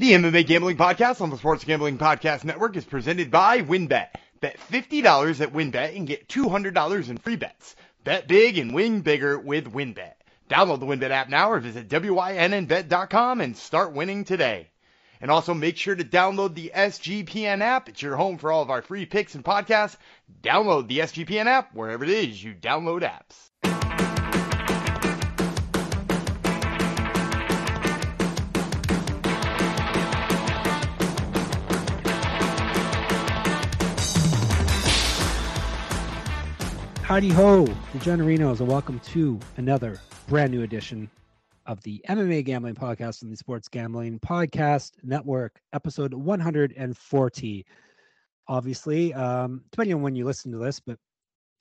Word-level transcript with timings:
The 0.00 0.12
MMA 0.12 0.46
Gambling 0.46 0.78
Podcast 0.78 1.20
on 1.20 1.28
the 1.28 1.36
Sports 1.36 1.64
Gambling 1.64 1.98
Podcast 1.98 2.42
Network 2.42 2.74
is 2.74 2.86
presented 2.86 3.30
by 3.30 3.60
WynnBET. 3.60 4.08
Bet 4.40 4.56
$50 4.72 5.42
at 5.42 5.52
WynnBET 5.52 5.94
and 5.94 6.06
get 6.06 6.26
$200 6.26 7.10
in 7.10 7.18
free 7.18 7.36
bets. 7.36 7.76
Bet 8.02 8.26
big 8.26 8.56
and 8.56 8.72
win 8.72 9.02
bigger 9.02 9.38
with 9.38 9.70
WynnBET. 9.74 10.14
Download 10.48 10.80
the 10.80 10.86
WynnBET 10.86 11.10
app 11.10 11.28
now 11.28 11.50
or 11.50 11.60
visit 11.60 11.90
WYNNBet.com 11.90 13.42
and 13.42 13.54
start 13.54 13.92
winning 13.92 14.24
today. 14.24 14.70
And 15.20 15.30
also 15.30 15.52
make 15.52 15.76
sure 15.76 15.94
to 15.94 16.02
download 16.02 16.54
the 16.54 16.72
SGPN 16.74 17.60
app. 17.60 17.90
It's 17.90 18.00
your 18.00 18.16
home 18.16 18.38
for 18.38 18.50
all 18.50 18.62
of 18.62 18.70
our 18.70 18.80
free 18.80 19.04
picks 19.04 19.34
and 19.34 19.44
podcasts. 19.44 19.98
Download 20.42 20.88
the 20.88 21.00
SGPN 21.00 21.44
app 21.44 21.74
wherever 21.74 22.04
it 22.04 22.10
is 22.10 22.42
you 22.42 22.54
download 22.54 23.02
apps. 23.02 23.49
Howdy 37.10 37.30
ho, 37.30 37.66
DeGenerinos, 37.92 38.60
and 38.60 38.68
welcome 38.68 39.00
to 39.00 39.36
another 39.56 40.00
brand 40.28 40.52
new 40.52 40.62
edition 40.62 41.10
of 41.66 41.82
the 41.82 42.00
MMA 42.08 42.44
Gambling 42.44 42.76
Podcast 42.76 43.22
and 43.22 43.32
the 43.32 43.36
Sports 43.36 43.66
Gambling 43.66 44.20
Podcast 44.20 44.92
Network, 45.02 45.60
episode 45.72 46.14
140. 46.14 47.66
Obviously, 48.46 49.12
um, 49.14 49.60
depending 49.72 49.96
on 49.96 50.02
when 50.02 50.14
you 50.14 50.24
listen 50.24 50.52
to 50.52 50.58
this, 50.58 50.78
but 50.78 50.98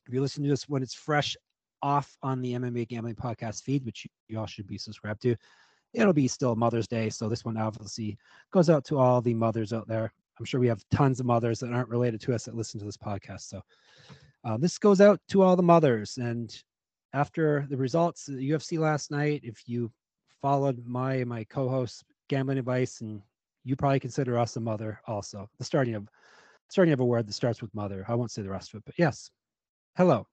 if 0.05 0.13
you 0.13 0.22
listen 0.22 0.44
to 0.44 0.49
this 0.49 0.70
when 0.70 0.84
it's 0.84 0.94
fresh 0.94 1.35
off 1.81 2.16
on 2.22 2.44
the 2.44 2.53
MMA 2.53 2.88
Gambling 2.88 3.16
Podcast 3.16 3.63
feed, 3.63 3.84
which 3.88 4.05
you 4.27 4.38
all 4.39 4.45
should 4.45 4.67
be 4.67 4.77
subscribed 4.77 5.23
to, 5.23 5.36
it'll 5.95 6.13
be 6.13 6.27
still 6.27 6.55
Mother's 6.55 6.88
Day. 6.88 7.09
So 7.09 7.27
this 7.27 7.44
one 7.44 7.58
obviously 7.58 8.20
goes 8.52 8.70
out 8.70 8.86
to 8.86 9.00
all 9.00 9.20
the 9.20 9.34
mothers 9.34 9.73
out 9.73 9.88
there. 9.88 10.13
I'm 10.38 10.45
sure 10.45 10.59
we 10.59 10.67
have 10.67 10.86
tons 10.91 11.20
of 11.20 11.25
mothers 11.25 11.59
that 11.61 11.73
aren't 11.73 11.89
related 11.89 12.22
to 12.22 12.36
us 12.36 12.44
that 12.44 12.56
listen 12.56 12.80
to 12.81 12.86
this 12.86 12.97
podcast. 12.97 13.50
So 13.50 13.63
uh, 14.43 14.57
this 14.57 14.77
goes 14.77 15.01
out 15.01 15.19
to 15.29 15.41
all 15.41 15.55
the 15.55 15.63
mothers. 15.63 16.17
And 16.17 16.55
after 17.13 17.65
the 17.69 17.77
results 17.77 18.27
of 18.27 18.37
the 18.37 18.51
UFC 18.51 18.79
last 18.79 19.11
night, 19.11 19.41
if 19.43 19.67
you 19.67 19.91
followed 20.41 20.85
my 20.85 21.23
my 21.25 21.43
co-host 21.45 22.03
gambling 22.29 22.57
advice, 22.57 23.01
and 23.01 23.21
you 23.63 23.75
probably 23.75 23.99
consider 23.99 24.37
us 24.37 24.55
a 24.55 24.59
mother 24.59 25.01
also. 25.07 25.49
The 25.57 25.65
starting 25.65 25.95
of 25.95 26.07
starting 26.69 26.93
of 26.93 26.99
a 26.99 27.05
word 27.05 27.27
that 27.27 27.33
starts 27.33 27.61
with 27.61 27.73
mother. 27.73 28.05
I 28.07 28.15
won't 28.15 28.31
say 28.31 28.41
the 28.41 28.49
rest 28.49 28.73
of 28.73 28.77
it, 28.77 28.85
but 28.85 28.95
yes. 28.97 29.31
Hello. 29.97 30.25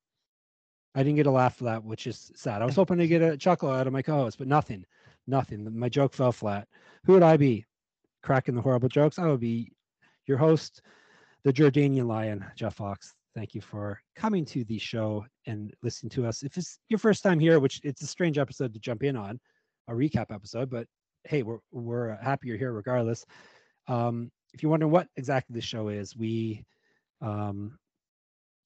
I 0.95 1.03
didn't 1.03 1.17
get 1.17 1.27
a 1.27 1.31
laugh 1.31 1.57
for 1.57 1.65
that, 1.65 1.85
which 1.85 2.07
is 2.07 2.31
sad. 2.37 2.63
I 2.63 2.67
was 2.67 2.77
hoping 2.77 2.99
to 2.99 3.07
get 3.07 3.21
a 3.21 3.37
chuckle 3.37 3.71
out 3.71 3.87
of 3.87 3.93
my 3.93 4.03
co-host, 4.03 4.39
but 4.39 4.49
nothing, 4.49 4.85
nothing. 5.27 5.79
My 5.79 5.89
joke 5.89 6.15
fell 6.15 6.33
flat. 6.33 6.69
Who 7.05 7.15
would 7.15 7.23
I 7.23 7.37
be? 7.37 7.67
Cracking 8.23 8.55
the 8.55 8.63
horrible 8.63 8.89
jokes? 8.89 9.19
I 9.19 9.27
would 9.27 9.41
be 9.41 9.73
your 10.27 10.39
host, 10.39 10.83
the 11.45 11.53
Jordanian 11.53 12.07
lion, 12.07 12.45
Jeff 12.57 12.75
Fox 12.75 13.16
thank 13.37 13.55
you 13.55 13.61
for 13.61 14.01
coming 14.17 14.47
to 14.47 14.65
the 14.65 14.79
show 14.79 15.25
and 15.47 15.73
listening 15.83 16.09
to 16.09 16.27
us. 16.27 16.43
If 16.43 16.57
it's 16.57 16.79
your 16.89 16.99
first 16.99 17.23
time 17.23 17.39
here, 17.39 17.61
which 17.61 17.81
it's 17.85 18.01
a 18.01 18.07
strange 18.07 18.39
episode 18.39 18.73
to 18.73 18.81
jump 18.81 19.03
in 19.03 19.15
on, 19.15 19.39
a 19.89 19.93
recap 19.93 20.35
episode, 20.35 20.71
but 20.71 20.87
hey, 21.25 21.43
we're 21.43 21.59
we're 21.71 22.17
happy 22.17 22.49
you're 22.49 22.57
here 22.57 22.73
regardless. 22.73 23.27
Um, 23.89 24.33
if 24.55 24.63
you're 24.63 24.71
wondering 24.71 24.91
what 24.91 25.09
exactly 25.17 25.55
the 25.55 25.61
show 25.61 25.89
is, 25.89 26.17
we 26.17 26.65
um, 27.21 27.79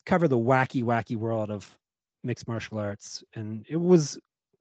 cover 0.06 0.28
the 0.28 0.38
wacky, 0.38 0.84
wacky 0.84 1.16
world 1.16 1.50
of 1.50 1.68
mixed 2.22 2.46
martial 2.46 2.78
arts, 2.78 3.24
and 3.34 3.66
it 3.68 3.76
was 3.76 4.18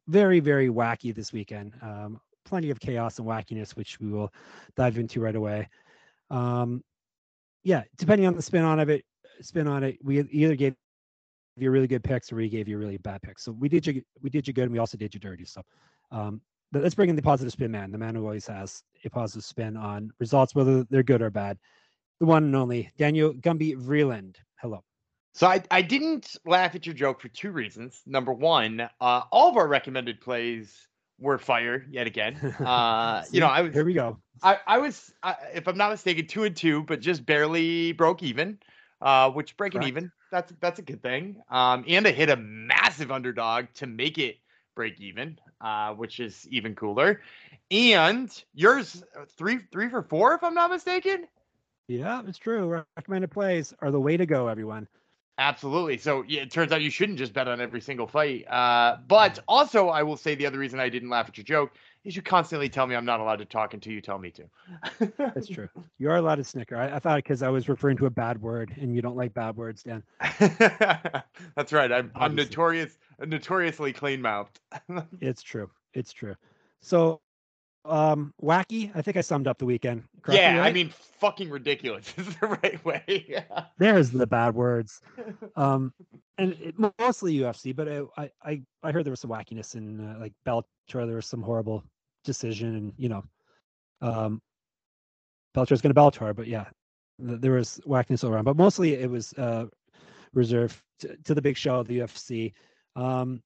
very, 0.07 0.39
very 0.39 0.69
wacky 0.69 1.13
this 1.13 1.31
weekend. 1.31 1.75
Um, 1.83 2.19
plenty 2.45 2.71
of 2.71 2.79
chaos 2.79 3.19
and 3.19 3.27
wackiness, 3.27 3.75
which 3.75 3.99
we 3.99 4.09
will 4.09 4.33
dive 4.75 4.97
into 4.97 5.21
right 5.21 5.35
away. 5.35 5.69
Um, 6.31 6.83
yeah, 7.63 7.83
depending 7.97 8.25
on 8.25 8.35
the 8.35 8.41
spin 8.41 8.63
on 8.63 8.79
of 8.79 8.89
it, 8.89 9.03
spin 9.41 9.67
on 9.67 9.83
it. 9.83 9.97
We 10.03 10.21
either 10.31 10.55
gave 10.55 10.75
you 11.57 11.71
really 11.71 11.87
good 11.87 12.03
picks 12.03 12.31
or 12.31 12.35
we 12.35 12.49
gave 12.49 12.67
you 12.67 12.77
really 12.77 12.97
bad 12.97 13.21
picks. 13.21 13.43
So 13.43 13.51
we 13.51 13.69
did 13.69 13.85
you 13.85 14.01
we 14.21 14.29
did 14.29 14.47
you 14.47 14.53
good 14.53 14.63
and 14.63 14.71
we 14.71 14.79
also 14.79 14.97
did 14.97 15.13
you 15.13 15.19
dirty. 15.19 15.45
So 15.45 15.61
um, 16.11 16.41
let's 16.73 16.95
bring 16.95 17.09
in 17.09 17.15
the 17.15 17.21
positive 17.21 17.51
spin 17.51 17.71
man, 17.71 17.91
the 17.91 17.97
man 17.97 18.15
who 18.15 18.23
always 18.23 18.47
has 18.47 18.83
a 19.03 19.09
positive 19.09 19.43
spin 19.43 19.77
on 19.77 20.11
results, 20.19 20.55
whether 20.55 20.83
they're 20.85 21.03
good 21.03 21.21
or 21.21 21.29
bad. 21.29 21.57
The 22.19 22.25
one 22.25 22.43
and 22.43 22.55
only 22.55 22.91
Daniel 22.97 23.33
Gumby 23.33 23.75
Vreeland. 23.77 24.35
Hello. 24.61 24.83
So 25.33 25.47
I, 25.47 25.63
I 25.71 25.81
didn't 25.81 26.35
laugh 26.45 26.75
at 26.75 26.85
your 26.85 26.95
joke 26.95 27.21
for 27.21 27.29
two 27.29 27.51
reasons. 27.51 28.01
Number 28.05 28.33
one, 28.33 28.89
uh, 28.99 29.21
all 29.31 29.49
of 29.49 29.57
our 29.57 29.67
recommended 29.67 30.19
plays 30.19 30.87
were 31.19 31.37
fire 31.37 31.85
yet 31.89 32.07
again. 32.07 32.55
Uh, 32.65 33.23
you 33.31 33.39
know, 33.39 33.47
I 33.47 33.61
was 33.61 33.73
here. 33.73 33.85
We 33.85 33.93
go. 33.93 34.17
I, 34.43 34.57
I 34.67 34.77
was, 34.79 35.13
I, 35.23 35.35
if 35.53 35.67
I'm 35.67 35.77
not 35.77 35.91
mistaken, 35.91 36.27
two 36.27 36.43
and 36.43 36.55
two, 36.55 36.83
but 36.83 36.99
just 36.99 37.25
barely 37.25 37.93
broke 37.93 38.21
even 38.23 38.59
uh, 39.01 39.31
which 39.31 39.57
breaking 39.57 39.81
Correct. 39.81 39.97
even 39.97 40.11
that's 40.31 40.53
that's 40.59 40.79
a 40.79 40.83
good 40.83 41.01
thing. 41.01 41.41
Um, 41.49 41.83
and 41.87 42.05
to 42.05 42.11
hit 42.11 42.29
a 42.29 42.35
massive 42.35 43.11
underdog 43.11 43.65
to 43.75 43.87
make 43.87 44.17
it 44.17 44.37
break 44.75 44.99
even, 44.99 45.39
uh, 45.61 45.93
which 45.93 46.19
is 46.19 46.47
even 46.49 46.75
cooler. 46.75 47.21
And 47.71 48.31
yours 48.53 49.03
uh, 49.17 49.25
three 49.37 49.59
three 49.71 49.89
for 49.89 50.03
four, 50.03 50.33
if 50.33 50.43
I'm 50.43 50.53
not 50.53 50.71
mistaken. 50.71 51.27
Yeah, 51.87 52.21
it's 52.27 52.37
true. 52.37 52.83
Recommended 52.95 53.31
plays 53.31 53.73
are 53.81 53.89
the 53.89 53.99
way 53.99 54.15
to 54.15 54.25
go, 54.25 54.47
everyone. 54.47 54.87
Absolutely. 55.39 55.97
So 55.97 56.23
yeah, 56.27 56.41
it 56.41 56.51
turns 56.51 56.71
out 56.71 56.81
you 56.81 56.91
shouldn't 56.91 57.17
just 57.17 57.33
bet 57.33 57.47
on 57.47 57.61
every 57.61 57.81
single 57.81 58.07
fight. 58.07 58.45
Uh, 58.47 58.97
but 59.07 59.39
also, 59.47 59.87
I 59.87 60.03
will 60.03 60.17
say 60.17 60.35
the 60.35 60.45
other 60.45 60.59
reason 60.59 60.79
I 60.79 60.89
didn't 60.89 61.09
laugh 61.09 61.29
at 61.29 61.37
your 61.37 61.45
joke 61.45 61.71
is 62.03 62.15
you 62.15 62.21
constantly 62.21 62.69
tell 62.69 62.87
me 62.87 62.95
I'm 62.95 63.05
not 63.05 63.19
allowed 63.19 63.37
to 63.37 63.45
talk 63.45 63.73
until 63.73 63.93
you 63.93 64.01
tell 64.01 64.17
me 64.17 64.31
to. 64.31 64.43
That's 65.17 65.47
true. 65.47 65.67
You 65.97 66.09
are 66.09 66.15
allowed 66.15 66.35
to 66.35 66.43
snicker. 66.43 66.77
I, 66.77 66.95
I 66.95 66.99
thought 66.99 67.17
because 67.17 67.43
I 67.43 67.49
was 67.49 67.67
referring 67.67 67.97
to 67.97 68.05
a 68.05 68.09
bad 68.09 68.41
word, 68.41 68.73
and 68.79 68.95
you 68.95 69.01
don't 69.01 69.17
like 69.17 69.33
bad 69.33 69.57
words, 69.57 69.83
Dan. 69.83 70.03
That's 70.39 71.73
right. 71.73 71.91
I'm, 71.91 72.11
I'm 72.15 72.35
notorious, 72.35 72.97
notoriously 73.19 73.91
clean 73.93 74.21
mouthed. 74.21 74.59
it's 75.21 75.41
true. 75.41 75.69
It's 75.93 76.13
true. 76.13 76.35
So, 76.81 77.19
um, 77.89 78.33
wacky. 78.41 78.91
I 78.95 79.01
think 79.01 79.17
I 79.17 79.21
summed 79.21 79.47
up 79.47 79.57
the 79.57 79.65
weekend. 79.65 80.03
yeah, 80.29 80.59
right? 80.59 80.67
I 80.67 80.71
mean, 80.71 80.89
fucking 81.19 81.49
ridiculous 81.49 82.13
is 82.17 82.35
the 82.35 82.47
right 82.47 82.83
way. 82.85 83.45
There's 83.77 84.11
the 84.11 84.27
bad 84.27 84.55
words. 84.55 85.01
Um, 85.55 85.93
and 86.37 86.53
it, 86.53 86.75
mostly 86.99 87.37
UFC, 87.37 87.75
but 87.75 87.89
I, 88.17 88.29
I 88.43 88.61
I 88.81 88.91
heard 88.91 89.05
there 89.05 89.11
was 89.11 89.19
some 89.19 89.31
wackiness 89.31 89.75
in 89.75 89.99
uh, 89.99 90.17
like 90.19 90.31
Bellator. 90.45 91.05
There 91.05 91.15
was 91.15 91.25
some 91.25 91.41
horrible 91.41 91.83
decision, 92.23 92.75
and 92.75 92.93
you 92.95 93.09
know, 93.09 93.23
um, 94.01 94.41
Bellator's 95.53 95.81
going 95.81 95.93
to 95.93 95.99
Bellator, 95.99 96.33
but 96.33 96.47
yeah, 96.47 96.65
th- 97.25 97.41
there 97.41 97.53
was 97.53 97.81
wackiness 97.85 98.23
all 98.23 98.31
around. 98.31 98.45
But 98.45 98.55
mostly 98.55 98.93
it 98.93 99.09
was 99.09 99.33
uh, 99.33 99.65
reserved 100.33 100.81
to, 100.99 101.17
to 101.25 101.33
the 101.33 101.41
big 101.41 101.57
show, 101.57 101.79
of 101.79 101.87
the 101.87 101.99
UFC. 101.99 102.53
Um, 102.95 103.41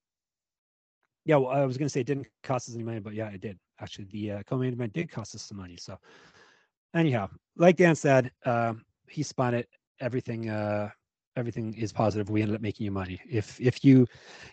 yeah, 1.24 1.36
well, 1.36 1.50
I 1.50 1.64
was 1.64 1.76
going 1.76 1.86
to 1.86 1.92
say 1.92 2.00
it 2.00 2.06
didn't 2.06 2.26
cost 2.42 2.68
us 2.68 2.74
any 2.74 2.84
money, 2.84 3.00
but 3.00 3.14
yeah, 3.14 3.28
it 3.28 3.40
did. 3.40 3.58
Actually, 3.80 4.06
the 4.12 4.30
uh, 4.32 4.42
co-main 4.44 4.72
event 4.72 4.92
did 4.92 5.10
cost 5.10 5.34
us 5.34 5.42
some 5.42 5.58
money. 5.58 5.76
So, 5.76 5.98
anyhow, 6.94 7.28
like 7.56 7.76
Dan 7.76 7.94
said, 7.94 8.30
um, 8.44 8.84
he 9.08 9.22
spun 9.22 9.54
it. 9.54 9.68
Everything 10.00 10.48
uh, 10.48 10.90
everything 11.36 11.74
is 11.74 11.92
positive 11.92 12.30
we 12.30 12.42
ended 12.42 12.54
up 12.54 12.62
making 12.62 12.84
you 12.84 12.90
money 12.90 13.20
if 13.28 13.60
if 13.60 13.84
you 13.84 14.06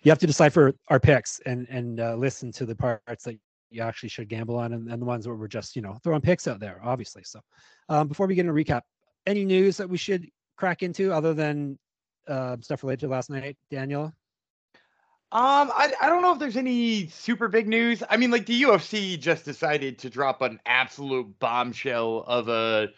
you 0.04 0.12
have 0.12 0.20
to 0.20 0.28
decipher 0.28 0.74
our 0.90 1.00
picks 1.00 1.40
and 1.46 1.68
and 1.70 2.00
uh, 2.00 2.16
listen 2.16 2.52
to 2.52 2.66
the 2.66 2.76
parts 2.76 3.24
that 3.24 3.38
you 3.70 3.82
actually 3.82 4.10
should 4.10 4.28
gamble 4.28 4.58
on 4.58 4.74
and, 4.74 4.92
and 4.92 5.02
the 5.02 5.06
ones 5.06 5.28
where 5.28 5.36
we're 5.36 5.48
just 5.48 5.76
you 5.76 5.82
know 5.82 5.98
throwing 6.04 6.22
picks 6.22 6.48
out 6.48 6.60
there 6.60 6.80
obviously 6.84 7.24
so 7.24 7.40
um, 7.90 8.08
before 8.08 8.28
we 8.28 8.36
get 8.36 8.46
into 8.46 8.54
recap 8.54 8.82
any 9.28 9.46
news 9.46 9.78
that 9.78 9.90
we 9.90 9.98
should 9.98 10.28
crack 10.58 10.84
into 10.84 11.14
other 11.14 11.34
than 11.34 11.78
uh, 12.28 12.58
stuff 12.62 12.84
related 12.84 13.00
to 13.02 13.08
last 13.08 13.30
night 13.30 13.58
daniel 13.70 14.12
um, 15.34 15.72
I, 15.74 15.94
I 16.02 16.10
don't 16.10 16.22
know 16.22 16.34
if 16.34 16.40
there's 16.40 16.58
any 16.58 17.08
super 17.08 17.48
big 17.48 17.66
news. 17.66 18.04
I 18.10 18.18
mean, 18.18 18.32
like 18.32 18.46
the 18.46 18.64
UFC 18.64 19.18
just 19.18 19.46
decided 19.46 19.98
to 20.00 20.10
drop 20.10 20.42
an 20.42 20.60
absolute 20.66 21.40
bombshell 21.40 22.26
of 22.28 22.50
a 22.50 22.90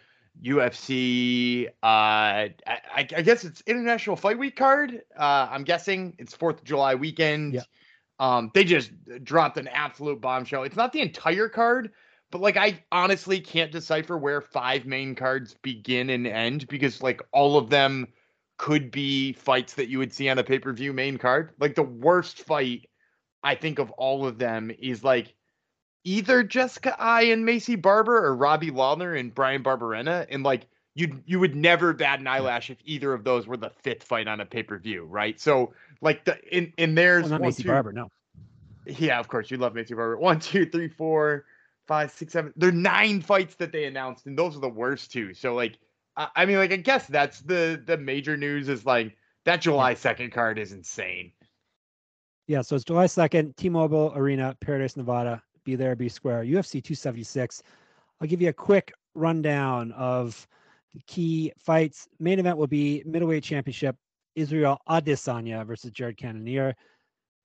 UFC. 0.42 1.68
Uh, 1.68 1.70
I, 1.84 2.52
I, 2.96 3.04
guess 3.04 3.44
it's 3.44 3.62
International 3.68 4.16
Fight 4.16 4.40
Week 4.40 4.56
card. 4.56 5.04
Uh, 5.16 5.48
I'm 5.52 5.64
guessing 5.64 6.16
it's 6.18 6.34
Fourth 6.34 6.58
of 6.58 6.64
July 6.64 6.96
weekend. 6.96 7.54
Yeah. 7.54 7.62
Um, 8.20 8.50
they 8.56 8.64
just 8.64 8.92
dropped 9.24 9.58
an 9.58 9.68
absolute 9.68 10.20
bombshell. 10.20 10.64
It's 10.64 10.76
not 10.76 10.92
the 10.92 11.02
entire 11.02 11.50
card, 11.50 11.92
but 12.32 12.42
like 12.42 12.58
I 12.58 12.84
honestly 12.92 13.42
can't 13.42 13.72
decipher 13.72 14.18
where 14.18 14.42
five 14.42 14.88
main 14.88 15.14
cards 15.14 15.56
begin 15.62 16.10
and 16.10 16.26
end 16.26 16.68
because 16.68 17.04
like 17.04 17.22
all 17.32 17.58
of 17.58 17.70
them 17.70 18.08
could 18.64 18.92
be 18.92 19.34
fights 19.34 19.74
that 19.74 19.90
you 19.90 19.98
would 19.98 20.14
see 20.14 20.30
on 20.30 20.40
a 20.40 20.44
pay 20.44 20.58
per 20.58 20.72
view 20.72 20.94
main 20.94 21.18
card. 21.18 21.50
Like 21.60 21.76
the 21.76 21.84
worst 21.84 22.40
fight 22.40 22.90
I 23.44 23.56
think 23.56 23.78
of 23.78 23.92
all 23.92 24.26
of 24.26 24.38
them 24.38 24.72
is 24.80 25.04
like 25.04 25.34
either 26.06 26.44
Jessica 26.44 26.96
Eye 26.98 27.24
and 27.24 27.46
Maycee 27.46 27.82
Barber 27.82 28.26
or 28.26 28.34
Robbie 28.34 28.72
Lawler 28.72 29.16
and 29.16 29.36
Bryan 29.36 29.64
Barberena. 29.64 30.26
And 30.30 30.44
like 30.44 30.68
you 30.96 31.22
you 31.26 31.42
would 31.42 31.58
never 31.58 31.92
bat 31.92 32.22
an 32.22 32.28
eyelash 32.28 32.70
if 32.70 32.78
either 32.86 33.14
of 33.14 33.26
those 33.26 33.48
were 33.48 33.58
the 33.58 33.70
fifth 33.82 34.04
fight 34.04 34.30
on 34.30 34.40
a 34.40 34.46
pay 34.46 34.64
per 34.64 34.78
view, 34.78 35.04
right? 35.04 35.38
So 35.42 35.74
like 36.00 36.24
the 36.24 36.40
in 36.56 36.72
in 36.78 36.96
theirs, 36.96 37.24
well, 37.24 37.32
not 37.32 37.42
Maycee 37.42 37.64
two, 37.64 37.68
Barber, 37.68 37.92
no. 37.92 38.10
Yeah, 38.86 39.20
of 39.20 39.28
course 39.28 39.52
you 39.52 39.58
love 39.58 39.74
Maycee 39.74 39.98
Barber. 39.98 40.18
One, 40.18 40.40
two, 40.40 40.66
three, 40.66 40.88
four, 40.88 41.44
five, 41.86 42.12
six, 42.12 42.32
seven. 42.32 42.54
There 42.56 42.70
are 42.70 42.72
nine 42.72 43.20
fights 43.20 43.56
that 43.56 43.74
they 43.74 43.84
announced, 43.84 44.26
and 44.26 44.40
those 44.40 44.56
are 44.56 44.62
the 44.62 44.70
worst 44.70 45.12
two. 45.12 45.34
So 45.34 45.54
like, 45.54 45.78
I, 46.16 46.46
mean, 46.46 46.58
like 46.58 46.72
I 46.72 46.78
guess 46.78 47.08
that's 47.08 47.42
the 47.42 47.82
the 47.86 47.98
major 47.98 48.38
news 48.38 48.70
is 48.70 48.86
like 48.86 49.18
that 49.46 49.62
July 49.62 49.94
second 49.96 50.32
card 50.32 50.60
is 50.60 50.72
insane. 50.72 51.32
Yeah, 52.48 52.62
so 52.62 52.76
it's 52.76 52.84
July 52.84 53.06
2nd, 53.06 53.56
T 53.56 53.70
Mobile 53.70 54.12
Arena, 54.16 54.56
Paradise, 54.60 54.98
Nevada. 54.98 55.42
Be 55.64 55.76
there, 55.76 55.96
be 55.96 56.10
square. 56.10 56.44
UFC 56.44 56.84
276. 56.84 57.64
I'll 58.20 58.28
give 58.28 58.42
you 58.42 58.50
a 58.50 58.54
quick 58.54 58.92
rundown 59.16 59.94
of 59.94 60.46
the 60.94 61.02
key 61.08 61.54
fights. 61.58 62.08
Main 62.20 62.40
event 62.40 62.58
will 62.58 62.68
be 62.68 63.02
middleweight 63.06 63.44
championship 63.44 63.96
Israel 64.36 64.78
Adesanya 64.90 65.66
versus 65.66 65.92
Jared 65.92 66.18
Cannonier. 66.18 66.76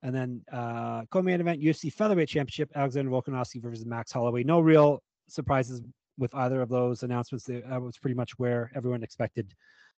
And 0.03 0.15
then 0.15 0.43
uh, 0.53 1.03
co-main 1.11 1.41
event 1.41 1.61
UFC 1.61 1.93
featherweight 1.93 2.29
championship 2.29 2.71
Alexander 2.75 3.11
Volkanovski 3.11 3.63
versus 3.63 3.87
Max 3.87 4.13
Holloway. 4.13 4.45
No 4.45 4.61
real 4.61 5.03
surprises 5.29 5.81
with 6.19 6.35
either 6.35 6.61
of 6.61 6.69
those 6.69 7.03
announcements. 7.03 7.47
That 7.47 7.81
was 7.81 7.97
pretty 7.97 8.15
much 8.15 8.39
where 8.39 8.71
everyone 8.75 9.03
expected 9.03 9.55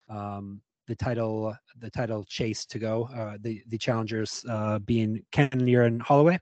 um, 0.09 0.61
the 0.87 0.95
title 0.95 1.57
the 1.79 1.91
title 1.91 2.25
chase 2.25 2.67
to 2.67 2.79
go. 2.79 3.09
Uh, 3.15 3.39
the 3.41 3.63
the 3.69 3.79
challengers 3.79 4.45
uh, 4.49 4.79
being 4.81 5.25
Cannonier 5.33 5.83
and 5.83 6.03
Holloway. 6.03 6.39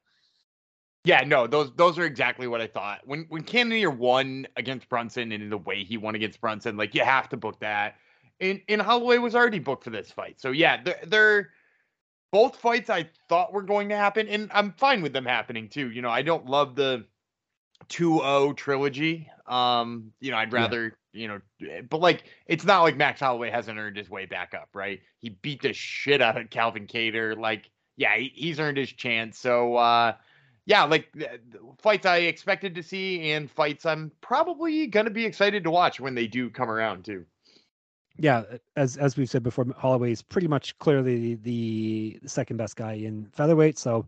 Yeah, 1.05 1.23
no, 1.23 1.47
those 1.47 1.73
those 1.77 1.99
are 1.99 2.05
exactly 2.05 2.49
what 2.49 2.61
I 2.61 2.67
thought. 2.67 3.01
When 3.05 3.27
when 3.29 3.43
Cannonier 3.43 3.91
won 3.91 4.47
against 4.57 4.89
Brunson 4.89 5.33
and 5.33 5.43
in 5.43 5.51
the 5.51 5.59
way 5.59 5.85
he 5.85 5.97
won 5.97 6.15
against 6.15 6.41
Brunson, 6.41 6.77
like 6.77 6.95
you 6.95 7.05
have 7.05 7.29
to 7.31 7.37
book 7.37 7.61
that. 7.61 7.97
And 8.41 8.61
and 8.69 8.81
Holloway 8.81 9.19
was 9.19 9.35
already 9.35 9.59
booked 9.59 9.85
for 9.85 9.91
this 9.91 10.11
fight, 10.11 10.41
so 10.41 10.51
yeah, 10.51 10.83
they're, 10.83 11.01
they're 11.07 11.51
both 12.31 12.57
fights 12.57 12.91
I 12.91 13.09
thought 13.29 13.53
were 13.53 13.63
going 13.63 13.89
to 13.89 13.97
happen, 13.97 14.29
and 14.29 14.51
I'm 14.53 14.73
fine 14.73 15.03
with 15.03 15.13
them 15.13 15.25
happening 15.25 15.69
too. 15.69 15.91
You 15.91 16.03
know, 16.03 16.11
I 16.11 16.23
don't 16.23 16.47
love 16.47 16.75
the 16.75 17.07
2-0 17.89 18.57
trilogy. 18.57 19.31
Um, 19.47 20.13
you 20.21 20.31
know, 20.31 20.37
I'd 20.37 20.53
rather 20.53 20.99
you 21.13 21.29
know, 21.29 21.41
eh, 21.69 21.83
but 21.83 22.01
like 22.01 22.25
it's 22.47 22.65
not 22.65 22.83
like 22.83 22.97
Max 22.97 23.21
Holloway 23.21 23.51
hasn't 23.51 23.79
earned 23.79 23.97
his 23.97 24.09
way 24.09 24.27
back 24.27 24.55
up, 24.55 24.69
right? 24.73 25.01
He 25.19 25.31
beat 25.31 25.63
the 25.63 25.73
shit 25.73 26.23
out 26.23 26.37
of 26.37 26.51
Calvin 26.51 26.87
Kattar. 26.87 27.37
Like, 27.37 27.71
yeah, 27.97 28.17
he, 28.17 28.33
he's 28.35 28.61
earned 28.61 28.79
his 28.79 28.93
chance. 28.93 29.39
So, 29.39 29.77
uh, 29.77 30.15
yeah, 30.67 30.85
like 30.85 31.13
fights 31.79 32.07
I 32.07 32.19
expected 32.19 32.75
to 32.75 32.83
see 32.83 33.33
and 33.33 33.51
fights 33.51 33.87
I'm 33.87 34.13
probably 34.21 34.87
gonna 34.87 35.11
be 35.11 35.25
excited 35.25 35.65
to 35.65 35.71
watch 35.71 35.99
when 35.99 36.15
they 36.15 36.27
do 36.27 36.51
come 36.51 36.71
around 36.71 37.05
too. 37.05 37.25
Yeah, 38.19 38.43
as 38.77 38.97
as 38.97 39.17
we've 39.17 39.31
said 39.31 39.43
before, 39.43 39.67
Holloway 39.77 40.13
is 40.13 40.23
pretty 40.23 40.49
much 40.49 40.79
clearly 40.79 41.37
the 41.37 42.19
second 42.27 42.57
best 42.57 42.77
guy 42.77 42.95
in 42.95 43.27
featherweight. 43.33 43.79
So, 43.79 44.07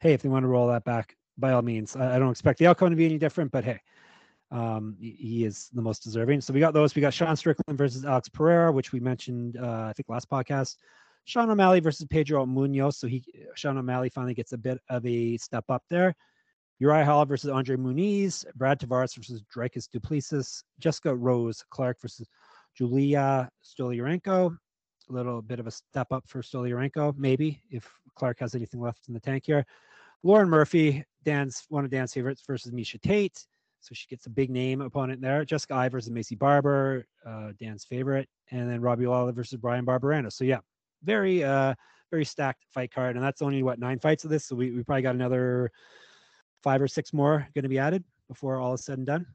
hey, 0.00 0.12
if 0.12 0.22
they 0.22 0.28
want 0.28 0.42
to 0.42 0.48
roll 0.48 0.68
that 0.68 0.84
back, 0.84 1.16
by 1.42 1.52
all 1.52 1.60
means. 1.60 1.94
I, 1.94 2.16
I 2.16 2.18
don't 2.18 2.30
expect 2.30 2.58
the 2.58 2.66
outcome 2.68 2.88
to 2.88 2.96
be 2.96 3.04
any 3.04 3.18
different, 3.18 3.52
but 3.52 3.64
hey, 3.64 3.80
um, 4.50 4.96
he 4.98 5.44
is 5.44 5.68
the 5.74 5.82
most 5.82 6.02
deserving. 6.02 6.40
So 6.40 6.54
we 6.54 6.60
got 6.60 6.72
those. 6.72 6.94
We 6.94 7.02
got 7.02 7.12
Sean 7.12 7.36
Strickland 7.36 7.76
versus 7.76 8.06
Alex 8.06 8.30
Pereira, 8.30 8.72
which 8.72 8.92
we 8.92 9.00
mentioned, 9.00 9.58
uh, 9.58 9.86
I 9.90 9.92
think, 9.94 10.08
last 10.08 10.30
podcast. 10.30 10.76
Sean 11.24 11.50
O'Malley 11.50 11.80
versus 11.80 12.06
Pedro 12.08 12.46
Munhoz. 12.46 12.94
So 12.94 13.06
he, 13.06 13.22
Sean 13.54 13.76
O'Malley, 13.78 14.08
finally 14.08 14.34
gets 14.34 14.52
a 14.52 14.58
bit 14.58 14.78
of 14.88 15.04
a 15.06 15.36
step 15.36 15.64
up 15.68 15.84
there. 15.90 16.14
Uriah 16.80 17.04
Hall 17.04 17.24
versus 17.24 17.50
Andre 17.50 17.76
Muniz. 17.76 18.44
Brad 18.56 18.80
Tavares 18.80 19.14
versus 19.14 19.42
Dricus 19.54 19.88
Du 19.88 20.00
Plessis. 20.00 20.64
Jessica 20.80 21.14
Rose 21.14 21.64
Clark 21.70 22.00
versus 22.00 22.26
Julia 22.74 23.48
Stoliarenko. 23.64 24.56
A 25.08 25.12
little 25.12 25.42
bit 25.42 25.60
of 25.60 25.66
a 25.66 25.70
step 25.70 26.08
up 26.10 26.24
for 26.26 26.42
Stoliarenko, 26.42 27.16
maybe, 27.16 27.60
if 27.70 27.88
Clark 28.16 28.40
has 28.40 28.54
anything 28.54 28.80
left 28.80 29.08
in 29.08 29.14
the 29.14 29.20
tank 29.20 29.44
here. 29.46 29.64
Lauren 30.22 30.48
Murphy, 30.48 31.04
Dan's 31.24 31.64
one 31.68 31.84
of 31.84 31.90
Dan's 31.90 32.12
favorites 32.12 32.42
versus 32.46 32.72
Miesha 32.72 33.00
Tate. 33.00 33.46
So 33.80 33.94
she 33.94 34.06
gets 34.06 34.26
a 34.26 34.30
big 34.30 34.48
name 34.48 34.80
opponent 34.80 35.20
there. 35.20 35.44
Jessica 35.44 35.74
Ivers 35.74 36.06
and 36.06 36.16
Maycee 36.16 36.38
Barber, 36.38 37.04
uh, 37.26 37.50
Dan's 37.58 37.84
favorite, 37.84 38.28
and 38.52 38.70
then 38.70 38.80
Robbie 38.80 39.06
Lawler 39.06 39.32
versus 39.32 39.58
Bryan 39.58 39.84
Barberena. 39.84 40.32
So 40.32 40.44
yeah, 40.44 40.60
very 41.02 41.42
uh 41.42 41.74
very 42.12 42.24
stacked 42.24 42.64
fight 42.70 42.92
card, 42.92 43.16
and 43.16 43.24
that's 43.24 43.42
only 43.42 43.62
what 43.62 43.80
nine 43.80 43.98
fights 43.98 44.22
of 44.24 44.30
this. 44.30 44.44
So 44.44 44.54
we, 44.54 44.70
we 44.70 44.84
probably 44.84 45.02
got 45.02 45.14
another 45.14 45.72
five 46.62 46.80
or 46.80 46.86
six 46.86 47.12
more 47.12 47.48
going 47.54 47.64
to 47.64 47.68
be 47.68 47.78
added 47.78 48.04
before 48.28 48.56
all 48.58 48.74
is 48.74 48.84
said 48.84 48.98
and 48.98 49.06
done. 49.06 49.26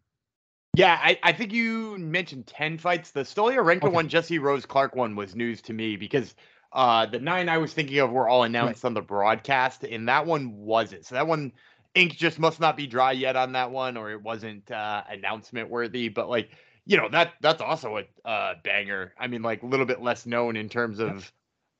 Yeah, 0.75 0.99
I, 1.01 1.17
I 1.23 1.33
think 1.33 1.51
you 1.51 1.97
mentioned 1.97 2.45
ten 2.45 2.77
fights. 2.77 3.11
The 3.11 3.21
Stoliarenko 3.21 3.85
okay. 3.85 3.89
one, 3.89 4.07
Jesse 4.07 4.37
Rose 4.37 4.65
Clark 4.65 4.95
one 4.95 5.15
was 5.15 5.35
news 5.35 5.61
to 5.63 5.73
me 5.73 5.97
because 5.97 6.35
uh, 6.73 7.05
the 7.05 7.19
nine 7.19 7.49
I 7.49 7.57
was 7.57 7.73
thinking 7.73 7.99
of 7.99 8.11
were 8.11 8.27
all 8.27 8.43
announced 8.43 8.83
right. 8.83 8.89
on 8.89 8.93
the 8.93 9.01
broadcast, 9.01 9.83
and 9.83 10.07
that 10.09 10.25
one 10.25 10.57
wasn't. 10.57 11.05
So 11.05 11.15
that 11.15 11.27
one 11.27 11.53
ink 11.95 12.13
just 12.13 12.39
must 12.39 12.59
not 12.59 12.77
be 12.77 12.87
dry 12.87 13.11
yet 13.11 13.35
on 13.35 13.53
that 13.53 13.71
one, 13.71 13.97
or 13.97 14.11
it 14.11 14.21
wasn't 14.21 14.69
uh, 14.71 15.03
announcement 15.09 15.69
worthy. 15.69 16.09
But 16.09 16.29
like, 16.29 16.51
you 16.85 16.97
know, 16.97 17.09
that 17.09 17.33
that's 17.41 17.61
also 17.61 17.97
a 17.97 18.27
uh, 18.27 18.55
banger. 18.63 19.13
I 19.19 19.27
mean, 19.27 19.41
like 19.41 19.63
a 19.63 19.67
little 19.67 19.85
bit 19.85 20.01
less 20.01 20.25
known 20.25 20.55
in 20.55 20.69
terms 20.69 20.99
of 20.99 21.31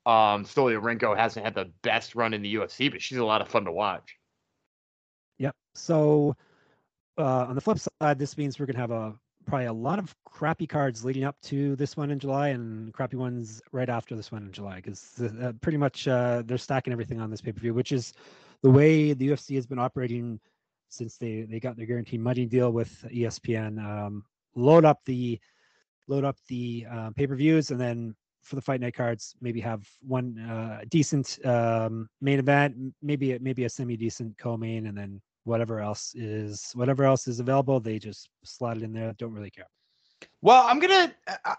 um 0.06 0.45
Stoliarenko 0.45 1.18
hasn't 1.18 1.45
had 1.45 1.54
the 1.54 1.69
best 1.81 2.16
run 2.16 2.33
in 2.33 2.42
the 2.42 2.56
UFC, 2.56 2.90
but 2.90 3.01
she's 3.01 3.18
a 3.18 3.25
lot 3.25 3.42
of 3.42 3.50
fun 3.50 3.66
to 3.66 3.72
watch. 3.72 4.18
Yep. 5.38 5.56
So 5.75 6.36
uh, 7.18 7.45
on 7.50 7.56
the 7.56 7.62
flip 7.62 7.80
side, 7.80 8.18
this 8.18 8.38
means 8.38 8.60
we're 8.60 8.68
gonna 8.68 8.80
have 8.80 8.92
a 8.92 9.16
probably 9.48 9.66
a 9.66 9.74
lot 9.74 9.98
of 9.98 10.14
crappy 10.26 10.68
cards 10.68 11.04
leading 11.04 11.24
up 11.24 11.40
to 11.42 11.76
this 11.78 11.98
one 11.98 12.12
in 12.12 12.20
July 12.20 12.50
and 12.50 12.94
crappy 12.94 13.16
ones 13.16 13.62
right 13.72 13.90
after 13.90 14.16
this 14.16 14.32
one 14.32 14.44
in 14.44 14.52
July 14.52 14.76
because 14.76 15.20
uh, 15.42 15.54
pretty 15.62 15.78
much 15.78 16.08
uh, 16.08 16.44
they're 16.46 16.58
stacking 16.58 16.94
everything 16.94 17.20
on 17.20 17.32
this 17.32 17.42
pay 17.42 17.52
per 17.52 17.62
view, 17.62 17.74
which 17.74 17.92
is 17.92 18.14
the 18.62 18.70
way 18.70 19.14
the 19.14 19.30
UFC 19.30 19.56
has 19.56 19.66
been 19.66 19.80
operating 19.80 20.40
since 20.90 21.18
they 21.18 21.42
they 21.50 21.60
got 21.60 21.78
their 21.78 21.86
guaranteed 21.86 22.20
money 22.20 22.46
deal 22.46 22.72
with 22.72 23.06
ESPN. 23.12 23.84
Um, 23.84 24.24
load 24.56 24.86
up 24.86 25.00
the 25.06 25.40
load 26.08 26.26
up 26.26 26.38
the 26.48 26.86
uh, 26.92 27.12
pay 27.16 27.26
per 27.26 27.36
views, 27.36 27.72
and 27.72 27.80
then 27.80 28.16
for 28.44 28.56
the 28.56 28.62
fight 28.62 28.82
night 28.82 28.96
cards, 28.96 29.36
maybe 29.42 29.60
have 29.62 29.88
one 30.02 30.38
uh, 30.40 30.82
decent 30.90 31.40
um, 31.46 32.10
main 32.22 32.40
event, 32.40 32.76
maybe 33.02 33.38
maybe 33.40 33.64
a 33.64 33.70
semi 33.70 33.98
decent 33.98 34.38
co-main, 34.38 34.88
and 34.88 34.98
then 34.98 35.22
whatever 35.48 35.80
else 35.80 36.14
is 36.16 36.72
whatever 36.76 37.04
else 37.04 37.28
is 37.28 37.40
available, 37.40 37.80
they 37.80 38.00
just 38.00 38.30
slot 38.44 38.78
it 38.78 38.84
in 38.84 38.94
there. 38.94 39.14
Don't 39.18 39.34
really 39.34 39.50
care. 39.50 39.68
Well, 40.42 40.66
I'm 40.66 40.80
gonna. 40.80 41.14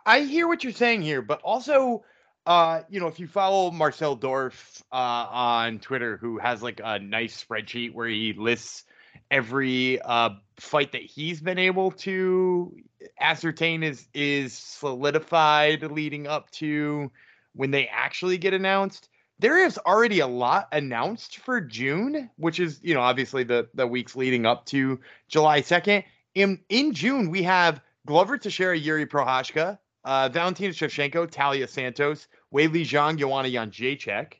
I 0.06 0.20
hear 0.20 0.46
what 0.46 0.62
you're 0.62 0.72
saying 0.72 1.02
here, 1.02 1.22
but 1.22 1.40
also 1.42 2.04
uh, 2.48 2.82
you 2.88 2.98
know, 2.98 3.08
if 3.08 3.20
you 3.20 3.26
follow 3.26 3.70
Marcel 3.70 4.16
Dorff 4.16 4.80
uh, 4.90 4.94
on 5.30 5.80
Twitter, 5.80 6.16
who 6.16 6.38
has 6.38 6.62
like 6.62 6.80
a 6.82 6.98
nice 6.98 7.44
spreadsheet 7.44 7.92
where 7.92 8.08
he 8.08 8.32
lists 8.32 8.84
every 9.30 10.00
uh, 10.00 10.30
fight 10.58 10.92
that 10.92 11.02
he's 11.02 11.42
been 11.42 11.58
able 11.58 11.90
to 11.90 12.74
ascertain 13.20 13.82
is 13.82 14.08
is 14.14 14.54
solidified 14.54 15.82
leading 15.82 16.26
up 16.26 16.50
to 16.52 17.10
when 17.54 17.70
they 17.70 17.86
actually 17.88 18.38
get 18.38 18.54
announced. 18.54 19.10
There 19.40 19.64
is 19.64 19.78
already 19.78 20.20
a 20.20 20.26
lot 20.26 20.68
announced 20.72 21.38
for 21.38 21.60
June, 21.60 22.28
which 22.36 22.58
is 22.58 22.80
you 22.82 22.94
know 22.94 23.00
obviously 23.00 23.44
the 23.44 23.68
the 23.74 23.86
weeks 23.86 24.16
leading 24.16 24.46
up 24.46 24.66
to 24.66 25.00
July 25.28 25.60
second. 25.60 26.04
In 26.34 26.60
in 26.68 26.92
June 26.92 27.30
we 27.30 27.42
have 27.44 27.80
Glover 28.06 28.38
Teixeira, 28.38 28.76
Yuri 28.76 29.06
Prochazka, 29.06 29.78
uh, 30.04 30.28
Valentina 30.28 30.72
Shevchenko, 30.72 31.30
Taila 31.30 31.68
Santos, 31.68 32.26
Weili 32.52 32.82
Zhang, 32.82 33.18
Joanna 33.18 33.48
Jędrzejczyk. 33.48 34.34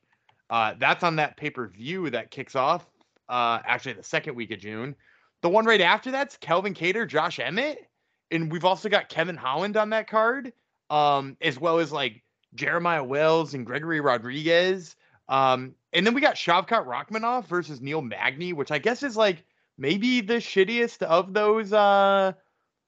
Uh, 0.51 0.75
that's 0.79 1.05
on 1.05 1.17
that 1.17 1.37
pay 1.37 1.51
per 1.51 1.69
view 1.69 2.11
that 2.11 2.31
kicks 2.31 2.57
off 2.57 2.87
uh, 3.29 3.61
actually 3.65 3.93
the 3.93 4.03
second 4.03 4.35
week 4.35 4.51
of 4.51 4.59
June. 4.59 4.97
The 5.43 5.49
one 5.49 5.67
right 5.67 5.81
after 5.81 6.11
that's 6.11 6.37
Calvin 6.39 6.75
Kattar, 6.75 7.07
Josh 7.07 7.39
Emmett, 7.39 7.89
and 8.31 8.51
we've 8.51 8.65
also 8.65 8.89
got 8.89 9.09
Kevin 9.09 9.37
Holland 9.37 9.77
on 9.77 9.91
that 9.91 10.09
card, 10.09 10.53
um, 10.91 11.37
as 11.41 11.61
well 11.61 11.79
as 11.79 11.93
like 11.93 12.23
Jeremiah 12.59 13.05
Wells 13.05 13.55
and 13.55 13.65
Gregory 13.65 14.01
Rodrigues. 14.01 14.97
Um, 15.29 15.75
and 15.93 16.07
then 16.07 16.15
we 16.15 16.21
got 16.21 16.35
Shavkat 16.35 16.87
Rakhmonov 16.87 17.47
versus 17.47 17.81
Neil 17.81 18.03
Magny, 18.03 18.53
which 18.53 18.71
I 18.71 18.79
guess 18.79 19.03
is 19.03 19.17
like 19.17 19.45
maybe 19.79 20.21
the 20.21 20.35
shittiest 20.35 21.03
of 21.03 21.33
those 21.33 21.73
uh 21.73 22.33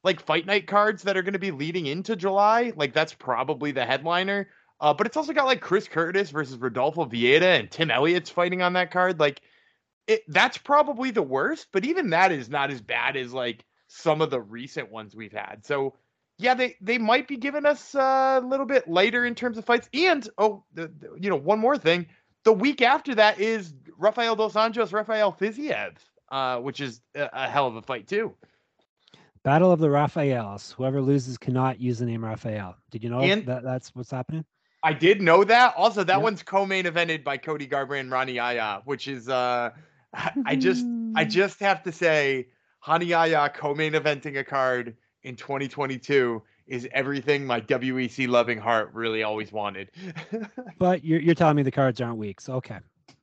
like 0.02 0.20
fight 0.20 0.46
night 0.46 0.66
cards 0.66 1.02
that 1.02 1.16
are 1.16 1.22
going 1.22 1.34
to 1.34 1.38
be 1.38 1.50
leading 1.50 1.86
into 1.86 2.16
July. 2.16 2.72
Like 2.74 2.92
that's 2.94 3.14
probably 3.14 3.72
the 3.72 3.84
headliner. 3.84 4.48
Uh, 4.80 4.94
but 4.94 5.06
it's 5.06 5.16
also 5.16 5.32
got 5.32 5.44
like 5.46 5.60
Chris 5.60 5.86
Curtis 5.86 6.30
versus 6.30 6.56
Rodolfo 6.56 7.04
Vieira 7.04 7.60
and 7.60 7.70
Tim 7.70 7.90
Elliott's 7.90 8.30
fighting 8.30 8.62
on 8.62 8.72
that 8.72 8.90
card. 8.90 9.20
Like, 9.20 9.42
it 10.06 10.22
that's 10.28 10.56
probably 10.56 11.10
the 11.10 11.22
worst. 11.22 11.68
But 11.70 11.84
even 11.84 12.10
that 12.10 12.32
is 12.32 12.48
not 12.48 12.70
as 12.70 12.80
bad 12.80 13.16
as 13.16 13.32
like 13.32 13.64
some 13.88 14.22
of 14.22 14.30
the 14.30 14.40
recent 14.40 14.90
ones 14.90 15.14
we've 15.14 15.32
had. 15.32 15.66
So 15.66 15.94
yeah, 16.40 16.54
they 16.54 16.76
they 16.80 16.98
might 16.98 17.28
be 17.28 17.36
giving 17.36 17.66
us 17.66 17.94
uh, 17.94 18.40
a 18.42 18.46
little 18.46 18.66
bit 18.66 18.88
later 18.88 19.24
in 19.24 19.34
terms 19.34 19.58
of 19.58 19.64
fights. 19.64 19.88
And 19.92 20.28
oh, 20.38 20.64
the, 20.74 20.88
the, 20.88 21.10
you 21.18 21.30
know, 21.30 21.36
one 21.36 21.58
more 21.58 21.76
thing. 21.76 22.06
The 22.44 22.52
week 22.52 22.82
after 22.82 23.14
that 23.16 23.38
is 23.38 23.74
Rafael 23.98 24.36
dos 24.36 24.54
Anjos, 24.54 24.92
Rafael 24.92 25.32
Fiziev, 25.32 25.92
uh, 26.30 26.58
which 26.58 26.80
is 26.80 27.00
a, 27.14 27.28
a 27.32 27.48
hell 27.48 27.66
of 27.66 27.76
a 27.76 27.82
fight 27.82 28.08
too. 28.08 28.34
Battle 29.42 29.72
of 29.72 29.80
the 29.80 29.90
Rafaels. 29.90 30.72
Whoever 30.72 31.00
loses 31.00 31.38
cannot 31.38 31.80
use 31.80 31.98
the 31.98 32.06
name 32.06 32.24
Rafael. 32.24 32.76
Did 32.90 33.04
you 33.04 33.10
know 33.10 33.20
and, 33.20 33.46
that 33.46 33.62
that's 33.62 33.94
what's 33.94 34.10
happening? 34.10 34.44
I 34.82 34.92
did 34.94 35.20
know 35.20 35.44
that. 35.44 35.74
Also, 35.76 36.04
that 36.04 36.14
yep. 36.14 36.22
one's 36.22 36.42
co-main 36.42 36.84
evented 36.84 37.22
by 37.24 37.36
Cody 37.36 37.66
Garbrandt 37.66 38.00
and 38.00 38.10
Rani 38.10 38.32
Yahya, 38.32 38.82
which 38.84 39.08
is 39.08 39.28
uh 39.28 39.70
I 40.44 40.56
just 40.56 40.84
I 41.14 41.24
just 41.24 41.60
have 41.60 41.82
to 41.84 41.92
say 41.92 42.48
Hanayaya 42.84 43.52
co-main 43.52 43.92
eventing 43.92 44.38
a 44.38 44.44
card 44.44 44.96
in 45.22 45.36
2022 45.36 46.42
is 46.66 46.88
everything 46.92 47.44
my 47.44 47.60
WEC 47.60 48.28
loving 48.28 48.58
heart 48.58 48.90
really 48.92 49.22
always 49.22 49.52
wanted. 49.52 49.90
But 50.78 51.04
you're 51.04 51.20
you're 51.20 51.34
telling 51.34 51.56
me 51.56 51.62
the 51.62 51.70
cards 51.70 52.00
aren't 52.00 52.16
weak, 52.16 52.40
so 52.40 52.54
okay. 52.54 52.78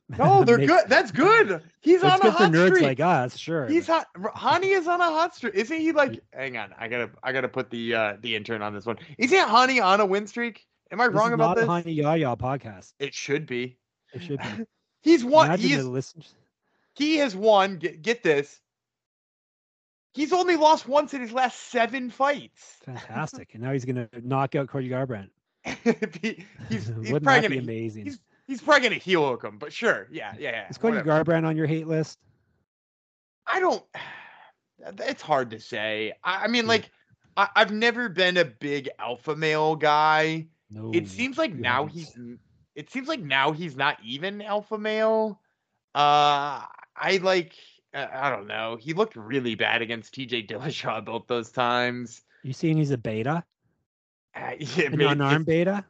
no, 0.17 0.43
they're 0.43 0.57
Makes- 0.57 0.71
good. 0.71 0.83
That's 0.87 1.11
good. 1.11 1.61
He's 1.81 2.03
on 2.03 2.21
a 2.21 2.31
hot 2.31 2.51
nerds 2.51 2.67
streak. 2.67 2.83
like 2.83 2.99
us, 2.99 3.35
sure. 3.35 3.67
He's 3.67 3.87
hot. 3.87 4.07
Hani 4.15 4.77
is 4.77 4.87
on 4.87 5.01
a 5.01 5.05
hot 5.05 5.35
streak. 5.35 5.55
Isn't 5.55 5.79
he 5.79 5.91
like? 5.91 6.21
Hang 6.33 6.55
on, 6.55 6.73
I 6.77 6.87
gotta, 6.87 7.09
I 7.23 7.31
gotta 7.31 7.47
put 7.49 7.69
the 7.69 7.95
uh 7.95 8.17
the 8.21 8.35
intern 8.35 8.61
on 8.61 8.73
this 8.73 8.85
one. 8.85 8.97
Isn't 9.17 9.47
Hani 9.47 9.83
on 9.83 9.99
a 9.99 10.05
win 10.05 10.27
streak? 10.27 10.65
Am 10.91 11.01
I 11.01 11.07
This 11.07 11.15
wrong 11.15 11.29
is 11.29 11.33
about 11.33 11.57
this? 11.57 11.65
Honey 11.65 11.91
Yaya 11.93 12.35
podcast. 12.37 12.93
It 12.99 13.13
should 13.13 13.45
be. 13.47 13.77
It 14.13 14.21
should 14.21 14.39
be. 14.39 14.65
He's 15.01 15.25
won. 15.25 15.57
He's 15.59 15.83
the 15.83 16.03
he 16.97 17.17
has 17.17 17.35
won. 17.35 17.77
Get, 17.77 18.01
get 18.01 18.23
this. 18.23 18.59
He's 20.17 20.33
only 20.33 20.55
lost 20.55 20.87
once 20.87 21.13
in 21.13 21.21
his 21.21 21.31
last 21.31 21.57
seven 21.71 22.09
fights. 22.09 22.77
Fantastic. 22.85 23.53
and 23.53 23.63
now 23.63 23.71
he's 23.71 23.85
gonna 23.85 24.09
knock 24.23 24.55
out 24.55 24.67
Cody 24.67 24.89
Garbrandt. 24.89 25.29
He- 26.21 26.45
he's 26.69 26.87
he's 26.87 26.89
Wouldn't 26.89 27.23
probably 27.23 27.41
that 27.41 27.49
be 27.49 27.55
gonna 27.57 27.61
amazing? 27.61 28.03
he's- 28.05 28.19
he's 28.47 28.61
probably 28.61 28.89
gonna 28.89 28.95
heel 29.01 29.27
hook 29.27 29.43
him, 29.43 29.57
but 29.57 29.71
sure, 29.71 30.07
yeah, 30.11 30.33
yeah, 30.39 30.51
yeah. 30.51 30.67
Is 30.69 30.77
Cody 30.77 30.97
whatever. 30.97 31.23
Garbrandt 31.23 31.45
on 31.45 31.55
your 31.55 31.67
hate 31.67 31.87
list? 31.87 32.17
I 33.45 33.59
don't. 33.59 33.83
It's 34.99 35.23
hard 35.23 35.49
to 35.51 35.59
say. 35.59 36.13
I, 36.23 36.43
I 36.43 36.47
mean, 36.47 36.65
Yeah. 36.65 36.69
like, 36.69 36.91
I, 37.35 37.49
I've 37.55 37.71
never 37.71 38.09
been 38.09 38.37
a 38.37 38.45
big 38.45 38.89
alpha 38.99 39.35
male 39.35 39.75
guy. 39.75 40.47
No. 40.69 40.91
It 40.93 41.07
seems 41.07 41.35
like 41.37 41.53
now 41.53 41.87
haven't. 41.87 41.97
he's. 41.97 42.17
It 42.75 42.91
seems 42.91 43.07
like 43.07 43.19
now 43.19 43.51
he's 43.53 43.75
not 43.75 43.97
even 44.05 44.39
alpha 44.41 44.77
male. 44.77 45.41
Uh, 45.95 46.61
I 46.95 47.19
like. 47.23 47.53
Uh, 47.93 48.07
I 48.11 48.29
don't 48.29 48.47
know. 48.47 48.77
He 48.79 48.93
looked 48.93 49.15
really 49.15 49.55
bad 49.55 49.81
against 49.81 50.13
T.J. 50.13 50.47
Dillashaw 50.47 51.03
both 51.05 51.27
those 51.27 51.51
times. 51.51 52.21
You 52.43 52.53
saying 52.53 52.77
he's 52.77 52.91
a 52.91 52.97
beta? 52.97 53.43
Uh, 54.35 54.51
yeah, 54.59 54.87
An 54.87 55.01
unarmed 55.01 55.45
beta? 55.45 55.85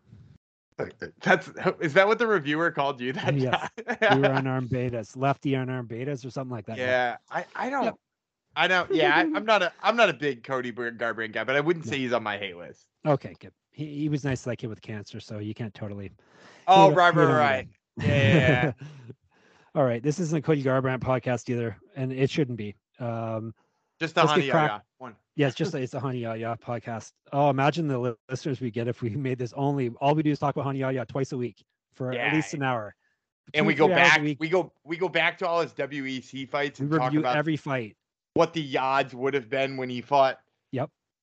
That's 1.21 1.47
is 1.81 1.93
that 1.93 2.07
what 2.07 2.19
the 2.19 2.27
reviewer 2.27 2.71
called 2.71 3.01
you 3.01 3.13
that 3.13 3.35
Yes, 3.37 3.69
time? 3.77 3.97
We 4.13 4.19
were 4.21 4.31
unarmed 4.31 4.69
betas, 4.71 5.17
lefty 5.17 5.55
unarmed 5.55 5.89
betas, 5.89 6.25
or 6.25 6.29
something 6.29 6.51
like 6.55 6.65
that. 6.67 6.77
Yeah, 6.77 7.17
I, 7.31 7.45
I 7.55 7.69
don't. 7.69 7.95
I 8.55 8.67
don't. 8.67 8.93
Yeah, 8.93 9.15
I, 9.15 9.37
I'm 9.37 9.45
not 9.45 9.63
a 9.63 9.73
I'm 9.81 9.95
not 9.95 10.09
a 10.09 10.13
big 10.13 10.43
Cody 10.43 10.71
Garbrandt 10.71 11.33
guy, 11.33 11.43
but 11.43 11.55
I 11.55 11.61
wouldn't 11.61 11.85
No. 11.85 11.91
say 11.91 11.97
he's 11.97 12.13
on 12.13 12.23
my 12.23 12.37
hate 12.37 12.57
list. 12.57 12.85
Okay, 13.05 13.35
good. 13.39 13.51
He, 13.71 13.85
he 13.99 14.09
was 14.09 14.23
nice 14.23 14.43
to 14.43 14.49
that 14.49 14.57
kid 14.57 14.67
with 14.67 14.81
cancer, 14.81 15.19
so 15.19 15.39
you 15.39 15.53
can't 15.53 15.73
totally. 15.73 16.11
Oh, 16.67 16.91
right, 16.91 17.13
right, 17.13 17.25
right. 17.25 17.67
Yeah, 17.97 18.07
yeah, 18.07 18.71
yeah. 18.79 18.87
All 19.77 19.83
right, 19.85 20.01
this 20.01 20.19
isn't 20.19 20.35
a 20.35 20.41
Cody 20.41 20.63
Garbrandt 20.63 21.01
podcast 21.01 21.47
either, 21.51 21.77
and 21.95 22.11
it 22.11 22.31
shouldn't 22.31 22.57
be. 22.57 22.75
Um, 22.99 23.53
Just 23.99 24.15
the 24.15 24.25
honey, 24.25 24.49
crack- 24.49 24.71
yeah, 24.71 24.79
one. 24.97 25.15
yeah, 25.35 25.45
it's 25.45 25.55
just 25.55 25.75
it's 25.75 25.93
a 25.93 25.99
Honey 25.99 26.17
Yaya 26.21 26.57
podcast. 26.57 27.11
Oh, 27.31 27.51
imagine 27.51 27.87
the 27.87 28.17
listeners 28.27 28.59
we 28.59 28.71
get 28.71 28.87
if 28.87 29.03
we 29.03 29.11
made 29.11 29.37
this 29.37 29.53
only. 29.55 29.89
All 30.01 30.15
we 30.15 30.23
do 30.23 30.31
is 30.31 30.39
talk 30.39 30.55
about 30.55 30.65
Honey 30.65 30.79
Yaya 30.79 31.05
twice 31.05 31.31
a 31.31 31.37
week 31.37 31.63
for 31.93 32.11
at 32.11 32.33
least 32.33 32.55
an 32.55 32.63
hour. 32.63 32.95
And 33.53 33.67
we 33.67 33.75
go 33.75 33.85
three 33.85 33.93
hours 33.93 34.13
a 34.17 34.19
back. 34.23 34.37
We 34.39 34.49
go 34.49 34.73
we 34.83 34.97
go 34.97 35.09
back 35.09 35.37
to 35.37 35.47
all 35.47 35.61
his 35.61 35.73
WEC 35.73 36.49
fights 36.49 36.79
and 36.79 36.89
We 36.89 36.95
and 36.95 37.03
talk 37.03 37.13
about 37.13 37.37
every 37.37 37.55
fight. 37.55 37.95
what 38.33 38.53
the 38.53 38.79
odds 38.79 39.13
would 39.13 39.35
have 39.35 39.47
been 39.47 39.77
when 39.77 39.91
he 39.91 40.01
fought. 40.01 40.39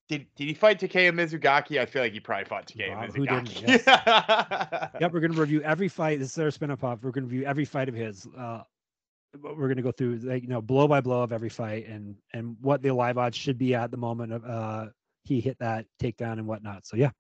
Did 0.09 0.27
did 0.37 0.49
he 0.49 0.55
fight 0.55 0.79
Takeya 0.81 1.13
Mizugaki? 1.13 1.81
I 1.81 1.87
feel 1.87 2.03
like 2.03 2.13
he 2.13 2.21
probably 2.21 2.45
fought 2.45 2.67
Takeya 2.67 2.91
Wow, 2.91 3.07
who 3.07 3.27
didn't? 3.27 3.49
Mizugaki. 3.49 4.91
Yep, 5.01 5.13
we're 5.13 5.21
gonna 5.21 5.41
review 5.41 5.63
every 5.63 5.89
fight. 5.89 6.19
This 6.19 6.33
is 6.33 6.39
our 6.39 6.51
spin-off. 6.51 6.83
We're 7.03 7.11
gonna 7.11 7.27
review 7.27 7.45
every 7.45 7.65
fight 7.65 7.89
of 7.89 7.95
his. 7.95 8.27
Uh, 8.37 8.63
we're 9.43 9.69
gonna 9.69 9.83
go 9.83 9.93
through 9.93 10.17
like 10.19 10.43
you 10.43 10.49
know 10.49 10.61
blow 10.61 10.87
by 10.87 11.01
blow 11.01 11.23
of 11.23 11.33
every 11.33 11.49
fight 11.49 11.87
and 11.89 12.17
and 12.33 12.57
what 12.61 12.83
the 12.83 12.93
live 12.93 13.19
odds 13.19 13.37
should 13.37 13.59
be 13.59 13.75
at 13.75 13.91
the 13.91 13.97
moment 13.97 14.33
of 14.33 14.45
uh 14.45 14.87
he 15.25 15.41
hit 15.41 15.59
that 15.59 15.87
takedown 16.01 16.35
and 16.35 16.47
whatnot. 16.47 16.87
So 16.87 16.97
yeah, 16.97 17.11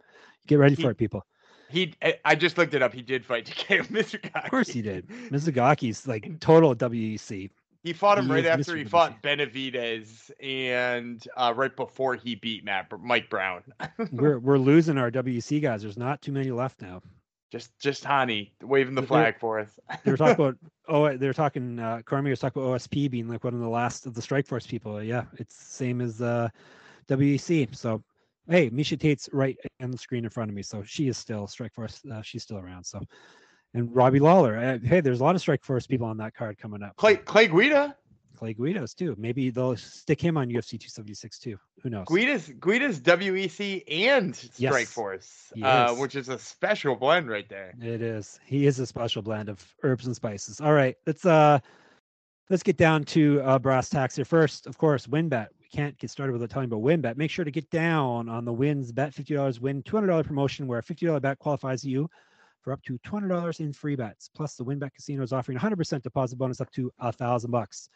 get 0.46 0.56
ready 0.58 0.74
He- 0.74 0.82
for 0.82 0.90
it, 0.90 0.98
people. 0.98 1.24
He, 1.70 1.94
I- 2.24 2.34
just 2.36 2.56
looked 2.58 2.74
it 2.74 2.82
up. 2.82 2.92
He 2.92 3.00
did 3.02 3.24
fight 3.24 3.46
Takeya 3.46 3.86
Mizugaki. 3.88 4.44
Of 4.44 4.50
course 4.50 4.68
he 4.68 4.82
did. 4.82 5.08
Mizugaki's 5.08 6.06
like 6.06 6.38
total 6.40 6.76
WEC. 6.76 7.50
He 7.84 7.92
fought 7.92 8.18
him 8.18 8.24
He 8.26 8.32
right 8.32 8.46
after 8.46 8.72
Mr. 8.72 8.78
he 8.78 8.84
fought 8.84 9.22
Benavidez 9.22 10.30
and 10.42 11.22
uh, 11.36 11.52
right 11.54 11.74
before 11.76 12.16
he 12.16 12.34
beat 12.34 12.64
Matt 12.64 12.90
Mike 13.00 13.28
Brown. 13.30 13.62
We're 14.12 14.38
we're 14.40 14.58
losing 14.58 14.98
our 14.98 15.10
WC 15.10 15.62
guys. 15.62 15.82
There's 15.82 15.96
not 15.98 16.20
too 16.22 16.32
many 16.32 16.50
left 16.50 16.80
now. 16.82 17.02
just 17.52 17.78
just 17.78 18.02
Hani 18.02 18.50
waving 18.62 18.94
the 18.94 19.02
They're- 19.02 19.08
flag 19.08 19.38
for 19.38 19.60
us. 19.60 19.78
They 20.02 20.10
were 20.10 20.16
talking 20.16 20.34
about 20.44 20.56
oh 20.88 21.16
they 21.16 21.26
were 21.26 21.34
talking 21.34 21.78
uh 21.78 22.00
Cormier 22.06 22.30
was 22.32 22.40
talking 22.40 22.62
about 22.62 22.80
OSP 22.80 23.10
being 23.10 23.28
like 23.28 23.44
one 23.44 23.54
of 23.54 23.60
the 23.60 23.68
last 23.68 24.06
of 24.06 24.14
the 24.14 24.20
Strikeforce 24.22 24.66
people. 24.66 25.02
Yeah, 25.02 25.24
it's 25.36 25.54
same 25.54 26.00
as 26.00 26.22
uh 26.22 26.48
WEC. 27.08 27.76
So 27.76 28.02
hey, 28.48 28.70
Miesha 28.70 28.98
Tate's 28.98 29.28
right 29.32 29.56
on 29.82 29.90
the 29.90 29.98
screen 29.98 30.24
in 30.24 30.30
front 30.30 30.50
of 30.50 30.54
me. 30.56 30.62
So 30.62 30.82
she 30.84 31.08
is 31.08 31.16
still 31.18 31.46
Strikeforce. 31.46 32.10
Uh, 32.10 32.22
she's 32.22 32.42
still 32.42 32.58
around. 32.58 32.84
So 32.84 33.00
and 33.74 33.94
Robbie 33.94 34.20
Lawler. 34.20 34.56
Uh, 34.56 34.78
hey, 34.78 35.00
there's 35.00 35.20
a 35.20 35.24
lot 35.24 35.34
of 35.34 35.42
Strikeforce 35.42 35.86
people 35.88 36.06
on 36.06 36.16
that 36.18 36.34
card 36.34 36.56
coming 36.56 36.82
up. 36.82 36.96
Clay 36.96 37.16
Clay 37.16 37.48
Guida. 37.48 37.96
Clay 38.36 38.54
Guidos 38.54 38.94
too. 38.94 39.14
Maybe 39.18 39.50
they'll 39.50 39.76
stick 39.76 40.20
him 40.20 40.36
on 40.36 40.48
UFC 40.48 40.70
276 40.70 41.38
too. 41.38 41.56
Who 41.82 41.90
knows? 41.90 42.06
Guida's 42.06 42.52
Guida's 42.60 43.00
WEC 43.00 43.84
and 43.88 44.34
Strike 44.34 44.58
Yes, 44.58 44.92
Force, 44.92 45.52
he 45.54 45.62
uh, 45.62 45.94
which 45.94 46.14
is 46.14 46.28
a 46.28 46.38
special 46.38 46.96
blend 46.96 47.28
right 47.28 47.48
there. 47.48 47.74
It 47.80 48.02
is. 48.02 48.40
He 48.44 48.66
is 48.66 48.78
a 48.78 48.86
special 48.86 49.22
blend 49.22 49.48
of 49.48 49.64
herbs 49.82 50.06
and 50.06 50.16
spices. 50.16 50.60
All 50.60 50.72
right, 50.72 50.96
let's 51.06 51.24
uh 51.24 51.58
let's 52.50 52.62
get 52.62 52.76
down 52.76 53.04
to 53.04 53.40
uh 53.42 53.58
brass 53.58 53.88
tacks 53.88 54.16
here 54.16 54.24
first. 54.24 54.66
Of 54.66 54.78
course, 54.78 55.06
WynnBET. 55.06 55.48
We 55.60 55.68
can't 55.68 55.96
get 55.98 56.10
started 56.10 56.32
without 56.32 56.50
telling 56.50 56.68
you 56.68 56.76
about 56.76 56.86
WynnBET. 56.86 57.16
Make 57.16 57.30
sure 57.30 57.44
to 57.44 57.50
get 57.50 57.70
down 57.70 58.28
on 58.28 58.44
the 58.44 58.52
wins 58.52 58.90
bet 58.92 59.12
$50 59.12 59.60
win 59.60 59.82
$200 59.82 60.26
promotion 60.26 60.66
where 60.66 60.80
a 60.80 60.82
$50 60.82 61.20
bet 61.22 61.38
qualifies 61.38 61.84
you 61.84 62.10
for 62.64 62.72
up 62.72 62.82
to 62.84 62.98
$200 63.06 63.60
in 63.60 63.72
free 63.72 63.94
bets. 63.94 64.30
Plus, 64.34 64.54
the 64.54 64.64
WynnBET 64.64 64.94
Casino 64.94 65.22
is 65.22 65.32
offering 65.32 65.58
100% 65.58 66.02
deposit 66.02 66.36
bonus 66.36 66.60
up 66.60 66.70
to 66.72 66.90
a 66.98 67.12
thousand 67.12 67.50
bucks. 67.50 67.90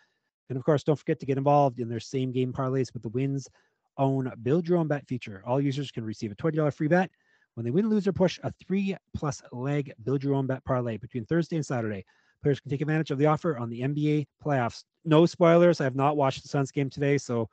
And 0.51 0.59
of 0.59 0.65
course, 0.65 0.85
don't 0.85 0.99
forget 0.99 1.19
to 1.21 1.27
get 1.27 1.39
involved 1.39 1.81
in 1.81 1.89
their 1.89 2.01
same 2.01 2.31
game 2.31 2.53
parlays 2.53 2.93
with 2.93 3.03
the 3.03 3.09
Wins 3.09 3.49
own 3.97 4.31
build 4.43 4.69
your 4.69 4.79
own 4.79 4.87
bet 4.87 5.07
feature. 5.09 5.43
All 5.45 5.61
users 5.61 5.91
can 5.91 6.05
receive 6.05 6.31
a 6.31 6.37
$20 6.37 6.73
free 6.73 6.87
bet 6.87 7.11
when 7.55 7.65
they 7.65 7.71
win, 7.71 7.89
lose, 7.89 8.07
or 8.07 8.13
push 8.13 8.39
a 8.45 8.53
three 8.65 8.97
plus 9.17 9.43
leg 9.51 9.93
build 10.05 10.23
your 10.23 10.35
own 10.35 10.47
bet 10.47 10.65
parlay 10.65 10.97
between 10.97 11.25
Thursday 11.25 11.57
and 11.57 11.67
Saturday. 11.67 12.05
Players 12.43 12.61
can 12.61 12.71
take 12.71 12.81
advantage 12.81 13.11
of 13.11 13.19
the 13.19 13.27
offer 13.27 13.59
on 13.59 13.69
the 13.69 13.81
NBA 13.81 14.27
playoffs. 14.45 14.85
No 15.05 15.27
spoilers. 15.27 15.81
I 15.81 15.85
have 15.85 15.97
not 15.97 16.17
watched 16.17 16.43
the 16.43 16.49
Suns 16.49 16.71
game 16.71 16.89
today, 16.89 17.19
so 17.19 17.49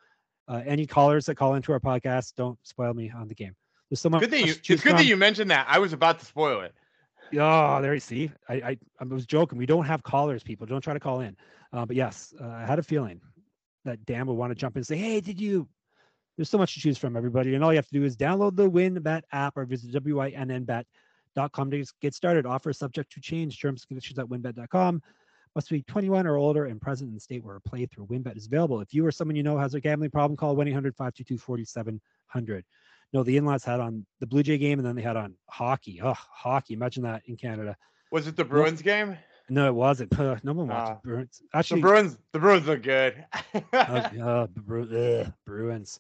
uh, 0.48 0.62
any 0.66 0.86
callers 0.86 1.26
that 1.26 1.36
call 1.36 1.56
into 1.56 1.72
our 1.72 1.80
podcast, 1.80 2.36
don't 2.36 2.60
spoil 2.62 2.94
me 2.94 3.12
on 3.16 3.28
the 3.28 3.34
game. 3.34 3.56
There's 3.90 4.00
so 4.00 4.10
much. 4.10 4.22
Good 4.22 4.30
thing 4.30 4.46
you, 4.46 4.54
it's 4.54 4.84
good 4.84 4.98
that 4.98 5.06
you 5.06 5.18
mentioned 5.18 5.50
that. 5.50 5.66
I 5.68 5.80
was 5.80 5.94
about 5.94 6.20
to 6.20 6.26
spoil 6.26 6.62
it. 6.62 6.76
Oh, 7.38 7.82
there 7.82 7.94
you 7.94 8.00
see. 8.00 8.32
I, 8.48 8.54
I 8.54 8.78
I 9.00 9.04
was 9.06 9.26
joking. 9.26 9.58
We 9.58 9.66
don't 9.66 9.86
have 9.86 10.04
callers, 10.04 10.44
people. 10.44 10.66
Don't 10.68 10.82
try 10.82 10.94
to 10.94 11.00
call 11.00 11.22
in. 11.22 11.36
Uh, 11.74 11.86
but 11.86 11.96
yes, 11.96 12.34
uh, 12.40 12.48
I 12.48 12.66
had 12.66 12.80
a 12.80 12.84
feeling 12.84 13.22
that 13.84 14.04
Dan 14.06 14.26
would 14.28 14.34
want 14.34 14.52
to 14.52 14.56
jump 14.56 14.76
in 14.76 14.80
and 14.80 14.88
say, 14.88 14.98
"Hey, 14.98 15.22
did 15.22 15.40
you?" 15.40 15.68
There's 16.38 16.50
so 16.50 16.58
much 16.58 16.74
to 16.74 16.80
choose 16.80 16.98
from, 16.98 17.16
everybody, 17.16 17.56
and 17.56 17.64
all 17.64 17.72
you 17.72 17.78
have 17.78 17.88
to 17.88 17.94
do 17.94 18.04
is 18.04 18.18
download 18.18 18.56
the 18.56 18.70
WynnBET 18.70 19.22
app 19.32 19.56
or 19.56 19.66
visit 19.66 19.92
winnbet.com 19.94 21.72
to 21.72 21.86
get 22.02 22.14
started. 22.14 22.46
Offer 22.46 22.74
subject 22.74 23.12
to 23.14 23.22
change. 23.22 23.62
Terms 23.62 23.84
and 23.84 23.88
conditions 23.88 24.20
at 24.20 24.26
winbet.com. 24.26 25.02
Must 25.56 25.70
be 25.70 25.84
21 25.84 26.28
or 26.28 26.36
older 26.36 26.66
and 26.66 26.82
present 26.82 27.08
in 27.08 27.14
the 27.14 27.22
state 27.22 27.42
where 27.42 27.56
a 27.56 27.62
playthrough 27.62 28.10
WynnBET 28.10 28.36
is 28.36 28.48
available. 28.48 28.82
If 28.82 28.94
you 28.94 29.06
or 29.06 29.12
someone 29.12 29.38
you 29.38 29.44
know 29.44 29.58
has 29.58 29.74
a 29.74 29.80
gambling 29.80 30.12
problem, 30.12 30.36
call 30.36 30.56
1 30.58 30.68
800 30.68 30.94
522 30.94 31.38
4700. 31.38 32.66
No, 33.14 33.24
the 33.24 33.38
in-laws 33.38 33.64
had 33.64 33.80
on 33.80 34.06
the 34.20 34.28
Blue 34.28 34.44
Jay 34.44 34.58
game 34.58 34.80
and 34.80 34.86
then 34.86 34.96
they 34.96 35.02
had 35.02 35.16
on 35.16 35.36
hockey. 35.50 36.02
Oh, 36.04 36.14
hockey. 36.14 36.74
Imagine 36.74 37.04
that 37.04 37.22
in 37.28 37.38
Canada. 37.38 37.76
Was 38.12 38.28
it 38.28 38.36
the 38.36 38.44
Bruins 38.46 38.82
game? 38.82 39.18
No, 39.50 39.68
it 39.68 39.76
wasn't. 39.76 40.18
no 40.44 40.54
one 40.54 40.68
watched 40.68 40.92
Ah. 40.92 41.00
Bruins. 41.04 41.42
The 41.54 41.80
Bruins. 41.80 42.18
The 42.34 42.40
Bruins 42.40 42.68
look 42.68 42.82
good. 42.84 43.24
uh, 43.74 43.78
uh, 43.78 44.48
Bru- 44.48 45.22
ugh, 45.24 45.34
Bruins. 45.46 46.00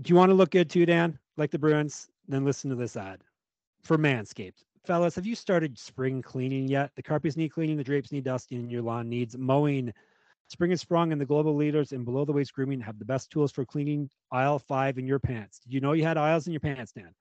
Do 0.00 0.08
you 0.08 0.16
want 0.16 0.30
to 0.30 0.34
look 0.34 0.50
good 0.50 0.70
too, 0.70 0.86
Dan? 0.86 1.18
Like 1.36 1.50
the 1.50 1.58
Bruins? 1.58 2.08
Then 2.28 2.44
listen 2.44 2.70
to 2.70 2.76
this 2.76 2.96
ad 2.96 3.20
for 3.82 3.98
Manscaped. 3.98 4.64
Fellas, 4.84 5.14
have 5.14 5.26
you 5.26 5.34
started 5.34 5.78
spring 5.78 6.22
cleaning 6.22 6.66
yet? 6.68 6.90
The 6.96 7.02
carpets 7.02 7.36
need 7.36 7.50
cleaning, 7.50 7.76
the 7.76 7.84
drapes 7.84 8.12
need 8.12 8.24
dusting, 8.24 8.58
and 8.58 8.72
your 8.72 8.82
lawn 8.82 9.08
needs 9.10 9.36
mowing. 9.36 9.92
Spring 10.50 10.72
is 10.72 10.80
sprung, 10.80 11.12
and 11.12 11.20
the 11.20 11.26
global 11.26 11.54
leaders 11.54 11.92
in 11.92 12.04
below 12.04 12.24
the 12.24 12.32
waist 12.32 12.52
grooming 12.52 12.80
have 12.80 12.98
the 12.98 13.04
best 13.04 13.30
tools 13.30 13.52
for 13.52 13.64
cleaning 13.64 14.10
aisle 14.32 14.58
five 14.58 14.98
in 14.98 15.06
your 15.06 15.20
pants. 15.20 15.60
Did 15.60 15.72
you 15.72 15.80
know 15.80 15.92
you 15.92 16.02
had 16.02 16.18
aisles 16.18 16.48
in 16.48 16.52
your 16.52 16.58
pants, 16.58 16.90
Dan? 16.90 17.14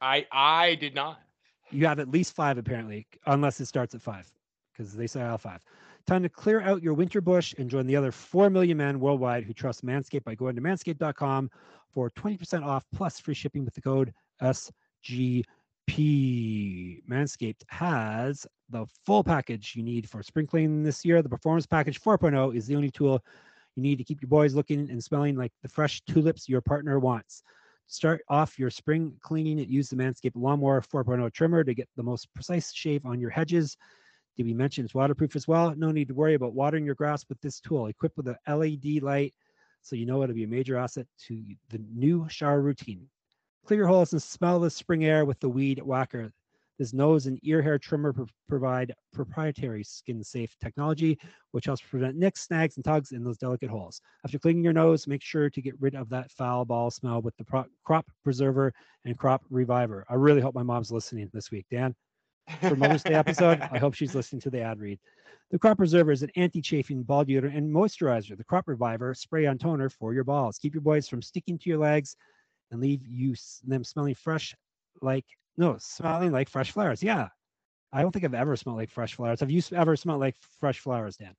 I 0.00 0.24
I 0.30 0.76
did 0.76 0.94
not. 0.94 1.18
You 1.72 1.86
have 1.86 1.98
at 1.98 2.08
least 2.08 2.36
five, 2.36 2.58
apparently, 2.58 3.08
unless 3.26 3.60
it 3.60 3.66
starts 3.66 3.96
at 3.96 4.02
five, 4.02 4.30
because 4.72 4.94
they 4.94 5.08
say 5.08 5.20
aisle 5.20 5.36
five. 5.36 5.64
Time 6.06 6.22
to 6.22 6.28
clear 6.28 6.60
out 6.60 6.80
your 6.80 6.94
winter 6.94 7.20
bush 7.20 7.52
and 7.58 7.68
join 7.68 7.88
the 7.88 7.96
other 7.96 8.12
4 8.12 8.48
million 8.48 8.76
men 8.76 9.00
worldwide 9.00 9.42
who 9.42 9.52
trust 9.52 9.84
Manscaped 9.84 10.22
by 10.22 10.36
going 10.36 10.54
to 10.54 10.62
manscaped.com 10.62 11.50
for 11.92 12.10
20% 12.10 12.64
off 12.64 12.84
plus 12.94 13.18
free 13.18 13.34
shipping 13.34 13.64
with 13.64 13.74
the 13.74 13.80
code 13.80 14.14
SGP. 15.88 17.02
Manscaped 17.08 17.62
has 17.68 18.46
the 18.70 18.86
full 19.04 19.22
package 19.22 19.74
you 19.76 19.82
need 19.82 20.08
for 20.08 20.22
spring 20.22 20.46
cleaning 20.46 20.82
this 20.82 21.04
year. 21.04 21.22
The 21.22 21.28
Performance 21.28 21.66
Package 21.66 22.00
4.0 22.00 22.54
is 22.54 22.66
the 22.66 22.76
only 22.76 22.90
tool 22.90 23.22
you 23.76 23.82
need 23.82 23.98
to 23.98 24.04
keep 24.04 24.20
your 24.22 24.28
boys 24.28 24.54
looking 24.54 24.90
and 24.90 25.02
smelling 25.02 25.36
like 25.36 25.52
the 25.62 25.68
fresh 25.68 26.00
tulips 26.02 26.48
your 26.48 26.60
partner 26.60 26.98
wants. 26.98 27.42
Start 27.88 28.22
off 28.28 28.58
your 28.58 28.70
spring 28.70 29.14
cleaning 29.20 29.60
and 29.60 29.70
use 29.70 29.88
the 29.88 29.96
Manscaped 29.96 30.32
Lawnmower 30.34 30.80
4.0 30.80 31.32
trimmer 31.32 31.62
to 31.62 31.74
get 31.74 31.88
the 31.96 32.02
most 32.02 32.32
precise 32.34 32.72
shave 32.72 33.06
on 33.06 33.20
your 33.20 33.30
hedges. 33.30 33.76
Did 34.36 34.46
we 34.46 34.54
mention 34.54 34.84
it's 34.84 34.94
waterproof 34.94 35.36
as 35.36 35.46
well? 35.46 35.74
No 35.76 35.92
need 35.92 36.08
to 36.08 36.14
worry 36.14 36.34
about 36.34 36.52
watering 36.52 36.84
your 36.84 36.94
grass 36.94 37.24
with 37.28 37.40
this 37.40 37.60
tool. 37.60 37.86
Equipped 37.86 38.16
with 38.16 38.28
a 38.28 38.38
LED 38.52 39.02
light, 39.02 39.34
so 39.82 39.94
you 39.94 40.04
know 40.04 40.22
it'll 40.22 40.34
be 40.34 40.44
a 40.44 40.48
major 40.48 40.76
asset 40.76 41.06
to 41.26 41.42
the 41.70 41.80
new 41.94 42.26
shower 42.28 42.60
routine. 42.60 43.08
Clear 43.66 43.80
your 43.80 43.88
holes 43.88 44.12
and 44.12 44.22
smell 44.22 44.60
the 44.60 44.70
spring 44.70 45.04
air 45.04 45.24
with 45.24 45.40
the 45.40 45.48
Weed 45.48 45.82
Whacker. 45.82 46.30
This 46.78 46.92
nose 46.92 47.26
and 47.26 47.40
ear 47.42 47.60
hair 47.60 47.80
trimmer 47.80 48.12
pro- 48.12 48.28
provide 48.46 48.94
proprietary 49.12 49.82
skin 49.82 50.22
safe 50.22 50.54
technology, 50.62 51.18
which 51.50 51.64
helps 51.64 51.82
prevent 51.82 52.16
nicks, 52.16 52.42
snags, 52.42 52.76
and 52.76 52.84
tugs 52.84 53.10
in 53.10 53.24
those 53.24 53.38
delicate 53.38 53.68
holes. 53.68 54.00
After 54.24 54.38
cleaning 54.38 54.62
your 54.62 54.72
nose, 54.72 55.08
make 55.08 55.20
sure 55.20 55.50
to 55.50 55.60
get 55.60 55.74
rid 55.80 55.96
of 55.96 56.08
that 56.10 56.30
foul 56.30 56.64
ball 56.64 56.92
smell 56.92 57.20
with 57.22 57.36
the 57.38 57.44
pro- 57.44 57.66
crop 57.82 58.06
preserver 58.22 58.72
and 59.04 59.18
crop 59.18 59.42
reviver. 59.50 60.04
I 60.08 60.14
really 60.14 60.40
hope 60.40 60.54
my 60.54 60.62
mom's 60.62 60.92
listening 60.92 61.28
this 61.32 61.50
week, 61.50 61.66
Dan. 61.68 61.92
For 62.60 62.76
Mother's 62.76 63.02
Day 63.02 63.14
episode, 63.14 63.60
I 63.72 63.78
hope 63.78 63.94
she's 63.94 64.14
listening 64.14 64.42
to 64.42 64.50
the 64.50 64.60
ad 64.60 64.78
read. 64.78 65.00
The 65.50 65.58
Crop 65.58 65.78
Preserver 65.78 66.12
is 66.12 66.22
an 66.22 66.30
anti-chafing 66.36 67.02
ball 67.02 67.24
deodorant 67.24 67.56
and 67.56 67.68
moisturizer. 67.74 68.36
The 68.36 68.44
Crop 68.44 68.68
Reviver 68.68 69.12
spray 69.14 69.46
on 69.46 69.58
toner 69.58 69.88
for 69.88 70.14
your 70.14 70.22
balls. 70.22 70.56
Keep 70.58 70.74
your 70.74 70.82
boys 70.82 71.08
from 71.08 71.20
sticking 71.20 71.58
to 71.58 71.68
your 71.68 71.78
legs 71.78 72.16
and 72.70 72.80
leave 72.80 73.06
you 73.06 73.34
them 73.64 73.84
smelling 73.84 74.14
fresh 74.14 74.54
like 75.00 75.24
no, 75.56 75.76
smelling 75.78 76.32
like 76.32 76.48
fresh 76.48 76.70
flowers. 76.70 77.02
Yeah. 77.02 77.28
I 77.92 78.02
don't 78.02 78.12
think 78.12 78.24
I've 78.24 78.34
ever 78.34 78.56
smelled 78.56 78.78
like 78.78 78.90
fresh 78.90 79.14
flowers. 79.14 79.40
Have 79.40 79.50
you 79.50 79.62
ever 79.74 79.96
smelled 79.96 80.20
like 80.20 80.36
fresh 80.60 80.80
flowers, 80.80 81.16
Dan? 81.16 81.34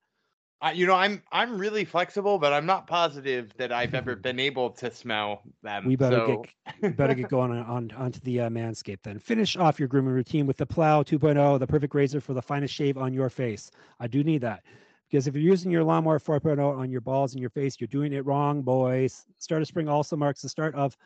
I, 0.60 0.72
you 0.72 0.86
know, 0.86 0.94
I'm 0.94 1.22
I'm 1.30 1.56
really 1.56 1.84
flexible, 1.84 2.38
but 2.38 2.52
I'm 2.52 2.66
not 2.66 2.88
positive 2.88 3.52
that 3.58 3.70
I've 3.70 3.94
ever 3.94 4.16
been 4.16 4.40
able 4.40 4.70
to 4.70 4.90
smell 4.90 5.42
them. 5.62 5.86
We 5.86 5.94
better 5.94 6.16
so... 6.16 6.44
get 6.66 6.74
we 6.82 6.88
better 6.88 7.14
get 7.14 7.28
going 7.28 7.52
on, 7.52 7.62
on 7.64 7.92
onto 7.96 8.18
the 8.20 8.40
uh, 8.40 8.48
Manscaped 8.48 9.02
then. 9.04 9.20
Finish 9.20 9.56
off 9.56 9.78
your 9.78 9.86
grooming 9.86 10.12
routine 10.12 10.46
with 10.46 10.56
the 10.56 10.66
Plow 10.66 11.04
2.0, 11.04 11.60
the 11.60 11.66
perfect 11.66 11.94
razor 11.94 12.20
for 12.20 12.34
the 12.34 12.42
finest 12.42 12.74
shave 12.74 12.98
on 12.98 13.12
your 13.12 13.30
face. 13.30 13.70
I 14.00 14.08
do 14.08 14.24
need 14.24 14.40
that 14.40 14.64
because 15.08 15.26
if 15.26 15.34
you're 15.34 15.42
using 15.42 15.70
your 15.70 15.84
lawnmower 15.84 16.18
4.0 16.18 16.76
on 16.76 16.90
your 16.90 17.00
balls 17.00 17.32
and 17.32 17.40
your 17.40 17.50
face, 17.50 17.76
you're 17.80 17.88
doing 17.88 18.12
it 18.12 18.26
wrong, 18.26 18.62
boys. 18.62 19.24
Start 19.38 19.62
of 19.62 19.68
spring 19.68 19.88
also 19.88 20.16
marks 20.16 20.42
the 20.42 20.48
start 20.48 20.74
of 20.74 20.96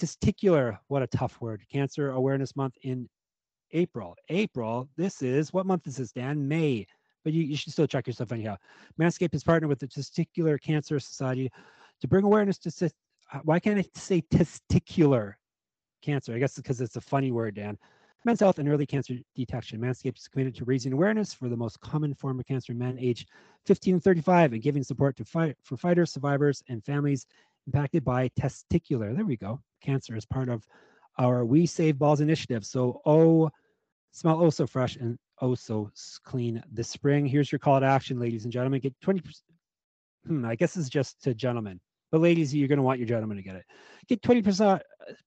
testicular. 0.00 0.78
What 0.88 1.02
a 1.02 1.06
tough 1.06 1.40
word. 1.40 1.62
Cancer 1.70 2.10
Awareness 2.10 2.56
Month 2.56 2.74
in 2.82 3.08
April. 3.72 4.16
April. 4.30 4.88
This 4.96 5.22
is 5.22 5.52
what 5.52 5.66
month 5.66 5.86
is 5.86 5.96
this, 5.96 6.12
Dan? 6.12 6.48
May. 6.48 6.86
But 7.22 7.32
you, 7.32 7.44
you 7.44 7.56
should 7.56 7.72
still 7.72 7.86
check 7.86 8.06
yourself 8.06 8.32
anyhow. 8.32 8.56
Manscaped 9.00 9.32
has 9.32 9.44
partnered 9.44 9.68
with 9.68 9.78
the 9.78 9.88
Testicular 9.88 10.60
Cancer 10.60 10.98
Society 10.98 11.50
to 12.00 12.08
bring 12.08 12.24
awareness 12.24 12.58
to 12.58 12.90
uh, 13.32 13.38
why 13.44 13.58
can't 13.58 13.78
I 13.78 13.84
say 13.94 14.22
testicular 14.22 15.34
cancer? 16.02 16.34
I 16.34 16.38
guess 16.38 16.56
because 16.56 16.80
it's 16.80 16.96
a 16.96 17.00
funny 17.00 17.30
word, 17.30 17.54
Dan. 17.54 17.78
Men's 18.24 18.40
health 18.40 18.58
and 18.58 18.68
early 18.68 18.86
cancer 18.86 19.14
detection. 19.34 19.80
Manscaped 19.80 20.18
is 20.18 20.28
committed 20.28 20.54
to 20.56 20.64
raising 20.64 20.94
awareness 20.94 21.34
for 21.34 21.50
the 21.50 21.56
most 21.56 21.78
common 21.80 22.14
form 22.14 22.40
of 22.40 22.46
cancer 22.46 22.72
in 22.72 22.78
men 22.78 22.96
aged 22.98 23.28
15 23.66 23.96
to 23.96 24.00
35 24.00 24.54
and 24.54 24.62
giving 24.62 24.82
support 24.82 25.16
to 25.16 25.26
fight 25.26 25.56
for 25.62 25.76
fighters, 25.76 26.12
survivors, 26.12 26.62
and 26.68 26.82
families 26.82 27.26
impacted 27.66 28.02
by 28.02 28.30
testicular. 28.30 29.14
There 29.14 29.26
we 29.26 29.36
go. 29.36 29.60
Cancer 29.82 30.16
as 30.16 30.24
part 30.24 30.48
of 30.48 30.66
our 31.18 31.44
We 31.44 31.66
Save 31.66 31.98
Balls 31.98 32.22
initiative. 32.22 32.64
So, 32.64 33.02
oh, 33.04 33.50
smell 34.12 34.42
oh 34.42 34.50
so 34.50 34.66
fresh 34.66 34.96
and 34.96 35.18
oh 35.42 35.54
so 35.54 35.90
clean 36.24 36.62
this 36.72 36.88
spring. 36.88 37.26
Here's 37.26 37.52
your 37.52 37.58
call 37.58 37.78
to 37.80 37.86
action, 37.86 38.18
ladies 38.18 38.44
and 38.44 38.52
gentlemen. 38.52 38.80
Get 38.80 38.98
20%. 39.00 39.22
Hmm, 40.26 40.46
I 40.46 40.54
guess 40.54 40.78
it's 40.78 40.88
just 40.88 41.22
to 41.24 41.34
gentlemen. 41.34 41.78
But 42.10 42.22
ladies, 42.22 42.54
you're 42.54 42.68
going 42.68 42.78
to 42.78 42.82
want 42.82 43.00
your 43.00 43.08
gentlemen 43.08 43.36
to 43.36 43.42
get 43.42 43.56
it. 43.56 43.64
Get 44.08 44.22
20%, 44.22 44.80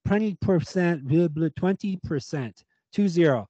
20%, 0.08 1.02
blah, 1.04 1.28
blah, 1.28 1.48
20%, 2.98 3.04
two 3.04 3.08
zero 3.08 3.48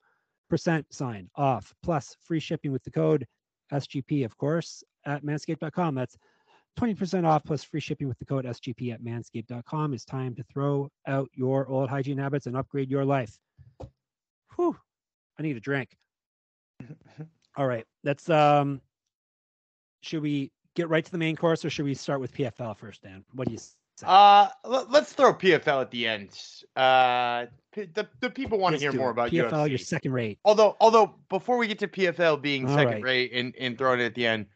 percent 0.48 0.86
sign 0.90 1.28
off, 1.36 1.72
plus 1.82 2.16
free 2.20 2.40
shipping 2.40 2.72
with 2.72 2.82
the 2.84 2.90
code 2.90 3.26
SGP, 3.72 4.24
of 4.24 4.36
course, 4.36 4.82
at 5.06 5.22
manscaped.com. 5.24 5.94
That's 5.94 6.16
20% 6.78 7.26
off 7.26 7.42
plus 7.44 7.64
free 7.64 7.80
shipping 7.80 8.08
with 8.08 8.18
the 8.18 8.24
code 8.24 8.44
SGP 8.44 8.92
at 8.94 9.02
manscaped.com. 9.02 9.94
It's 9.94 10.04
time 10.04 10.34
to 10.36 10.44
throw 10.44 10.88
out 11.06 11.28
your 11.34 11.68
old 11.68 11.90
hygiene 11.90 12.18
habits 12.18 12.46
and 12.46 12.56
upgrade 12.56 12.90
your 12.90 13.04
life. 13.04 13.36
Whew. 14.56 14.76
I 15.38 15.42
need 15.42 15.56
a 15.56 15.60
drink. 15.60 15.96
All 17.56 17.66
right. 17.66 17.84
That's 18.04 18.30
um 18.30 18.80
should 20.00 20.22
we 20.22 20.52
get 20.76 20.88
right 20.88 21.04
to 21.04 21.10
the 21.10 21.18
main 21.18 21.36
course 21.36 21.64
or 21.64 21.70
should 21.70 21.84
we 21.84 21.94
start 21.94 22.20
with 22.20 22.32
PFL 22.32 22.76
first, 22.76 23.02
Dan? 23.02 23.24
What 23.32 23.48
do 23.48 23.54
you? 23.54 23.58
Uh, 24.06 24.48
let, 24.64 24.88
us 24.94 25.12
throw 25.12 25.34
PFL 25.34 25.80
at 25.82 25.90
the 25.90 26.06
end. 26.06 26.30
Uh, 26.76 27.46
the 27.74 28.08
the 28.20 28.30
people 28.30 28.58
want 28.58 28.74
to 28.74 28.80
hear 28.80 28.92
more 28.92 29.08
it. 29.08 29.12
about 29.12 29.30
PFL, 29.30 29.50
UFC. 29.50 29.68
you're 29.68 29.78
second 29.78 30.12
rate. 30.12 30.38
Although, 30.44 30.76
although 30.80 31.14
before 31.28 31.58
we 31.58 31.66
get 31.66 31.78
to 31.80 31.88
PFL 31.88 32.40
being 32.40 32.68
All 32.68 32.74
second 32.74 32.94
right. 32.94 33.02
rate 33.02 33.32
and, 33.32 33.54
and 33.58 33.78
throwing 33.78 34.00
it 34.00 34.04
at 34.04 34.14
the 34.14 34.26
end, 34.26 34.46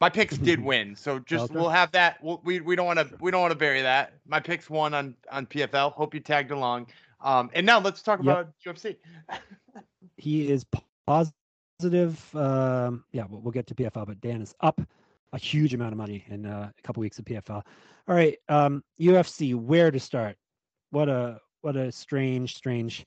my 0.00 0.10
picks 0.10 0.36
did 0.36 0.60
win. 0.64 0.94
So 0.94 1.18
just 1.20 1.52
we'll 1.52 1.70
have 1.70 1.92
that. 1.92 2.22
We'll, 2.22 2.40
we 2.44 2.60
we 2.60 2.76
don't 2.76 2.86
want 2.86 2.98
to 2.98 3.08
we 3.20 3.30
don't 3.30 3.40
want 3.40 3.52
to 3.52 3.58
bury 3.58 3.82
that. 3.82 4.14
My 4.26 4.40
picks 4.40 4.68
won 4.68 4.92
on 4.94 5.14
on 5.30 5.46
PFL. 5.46 5.92
Hope 5.92 6.14
you 6.14 6.20
tagged 6.20 6.50
along. 6.50 6.88
Um, 7.20 7.50
and 7.54 7.66
now 7.66 7.80
let's 7.80 8.02
talk 8.02 8.20
Yep. 8.22 8.26
about 8.26 8.52
UFC. 8.64 8.96
He 10.20 10.50
is 10.50 10.66
positive. 11.06 12.34
Um, 12.34 13.04
yeah, 13.12 13.24
we'll, 13.28 13.40
we'll 13.40 13.52
get 13.52 13.68
to 13.68 13.74
PFL, 13.76 14.04
but 14.04 14.20
Dan 14.20 14.42
is 14.42 14.52
up 14.60 14.80
a 15.32 15.38
huge 15.38 15.74
amount 15.74 15.92
of 15.92 15.98
money 15.98 16.24
in 16.28 16.44
uh, 16.44 16.70
a 16.76 16.82
couple 16.82 17.00
weeks 17.00 17.20
of 17.20 17.24
PFL. 17.24 17.62
All 18.08 18.14
right, 18.14 18.38
um, 18.48 18.82
UFC. 18.98 19.54
Where 19.54 19.90
to 19.90 20.00
start? 20.00 20.38
What 20.90 21.10
a 21.10 21.38
what 21.60 21.76
a 21.76 21.92
strange, 21.92 22.56
strange 22.56 23.04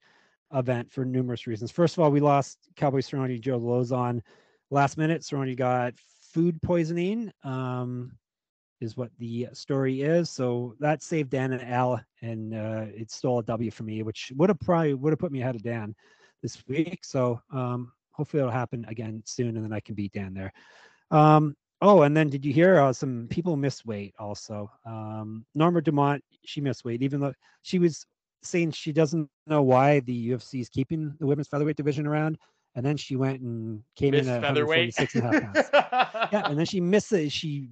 event 0.53 0.91
for 0.91 1.05
numerous 1.05 1.47
reasons. 1.47 1.71
First 1.71 1.97
of 1.97 2.03
all, 2.03 2.11
we 2.11 2.19
lost 2.19 2.59
Cowboy 2.75 2.99
Cerrone 2.99 3.41
Joe 3.41 3.59
Lauzon 3.59 4.21
last 4.69 4.99
minute. 4.99 5.23
Cerrone 5.23 5.57
got 5.57 5.95
food 6.31 6.61
poisoning. 6.61 7.31
Um, 7.43 8.11
is 8.79 8.95
what 8.95 9.09
the 9.17 9.47
story 9.53 10.01
is. 10.01 10.29
So 10.29 10.75
that 10.79 11.01
saved 11.01 11.31
Dan 11.31 11.53
and 11.53 11.63
Al, 11.63 11.99
and 12.21 12.53
uh, 12.53 12.85
it 12.93 13.09
stole 13.09 13.39
a 13.39 13.43
W 13.43 13.71
for 13.71 13.83
me, 13.83 14.03
which 14.03 14.31
would 14.35 14.49
have 14.49 14.59
probably 14.59 14.93
would 14.93 15.13
have 15.13 15.19
put 15.19 15.31
me 15.31 15.41
ahead 15.41 15.55
of 15.55 15.63
Dan 15.63 15.95
this 16.43 16.63
week. 16.67 16.99
So 17.03 17.41
um, 17.51 17.91
hopefully 18.11 18.41
it'll 18.41 18.51
happen 18.51 18.85
again 18.87 19.23
soon, 19.25 19.55
and 19.55 19.65
then 19.65 19.73
I 19.73 19.79
can 19.79 19.95
beat 19.95 20.13
Dan 20.13 20.35
there. 20.35 20.53
Um, 21.09 21.55
oh, 21.81 22.03
and 22.03 22.15
then 22.15 22.29
did 22.29 22.45
you 22.45 22.53
hear 22.53 22.79
uh, 22.79 22.93
some 22.93 23.27
people 23.29 23.57
miss 23.57 23.85
weight 23.85 24.13
also? 24.19 24.71
Um, 24.85 25.45
Norma 25.55 25.81
Dumont, 25.81 26.23
she 26.45 26.61
missed 26.61 26.85
weight, 26.85 27.01
even 27.01 27.19
though 27.19 27.33
she 27.61 27.79
was 27.79 28.05
saying 28.43 28.71
she 28.71 28.91
doesn't 28.91 29.29
know 29.47 29.61
why 29.61 29.99
the 30.01 30.29
UFC 30.31 30.61
is 30.61 30.69
keeping 30.69 31.13
the 31.19 31.27
women's 31.27 31.47
featherweight 31.47 31.77
division 31.77 32.07
around, 32.07 32.37
and 32.75 32.85
then 32.85 32.97
she 32.97 33.15
went 33.15 33.41
and 33.41 33.83
came 33.95 34.11
Miss 34.11 34.27
in 34.27 34.33
at 34.33 34.41
featherweight. 34.41 34.95
146 34.97 35.15
and 35.15 35.23
a 35.23 35.31
half 35.31 35.71
pounds 35.71 35.91
yeah, 36.31 36.43
and 36.45 36.57
then 36.57 36.65
she 36.65 36.79
missed 36.79 37.11
it. 37.11 37.31
She, 37.31 37.69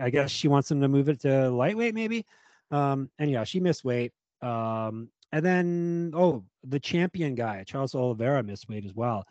I 0.00 0.10
guess 0.10 0.30
she 0.30 0.48
wants 0.48 0.68
them 0.68 0.80
to 0.80 0.88
move 0.88 1.08
it 1.08 1.20
to 1.22 1.50
lightweight, 1.50 1.94
maybe. 1.94 2.24
Um, 2.70 3.10
anyhow, 3.18 3.44
she 3.44 3.60
missed 3.60 3.84
weight. 3.84 4.12
Um, 4.42 5.08
and 5.32 5.44
then 5.44 6.12
oh, 6.14 6.44
the 6.64 6.80
champion 6.80 7.34
guy, 7.34 7.64
Charles 7.66 7.94
Oliveira, 7.94 8.42
missed 8.42 8.68
weight 8.68 8.84
as 8.84 8.94
well, 8.94 9.24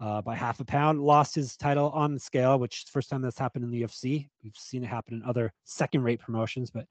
uh, 0.00 0.22
by 0.22 0.34
half 0.34 0.60
a 0.60 0.64
pound. 0.64 1.00
Lost 1.00 1.34
his 1.34 1.56
title 1.56 1.90
on 1.90 2.14
the 2.14 2.20
scale, 2.20 2.58
which 2.58 2.78
is 2.78 2.84
the 2.84 2.90
first 2.90 3.10
time 3.10 3.22
that's 3.22 3.38
happened 3.38 3.64
in 3.64 3.70
the 3.70 3.82
UFC. 3.82 4.28
We've 4.42 4.56
seen 4.56 4.84
it 4.84 4.88
happen 4.88 5.14
in 5.14 5.22
other 5.28 5.52
second-rate 5.64 6.20
promotions, 6.20 6.70
but 6.70 6.86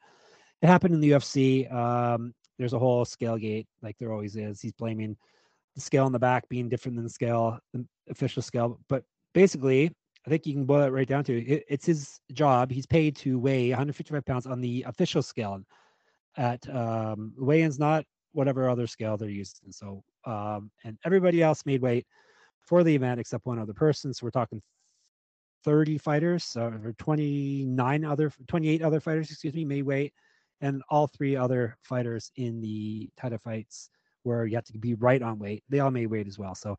it 0.61 0.67
happened 0.67 0.93
in 0.93 1.01
the 1.01 1.11
UFC. 1.11 1.71
Um, 1.73 2.33
there's 2.57 2.73
a 2.73 2.79
whole 2.79 3.05
scale 3.05 3.37
gate, 3.37 3.67
like 3.81 3.97
there 3.99 4.11
always 4.11 4.35
is. 4.35 4.61
He's 4.61 4.73
blaming 4.73 5.17
the 5.75 5.81
scale 5.81 6.05
on 6.05 6.11
the 6.11 6.19
back 6.19 6.47
being 6.49 6.69
different 6.69 6.95
than 6.95 7.03
the 7.03 7.09
scale, 7.09 7.59
the 7.73 7.85
official 8.09 8.41
scale. 8.41 8.79
But 8.87 9.03
basically, 9.33 9.91
I 10.25 10.29
think 10.29 10.45
you 10.45 10.53
can 10.53 10.65
boil 10.65 10.83
it 10.83 10.91
right 10.91 11.07
down 11.07 11.23
to 11.25 11.37
it, 11.37 11.65
it's 11.67 11.85
his 11.85 12.19
job. 12.33 12.71
He's 12.71 12.85
paid 12.85 13.15
to 13.17 13.37
weigh 13.37 13.69
155 13.69 14.25
pounds 14.25 14.47
on 14.47 14.61
the 14.61 14.83
official 14.87 15.21
scale. 15.21 15.61
At 16.37 16.67
um, 16.73 17.33
weigh-ins, 17.37 17.79
not 17.79 18.03
whatever 18.33 18.69
other 18.69 18.87
scale 18.87 19.15
they're 19.15 19.29
using. 19.29 19.71
So, 19.71 20.03
um, 20.25 20.69
and 20.83 20.97
everybody 21.05 21.41
else 21.41 21.65
made 21.65 21.81
weight 21.81 22.05
for 22.65 22.83
the 22.83 22.95
event 22.95 23.19
except 23.19 23.45
one 23.45 23.59
other 23.59 23.73
person. 23.73 24.13
So 24.13 24.25
we're 24.25 24.31
talking 24.31 24.61
30 25.63 25.97
fighters 25.97 26.55
or 26.55 26.93
29 26.97 28.05
other, 28.05 28.31
28 28.47 28.81
other 28.81 28.99
fighters, 28.99 29.31
excuse 29.31 29.53
me, 29.53 29.65
may 29.65 29.81
weight, 29.81 30.13
and 30.61 30.81
all 30.89 31.07
three 31.07 31.35
other 31.35 31.77
fighters 31.83 32.31
in 32.35 32.61
the 32.61 33.09
title 33.17 33.39
fights 33.39 33.89
where 34.23 34.45
you 34.45 34.55
have 34.55 34.65
to 34.65 34.77
be 34.77 34.93
right 34.95 35.21
on 35.21 35.39
weight. 35.39 35.63
They 35.69 35.79
all 35.79 35.91
may 35.91 36.05
weight 36.05 36.27
as 36.27 36.37
well. 36.39 36.55
So 36.55 36.77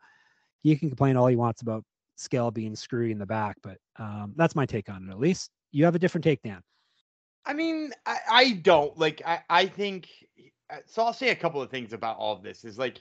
he 0.63 0.77
can 0.77 0.89
complain 0.89 1.17
all 1.17 1.27
he 1.27 1.37
wants 1.37 1.63
about 1.63 1.85
scale 2.17 2.51
being 2.51 2.75
screwy 2.75 3.13
in 3.13 3.19
the 3.19 3.27
back, 3.27 3.57
but 3.63 3.79
um, 3.99 4.35
that's 4.37 4.57
my 4.57 4.67
take 4.67 4.89
on 4.89 5.09
it. 5.09 5.13
At 5.13 5.21
least 5.21 5.51
you 5.71 5.85
have 5.85 5.95
a 5.95 5.99
different 5.99 6.25
take, 6.25 6.43
Dan. 6.43 6.63
I 7.45 7.53
mean, 7.53 7.93
I, 8.05 8.19
I 8.29 8.51
don't 8.53 8.99
like. 8.99 9.23
I 9.25 9.41
I 9.49 9.67
think 9.67 10.09
uh, 10.69 10.79
so. 10.85 11.03
I'll 11.05 11.13
say 11.13 11.29
a 11.29 11.37
couple 11.37 11.63
of 11.63 11.71
things 11.71 11.93
about 11.93 12.17
all 12.17 12.35
of 12.35 12.43
this. 12.43 12.65
Is 12.65 12.79
like, 12.79 13.01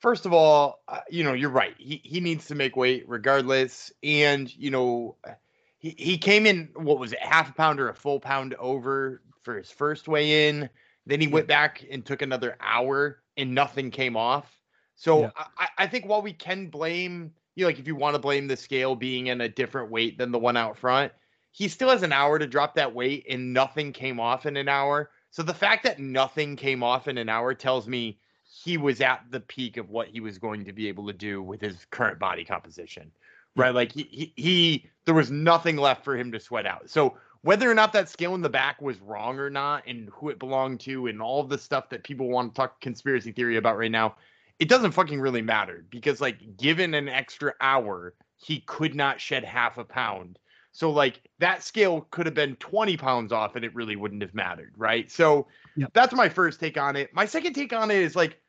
first 0.00 0.26
of 0.26 0.32
all, 0.32 0.82
uh, 0.88 1.00
you 1.08 1.22
know, 1.22 1.32
you're 1.32 1.50
right. 1.50 1.74
He 1.78 2.00
he 2.04 2.20
needs 2.20 2.46
to 2.48 2.54
make 2.54 2.76
weight 2.76 3.04
regardless, 3.06 3.92
and 4.02 4.54
you 4.56 4.70
know, 4.70 5.16
uh, 5.26 5.32
he, 5.80 5.94
he 5.98 6.18
came 6.18 6.46
in 6.46 6.68
what 6.74 6.98
was 6.98 7.12
it 7.12 7.20
half 7.20 7.50
a 7.50 7.52
pound 7.54 7.80
or 7.80 7.88
a 7.88 7.94
full 7.94 8.20
pound 8.20 8.54
over 8.54 9.22
for 9.42 9.56
his 9.56 9.70
first 9.70 10.06
weigh 10.06 10.48
in 10.48 10.68
then 11.06 11.20
he 11.20 11.26
went 11.26 11.48
back 11.48 11.84
and 11.90 12.04
took 12.04 12.22
another 12.22 12.56
hour 12.60 13.22
and 13.36 13.54
nothing 13.54 13.90
came 13.90 14.16
off 14.16 14.60
so 14.94 15.22
Yeah. 15.22 15.30
I, 15.58 15.68
I 15.78 15.86
think 15.86 16.06
while 16.06 16.22
we 16.22 16.32
can 16.32 16.68
blame 16.68 17.32
you 17.56 17.64
know 17.64 17.68
like 17.68 17.78
if 17.78 17.86
you 17.86 17.96
want 17.96 18.14
to 18.14 18.20
blame 18.20 18.46
the 18.46 18.56
scale 18.56 18.94
being 18.94 19.28
in 19.28 19.40
a 19.40 19.48
different 19.48 19.90
weight 19.90 20.18
than 20.18 20.30
the 20.30 20.38
one 20.38 20.56
out 20.56 20.76
front 20.76 21.12
he 21.50 21.66
still 21.66 21.88
has 21.88 22.02
an 22.02 22.12
hour 22.12 22.38
to 22.38 22.46
drop 22.46 22.74
that 22.74 22.94
weight 22.94 23.26
and 23.28 23.52
nothing 23.52 23.92
came 23.92 24.20
off 24.20 24.46
in 24.46 24.56
an 24.56 24.68
hour 24.68 25.10
so 25.30 25.42
the 25.42 25.54
fact 25.54 25.84
that 25.84 25.98
nothing 25.98 26.56
came 26.56 26.82
off 26.82 27.08
in 27.08 27.16
an 27.18 27.28
hour 27.28 27.54
tells 27.54 27.88
me 27.88 28.18
he 28.50 28.76
was 28.76 29.00
at 29.00 29.24
the 29.30 29.40
peak 29.40 29.76
of 29.76 29.90
what 29.90 30.08
he 30.08 30.20
was 30.20 30.38
going 30.38 30.64
to 30.64 30.72
be 30.72 30.88
able 30.88 31.06
to 31.06 31.12
do 31.12 31.42
with 31.42 31.60
his 31.60 31.86
current 31.90 32.18
body 32.18 32.44
composition 32.44 33.10
right? 33.56 33.74
Like 33.74 33.92
he, 33.92 34.02
he 34.10 34.32
he 34.36 34.90
there 35.04 35.14
was 35.14 35.30
nothing 35.30 35.76
left 35.76 36.04
for 36.04 36.16
him 36.16 36.32
to 36.32 36.40
sweat 36.40 36.66
out. 36.66 36.90
So 36.90 37.16
whether 37.42 37.70
or 37.70 37.74
not 37.74 37.92
that 37.94 38.08
scale 38.08 38.34
in 38.34 38.42
the 38.42 38.48
back 38.48 38.80
was 38.82 39.00
wrong 39.00 39.38
or 39.38 39.50
not, 39.50 39.84
and 39.86 40.10
who 40.12 40.28
it 40.28 40.38
belonged 40.38 40.80
to, 40.80 41.06
and 41.06 41.22
all 41.22 41.42
the 41.42 41.58
stuff 41.58 41.88
that 41.90 42.04
people 42.04 42.28
want 42.28 42.54
to 42.54 42.58
talk 42.58 42.80
conspiracy 42.80 43.32
theory 43.32 43.56
about 43.56 43.78
right 43.78 43.90
now, 43.90 44.16
it 44.58 44.68
doesn't 44.68 44.92
fucking 44.92 45.20
really 45.20 45.42
matter 45.42 45.84
because 45.90 46.20
like 46.20 46.56
given 46.56 46.94
an 46.94 47.08
extra 47.08 47.54
hour, 47.60 48.14
he 48.36 48.60
could 48.60 48.94
not 48.94 49.20
shed 49.20 49.44
half 49.44 49.78
a 49.78 49.84
pound. 49.84 50.38
So 50.72 50.90
like 50.90 51.20
that 51.38 51.62
scale 51.62 52.06
could 52.10 52.26
have 52.26 52.34
been 52.34 52.56
20 52.56 52.96
pounds 52.96 53.32
off 53.32 53.56
and 53.56 53.64
it 53.64 53.74
really 53.74 53.96
wouldn't 53.96 54.22
have 54.22 54.34
mattered, 54.34 54.72
right? 54.76 55.10
So 55.10 55.48
Yep. 55.76 55.90
that's 55.94 56.14
my 56.14 56.28
first 56.28 56.60
take 56.60 56.78
on 56.78 56.96
it. 56.96 57.12
My 57.14 57.26
second 57.26 57.54
take 57.54 57.72
on 57.72 57.90
it 57.90 57.98
is 57.98 58.14
like 58.14 58.40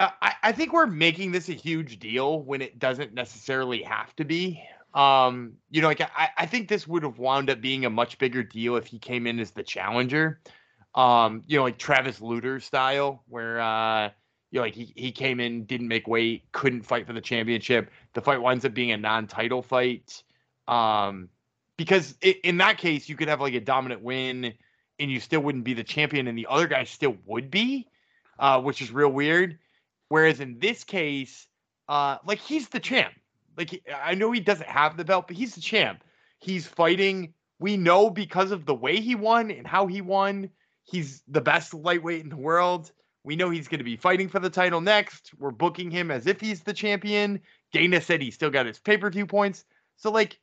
I, 0.00 0.34
I 0.42 0.52
think 0.52 0.72
we're 0.72 0.86
making 0.86 1.32
this 1.32 1.48
a 1.48 1.52
huge 1.52 1.98
deal 1.98 2.42
when 2.42 2.60
it 2.60 2.78
doesn't 2.78 3.14
necessarily 3.14 3.82
have 3.82 4.14
to 4.16 4.24
be. 4.24 4.62
Um, 4.94 5.54
you 5.70 5.80
know, 5.80 5.88
like 5.88 6.00
I, 6.00 6.28
I 6.36 6.46
think 6.46 6.68
this 6.68 6.86
would 6.86 7.02
have 7.02 7.18
wound 7.18 7.50
up 7.50 7.60
being 7.60 7.84
a 7.84 7.90
much 7.90 8.18
bigger 8.18 8.42
deal 8.42 8.76
if 8.76 8.86
he 8.86 8.98
came 8.98 9.26
in 9.26 9.38
as 9.38 9.52
the 9.52 9.62
challenger. 9.62 10.40
Um, 10.94 11.44
you 11.46 11.56
know, 11.56 11.62
like 11.62 11.78
Travis 11.78 12.20
Lutter 12.20 12.60
style, 12.60 13.22
where 13.28 13.60
uh, 13.60 14.10
you 14.50 14.58
know, 14.58 14.62
like 14.62 14.74
he, 14.74 14.92
he 14.96 15.12
came 15.12 15.40
in, 15.40 15.64
didn't 15.64 15.88
make 15.88 16.06
weight, 16.06 16.44
couldn't 16.52 16.82
fight 16.82 17.06
for 17.06 17.14
the 17.14 17.20
championship. 17.20 17.90
The 18.12 18.20
fight 18.20 18.42
winds 18.42 18.64
up 18.64 18.74
being 18.74 18.92
a 18.92 18.96
non-title 18.98 19.62
fight. 19.62 20.22
Um, 20.68 21.30
because 21.76 22.14
i 22.22 22.36
in 22.44 22.58
that 22.58 22.78
case, 22.78 23.08
you 23.08 23.16
could 23.16 23.28
have 23.28 23.40
like 23.40 23.54
a 23.54 23.60
dominant 23.60 24.02
win, 24.02 24.52
and 24.98 25.10
you 25.10 25.20
still 25.20 25.40
wouldn't 25.40 25.64
be 25.64 25.74
the 25.74 25.84
champion, 25.84 26.28
and 26.28 26.36
the 26.36 26.46
other 26.48 26.66
guy 26.66 26.84
still 26.84 27.16
would 27.26 27.50
be, 27.50 27.88
uh, 28.38 28.60
which 28.60 28.82
is 28.82 28.90
real 28.90 29.10
weird. 29.10 29.58
Whereas 30.08 30.40
in 30.40 30.58
this 30.58 30.84
case, 30.84 31.46
uh, 31.88 32.18
like 32.26 32.38
he's 32.38 32.68
the 32.68 32.80
champ. 32.80 33.14
Like 33.56 33.82
I 33.94 34.14
know 34.14 34.30
he 34.30 34.40
doesn't 34.40 34.68
have 34.68 34.96
the 34.96 35.04
belt, 35.04 35.26
but 35.26 35.36
he's 35.36 35.54
the 35.54 35.60
champ. 35.60 36.02
He's 36.40 36.66
fighting. 36.66 37.34
We 37.58 37.76
know 37.76 38.10
because 38.10 38.50
of 38.50 38.66
the 38.66 38.74
way 38.74 39.00
he 39.00 39.14
won 39.14 39.50
and 39.50 39.66
how 39.66 39.86
he 39.86 40.00
won. 40.00 40.50
He's 40.84 41.22
the 41.28 41.40
best 41.40 41.74
lightweight 41.74 42.22
in 42.22 42.28
the 42.28 42.36
world. 42.36 42.90
We 43.24 43.36
know 43.36 43.50
he's 43.50 43.68
going 43.68 43.78
to 43.78 43.84
be 43.84 43.96
fighting 43.96 44.28
for 44.28 44.40
the 44.40 44.50
title 44.50 44.80
next. 44.80 45.30
We're 45.38 45.52
booking 45.52 45.90
him 45.90 46.10
as 46.10 46.26
if 46.26 46.40
he's 46.40 46.62
the 46.62 46.72
champion. 46.72 47.40
Dana 47.72 48.00
said 48.00 48.20
he 48.20 48.32
still 48.32 48.50
got 48.50 48.66
his 48.66 48.80
pay 48.80 48.96
per 48.96 49.10
view 49.10 49.26
points. 49.26 49.64
So 49.96 50.10
like 50.10 50.38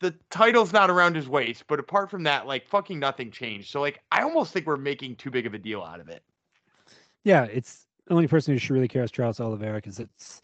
the 0.00 0.14
title's 0.30 0.72
not 0.72 0.90
around 0.90 1.16
his 1.16 1.28
waist, 1.28 1.64
but 1.68 1.80
apart 1.80 2.10
from 2.10 2.22
that, 2.24 2.46
like 2.46 2.66
fucking 2.68 2.98
nothing 2.98 3.30
changed. 3.30 3.70
So 3.70 3.80
like 3.80 4.00
I 4.12 4.22
almost 4.22 4.52
think 4.52 4.66
we're 4.66 4.76
making 4.76 5.16
too 5.16 5.30
big 5.30 5.46
of 5.46 5.54
a 5.54 5.58
deal 5.58 5.82
out 5.82 6.00
of 6.00 6.08
it. 6.08 6.22
Yeah, 7.24 7.44
it's 7.44 7.86
the 8.06 8.14
only 8.14 8.28
person 8.28 8.54
who 8.54 8.58
should 8.58 8.74
really 8.74 8.88
care 8.88 9.02
is 9.02 9.10
Charles 9.10 9.40
Oliveira 9.40 9.78
because 9.78 9.98
it's, 9.98 10.42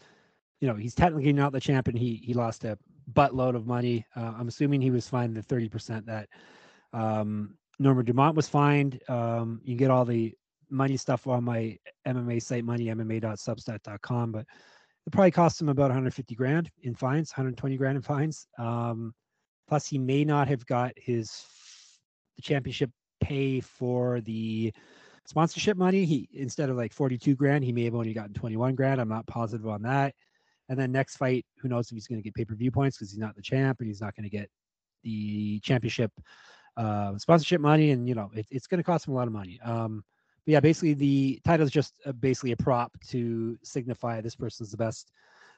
you 0.59 0.67
know, 0.67 0.75
he's 0.75 0.95
technically 0.95 1.33
not 1.33 1.51
the 1.51 1.59
champion. 1.59 1.95
He 1.95 2.15
he 2.23 2.33
lost 2.33 2.65
a 2.65 2.77
buttload 3.13 3.55
of 3.55 3.67
money. 3.67 4.05
Uh, 4.15 4.33
I'm 4.37 4.47
assuming 4.47 4.81
he 4.81 4.91
was 4.91 5.07
fined 5.07 5.35
the 5.35 5.41
30% 5.41 6.05
that 6.05 6.29
um, 6.93 7.57
Norma 7.79 8.03
Dumont 8.03 8.35
was 8.35 8.47
fined. 8.47 8.99
Um, 9.07 9.61
you 9.63 9.71
can 9.71 9.77
get 9.77 9.91
all 9.91 10.05
the 10.05 10.33
money 10.69 10.97
stuff 10.97 11.27
on 11.27 11.43
my 11.43 11.77
MMA 12.07 12.41
site, 12.41 12.65
moneymma.substat.com, 12.65 14.31
but 14.31 14.45
it 15.05 15.11
probably 15.11 15.31
cost 15.31 15.61
him 15.61 15.69
about 15.69 15.89
150 15.89 16.33
grand 16.35 16.71
in 16.83 16.95
fines, 16.95 17.31
120 17.31 17.77
grand 17.77 17.97
in 17.97 18.01
fines. 18.01 18.47
Um, 18.57 19.13
plus, 19.67 19.87
he 19.87 19.97
may 19.97 20.23
not 20.25 20.47
have 20.47 20.65
got 20.65 20.93
his 20.97 21.45
the 22.35 22.41
championship 22.41 22.91
pay 23.21 23.59
for 23.59 24.21
the 24.21 24.73
sponsorship 25.25 25.77
money. 25.77 26.05
He 26.05 26.29
instead 26.33 26.69
of 26.69 26.77
like 26.77 26.93
42 26.93 27.35
grand, 27.35 27.63
he 27.63 27.71
may 27.71 27.85
have 27.85 27.95
only 27.95 28.13
gotten 28.13 28.33
21 28.33 28.75
grand. 28.75 28.99
I'm 28.99 29.09
not 29.09 29.27
positive 29.27 29.67
on 29.67 29.81
that. 29.83 30.13
And 30.69 30.79
then 30.79 30.91
next 30.91 31.17
fight, 31.17 31.45
who 31.59 31.67
knows 31.67 31.91
if 31.91 31.95
he's 31.95 32.07
going 32.07 32.19
to 32.19 32.23
get 32.23 32.33
pay 32.33 32.45
per 32.45 32.55
view 32.55 32.71
points 32.71 32.97
because 32.97 33.11
he's 33.11 33.19
not 33.19 33.35
the 33.35 33.41
champ 33.41 33.79
and 33.79 33.87
he's 33.87 34.01
not 34.01 34.15
going 34.15 34.23
to 34.23 34.29
get 34.29 34.49
the 35.03 35.59
championship 35.59 36.11
uh, 36.77 37.17
sponsorship 37.17 37.61
money. 37.61 37.91
And 37.91 38.07
you 38.07 38.15
know, 38.15 38.31
it, 38.33 38.47
it's 38.49 38.67
going 38.67 38.79
to 38.79 38.83
cost 38.83 39.07
him 39.07 39.13
a 39.13 39.17
lot 39.17 39.27
of 39.27 39.33
money. 39.33 39.59
Um, 39.63 40.03
but 40.45 40.53
yeah, 40.53 40.59
basically 40.59 40.93
the 40.93 41.39
title 41.43 41.65
is 41.65 41.71
just 41.71 41.93
uh, 42.05 42.11
basically 42.13 42.51
a 42.51 42.57
prop 42.57 42.91
to 43.09 43.57
signify 43.63 44.21
this 44.21 44.35
person's 44.35 44.71
the 44.71 44.77
best 44.77 45.11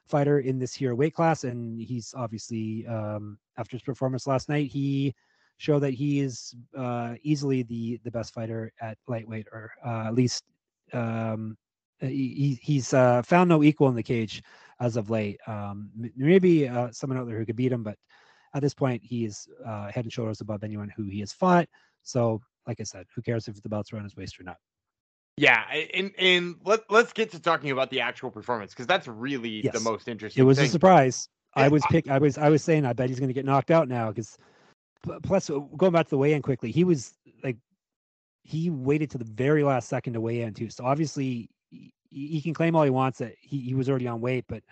fighter 0.06 0.40
in 0.40 0.58
this 0.58 0.74
here 0.74 0.94
weight 0.94 1.14
class, 1.14 1.44
and 1.44 1.80
he's 1.80 2.14
obviously 2.16 2.86
um, 2.86 3.38
after 3.58 3.76
his 3.76 3.82
performance 3.82 4.26
last 4.26 4.48
night, 4.48 4.70
he 4.70 5.14
showed 5.58 5.80
that 5.80 5.94
he 5.94 6.20
is 6.20 6.54
uh, 6.76 7.14
easily 7.22 7.62
the 7.62 7.98
the 8.04 8.10
best 8.10 8.34
fighter 8.34 8.72
at 8.80 8.98
lightweight, 9.08 9.46
or 9.52 9.72
uh, 9.84 10.04
at 10.06 10.14
least 10.14 10.44
um, 10.92 11.56
he, 12.00 12.06
he- 12.08 12.58
he's 12.62 12.92
uh, 12.92 13.22
found 13.22 13.48
no 13.48 13.62
equal 13.62 13.88
in 13.88 13.94
the 13.94 14.02
cage 14.02 14.42
as 14.80 14.96
of 14.96 15.10
late. 15.10 15.38
Um, 15.46 15.90
maybe 16.16 16.68
uh, 16.68 16.90
someone 16.92 17.18
out 17.18 17.26
there 17.26 17.38
who 17.38 17.46
could 17.46 17.56
beat 17.56 17.72
him, 17.72 17.82
but 17.82 17.96
at 18.54 18.62
this 18.62 18.74
point, 18.74 19.02
he 19.04 19.24
is 19.24 19.48
uh, 19.66 19.90
head 19.90 20.04
and 20.04 20.12
shoulders 20.12 20.40
above 20.40 20.62
anyone 20.64 20.90
who 20.96 21.04
he 21.04 21.20
has 21.20 21.32
fought. 21.32 21.68
So, 22.02 22.40
like 22.66 22.80
I 22.80 22.84
said, 22.84 23.06
who 23.14 23.22
cares 23.22 23.48
if 23.48 23.60
the 23.62 23.68
belt's 23.68 23.92
around 23.92 24.04
his 24.04 24.16
waist 24.16 24.38
or 24.40 24.44
not? 24.44 24.56
Yeah, 25.36 25.62
and 25.94 26.12
and 26.18 26.56
let 26.64 26.90
let's 26.90 27.12
get 27.12 27.30
to 27.32 27.38
talking 27.40 27.70
about 27.70 27.90
the 27.90 28.00
actual 28.00 28.30
performance 28.30 28.72
because 28.72 28.86
that's 28.86 29.06
really 29.06 29.60
the 29.72 29.80
most 29.80 30.08
interesting. 30.08 30.42
It 30.42 30.46
was 30.46 30.58
a 30.58 30.62
thing. 30.62 30.70
surprise. 30.70 31.28
I 31.54 31.68
was 31.68 31.82
I- 31.84 31.88
pick. 31.90 32.08
I 32.08 32.18
was. 32.18 32.38
I 32.38 32.48
was 32.48 32.62
saying. 32.62 32.84
I 32.86 32.92
bet 32.94 33.08
he's 33.10 33.18
going 33.20 33.28
to 33.28 33.34
get 33.34 33.44
knocked 33.44 33.70
out 33.70 33.88
now 33.88 34.08
because. 34.08 34.36
Plus, 35.22 35.48
uh, 35.50 35.58
going 35.76 35.92
back 35.92 36.06
to 36.06 36.10
the 36.10 36.18
weigh-in 36.18 36.42
quickly, 36.42 36.72
he 36.72 36.82
was 36.82 37.12
like, 37.44 37.56
he 38.42 38.70
waited 38.70 39.08
to 39.10 39.18
the 39.18 39.24
very 39.24 39.62
last 39.62 39.88
second 39.88 40.14
to 40.14 40.20
weigh 40.20 40.40
in 40.40 40.52
too. 40.52 40.68
So 40.68 40.84
obviously, 40.84 41.48
he, 41.70 41.92
he 42.10 42.40
can 42.40 42.52
claim 42.54 42.74
all 42.74 42.82
he 42.82 42.90
wants 42.90 43.18
that 43.18 43.34
he, 43.40 43.60
he 43.60 43.74
was 43.74 43.88
already 43.88 44.08
on 44.08 44.20
weight, 44.20 44.46
but 44.48 44.64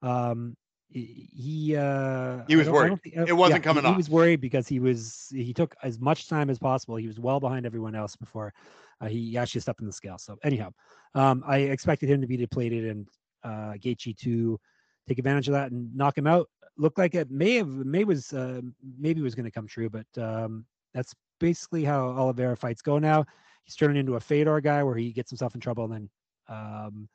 um, 0.00 0.56
he 0.88 1.28
he, 1.36 1.76
uh, 1.76 2.44
He 2.48 2.56
was 2.56 2.70
worried. 2.70 2.98
think- 3.02 3.18
uh, 3.18 3.24
It 3.28 3.34
wasn't 3.36 3.58
he- 3.62 3.64
coming 3.64 3.84
he, 3.84 3.90
off. 3.90 3.96
was 3.98 4.08
worried 4.08 4.40
because 4.40 4.66
he 4.66 4.80
was 4.80 5.26
he 5.32 5.52
took 5.52 5.74
as 5.82 5.98
much 6.00 6.28
time 6.28 6.48
as 6.48 6.58
possible. 6.58 6.96
He 6.96 7.06
was 7.08 7.20
well 7.20 7.40
behind 7.40 7.66
everyone 7.66 7.94
else 7.94 8.16
before 8.16 8.54
uh, 9.00 9.06
he 9.06 9.36
actually 9.36 9.60
stepped 9.60 9.80
in 9.80 9.86
the 9.86 9.92
scale. 9.92 10.18
So 10.18 10.38
anyhow, 10.42 10.70
um, 11.14 11.42
I 11.46 11.58
expected 11.58 12.08
him 12.08 12.20
to 12.20 12.26
be 12.26 12.36
depleted 12.36 12.84
and 12.84 13.08
uh, 13.42 13.74
Gaethje 13.74 14.16
to 14.18 14.58
take 15.06 15.18
advantage 15.18 15.48
of 15.48 15.52
that 15.52 15.70
and 15.70 15.94
knock 15.94 16.16
him 16.16 16.26
out. 16.26 16.48
Looked 16.76 16.98
like 16.98 17.14
it 17.14 17.30
may 17.30 17.54
have 17.54 17.68
may 17.68 18.04
was 18.04 18.32
uh, 18.32 18.60
maybe 18.98 19.20
was 19.20 19.34
going 19.34 19.44
to 19.44 19.50
come 19.50 19.66
true, 19.66 19.88
but 19.88 20.06
um, 20.20 20.64
that's 20.92 21.14
basically 21.38 21.84
how 21.84 22.08
Oliveira 22.08 22.56
fights 22.56 22.82
go 22.82 22.98
now. 22.98 23.24
He's 23.64 23.76
turning 23.76 23.96
into 23.96 24.16
a 24.16 24.20
Fedor 24.20 24.60
guy 24.60 24.82
where 24.82 24.96
he 24.96 25.12
gets 25.12 25.30
himself 25.30 25.54
in 25.54 25.60
trouble 25.60 25.84
and 25.84 25.92
then 25.92 26.10
um, 26.48 27.08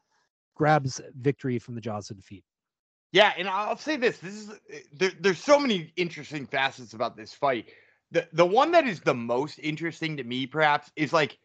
grabs 0.56 1.02
victory 1.20 1.60
from 1.60 1.76
the 1.76 1.82
jaws 1.82 2.10
of 2.10 2.18
defeat. 2.18 2.44
Yeah, 3.12 3.34
and 3.38 3.48
I'll 3.48 3.78
say 3.78 3.98
this: 3.98 4.20
this 4.20 4.36
is 4.36 4.52
there, 4.94 5.12
there's 5.20 5.44
so 5.44 5.60
many 5.60 5.92
interesting 5.96 6.46
facets 6.46 6.94
about 6.94 7.18
this 7.18 7.34
fight. 7.34 7.70
The 8.12 8.28
the 8.34 8.46
one 8.46 8.72
that 8.72 8.88
is 8.88 9.02
the 9.02 9.16
most 9.16 9.60
interesting 9.60 10.18
to 10.18 10.24
me, 10.24 10.46
perhaps, 10.46 10.92
is 10.96 11.12
like 11.12 11.38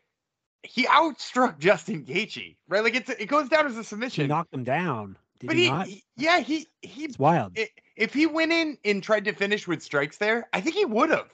he 0.65 0.85
outstruck 0.87 1.59
Justin 1.59 2.05
Gaethje, 2.05 2.57
right? 2.69 2.83
Like 2.83 2.95
it's 2.97 3.11
it 3.11 3.27
goes 3.27 3.49
down 3.49 3.67
as 3.67 3.77
a 3.77 3.85
submission. 3.85 4.25
He 4.25 4.29
knocked 4.29 4.53
him 4.53 4.65
down. 4.65 5.17
Did 5.41 5.47
but 5.49 5.57
he, 5.57 5.71
he, 5.85 6.05
yeah 6.17 6.41
he 6.41 6.67
he 6.83 7.05
it's 7.05 7.19
wild. 7.19 7.53
i- 7.59 7.69
if 7.97 8.13
he 8.13 8.27
went 8.27 8.51
in 8.53 8.77
and 8.85 9.03
tried 9.03 9.25
to 9.27 9.33
finish 9.33 9.69
with 9.69 9.83
strikes 9.83 10.17
there, 10.19 10.49
I 10.53 10.61
think 10.61 10.75
he 10.75 10.85
would 10.85 11.11
have. 11.11 11.31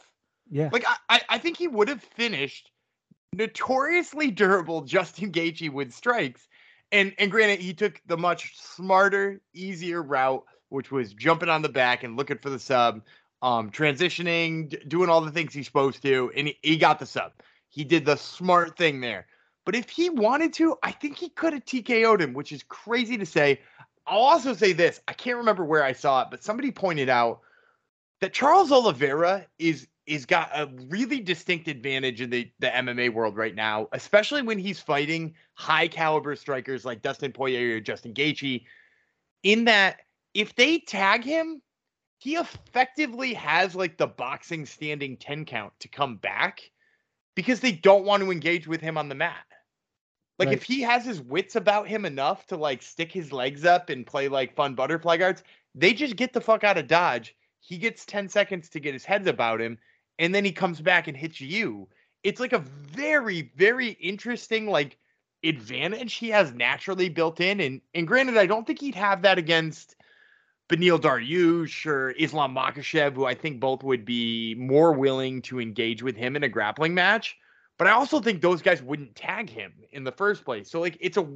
yeah. 0.50 0.68
Like 0.72 0.84
I, 0.86 0.96
I, 1.08 1.20
I 1.30 1.38
think 1.38 1.56
he 1.56 1.68
would 1.68 1.88
have 1.88 2.02
finished 2.02 2.70
notoriously 3.32 4.30
durable 4.30 4.82
Justin 4.82 5.32
Gaethje 5.32 5.70
with 5.70 5.92
strikes. 5.92 6.46
And 6.92 7.14
and 7.18 7.30
granted, 7.30 7.60
he 7.60 7.72
took 7.72 8.00
the 8.06 8.16
much 8.16 8.58
smarter, 8.58 9.40
easier 9.54 10.02
route, 10.02 10.44
which 10.70 10.90
was 10.90 11.14
jumping 11.14 11.48
on 11.48 11.62
the 11.62 11.68
back 11.68 12.02
and 12.02 12.16
looking 12.16 12.38
for 12.38 12.50
the 12.50 12.58
sub, 12.58 13.02
um, 13.42 13.70
transitioning, 13.70 14.88
doing 14.88 15.08
all 15.08 15.20
the 15.20 15.30
things 15.30 15.54
he's 15.54 15.66
supposed 15.66 16.02
to, 16.02 16.32
and 16.36 16.48
he, 16.48 16.58
he 16.62 16.76
got 16.76 16.98
the 16.98 17.06
sub. 17.06 17.32
He 17.70 17.84
did 17.84 18.04
the 18.04 18.16
smart 18.16 18.76
thing 18.76 19.00
there. 19.00 19.26
But 19.64 19.74
if 19.74 19.88
he 19.88 20.10
wanted 20.10 20.52
to, 20.54 20.76
I 20.82 20.90
think 20.90 21.16
he 21.16 21.28
could 21.28 21.52
have 21.52 21.64
TKO'd 21.64 22.20
him, 22.20 22.34
which 22.34 22.52
is 22.52 22.62
crazy 22.64 23.16
to 23.16 23.26
say. 23.26 23.60
I'll 24.06 24.18
also 24.20 24.54
say 24.54 24.72
this: 24.72 25.00
I 25.06 25.12
can't 25.12 25.36
remember 25.36 25.64
where 25.64 25.84
I 25.84 25.92
saw 25.92 26.22
it, 26.22 26.28
but 26.30 26.42
somebody 26.42 26.70
pointed 26.70 27.08
out 27.08 27.40
that 28.20 28.32
Charles 28.32 28.72
Oliveira 28.72 29.46
is 29.58 29.86
is 30.06 30.26
got 30.26 30.50
a 30.52 30.68
really 30.88 31.20
distinct 31.20 31.68
advantage 31.68 32.20
in 32.20 32.30
the 32.30 32.50
the 32.58 32.68
MMA 32.68 33.12
world 33.12 33.36
right 33.36 33.54
now, 33.54 33.88
especially 33.92 34.42
when 34.42 34.58
he's 34.58 34.80
fighting 34.80 35.34
high 35.54 35.86
caliber 35.86 36.34
strikers 36.34 36.84
like 36.84 37.02
Dustin 37.02 37.32
Poirier 37.32 37.76
or 37.76 37.80
Justin 37.80 38.14
Gaethje. 38.14 38.64
In 39.42 39.64
that, 39.66 40.00
if 40.34 40.54
they 40.56 40.78
tag 40.78 41.24
him 41.24 41.62
he 42.20 42.36
effectively 42.36 43.32
has 43.32 43.74
like 43.74 43.96
the 43.96 44.06
boxing 44.06 44.66
standing 44.66 45.16
10 45.16 45.46
count 45.46 45.72
to 45.80 45.88
come 45.88 46.16
back 46.16 46.70
because 47.40 47.60
they 47.60 47.72
don't 47.72 48.04
want 48.04 48.22
to 48.22 48.30
engage 48.30 48.66
with 48.68 48.82
him 48.82 48.98
on 48.98 49.08
the 49.08 49.14
mat. 49.14 49.46
Like 50.38 50.48
Right. 50.48 50.52
if 50.52 50.62
he 50.62 50.82
has 50.82 51.06
his 51.06 51.22
wits 51.22 51.56
about 51.56 51.88
him 51.88 52.04
enough 52.04 52.46
to 52.48 52.56
like 52.58 52.82
stick 52.82 53.10
his 53.10 53.32
legs 53.32 53.64
up 53.64 53.88
and 53.88 54.06
play 54.06 54.28
like 54.28 54.54
fun 54.54 54.74
butterfly 54.74 55.16
guards, 55.16 55.42
they 55.74 55.94
just 55.94 56.16
get 56.16 56.34
the 56.34 56.40
fuck 56.42 56.64
out 56.64 56.76
of 56.76 56.86
dodge. 56.86 57.34
He 57.60 57.78
gets 57.78 58.04
10 58.04 58.28
seconds 58.28 58.68
to 58.68 58.80
get 58.80 58.92
his 58.92 59.06
head 59.06 59.26
about 59.26 59.58
him 59.58 59.78
and 60.18 60.34
then 60.34 60.44
he 60.44 60.52
comes 60.52 60.82
back 60.82 61.08
and 61.08 61.16
hits 61.16 61.40
you. 61.40 61.88
It's 62.24 62.40
like 62.40 62.52
a 62.52 62.58
very 62.58 63.50
very 63.56 63.88
interesting 63.92 64.66
like 64.66 64.98
advantage 65.42 66.14
he 66.14 66.28
has 66.28 66.52
naturally 66.52 67.08
built 67.08 67.40
in 67.40 67.60
and 67.60 67.80
and 67.94 68.06
granted 68.06 68.36
I 68.36 68.44
don't 68.44 68.66
think 68.66 68.80
he'd 68.80 68.94
have 68.96 69.22
that 69.22 69.38
against 69.38 69.96
Beneil 70.70 71.00
Dariush 71.00 71.84
or 71.84 72.10
Islam 72.12 72.54
Makhachev, 72.54 73.14
who 73.14 73.24
I 73.24 73.34
think 73.34 73.58
both 73.58 73.82
would 73.82 74.04
be 74.04 74.54
more 74.54 74.92
willing 74.92 75.42
to 75.42 75.60
engage 75.60 76.02
with 76.02 76.16
him 76.16 76.36
in 76.36 76.44
a 76.44 76.48
grappling 76.48 76.94
match. 76.94 77.36
But 77.76 77.88
I 77.88 77.90
also 77.90 78.20
think 78.20 78.40
those 78.40 78.62
guys 78.62 78.82
wouldn't 78.82 79.16
tag 79.16 79.50
him 79.50 79.72
in 79.90 80.04
the 80.04 80.12
first 80.12 80.44
place. 80.44 80.70
So 80.70 80.80
like 80.80 80.96
it's 81.00 81.16
a 81.16 81.26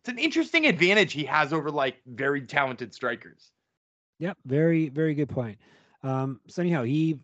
it's 0.00 0.08
an 0.08 0.18
interesting 0.18 0.66
advantage 0.66 1.12
he 1.12 1.24
has 1.24 1.52
over 1.52 1.70
like 1.70 1.96
very 2.06 2.42
talented 2.42 2.92
strikers. 2.92 3.50
Yep, 4.18 4.36
very 4.44 4.88
very 4.90 5.14
good 5.14 5.28
point. 5.28 5.58
Um, 6.02 6.40
so 6.48 6.60
anyhow, 6.60 6.82
he 6.82 7.18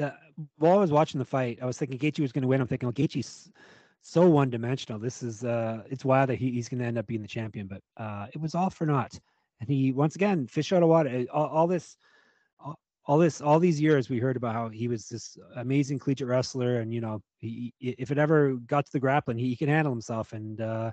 uh, 0.00 0.10
while 0.56 0.78
I 0.78 0.80
was 0.80 0.90
watching 0.90 1.18
the 1.18 1.24
fight, 1.24 1.58
I 1.62 1.66
was 1.66 1.78
thinking 1.78 1.98
Gaethje 1.98 2.20
was 2.20 2.32
going 2.32 2.42
to 2.42 2.48
win. 2.48 2.60
I'm 2.60 2.66
thinking, 2.66 2.86
well, 2.86 2.92
Gaethje's 2.94 3.52
so 4.02 4.26
one 4.26 4.50
dimensional. 4.50 4.98
This 4.98 5.22
is 5.22 5.44
uh, 5.44 5.82
it's 5.88 6.04
wild 6.04 6.30
that 6.30 6.36
he, 6.36 6.50
he's 6.50 6.68
going 6.68 6.80
to 6.80 6.86
end 6.86 6.98
up 6.98 7.06
being 7.06 7.22
the 7.22 7.28
champion, 7.28 7.66
but 7.66 7.82
uh, 8.02 8.26
it 8.32 8.40
was 8.40 8.54
all 8.54 8.70
for 8.70 8.86
naught. 8.86 9.18
And 9.60 9.68
he 9.68 9.92
once 9.92 10.14
again 10.14 10.46
fish 10.46 10.72
out 10.72 10.82
of 10.82 10.88
water. 10.88 11.26
All, 11.32 11.46
all 11.46 11.66
this, 11.66 11.96
all, 13.06 13.18
this, 13.18 13.40
all 13.40 13.58
these 13.58 13.80
years 13.80 14.08
we 14.08 14.18
heard 14.18 14.36
about 14.36 14.54
how 14.54 14.68
he 14.68 14.86
was 14.86 15.08
this 15.08 15.36
amazing 15.56 15.98
collegiate 15.98 16.28
wrestler, 16.28 16.80
and 16.80 16.92
you 16.92 17.00
know, 17.00 17.22
he, 17.38 17.72
if 17.80 18.10
it 18.10 18.18
ever 18.18 18.52
got 18.66 18.86
to 18.86 18.92
the 18.92 19.00
grappling, 19.00 19.38
he, 19.38 19.48
he 19.48 19.56
can 19.56 19.68
handle 19.68 19.92
himself, 19.92 20.32
and 20.32 20.60
uh, 20.60 20.92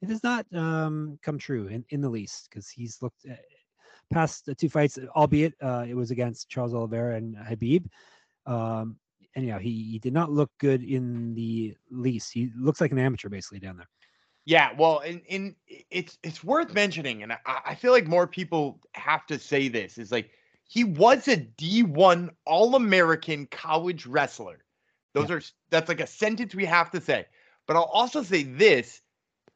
it 0.00 0.08
has 0.08 0.22
not 0.22 0.46
um, 0.54 1.18
come 1.22 1.38
true 1.38 1.66
in, 1.66 1.84
in 1.90 2.00
the 2.00 2.08
least 2.08 2.48
because 2.48 2.68
he's 2.68 3.02
looked 3.02 3.26
uh, 3.28 3.34
past 4.12 4.46
the 4.46 4.54
two 4.54 4.68
fights, 4.68 4.98
albeit 5.16 5.54
uh, 5.60 5.84
it 5.86 5.94
was 5.94 6.10
against 6.10 6.48
Charles 6.48 6.74
Oliveira 6.74 7.16
and 7.16 7.36
Khabib. 7.36 7.86
Um, 8.46 8.96
anyhow, 9.36 9.58
he, 9.58 9.90
he 9.90 9.98
did 9.98 10.12
not 10.12 10.30
look 10.30 10.50
good 10.58 10.82
in 10.82 11.34
the 11.34 11.74
least. 11.90 12.32
He 12.32 12.50
looks 12.56 12.80
like 12.80 12.92
an 12.92 12.98
amateur 12.98 13.28
basically 13.28 13.58
down 13.58 13.76
there. 13.76 13.88
Yeah, 14.48 14.72
well, 14.78 15.00
and, 15.00 15.20
and 15.28 15.54
it's 15.90 16.16
it's 16.22 16.42
worth 16.42 16.72
mentioning, 16.72 17.22
and 17.22 17.34
I, 17.34 17.38
I 17.44 17.74
feel 17.74 17.92
like 17.92 18.06
more 18.06 18.26
people 18.26 18.80
have 18.94 19.26
to 19.26 19.38
say 19.38 19.68
this 19.68 19.98
is 19.98 20.10
like 20.10 20.30
he 20.64 20.84
was 20.84 21.28
a 21.28 21.36
D1 21.36 22.30
All 22.46 22.74
American 22.74 23.46
college 23.48 24.06
wrestler. 24.06 24.64
Those 25.12 25.30
are 25.30 25.42
that's 25.68 25.90
like 25.90 26.00
a 26.00 26.06
sentence 26.06 26.54
we 26.54 26.64
have 26.64 26.90
to 26.92 27.00
say. 27.02 27.26
But 27.66 27.76
I'll 27.76 27.90
also 27.92 28.22
say 28.22 28.42
this 28.42 29.02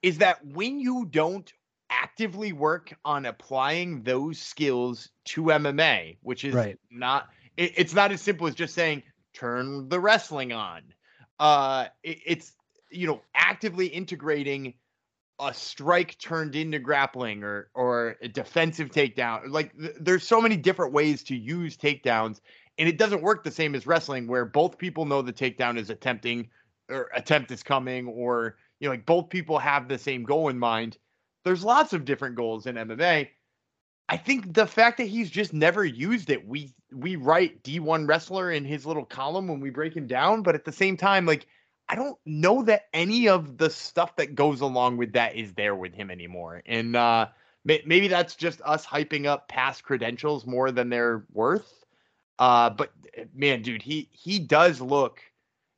is 0.03 0.19
that 0.19 0.45
when 0.47 0.79
you 0.79 1.07
don't 1.07 1.51
actively 1.89 2.53
work 2.53 2.93
on 3.03 3.25
applying 3.25 4.03
those 4.03 4.39
skills 4.39 5.09
to 5.25 5.45
MMA, 5.53 6.19
which 6.21 6.45
is 6.45 6.55
Right. 6.55 6.79
not 6.91 7.31
it, 7.57 7.73
it's 7.79 7.95
not 7.95 8.13
as 8.13 8.21
simple 8.21 8.47
as 8.47 8.55
just 8.55 8.75
saying 8.75 9.05
turn 9.33 9.89
the 9.89 10.01
wrestling 10.01 10.53
on. 10.53 10.83
Uh 11.39 11.87
it, 12.03 12.19
it's 12.27 12.53
you 12.91 13.07
know 13.07 13.23
actively 13.35 13.87
integrating 13.87 14.75
a 15.43 15.53
strike 15.53 16.17
turned 16.19 16.55
into 16.55 16.79
grappling 16.79 17.43
or 17.43 17.69
or 17.75 18.17
a 18.23 18.29
defensive 18.29 18.91
takedown. 18.91 19.51
Like 19.51 19.77
th- 19.77 19.97
there's 20.01 20.27
so 20.27 20.41
many 20.41 20.57
different 20.57 20.93
ways 20.93 21.23
to 21.25 21.37
use 21.37 21.77
takedowns 21.77 22.41
and 22.79 22.89
it 22.89 22.99
doesn't 22.99 23.23
work 23.23 23.45
the 23.45 23.51
same 23.51 23.75
as 23.75 23.87
wrestling 23.87 24.27
where 24.27 24.45
both 24.45 24.79
people 24.79 25.05
know 25.05 25.21
the 25.21 25.33
takedown 25.33 25.77
is 25.79 25.91
attempting 25.91 26.49
or 26.89 27.11
attempt 27.15 27.51
is 27.51 27.63
coming 27.63 28.07
or 28.07 28.57
you 28.81 28.89
know 28.89 28.93
like 28.93 29.05
both 29.05 29.29
people 29.29 29.59
have 29.59 29.89
the 29.89 29.99
same 29.99 30.23
goal 30.23 30.49
in 30.49 30.59
mind. 30.59 30.97
There's 31.45 31.65
lots 31.65 31.93
of 31.93 32.05
different 32.05 32.37
goals 32.37 32.67
in 32.67 32.77
MMA. 32.77 33.29
I 34.09 34.17
think 34.17 34.55
the 34.55 34.67
fact 34.67 34.99
that 34.99 35.07
he's 35.07 35.31
just 35.31 35.53
never 35.53 35.85
used 35.85 36.31
it, 36.31 36.47
we 36.47 36.73
we 36.93 37.17
write 37.17 37.63
D1 37.65 38.09
wrestler 38.09 38.53
in 38.53 38.65
his 38.65 38.87
little 38.87 39.05
column 39.05 39.49
when 39.49 39.61
we 39.61 39.71
break 39.71 39.97
him 39.97 40.07
down, 40.07 40.43
but 40.43 40.55
at 40.55 40.65
the 40.65 40.73
same 40.73 40.97
time, 40.97 41.27
like 41.27 41.47
I 41.93 41.95
don't 41.95 42.19
know 42.25 42.63
that 42.63 42.87
any 42.95 43.29
of 43.29 43.59
the 43.59 43.69
stuff 43.69 44.17
that 44.17 44.35
goes 44.35 44.63
along 44.63 44.97
with 44.97 45.13
that 45.13 45.37
is 45.37 45.53
there 45.53 45.75
with 45.75 45.93
him 45.93 46.11
anymore. 46.11 46.63
And 46.65 46.97
uh 46.97 47.29
may- 47.65 47.83
maybe 47.85 48.09
that's 48.09 48.35
just 48.35 48.63
us 48.65 48.87
hyping 48.87 49.27
up 49.27 49.47
past 49.49 49.85
credentials 49.85 50.47
more 50.47 50.71
than 50.73 50.89
they're 50.89 51.27
worth. 51.31 51.85
Uh 52.39 52.71
but 52.71 52.93
man, 53.35 53.61
dude, 53.61 53.83
he 53.83 54.09
he 54.11 54.39
does 54.39 54.81
look 54.81 55.21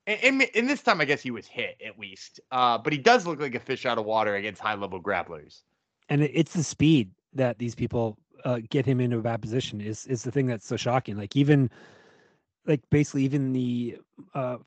and, 0.07 0.21
and, 0.23 0.51
and 0.55 0.71
this 0.71 0.83
time 0.83 1.01
I 1.01 1.05
guess 1.05 1.21
he 1.21 1.33
was 1.33 1.49
hit 1.49 1.81
at 1.85 1.99
least. 1.99 2.39
Uh 2.53 2.79
but 2.79 2.93
he 2.93 2.99
does 3.01 3.27
look 3.27 3.41
like 3.41 3.57
a 3.57 3.61
fish 3.61 3.85
out 3.85 3.99
of 3.99 4.05
water 4.05 4.37
against 4.37 4.61
high 4.61 4.77
level 4.77 5.03
grapplers. 5.03 5.63
And 6.09 6.23
it's 6.23 6.53
the 6.53 6.63
speed 6.63 7.11
that 7.33 7.59
these 7.59 7.75
people 7.75 8.19
uh, 8.45 8.61
get 8.71 8.87
him 8.87 9.01
into 9.01 9.19
a 9.19 9.23
bad 9.23 9.43
position 9.43 9.81
is 9.81 10.07
is 10.07 10.23
the 10.23 10.31
thing 10.31 10.47
that's 10.47 10.69
so 10.69 10.77
shocking. 10.77 11.17
Like 11.17 11.35
even 11.35 11.71
like 12.67 12.83
basically 12.91 13.25
even 13.25 13.53
the 13.53 13.99
uh, 14.33 14.59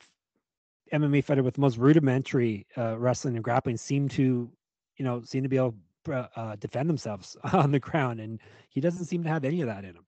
MMA 0.93 1.23
fighter 1.23 1.43
with 1.43 1.55
the 1.55 1.61
most 1.61 1.77
rudimentary 1.77 2.65
uh, 2.77 2.97
wrestling 2.97 3.35
and 3.35 3.43
grappling 3.43 3.77
seem 3.77 4.09
to 4.09 4.49
you 4.97 5.05
know 5.05 5.21
seem 5.23 5.43
to 5.43 5.49
be 5.49 5.57
able 5.57 5.75
to 6.05 6.29
uh, 6.35 6.55
defend 6.57 6.89
themselves 6.89 7.37
on 7.53 7.71
the 7.71 7.79
ground, 7.79 8.19
and 8.19 8.39
he 8.69 8.81
doesn't 8.81 9.05
seem 9.05 9.23
to 9.23 9.29
have 9.29 9.45
any 9.45 9.61
of 9.61 9.67
that 9.67 9.83
in 9.83 9.95
him. 9.95 10.05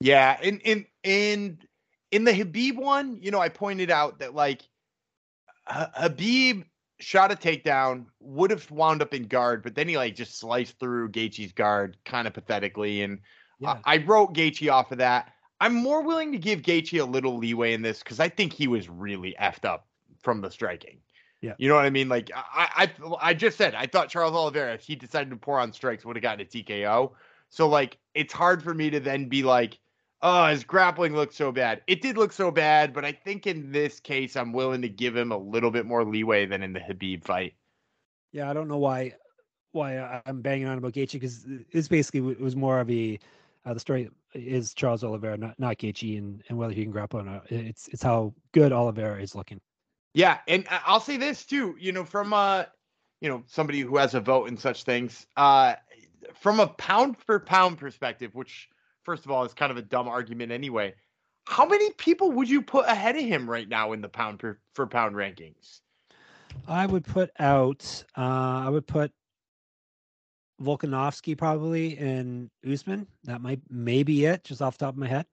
Yeah, 0.00 0.38
and 0.42 0.60
in 0.62 0.86
in 1.02 1.58
in 2.10 2.24
the 2.24 2.32
Khabib 2.32 2.76
one, 2.76 3.18
you 3.22 3.30
know, 3.30 3.40
I 3.40 3.48
pointed 3.48 3.90
out 3.90 4.20
that 4.20 4.34
like 4.34 4.62
Ha- 5.66 5.90
Khabib 5.96 6.64
shot 7.00 7.30
a 7.32 7.36
takedown, 7.36 8.06
would 8.20 8.50
have 8.50 8.70
wound 8.70 9.02
up 9.02 9.14
in 9.14 9.24
guard, 9.24 9.62
but 9.62 9.74
then 9.74 9.88
he 9.88 9.96
like 9.96 10.16
just 10.16 10.38
sliced 10.38 10.78
through 10.78 11.10
Gaethje's 11.10 11.52
guard 11.52 11.96
kind 12.04 12.26
of 12.26 12.34
pathetically, 12.34 13.02
and 13.02 13.20
Yeah. 13.58 13.80
I, 13.84 13.94
I 13.94 14.04
wrote 14.04 14.34
Gaethje 14.34 14.70
off 14.72 14.92
of 14.92 14.98
that. 14.98 15.32
I'm 15.60 15.74
more 15.74 16.02
willing 16.02 16.32
to 16.32 16.38
give 16.38 16.62
Gaethje 16.62 17.00
a 17.00 17.04
little 17.04 17.36
leeway 17.38 17.72
in 17.74 17.82
this 17.82 18.00
because 18.00 18.20
I 18.20 18.28
think 18.28 18.52
he 18.52 18.68
was 18.68 18.88
really 18.88 19.34
effed 19.40 19.64
up 19.64 19.87
from 20.22 20.40
the 20.40 20.50
striking. 20.50 20.98
Yeah. 21.40 21.54
you 21.58 21.68
know 21.68 21.76
what 21.76 21.84
I 21.84 21.90
mean. 21.90 22.08
Like 22.08 22.30
I, 22.34 22.90
I, 23.00 23.28
I 23.30 23.34
just 23.34 23.56
said 23.56 23.74
I 23.74 23.86
thought 23.86 24.08
Charles 24.08 24.34
Oliveira, 24.34 24.74
if 24.74 24.82
he 24.82 24.96
decided 24.96 25.30
to 25.30 25.36
pour 25.36 25.60
on 25.60 25.72
strikes, 25.72 26.04
would 26.04 26.16
have 26.16 26.22
gotten 26.22 26.40
a 26.40 26.44
TKO. 26.44 27.12
So 27.50 27.68
like, 27.68 27.96
it's 28.14 28.32
hard 28.32 28.62
for 28.62 28.74
me 28.74 28.90
to 28.90 29.00
then 29.00 29.28
be 29.28 29.42
like, 29.42 29.78
oh, 30.20 30.46
his 30.46 30.64
grappling 30.64 31.14
looked 31.14 31.34
so 31.34 31.52
bad. 31.52 31.82
It 31.86 32.02
did 32.02 32.16
look 32.16 32.32
so 32.32 32.50
bad, 32.50 32.92
but 32.92 33.04
I 33.04 33.12
think 33.12 33.46
in 33.46 33.70
this 33.70 34.00
case, 34.00 34.36
I'm 34.36 34.52
willing 34.52 34.82
to 34.82 34.88
give 34.88 35.16
him 35.16 35.30
a 35.30 35.38
little 35.38 35.70
bit 35.70 35.86
more 35.86 36.04
leeway 36.04 36.44
than 36.46 36.62
in 36.62 36.72
the 36.72 36.80
Khabib 36.80 37.24
fight. 37.24 37.54
Yeah, 38.32 38.50
I 38.50 38.52
don't 38.52 38.68
know 38.68 38.78
why 38.78 39.14
why 39.72 39.98
I- 39.98 40.22
I'm 40.26 40.40
banging 40.42 40.66
on 40.66 40.78
about 40.78 40.92
Gaethje 40.94 41.12
because 41.12 41.46
it's 41.70 41.88
basically 41.88 42.32
it 42.32 42.40
was 42.40 42.56
more 42.56 42.80
of 42.80 42.90
a 42.90 43.18
uh, 43.64 43.74
the 43.74 43.80
story 43.80 44.10
is 44.34 44.74
Charles 44.74 45.04
Oliveira, 45.04 45.36
not 45.36 45.58
not 45.58 45.78
Gaethje, 45.78 46.18
and 46.18 46.42
and 46.48 46.58
whether 46.58 46.72
he 46.72 46.82
can 46.82 46.90
grapple 46.90 47.20
or 47.20 47.24
not. 47.24 47.50
It's 47.50 47.86
it's 47.88 48.02
how 48.02 48.34
good 48.52 48.72
Oliveira 48.72 49.22
is 49.22 49.34
looking. 49.34 49.60
Yeah, 50.18 50.38
and 50.48 50.66
I- 50.68 50.80
I'll 50.84 50.98
say 50.98 51.16
this 51.16 51.44
too, 51.44 51.76
you 51.78 51.92
know, 51.92 52.04
from 52.04 52.32
uh, 52.32 52.64
you 53.20 53.28
know, 53.28 53.44
somebody 53.46 53.82
who 53.82 53.98
has 53.98 54.14
a 54.14 54.20
vote 54.20 54.48
in 54.48 54.56
such 54.56 54.82
things, 54.82 55.28
uh, 55.36 55.76
from 56.34 56.58
a 56.58 56.66
pound 56.66 57.16
for 57.18 57.38
pound 57.38 57.78
perspective, 57.78 58.34
which 58.34 58.68
first 59.04 59.24
of 59.24 59.30
all 59.30 59.44
is 59.44 59.54
kind 59.54 59.70
of 59.70 59.78
a 59.78 59.82
dumb 59.82 60.08
argument 60.08 60.50
anyway. 60.50 60.92
How 61.46 61.64
many 61.66 61.92
people 61.92 62.32
would 62.32 62.50
you 62.50 62.62
put 62.62 62.86
ahead 62.88 63.14
of 63.14 63.22
him 63.22 63.48
right 63.48 63.68
now 63.68 63.92
in 63.92 64.00
the 64.00 64.08
pound 64.08 64.40
per, 64.40 64.58
for 64.74 64.88
pound 64.88 65.14
rankings? 65.14 65.82
I 66.66 66.84
would 66.86 67.04
put 67.04 67.30
out. 67.38 68.04
Uh, 68.16 68.64
I 68.66 68.68
would 68.70 68.88
put 68.88 69.12
Volkanovski 70.60 71.38
probably 71.38 71.96
and 71.96 72.50
Usman. 72.68 73.06
That 73.22 73.40
might 73.40 73.60
maybe 73.70 74.24
it, 74.24 74.42
just 74.42 74.62
off 74.62 74.78
the 74.78 74.86
top 74.86 74.94
of 74.94 74.98
my 74.98 75.06
head. 75.06 75.26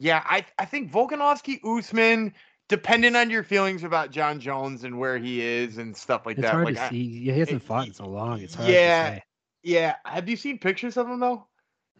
Yeah, 0.00 0.24
I 0.24 0.44
I 0.58 0.64
think 0.64 0.90
Volkanovski, 0.90 1.60
Usman, 1.62 2.34
depending 2.70 3.16
on 3.16 3.28
your 3.28 3.42
feelings 3.42 3.82
about 3.84 4.10
Jon 4.12 4.40
Jones 4.40 4.84
and 4.84 4.98
where 4.98 5.18
he 5.18 5.42
is 5.42 5.76
and 5.76 5.94
stuff 5.94 6.24
like 6.24 6.38
It's 6.38 6.46
that. 6.46 6.52
hard 6.52 6.64
like 6.66 6.76
to 6.76 6.82
I- 6.84 6.88
see. 6.88 7.20
He 7.24 7.28
hasn't 7.28 7.62
it- 7.62 7.66
fought 7.66 7.88
in 7.88 7.92
so 7.92 8.06
long. 8.06 8.40
It's 8.40 8.54
hard 8.54 8.70
yeah, 8.70 9.10
to 9.10 9.16
say. 9.16 9.22
yeah. 9.64 9.96
Have 10.06 10.28
you 10.28 10.36
seen 10.36 10.58
pictures 10.58 10.96
of 10.96 11.06
him 11.08 11.20
though? 11.20 11.46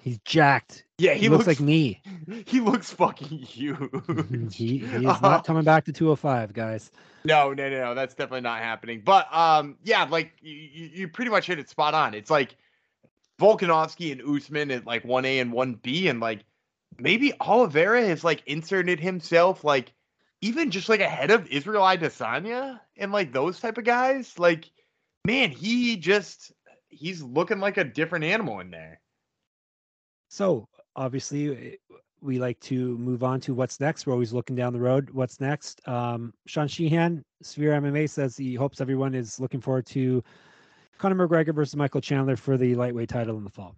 He's 0.02 0.18
jacked. 0.24 0.86
Yeah, 0.96 1.12
He, 1.12 1.28
looks, 1.28 1.46
like 1.46 1.60
me. 1.60 2.00
He 2.46 2.60
looks 2.60 2.90
fucking 2.90 3.36
huge. 3.38 4.56
he, 4.56 4.78
he 4.78 4.96
is 4.96 5.02
not 5.20 5.44
coming 5.44 5.64
back 5.64 5.84
to 5.86 5.92
205, 5.92 6.54
guys. 6.54 6.90
No, 7.24 7.52
no, 7.52 7.68
no, 7.68 7.80
no. 7.80 7.94
That's 7.94 8.14
definitely 8.14 8.40
not 8.42 8.60
happening. 8.60 9.02
But 9.04 9.26
um, 9.34 9.76
yeah, 9.84 10.04
like 10.04 10.32
you, 10.40 10.54
you 10.54 10.90
you 10.94 11.08
pretty 11.08 11.30
much 11.30 11.46
hit 11.48 11.58
it 11.58 11.68
spot 11.68 11.92
on. 11.92 12.14
It's 12.14 12.30
like 12.30 12.56
Volkanovski 13.38 14.12
and 14.12 14.22
Usman 14.22 14.70
at 14.70 14.86
like 14.86 15.04
one 15.04 15.24
A 15.26 15.38
and 15.38 15.52
one 15.52 15.74
B, 15.74 16.08
and 16.08 16.18
like 16.20 16.44
maybe 16.98 17.34
Oliveira 17.40 18.06
has 18.06 18.24
like 18.24 18.42
inserted 18.46 19.00
himself 19.00 19.64
like 19.64 19.92
even 20.40 20.70
just 20.70 20.88
like 20.88 21.00
ahead 21.00 21.30
of 21.30 21.46
Israel 21.48 21.82
Adesanya 21.82 22.80
and 22.96 23.12
like 23.12 23.32
those 23.32 23.60
type 23.60 23.78
of 23.78 23.84
guys. 23.84 24.38
Like, 24.38 24.70
man, 25.24 25.50
he 25.50 25.96
just 25.96 26.52
he's 26.88 27.22
looking 27.22 27.60
like 27.60 27.76
a 27.76 27.84
different 27.84 28.24
animal 28.24 28.60
in 28.60 28.70
there. 28.70 29.00
So 30.28 30.68
obviously, 30.96 31.72
eh, 31.72 31.94
we 32.22 32.38
like 32.38 32.60
to 32.60 32.98
move 32.98 33.22
on 33.22 33.40
to 33.40 33.54
what's 33.54 33.80
next. 33.80 34.06
We're 34.06 34.12
always 34.12 34.32
looking 34.32 34.56
down 34.56 34.72
the 34.72 34.80
road. 34.80 35.10
What's 35.10 35.40
next? 35.40 35.86
Um, 35.88 36.34
Sean 36.46 36.68
Sheehan, 36.68 37.24
Sphere 37.42 37.72
MMA 37.72 38.08
says 38.08 38.36
he 38.36 38.54
hopes 38.54 38.80
everyone 38.80 39.14
is 39.14 39.40
looking 39.40 39.60
forward 39.60 39.86
to 39.86 40.22
Conor 40.98 41.26
McGregor 41.26 41.54
versus 41.54 41.76
Michael 41.76 42.02
Chandler 42.02 42.36
for 42.36 42.58
the 42.58 42.74
lightweight 42.74 43.08
title 43.08 43.38
in 43.38 43.44
the 43.44 43.50
fall. 43.50 43.74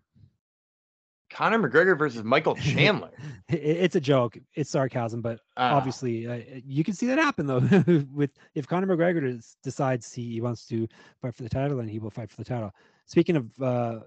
Conor 1.33 1.59
McGregor 1.59 1.99
versus 1.99 2.23
Michael 2.23 2.55
Chandler. 2.57 3.11
it's 3.49 3.97
a 3.97 4.01
joke. 4.01 4.39
It's 4.55 4.71
sarcasm, 4.71 5.23
but 5.23 5.41
uh, 5.57 5.71
obviously 5.73 6.27
uh, 6.27 6.41
you 6.65 6.85
can 6.85 6.95
see 6.95 7.07
that 7.07 7.19
happen 7.19 7.47
though. 7.47 7.61
with 8.13 8.31
if 8.55 8.67
Conor 8.67 8.87
McGregor 8.87 9.43
decides 9.63 10.13
he 10.13 10.41
wants 10.41 10.67
to 10.67 10.87
fight 11.21 11.35
for 11.35 11.43
the 11.43 11.49
title, 11.49 11.79
then 11.79 11.89
he 11.89 11.99
will 11.99 12.11
fight 12.11 12.31
for 12.31 12.37
the 12.37 12.45
title. 12.45 12.71
Speaking 13.07 13.37
of 13.37 13.63
uh, 13.63 14.01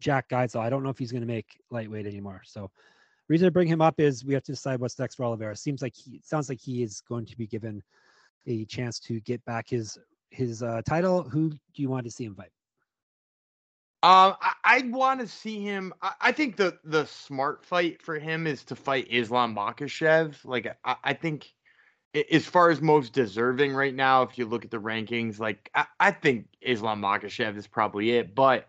Jack 0.00 0.28
Geisel, 0.28 0.60
I 0.60 0.70
don't 0.70 0.82
know 0.82 0.90
if 0.90 0.98
he's 0.98 1.12
going 1.12 1.22
to 1.22 1.26
make 1.26 1.58
lightweight 1.70 2.06
anymore. 2.06 2.42
So 2.44 2.70
reason 3.28 3.46
to 3.46 3.52
bring 3.52 3.68
him 3.68 3.80
up 3.80 4.00
is 4.00 4.24
we 4.24 4.34
have 4.34 4.44
to 4.44 4.52
decide 4.52 4.80
what's 4.80 4.98
next 4.98 5.16
for 5.16 5.24
Oliveira. 5.24 5.56
Seems 5.56 5.82
like 5.82 5.94
he 5.94 6.20
sounds 6.24 6.48
like 6.48 6.60
he 6.60 6.82
is 6.82 7.02
going 7.08 7.26
to 7.26 7.36
be 7.36 7.46
given 7.46 7.82
a 8.46 8.64
chance 8.66 8.98
to 9.00 9.20
get 9.20 9.44
back 9.44 9.68
his 9.68 9.98
his 10.30 10.62
uh, 10.62 10.82
title. 10.86 11.22
Who 11.22 11.50
do 11.50 11.58
you 11.76 11.88
want 11.88 12.04
to 12.04 12.10
see 12.10 12.24
him 12.24 12.34
fight? 12.34 12.50
Um, 14.04 14.34
I, 14.38 14.52
I 14.64 14.82
want 14.88 15.20
to 15.20 15.26
see 15.26 15.62
him. 15.62 15.94
I, 16.02 16.12
I, 16.20 16.32
think 16.32 16.56
the 16.56 16.78
the 16.84 17.06
smart 17.06 17.64
fight 17.64 18.02
for 18.02 18.18
him 18.18 18.46
is 18.46 18.62
to 18.64 18.76
fight 18.76 19.06
Islam 19.08 19.56
Makhachev. 19.56 20.44
Like 20.44 20.76
I, 20.84 20.96
I, 21.02 21.14
think, 21.14 21.50
as 22.30 22.44
far 22.44 22.68
as 22.68 22.82
most 22.82 23.14
deserving 23.14 23.72
right 23.72 23.94
now, 23.94 24.20
if 24.20 24.36
you 24.36 24.44
look 24.44 24.66
at 24.66 24.70
the 24.70 24.76
rankings, 24.76 25.38
like 25.38 25.70
I, 25.74 25.86
I 25.98 26.10
think 26.10 26.48
Islam 26.60 27.00
Makhachev 27.00 27.56
is 27.56 27.66
probably 27.66 28.10
it. 28.10 28.34
But 28.34 28.66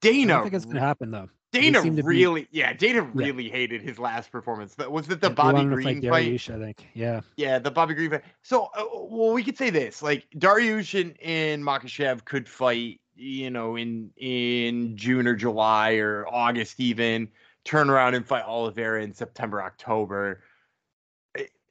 Dana, 0.00 0.34
I 0.34 0.36
don't 0.36 0.42
think 0.44 0.54
it's 0.54 0.64
gonna 0.64 0.78
happen 0.78 1.10
though. 1.10 1.28
Dana 1.50 1.80
really, 1.80 2.42
be, 2.42 2.48
yeah, 2.52 2.72
Dana 2.72 3.02
really 3.02 3.46
yeah. 3.46 3.52
hated 3.52 3.82
his 3.82 3.98
last 3.98 4.30
performance. 4.30 4.74
But 4.76 4.92
was 4.92 5.10
it 5.10 5.20
the 5.20 5.30
Bobby 5.30 5.64
Green 5.64 6.02
fight? 6.02 6.28
Dariush, 6.30 6.54
I 6.54 6.64
think, 6.64 6.86
yeah, 6.94 7.22
yeah, 7.36 7.58
the 7.58 7.72
Bobby 7.72 7.94
Green 7.94 8.10
fight. 8.10 8.22
So, 8.42 8.68
uh, 8.76 8.84
well, 8.92 9.32
we 9.32 9.42
could 9.42 9.58
say 9.58 9.70
this: 9.70 10.02
like 10.02 10.24
Dariush 10.36 11.00
and, 11.00 11.20
and 11.20 11.64
Makhachev 11.64 12.24
could 12.24 12.48
fight, 12.48 13.00
you 13.18 13.50
know, 13.50 13.76
in 13.76 14.10
in 14.16 14.96
June 14.96 15.26
or 15.26 15.34
July 15.34 15.94
or 15.94 16.26
August, 16.28 16.78
even 16.78 17.28
turn 17.64 17.90
around 17.90 18.14
and 18.14 18.24
fight 18.24 18.44
Oliveira 18.44 19.02
in 19.02 19.12
September, 19.12 19.62
October. 19.62 20.42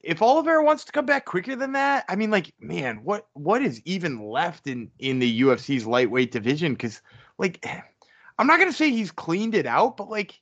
If 0.00 0.22
Oliveira 0.22 0.62
wants 0.62 0.84
to 0.84 0.92
come 0.92 1.06
back 1.06 1.24
quicker 1.24 1.56
than 1.56 1.72
that, 1.72 2.04
I 2.08 2.14
mean, 2.14 2.30
like, 2.30 2.54
man, 2.60 2.98
what 3.02 3.26
what 3.32 3.62
is 3.62 3.80
even 3.84 4.28
left 4.28 4.66
in 4.66 4.90
in 4.98 5.18
the 5.18 5.40
UFC's 5.42 5.86
lightweight 5.86 6.30
division? 6.30 6.74
Because, 6.74 7.00
like 7.38 7.66
I'm 8.38 8.46
not 8.46 8.58
gonna 8.58 8.72
say 8.72 8.90
he's 8.90 9.10
cleaned 9.10 9.54
it 9.54 9.66
out, 9.66 9.96
but 9.96 10.10
like, 10.10 10.40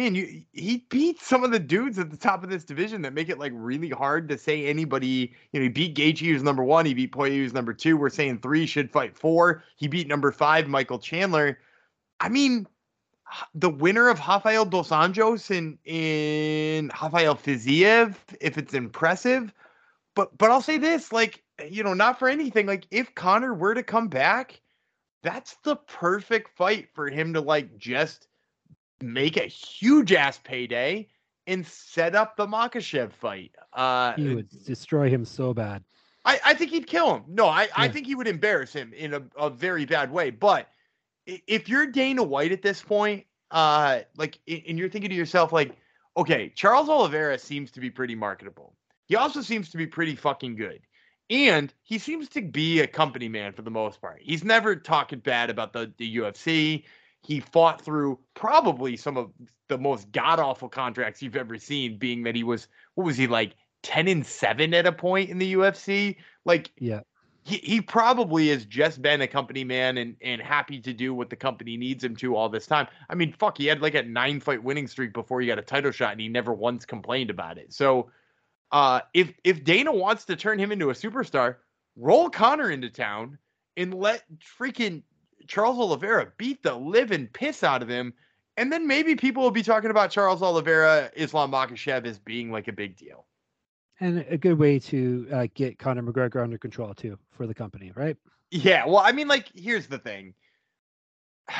man, 0.00 0.14
you 0.14 0.42
he 0.52 0.86
beat 0.88 1.20
some 1.20 1.44
of 1.44 1.50
the 1.50 1.58
dudes 1.58 1.98
at 1.98 2.10
the 2.10 2.16
top 2.16 2.42
of 2.42 2.48
this 2.48 2.64
division 2.64 3.02
that 3.02 3.12
make 3.12 3.28
it 3.28 3.38
like 3.38 3.52
really 3.54 3.90
hard 3.90 4.30
to 4.30 4.38
say 4.38 4.66
anybody. 4.66 5.34
You 5.52 5.60
know, 5.60 5.64
he 5.64 5.68
beat 5.68 5.94
Gaethje, 5.94 6.26
who's 6.26 6.42
number 6.42 6.64
one. 6.64 6.86
He 6.86 6.94
beat 6.94 7.12
Poirier, 7.12 7.42
who's 7.42 7.52
number 7.52 7.74
two. 7.74 7.98
We're 7.98 8.08
saying 8.08 8.38
three 8.38 8.66
should 8.66 8.90
fight 8.90 9.14
four. 9.14 9.62
He 9.76 9.88
beat 9.88 10.08
number 10.08 10.32
five, 10.32 10.68
Michael 10.68 10.98
Chandler. 10.98 11.58
I 12.18 12.30
mean, 12.30 12.66
the 13.54 13.68
winner 13.68 14.08
of 14.08 14.18
Rafael 14.26 14.64
dos 14.64 14.88
Anjos 14.88 15.50
in 15.50 15.78
in 15.84 16.90
Rafael 17.02 17.36
Fiziev, 17.36 18.14
if 18.40 18.56
it's 18.56 18.72
impressive. 18.72 19.52
But 20.14 20.36
but 20.38 20.50
I'll 20.50 20.62
say 20.62 20.78
this, 20.78 21.12
like, 21.12 21.42
you 21.68 21.84
know, 21.84 21.94
not 21.94 22.18
for 22.18 22.28
anything. 22.28 22.66
Like, 22.66 22.86
if 22.90 23.14
Conor 23.14 23.52
were 23.52 23.74
to 23.74 23.82
come 23.82 24.08
back 24.08 24.60
that's 25.22 25.56
the 25.64 25.76
perfect 25.76 26.56
fight 26.56 26.88
for 26.94 27.08
him 27.08 27.34
to 27.34 27.40
like 27.40 27.76
just 27.76 28.28
make 29.02 29.36
a 29.36 29.46
huge 29.46 30.12
ass 30.12 30.38
payday 30.42 31.08
and 31.46 31.66
set 31.66 32.14
up 32.14 32.36
the 32.36 32.46
Makhachev 32.46 33.12
fight. 33.12 33.52
Uh, 33.72 34.12
he 34.14 34.34
would 34.34 34.48
destroy 34.64 35.08
him 35.08 35.24
so 35.24 35.52
bad. 35.54 35.82
I, 36.24 36.40
I 36.44 36.54
think 36.54 36.70
he'd 36.70 36.86
kill 36.86 37.14
him. 37.16 37.24
No, 37.28 37.46
I, 37.46 37.62
yeah. 37.62 37.68
I 37.76 37.88
think 37.88 38.06
he 38.06 38.14
would 38.14 38.28
embarrass 38.28 38.72
him 38.72 38.92
in 38.92 39.14
a, 39.14 39.22
a 39.36 39.50
very 39.50 39.86
bad 39.86 40.12
way. 40.12 40.30
But 40.30 40.68
if 41.26 41.68
you're 41.68 41.86
Dana 41.86 42.22
White 42.22 42.52
at 42.52 42.62
this 42.62 42.82
point, 42.82 43.24
uh, 43.50 44.00
like, 44.16 44.38
and 44.46 44.78
you're 44.78 44.90
thinking 44.90 45.10
to 45.10 45.16
yourself, 45.16 45.52
like, 45.52 45.76
okay, 46.16 46.52
Charles 46.54 46.88
Oliveira 46.88 47.38
seems 47.38 47.70
to 47.72 47.80
be 47.80 47.90
pretty 47.90 48.14
marketable. 48.14 48.74
He 49.06 49.16
also 49.16 49.40
seems 49.40 49.70
to 49.70 49.76
be 49.76 49.86
pretty 49.86 50.14
fucking 50.14 50.56
good. 50.56 50.82
And 51.30 51.72
he 51.82 51.98
seems 51.98 52.28
to 52.30 52.42
be 52.42 52.80
a 52.80 52.86
company 52.86 53.28
man 53.28 53.52
for 53.52 53.62
the 53.62 53.70
most 53.70 54.00
part. 54.00 54.20
He's 54.20 54.44
never 54.44 54.76
talking 54.76 55.20
bad 55.20 55.48
about 55.48 55.72
the, 55.72 55.92
the 55.96 56.16
UFC. 56.16 56.84
He 57.22 57.40
fought 57.40 57.82
through 57.82 58.18
probably 58.34 58.96
some 58.96 59.16
of 59.16 59.30
the 59.68 59.78
most 59.78 60.10
god 60.12 60.38
awful 60.40 60.68
contracts 60.68 61.22
you've 61.22 61.36
ever 61.36 61.58
seen, 61.58 61.98
being 61.98 62.22
that 62.24 62.34
he 62.34 62.42
was, 62.42 62.68
what 62.94 63.04
was 63.04 63.16
he 63.16 63.26
like, 63.26 63.54
10 63.82 64.08
and 64.08 64.26
7 64.26 64.74
at 64.74 64.86
a 64.86 64.92
point 64.92 65.30
in 65.30 65.38
the 65.38 65.54
UFC? 65.54 66.16
Like, 66.44 66.70
yeah. 66.78 67.00
He, 67.42 67.56
he 67.56 67.80
probably 67.80 68.48
has 68.48 68.66
just 68.66 69.00
been 69.00 69.22
a 69.22 69.26
company 69.26 69.64
man 69.64 69.96
and, 69.96 70.14
and 70.20 70.42
happy 70.42 70.78
to 70.80 70.92
do 70.92 71.14
what 71.14 71.30
the 71.30 71.36
company 71.36 71.78
needs 71.78 72.04
him 72.04 72.14
to 72.16 72.36
all 72.36 72.50
this 72.50 72.66
time. 72.66 72.86
I 73.08 73.14
mean, 73.14 73.32
fuck, 73.32 73.56
he 73.56 73.64
had 73.64 73.80
like 73.80 73.94
a 73.94 74.02
nine 74.02 74.40
fight 74.40 74.62
winning 74.62 74.86
streak 74.86 75.14
before 75.14 75.40
he 75.40 75.46
got 75.46 75.58
a 75.58 75.62
title 75.62 75.90
shot 75.90 76.12
and 76.12 76.20
he 76.20 76.28
never 76.28 76.52
once 76.52 76.84
complained 76.84 77.30
about 77.30 77.56
it. 77.56 77.72
So, 77.72 78.10
uh, 78.72 79.00
if 79.14 79.32
if 79.42 79.64
Dana 79.64 79.90
wants 79.90 80.26
to 80.26 80.36
turn 80.36 80.58
him 80.58 80.70
into 80.70 80.90
a 80.90 80.94
superstar, 80.94 81.56
roll 81.96 82.28
Conor 82.28 82.70
into 82.70 82.90
town 82.90 83.38
and 83.76 83.94
let 83.94 84.22
freaking 84.58 85.02
Charles 85.50 85.80
Oliveira 85.80 86.32
beat 86.38 86.62
the 86.62 86.76
living 86.76 87.26
piss 87.26 87.64
out 87.64 87.82
of 87.82 87.88
him, 87.88 88.14
and 88.56 88.72
then 88.72 88.86
maybe 88.86 89.16
people 89.16 89.42
will 89.42 89.50
be 89.50 89.64
talking 89.64 89.90
about 89.90 90.12
Charles 90.12 90.42
Oliveira, 90.42 91.10
Islam 91.16 91.50
Makhachev 91.50 92.06
as 92.06 92.20
being 92.20 92.52
like 92.52 92.68
a 92.68 92.72
big 92.72 92.96
deal. 92.96 93.26
And 93.98 94.24
a 94.30 94.38
good 94.38 94.58
way 94.60 94.78
to 94.78 95.26
uh, 95.32 95.46
get 95.52 95.76
Conor 95.76 96.04
McGregor 96.04 96.40
under 96.40 96.56
control 96.56 96.94
too 96.94 97.18
for 97.32 97.48
the 97.48 97.54
company, 97.54 97.90
right? 97.96 98.16
Yeah. 98.52 98.86
Well, 98.86 98.98
I 98.98 99.10
mean, 99.10 99.26
like, 99.26 99.48
here's 99.52 99.88
the 99.88 99.98
thing. 99.98 100.34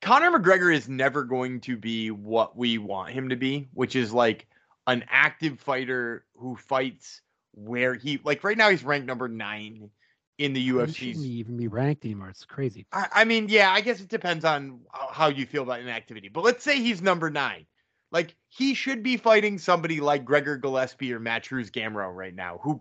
Conor 0.00 0.38
McGregor 0.38 0.74
is 0.74 0.88
never 0.88 1.22
going 1.22 1.60
to 1.60 1.76
be 1.76 2.10
what 2.10 2.56
we 2.56 2.78
want 2.78 3.12
him 3.12 3.28
to 3.28 3.36
be, 3.36 3.68
which 3.74 3.94
is 3.94 4.10
like 4.10 4.46
an 4.86 5.04
active 5.10 5.60
fighter 5.60 6.24
who 6.34 6.56
fights 6.56 7.20
where 7.52 7.92
he 7.92 8.20
like 8.24 8.42
right 8.42 8.56
now 8.56 8.70
he's 8.70 8.84
ranked 8.84 9.06
number 9.06 9.28
nine 9.28 9.90
in 10.38 10.52
the 10.52 10.68
UFC. 10.70 10.94
Shouldn't 10.94 11.24
even 11.26 11.56
be 11.56 11.68
ranked 11.68 12.04
anymore. 12.04 12.30
It's 12.30 12.44
crazy. 12.44 12.86
I, 12.92 13.08
I, 13.12 13.24
mean, 13.24 13.48
yeah, 13.48 13.72
I 13.72 13.80
guess 13.80 14.00
it 14.00 14.08
depends 14.08 14.44
on 14.44 14.80
uh, 14.94 15.06
how 15.10 15.28
you 15.28 15.46
feel 15.46 15.64
about 15.64 15.80
inactivity. 15.80 16.28
But 16.28 16.44
let's 16.44 16.64
say 16.64 16.76
he's 16.76 17.02
number 17.02 17.30
nine. 17.30 17.66
Like 18.10 18.34
he 18.48 18.74
should 18.74 19.02
be 19.02 19.16
fighting 19.16 19.58
somebody 19.58 20.00
like 20.00 20.24
Gregor 20.24 20.56
Gillespie 20.56 21.12
or 21.12 21.20
Mateusz 21.20 21.70
Gamrot 21.70 22.14
right 22.14 22.34
now. 22.34 22.58
Who 22.62 22.80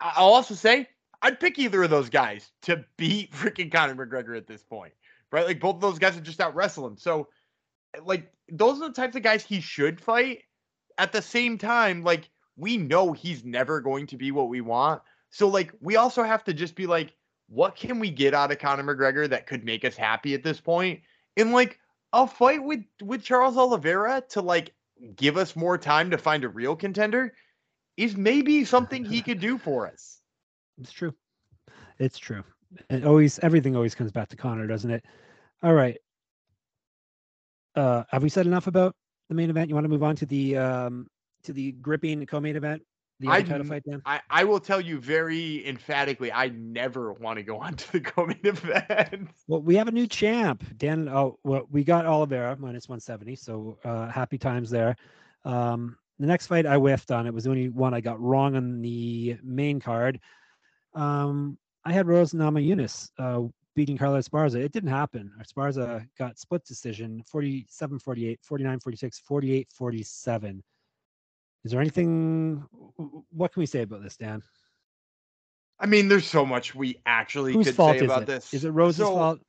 I'll 0.00 0.32
also 0.32 0.54
say 0.54 0.88
I'd 1.20 1.40
pick 1.40 1.58
either 1.58 1.82
of 1.82 1.90
those 1.90 2.08
guys 2.08 2.50
to 2.62 2.84
beat 2.96 3.32
freaking 3.34 3.70
Conor 3.70 3.94
McGregor 3.94 4.36
at 4.36 4.46
this 4.46 4.62
point, 4.62 4.94
right? 5.30 5.44
Like 5.44 5.60
both 5.60 5.76
of 5.76 5.80
those 5.82 5.98
guys 5.98 6.16
are 6.16 6.22
just 6.22 6.40
out 6.40 6.54
wrestling. 6.54 6.96
So, 6.96 7.28
like 8.02 8.32
those 8.50 8.80
are 8.80 8.88
the 8.88 8.94
types 8.94 9.16
of 9.16 9.22
guys 9.22 9.44
he 9.44 9.60
should 9.60 10.00
fight 10.00 10.44
at 10.98 11.12
the 11.12 11.22
same 11.22 11.58
time, 11.58 12.02
like 12.02 12.30
we 12.56 12.76
know 12.76 13.12
he's 13.12 13.44
never 13.44 13.80
going 13.80 14.06
to 14.08 14.16
be 14.16 14.30
what 14.30 14.48
we 14.48 14.60
want. 14.60 15.02
So 15.30 15.48
like 15.48 15.72
we 15.80 15.96
also 15.96 16.22
have 16.22 16.44
to 16.44 16.54
just 16.54 16.74
be 16.74 16.86
like, 16.86 17.14
what 17.48 17.76
can 17.76 17.98
we 17.98 18.10
get 18.10 18.34
out 18.34 18.50
of 18.50 18.58
Conor 18.58 18.82
McGregor 18.82 19.28
that 19.28 19.46
could 19.46 19.64
make 19.64 19.84
us 19.84 19.96
happy 19.96 20.34
at 20.34 20.42
this 20.42 20.60
point? 20.60 21.00
And 21.36 21.52
like 21.52 21.78
a 22.12 22.26
fight 22.26 22.62
with 22.62 22.84
with 23.02 23.22
Charles 23.22 23.56
Oliveira 23.56 24.22
to 24.30 24.40
like 24.40 24.72
give 25.16 25.36
us 25.36 25.54
more 25.54 25.76
time 25.76 26.10
to 26.10 26.18
find 26.18 26.44
a 26.44 26.48
real 26.48 26.74
contender 26.74 27.34
is 27.96 28.16
maybe 28.16 28.64
something 28.64 29.04
he 29.04 29.22
could 29.22 29.40
do 29.40 29.58
for 29.58 29.86
us. 29.86 30.20
It's 30.78 30.92
true. 30.92 31.14
It's 31.98 32.18
true. 32.18 32.44
It 32.90 33.06
always 33.06 33.38
everything 33.38 33.74
always 33.76 33.94
comes 33.94 34.12
back 34.12 34.28
to 34.28 34.36
Conor, 34.36 34.66
doesn't 34.66 34.90
it? 34.90 35.02
All 35.62 35.72
right. 35.72 35.96
Uh 37.74 38.04
have 38.10 38.22
we 38.22 38.28
said 38.28 38.46
enough 38.46 38.66
about 38.66 38.94
the 39.30 39.34
main 39.34 39.48
event? 39.48 39.70
You 39.70 39.74
want 39.74 39.86
to 39.86 39.88
move 39.88 40.02
on 40.02 40.16
to 40.16 40.26
the 40.26 40.58
um 40.58 41.06
to 41.44 41.54
the 41.54 41.72
gripping 41.72 42.26
co-main 42.26 42.56
event? 42.56 42.82
The 43.18 43.28
I, 43.28 43.42
title 43.42 43.64
fight, 43.64 43.82
Dan? 43.88 44.02
I, 44.04 44.20
I 44.28 44.44
will 44.44 44.60
tell 44.60 44.80
you 44.80 45.00
very 45.00 45.66
emphatically, 45.66 46.30
I 46.30 46.48
never 46.48 47.14
want 47.14 47.38
to 47.38 47.42
go 47.42 47.58
on 47.60 47.74
to 47.74 47.92
the 47.92 48.00
co-main 48.00 48.40
event. 48.44 49.30
Well, 49.48 49.62
we 49.62 49.76
have 49.76 49.88
a 49.88 49.92
new 49.92 50.06
champ, 50.06 50.64
Dan. 50.76 51.08
Oh, 51.08 51.38
well, 51.42 51.66
we 51.70 51.82
got 51.82 52.04
Oliveira 52.04 52.56
minus 52.58 52.88
170, 52.88 53.36
so 53.36 53.78
uh, 53.84 54.08
happy 54.08 54.36
times 54.36 54.70
there. 54.70 54.96
Um, 55.44 55.96
the 56.18 56.26
next 56.26 56.46
fight 56.46 56.66
I 56.66 56.76
whiffed 56.76 57.10
on. 57.10 57.26
It 57.26 57.34
was 57.34 57.44
the 57.44 57.50
only 57.50 57.68
one 57.68 57.94
I 57.94 58.00
got 58.00 58.20
wrong 58.20 58.56
on 58.56 58.82
the 58.82 59.36
main 59.42 59.80
card. 59.80 60.20
Um, 60.94 61.58
I 61.84 61.92
had 61.92 62.06
Rose 62.06 62.32
Namajunas 62.32 63.10
uh, 63.18 63.42
beating 63.74 63.96
Carla 63.96 64.18
Esparza. 64.18 64.56
It 64.56 64.72
didn't 64.72 64.90
happen. 64.90 65.30
Esparza 65.40 66.06
got 66.18 66.38
split 66.38 66.64
decision 66.64 67.22
47 67.26 67.98
48, 67.98 68.40
49 68.42 68.80
46, 68.80 69.18
48 69.20 69.68
47. 69.72 70.62
Is 71.66 71.72
there 71.72 71.80
anything, 71.80 72.64
what 73.32 73.52
can 73.52 73.58
we 73.58 73.66
say 73.66 73.82
about 73.82 74.00
this, 74.00 74.16
Dan? 74.16 74.40
I 75.80 75.86
mean, 75.86 76.06
there's 76.06 76.24
so 76.24 76.46
much 76.46 76.76
we 76.76 77.00
actually 77.06 77.54
Whose 77.54 77.66
could 77.66 77.74
fault 77.74 77.98
say 77.98 78.04
is 78.04 78.04
about 78.04 78.22
it? 78.22 78.26
this. 78.26 78.54
Is 78.54 78.64
it 78.64 78.70
Rose's 78.70 78.98
so, 78.98 79.16
fault? 79.16 79.40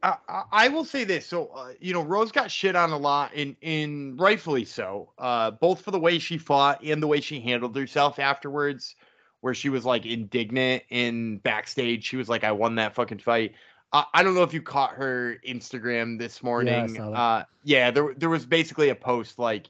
I, 0.00 0.44
I 0.52 0.68
will 0.68 0.84
say 0.84 1.02
this. 1.02 1.26
So, 1.26 1.48
uh, 1.48 1.72
you 1.80 1.92
know, 1.92 2.02
Rose 2.02 2.30
got 2.30 2.52
shit 2.52 2.76
on 2.76 2.92
a 2.92 2.96
lot, 2.96 3.32
and 3.34 3.56
and 3.62 4.20
rightfully 4.20 4.64
so. 4.64 5.10
Uh, 5.18 5.50
both 5.50 5.80
for 5.82 5.90
the 5.90 5.98
way 5.98 6.20
she 6.20 6.38
fought 6.38 6.84
and 6.84 7.02
the 7.02 7.08
way 7.08 7.20
she 7.20 7.40
handled 7.40 7.74
herself 7.74 8.20
afterwards, 8.20 8.94
where 9.40 9.54
she 9.54 9.68
was 9.68 9.84
like 9.84 10.06
indignant 10.06 10.84
in 10.90 11.38
backstage. 11.38 12.04
She 12.04 12.16
was 12.16 12.28
like, 12.28 12.44
"I 12.44 12.52
won 12.52 12.76
that 12.76 12.94
fucking 12.94 13.18
fight." 13.18 13.54
Uh, 13.92 14.04
I 14.14 14.22
don't 14.22 14.34
know 14.36 14.44
if 14.44 14.54
you 14.54 14.62
caught 14.62 14.92
her 14.92 15.38
Instagram 15.44 16.16
this 16.16 16.40
morning. 16.40 16.94
Yeah, 16.94 17.08
uh, 17.08 17.44
yeah, 17.64 17.90
there 17.90 18.14
there 18.16 18.30
was 18.30 18.46
basically 18.46 18.90
a 18.90 18.94
post 18.94 19.40
like, 19.40 19.68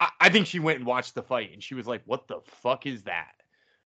I, 0.00 0.10
I 0.20 0.28
think 0.28 0.46
she 0.46 0.58
went 0.58 0.78
and 0.78 0.86
watched 0.86 1.14
the 1.14 1.22
fight, 1.22 1.52
and 1.52 1.62
she 1.62 1.74
was 1.74 1.86
like, 1.86 2.02
"What 2.04 2.28
the 2.28 2.40
fuck 2.62 2.86
is 2.86 3.04
that?" 3.04 3.34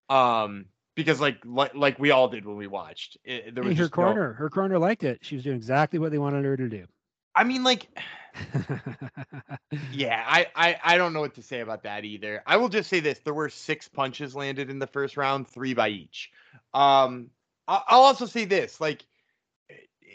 Um, 0.08 0.66
because 0.94 1.20
like 1.20 1.38
like, 1.44 1.74
like 1.74 1.98
we 1.98 2.10
all 2.10 2.28
did 2.28 2.44
when 2.44 2.56
we 2.56 2.66
watched. 2.66 3.18
It, 3.24 3.54
there 3.54 3.64
was 3.64 3.78
her 3.78 3.88
corner. 3.88 4.30
No, 4.30 4.34
her 4.34 4.50
corner 4.50 4.78
liked 4.78 5.04
it. 5.04 5.18
She 5.22 5.36
was 5.36 5.44
doing 5.44 5.56
exactly 5.56 5.98
what 5.98 6.10
they 6.10 6.18
wanted 6.18 6.44
her 6.44 6.56
to 6.56 6.68
do. 6.68 6.86
I 7.34 7.44
mean, 7.44 7.62
like, 7.62 7.86
yeah, 9.92 10.24
I, 10.26 10.48
I 10.56 10.76
I 10.82 10.98
don't 10.98 11.12
know 11.12 11.20
what 11.20 11.36
to 11.36 11.42
say 11.42 11.60
about 11.60 11.84
that 11.84 12.04
either. 12.04 12.42
I 12.46 12.56
will 12.56 12.68
just 12.68 12.90
say 12.90 12.98
this: 12.98 13.20
there 13.20 13.34
were 13.34 13.48
six 13.48 13.88
punches 13.88 14.34
landed 14.34 14.70
in 14.70 14.80
the 14.80 14.88
first 14.88 15.16
round, 15.16 15.46
three 15.46 15.72
by 15.72 15.88
each. 15.88 16.32
Um, 16.74 17.30
I'll 17.68 18.02
also 18.02 18.26
say 18.26 18.44
this: 18.44 18.80
like, 18.80 19.04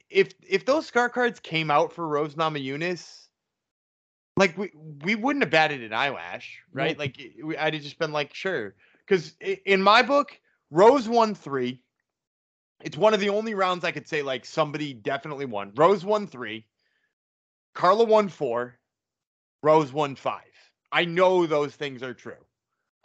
if 0.09 0.33
if 0.45 0.65
those 0.65 0.85
scar 0.85 1.07
cards 1.07 1.39
came 1.39 1.71
out 1.71 1.93
for 1.93 2.05
Rose 2.05 2.35
Namajunas, 2.35 3.22
like 4.38 4.57
we 4.57 4.71
we 5.03 5.15
wouldn't 5.15 5.43
have 5.43 5.51
batted 5.51 5.84
an 5.84 5.93
eyelash, 5.93 6.61
right? 6.71 6.97
Nope. 6.97 6.99
Like 6.99 7.34
we, 7.43 7.57
I'd 7.57 7.73
have 7.73 7.84
just 7.84 7.99
been 7.99 8.11
like, 8.11 8.34
sure, 8.34 8.75
because 9.05 9.36
in 9.65 9.81
my 9.81 10.01
book, 10.01 10.39
Rose 10.71 11.07
won 11.07 11.36
three. 11.36 11.81
It's 12.84 12.97
one 12.97 13.13
of 13.13 13.19
the 13.19 13.29
only 13.29 13.53
rounds 13.53 13.86
I 13.86 13.91
could 13.91 14.07
say 14.07 14.21
like 14.21 14.45
somebody 14.45 14.93
definitely 14.93 15.45
won. 15.45 15.71
Rose 15.75 16.03
won 16.03 16.27
three. 16.27 16.65
Carla 17.73 18.03
won 18.03 18.29
four. 18.29 18.77
Rose 19.61 19.93
won 19.93 20.15
five. 20.15 20.41
I 20.91 21.05
know 21.05 21.45
those 21.45 21.75
things 21.75 22.03
are 22.03 22.13
true. 22.13 22.34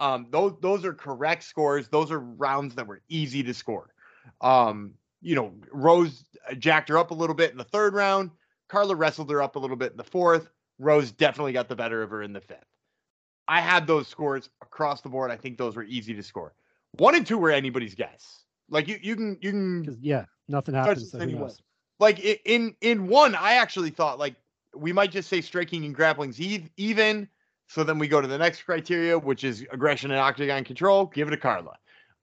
Um, 0.01 0.27
those 0.31 0.55
those 0.61 0.85
are 0.85 0.95
correct 0.95 1.43
scores. 1.45 1.89
Those 1.89 2.11
are 2.11 2.21
rounds 2.21 2.75
that 2.77 2.87
were 2.87 3.03
easy 3.09 3.43
to 3.43 3.55
score. 3.55 3.93
Um, 4.41 4.95
you 5.21 5.35
know, 5.35 5.53
Rose 5.73 6.25
jacked 6.59 6.89
her 6.89 6.99
up 6.99 7.11
a 7.11 7.15
little 7.15 7.35
bit 7.35 7.51
in 7.51 7.59
the 7.59 7.65
third 7.65 7.95
round. 7.95 8.31
Carla 8.69 8.95
wrestled 8.95 9.31
her 9.31 9.43
up 9.43 9.57
a 9.57 9.59
little 9.59 9.77
bit 9.77 9.93
in 9.93 9.97
the 9.97 10.05
fourth. 10.05 10.49
Rose 10.79 11.13
definitely 11.13 11.53
got 11.53 11.69
the 11.69 11.77
better 11.77 12.03
of 12.03 12.11
her 12.11 12.23
in 12.23 12.33
the 12.33 12.41
fifth. 12.41 12.65
I 13.47 13.61
had 13.61 13.87
those 13.87 14.07
scores 14.07 14.51
across 14.63 15.01
the 15.01 15.09
board. 15.09 15.31
I 15.31 15.37
think 15.37 15.59
those 15.59 15.75
were 15.75 15.85
easy 15.85 16.15
to 16.15 16.23
score. 16.23 16.55
One 16.99 17.15
and 17.15 17.27
two 17.27 17.39
were 17.39 17.51
anybody's 17.51 17.95
guess. 17.95 18.45
Like 18.71 18.89
you, 18.89 18.99
you 19.03 19.17
can, 19.17 19.39
you 19.41 19.51
can. 19.51 19.99
Yeah, 20.01 20.27
nothing 20.49 20.75
happens. 20.75 21.11
So 21.11 21.19
who 21.19 21.25
anyway. 21.25 21.41
knows? 21.41 21.59
Like 21.99 22.21
in 22.21 22.75
in 22.81 23.09
one, 23.09 23.35
I 23.35 23.55
actually 23.55 23.91
thought 23.91 24.19
like 24.19 24.37
we 24.77 24.93
might 24.93 25.11
just 25.11 25.29
say 25.29 25.41
striking 25.41 25.85
and 25.85 25.95
grappling's 25.95 26.39
ev- 26.41 26.69
even. 26.77 27.29
So 27.67 27.85
then 27.85 27.99
we 27.99 28.09
go 28.09 28.21
to 28.21 28.29
the 28.29 28.39
next 28.39 28.63
criteria, 28.63 29.19
which 29.19 29.45
is 29.45 29.67
aggression 29.73 30.11
and 30.11 30.21
octagon 30.21 30.65
control. 30.65 31.07
Give 31.07 31.29
it 31.29 31.33
to 31.33 31.37
Carla. 31.37 31.75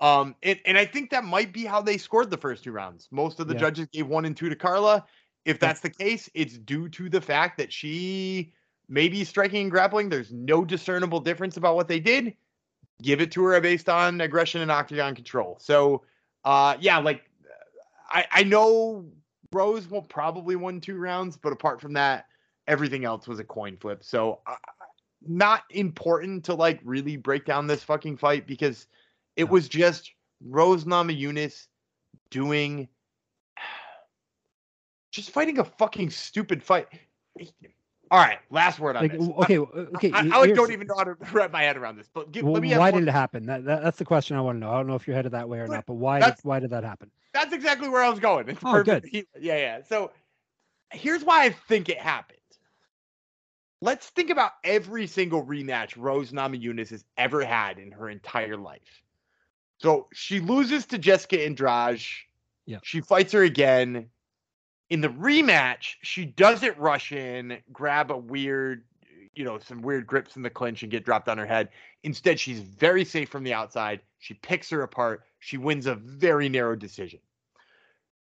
Um, 0.01 0.35
and, 0.43 0.59
and 0.65 0.77
I 0.77 0.85
think 0.85 1.09
that 1.11 1.23
might 1.23 1.53
be 1.53 1.65
how 1.65 1.81
they 1.81 1.97
scored 1.97 2.29
the 2.29 2.37
first 2.37 2.63
two 2.63 2.71
rounds. 2.71 3.07
Most 3.11 3.39
of 3.39 3.47
the 3.47 3.53
Yeah. 3.53 3.61
judges 3.61 3.87
gave 3.91 4.07
one 4.07 4.25
and 4.25 4.35
two 4.35 4.49
to 4.49 4.55
Carla. 4.55 5.05
If 5.45 5.59
that's 5.59 5.79
the 5.79 5.91
case, 5.91 6.29
it's 6.33 6.57
due 6.57 6.89
to 6.89 7.07
the 7.07 7.21
fact 7.21 7.57
that 7.59 7.71
she 7.71 8.53
may 8.89 9.07
be 9.07 9.23
striking 9.23 9.63
and 9.63 9.71
grappling. 9.71 10.09
There's 10.09 10.31
no 10.31 10.65
discernible 10.65 11.19
difference 11.19 11.57
about 11.57 11.75
what 11.75 11.87
they 11.87 11.99
did. 11.99 12.35
Give 13.01 13.21
it 13.21 13.31
to 13.33 13.43
her 13.43 13.61
based 13.61 13.87
on 13.87 14.21
aggression 14.21 14.61
and 14.61 14.71
octagon 14.71 15.15
control. 15.15 15.57
So, 15.59 16.03
uh, 16.43 16.77
yeah, 16.79 16.97
like 16.97 17.29
I, 18.09 18.25
I 18.31 18.43
know 18.43 19.05
Rose 19.51 19.89
will 19.89 20.01
probably 20.01 20.55
won 20.55 20.81
two 20.81 20.97
rounds, 20.97 21.37
but 21.37 21.53
apart 21.53 21.79
from 21.79 21.93
that, 21.93 22.25
everything 22.67 23.05
else 23.05 23.27
was 23.27 23.39
a 23.39 23.43
coin 23.43 23.77
flip. 23.77 24.03
So, 24.03 24.39
uh, 24.47 24.55
not 25.27 25.63
important 25.69 26.45
to 26.45 26.53
like 26.53 26.79
really 26.83 27.17
break 27.17 27.45
down 27.45 27.67
this 27.67 27.83
fucking 27.83 28.17
fight 28.17 28.47
because 28.47 28.87
it 29.35 29.49
was 29.49 29.67
just 29.67 30.11
Rose 30.41 30.85
Namajunas 30.85 31.67
doing 32.29 32.87
just 35.15 35.31
fighting 35.31 35.57
a 35.59 35.63
fucking 35.63 36.09
stupid 36.09 36.61
fight. 36.61 36.87
All 38.11 38.19
right, 38.19 38.37
last 38.51 38.79
word 38.79 38.95
on 38.95 39.03
Like, 39.03 39.13
this. 39.13 39.27
okay, 39.27 39.57
okay. 39.57 40.11
I, 40.11 40.29
I, 40.31 40.39
like, 40.41 40.53
don't 40.53 40.71
even 40.71 40.85
know 40.87 40.95
how 40.95 41.05
to 41.05 41.15
wrap 41.33 41.51
my 41.51 41.63
head 41.63 41.75
around 41.75 41.97
this. 41.97 42.07
But 42.13 42.31
give, 42.31 42.43
Well, 42.43 42.53
let 42.53 42.61
me 42.61 42.75
why 42.77 42.91
did 42.91 43.07
it 43.07 43.11
happen? 43.11 43.45
That, 43.47 43.65
that 43.65 43.81
that's 43.81 43.97
the 43.97 44.05
question 44.05 44.37
I 44.37 44.41
want 44.41 44.57
to 44.57 44.59
know. 44.59 44.69
I 44.71 44.77
don't 44.77 44.87
know 44.87 44.95
if 44.95 45.07
you're 45.07 45.15
headed 45.15 45.31
that 45.31 45.49
way 45.49 45.59
or 45.59 45.67
not, 45.67 45.85
but 45.85 45.93
why 45.95 46.19
did 46.19 46.35
why 46.43 46.59
did 46.59 46.69
that 46.69 46.83
happen? 46.83 47.09
That's 47.33 47.51
exactly 47.53 47.89
where 47.89 48.03
I 48.03 48.09
was 48.09 48.19
going. 48.19 48.47
It's 48.47 48.59
Oh, 48.63 48.71
perfect. 48.71 49.07
He- 49.07 49.27
Yeah, 49.39 49.57
yeah. 49.57 49.81
So 49.89 50.11
here's 50.91 51.23
why 51.23 51.43
I 51.45 51.49
think 51.49 51.89
it 51.89 51.97
happened. 51.99 52.37
Let's 53.81 54.07
think 54.09 54.29
about 54.29 54.51
every 54.63 55.07
single 55.07 55.43
rematch 55.45 55.97
Rose 55.97 56.31
Namajunas 56.31 56.89
has 56.89 57.03
ever 57.17 57.43
had 57.43 57.77
in 57.79 57.91
her 57.91 58.09
entire 58.09 58.55
life. 58.57 59.03
So 59.79 60.07
she 60.13 60.39
loses 60.39 60.85
to 60.87 60.97
Jessica 60.97 61.43
Andrade. 61.43 62.01
Yeah. 62.65 62.77
She 62.83 63.01
fights 63.01 63.33
her 63.33 63.43
again. 63.43 64.09
In 64.89 65.01
the 65.01 65.09
rematch, 65.09 65.95
she 66.03 66.25
doesn't 66.25 66.77
rush 66.77 67.11
in, 67.11 67.57
grab 67.73 68.11
a 68.11 68.17
weird, 68.17 68.83
you 69.33 69.43
know, 69.43 69.57
some 69.57 69.81
weird 69.81 70.05
grips 70.05 70.35
in 70.35 70.43
the 70.43 70.49
clinch 70.49 70.83
and 70.83 70.91
get 70.91 71.05
dropped 71.05 71.27
on 71.27 71.37
her 71.37 71.45
head. 71.45 71.69
Instead, 72.03 72.39
she's 72.39 72.59
very 72.59 73.03
safe 73.03 73.29
from 73.29 73.43
the 73.43 73.53
outside. 73.53 74.01
She 74.19 74.35
picks 74.35 74.69
her 74.69 74.83
apart. 74.83 75.23
She 75.39 75.57
wins 75.57 75.87
a 75.87 75.95
very 75.95 76.49
narrow 76.49 76.75
decision. 76.75 77.19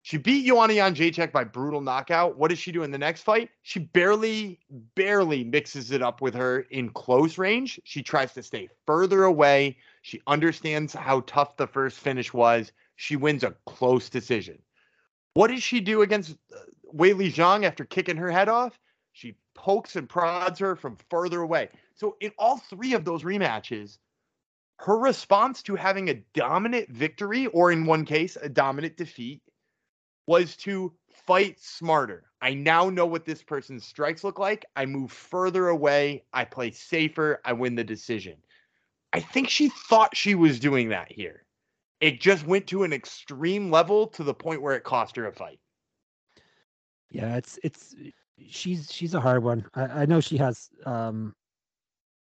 She 0.05 0.19
beat 0.19 0.47
Joanna 0.47 0.75
Jacek 0.75 1.33
by 1.33 1.45
brutal 1.45 1.81
knockout. 1.81 2.37
What 2.37 2.49
does 2.49 2.59
she 2.59 2.73
do 2.73 2.83
in 2.83 2.91
the 2.91 2.99
next 2.99 3.23
fight? 3.23 3.49
She 3.63 3.79
barely, 3.79 4.61
barely 4.95 5.45
mixes 5.45 5.93
it 5.93 6.03
up 6.03 6.21
with 6.21 6.35
her 6.35 6.61
in 6.71 6.91
close 6.91 7.39
range. 7.39 7.81
She 7.85 8.03
tries 8.03 8.35
to 8.35 8.43
stay 8.43 8.69
further 8.87 9.25
away. 9.25 9.79
She 10.03 10.21
understands 10.27 10.93
how 10.93 11.21
tough 11.27 11.57
the 11.57 11.67
first 11.67 11.99
finish 11.99 12.35
was. 12.35 12.71
She 12.97 13.17
wins 13.17 13.45
a 13.45 13.55
close 13.65 14.11
decision. 14.11 14.59
What 15.35 15.51
does 15.51 15.63
she 15.63 15.81
do 15.81 16.03
against 16.03 16.37
uh, 16.55 16.59
Wei 16.93 17.13
Li 17.13 17.31
Zhang 17.31 17.65
after 17.65 17.85
kicking 17.85 18.17
her 18.17 18.31
head 18.31 18.49
off? 18.49 18.79
She 19.13 19.37
pokes 19.55 19.97
and 19.97 20.09
prods 20.09 20.59
her 20.61 20.77
from 20.77 20.97
further 21.11 21.41
away. 21.41 21.69
So 21.95 22.17
in 22.21 22.33
all 22.39 22.59
three 22.59 22.95
of 22.95 23.05
those 23.05 23.23
rematches, 23.23 23.99
her 24.79 24.99
response 24.99 25.63
to 25.65 25.77
having 25.77 26.09
a 26.09 26.23
dominant 26.35 26.89
victory, 26.89 27.47
or 27.47 27.71
in 27.71 27.87
one 27.87 28.05
case, 28.05 28.37
a 28.41 28.49
dominant 28.49 28.97
defeat, 28.97 29.43
was 30.27 30.57
to 30.57 30.93
fight 31.27 31.61
smarter. 31.61 32.25
I 32.41 32.55
now 32.55 32.91
know 32.91 33.07
what 33.07 33.25
this 33.25 33.43
person's 33.43 33.85
strikes 33.87 34.25
look 34.25 34.39
like. 34.39 34.65
I 34.77 34.87
move 34.87 35.13
further 35.13 35.69
away. 35.69 36.25
I 36.33 36.45
play 36.45 36.71
safer. 36.71 37.41
I 37.45 37.53
win 37.53 37.75
the 37.75 37.85
decision. 37.85 38.37
I 39.13 39.21
think 39.21 39.49
she 39.49 39.69
thought 39.69 40.17
she 40.17 40.35
was 40.35 40.59
doing 40.59 40.89
that 40.89 41.11
here. 41.11 41.44
It 42.05 42.21
just 42.21 42.47
went 42.47 42.67
to 42.67 42.83
an 42.83 42.93
extreme 42.93 43.71
level 43.71 44.07
to 44.09 44.23
the 44.23 44.35
point 44.35 44.61
where 44.61 44.77
it 44.77 44.85
cost 44.85 45.17
her 45.17 45.27
a 45.27 45.33
fight. 45.33 45.59
Yeah, 47.09 47.37
it's 47.37 47.59
it's 47.65 47.95
she's 48.47 48.93
she's 48.93 49.15
a 49.15 49.21
hard 49.21 49.43
one. 49.43 49.65
I, 49.75 50.03
I 50.03 50.05
know 50.05 50.21
she 50.21 50.37
has 50.37 50.69
um 50.85 51.35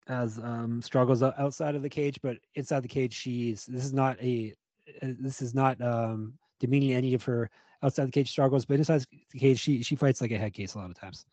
has 0.07 0.39
um 0.39 0.81
struggles 0.81 1.23
outside 1.23 1.75
of 1.75 1.83
the 1.83 1.91
cage, 1.91 2.19
but 2.23 2.39
inside 2.55 2.81
the 2.81 2.89
cage, 2.89 3.13
she's 3.13 3.67
this 3.67 3.85
is 3.85 3.93
not 3.93 4.19
a 4.23 4.55
uh, 5.03 5.09
this 5.21 5.43
is 5.43 5.55
not 5.55 5.79
um 5.83 6.33
demeaning 6.61 6.95
any 6.95 7.13
of 7.13 7.23
her 7.25 7.51
outside 7.83 8.07
the 8.07 8.13
cage 8.13 8.31
struggles, 8.31 8.65
but 8.65 8.79
inside 8.79 9.05
the 9.33 9.39
cage, 9.39 9.61
she 9.61 9.83
she 9.83 9.97
fights 9.97 10.23
like 10.23 10.31
a 10.31 10.39
head 10.39 10.55
case 10.55 10.73
a 10.73 10.79
lot 10.79 10.89
of 10.89 10.99
times. 10.99 11.27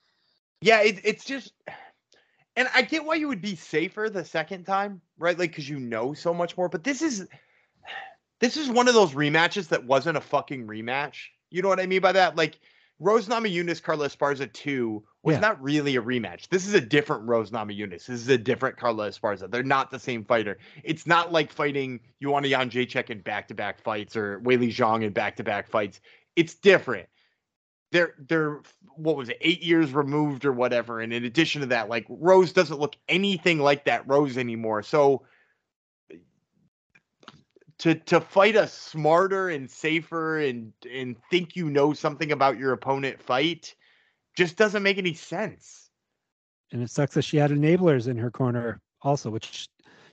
Yeah, 0.60 0.82
it, 0.82 1.00
it's 1.06 1.24
just, 1.24 1.54
and 2.58 2.68
I 2.76 2.82
get 2.82 3.06
why 3.06 3.16
you 3.16 3.30
would 3.30 3.42
be 3.42 3.56
safer 3.56 4.10
the 4.10 4.26
second 4.26 4.66
time, 4.66 5.00
right? 5.18 5.40
Like 5.40 5.52
because 5.52 5.70
you 5.70 5.80
know 5.80 6.14
so 6.14 6.34
much 6.34 6.58
more. 6.58 6.68
But 6.68 6.84
this 6.84 7.02
is, 7.02 7.30
this 8.42 8.58
is 8.58 8.70
one 8.70 8.88
of 8.90 8.94
those 8.94 9.14
rematches 9.14 9.70
that 9.70 9.86
wasn't 9.86 10.18
a 10.18 10.22
fucking 10.22 10.68
rematch. 10.68 11.28
You 11.50 11.62
know 11.62 11.70
what 11.70 11.80
I 11.80 11.86
mean 11.86 12.02
by 12.02 12.12
that? 12.12 12.36
Like 12.36 12.60
Rose 13.00 13.28
Namajunas, 13.28 13.82
Carla 13.82 14.10
Esparza 14.10 14.52
two 14.52 15.04
was 15.24 15.36
Yeah. 15.36 15.40
not 15.40 15.62
really 15.62 15.96
a 15.96 16.02
rematch. 16.02 16.50
This 16.50 16.68
is 16.68 16.74
a 16.74 16.82
different 16.82 17.28
Rose 17.28 17.52
Namajunas. 17.52 18.06
This 18.06 18.10
is 18.10 18.28
a 18.30 18.38
different 18.38 18.78
Carla 18.78 19.10
Esparza. 19.10 19.50
They're 19.50 19.64
not 19.64 19.92
the 19.92 20.00
same 20.00 20.26
fighter. 20.26 20.58
It's 20.84 21.08
not 21.08 21.32
like 21.32 21.52
fighting 21.52 22.02
Joanna 22.22 22.48
Jacek 22.48 23.10
in 23.10 23.22
back 23.22 23.48
to 23.48 23.54
back 23.54 23.80
fights 23.80 24.18
or 24.18 24.40
Wei 24.40 24.58
Li 24.58 24.70
Zhang 24.70 25.04
in 25.04 25.14
back 25.14 25.38
to 25.38 25.44
back 25.44 25.68
fights. 25.70 26.02
It's 26.36 26.56
different 26.56 27.08
they're 27.92 28.16
they're 28.28 28.62
what 28.96 29.16
was 29.16 29.30
it 29.30 29.38
eight 29.42 29.62
years 29.62 29.94
removed 29.94 30.46
or 30.46 30.52
whatever 30.52 31.02
and 31.02 31.14
in 31.14 31.26
addition 31.26 31.62
to 31.62 31.68
that 31.68 31.90
like 31.90 32.06
rose 32.10 32.54
doesn't 32.54 32.80
look 32.80 32.96
anything 33.10 33.60
like 33.60 33.86
that 33.86 34.08
rose 34.08 34.38
anymore 34.38 34.82
so 34.82 35.22
to 37.82 37.96
to 37.96 38.22
fight 38.22 38.56
a 38.56 38.68
smarter 38.68 39.50
and 39.50 39.70
safer 39.70 40.40
and 40.40 40.72
and 40.92 41.16
think 41.32 41.56
you 41.56 41.70
know 41.70 41.94
something 41.94 42.32
about 42.32 42.58
your 42.58 42.74
opponent 42.74 43.22
fight 43.22 43.76
just 44.38 44.56
doesn't 44.56 44.84
make 44.84 44.98
any 44.98 45.14
sense 45.16 45.90
And 46.72 46.82
it 46.82 46.90
sucks 46.90 47.16
that 47.16 47.24
she 47.24 47.38
had 47.38 47.52
enablers 47.52 48.08
in 48.08 48.18
her 48.18 48.32
corner 48.32 48.80
also, 49.02 49.32
which 49.32 49.68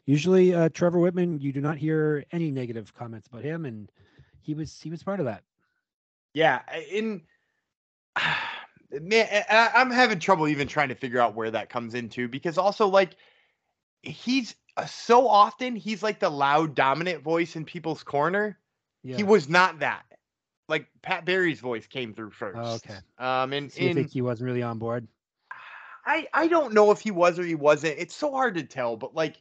usually 0.07 0.55
uh, 0.55 0.71
Trevor 0.71 0.99
Wittman, 0.99 1.41
you 1.41 1.53
do 1.53 1.61
not 1.61 1.77
hear 1.77 2.25
any 2.33 2.51
negative 2.51 2.95
comments 2.95 3.29
about 3.29 3.45
him, 3.45 3.67
and 3.67 3.91
he 4.41 4.55
was 4.55 4.81
he 4.81 4.91
was 4.91 5.03
part 5.03 5.21
of 5.21 5.27
that. 5.27 5.43
yeah 6.33 6.63
in 6.91 7.23
man, 8.91 9.45
I, 9.51 9.71
I'm 9.75 9.91
having 9.91 10.19
trouble 10.19 10.49
even 10.49 10.69
trying 10.69 10.89
to 10.89 10.95
figure 10.95 11.21
out 11.21 11.35
where 11.35 11.51
that 11.51 11.69
comes 11.69 11.95
into 11.95 12.29
because 12.29 12.57
also 12.57 12.89
like 12.89 13.17
he's 14.03 14.55
so 14.87 15.29
often 15.29 15.77
he's 15.77 16.03
like 16.03 16.21
the 16.21 16.31
loud 16.31 16.75
dominant 16.75 17.23
voice 17.23 17.57
in 17.57 17.65
people's 17.65 18.03
corner. 18.03 18.59
Yeah. 19.03 19.17
He 19.17 19.23
was 19.23 19.49
not 19.49 19.81
that. 19.81 20.05
Like 20.69 20.87
Pat 21.03 21.25
Barry's 21.25 21.61
voice 21.61 21.87
came 21.87 22.13
through 22.13 22.31
first. 22.31 22.59
Oh, 22.61 22.75
okay. 22.75 22.99
Um, 23.19 23.53
and, 23.53 23.73
So 23.73 23.81
you 23.81 23.89
and 23.89 23.97
think 23.97 24.11
he 24.11 24.23
wasn't 24.23 24.47
really 24.47 24.63
on 24.63 24.79
board? 24.79 25.09
I 26.05 26.27
I 26.33 26.49
don't 26.49 26.75
know 26.75 26.91
if 26.91 27.01
he 27.01 27.11
was 27.11 27.39
or 27.39 27.45
he 27.45 27.55
wasn't. 27.55 27.99
It's 27.99 28.15
so 28.15 28.33
hard 28.33 28.55
to 28.55 28.63
tell, 28.63 28.97
but 28.97 29.15
like 29.15 29.41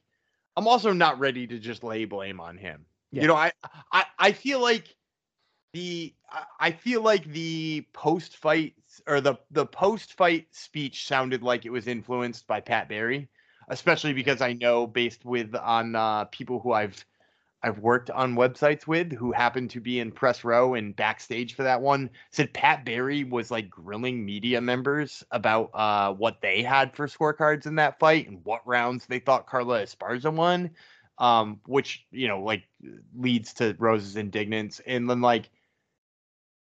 I'm 0.56 0.68
also 0.68 0.92
not 0.94 1.20
ready 1.20 1.46
to 1.48 1.60
just 1.60 1.84
lay 1.84 2.06
blame 2.06 2.40
on 2.40 2.58
him. 2.58 2.86
Yeah. 3.12 3.22
You 3.24 3.28
know, 3.30 3.36
I 3.36 3.52
I 3.92 4.06
I 4.20 4.32
feel 4.32 4.62
like 4.62 4.96
the 5.74 6.14
I- 6.30 6.46
I 6.60 6.72
feel 6.72 7.02
like 7.02 7.26
the 7.26 7.86
post 7.94 8.38
fight 8.38 8.74
or 9.06 9.22
the 9.22 9.36
the 9.52 9.66
post 9.66 10.14
fight 10.14 10.48
speech 10.52 11.08
sounded 11.08 11.44
like 11.44 11.66
it 11.66 11.70
was 11.70 11.88
influenced 11.88 12.48
by 12.48 12.60
Pat 12.60 12.90
Barry, 12.90 13.30
especially 13.68 14.14
because 14.14 14.42
I 14.42 14.54
know 14.54 14.88
based 14.88 15.26
with 15.26 15.56
on 15.56 15.96
uh, 15.96 16.26
people 16.26 16.60
who 16.60 16.72
I've 16.72 17.04
I've 17.64 17.80
worked 17.80 18.12
on 18.12 18.36
websites 18.36 18.86
with 18.86 19.12
who 19.12 19.32
happened 19.32 19.72
to 19.72 19.82
be 19.82 20.00
in 20.00 20.12
press 20.12 20.44
row 20.44 20.76
and 20.76 20.96
backstage 20.96 21.56
for 21.56 21.64
that 21.64 21.82
one 21.82 22.10
said 22.32 22.54
Pat 22.54 22.86
Barry 22.86 23.24
was 23.24 23.50
like 23.50 23.70
grilling 23.70 24.24
media 24.24 24.62
members 24.62 25.24
about 25.32 25.72
uh, 25.74 26.14
what 26.14 26.40
they 26.42 26.62
had 26.62 26.96
for 26.96 27.08
scorecards 27.08 27.66
in 27.66 27.76
that 27.76 28.00
fight 28.00 28.30
and 28.30 28.40
what 28.44 28.66
rounds 28.68 29.06
they 29.08 29.20
thought 29.20 29.48
Carla 29.48 29.82
Esparza 29.82 30.32
won, 30.32 30.70
um, 31.18 31.60
which 31.66 32.06
you 32.12 32.28
know 32.28 32.42
like 32.42 32.64
leads 33.16 33.54
to 33.56 33.76
Rose's 33.80 34.16
indignance 34.16 34.80
and 34.86 35.10
then 35.10 35.22
like 35.22 35.50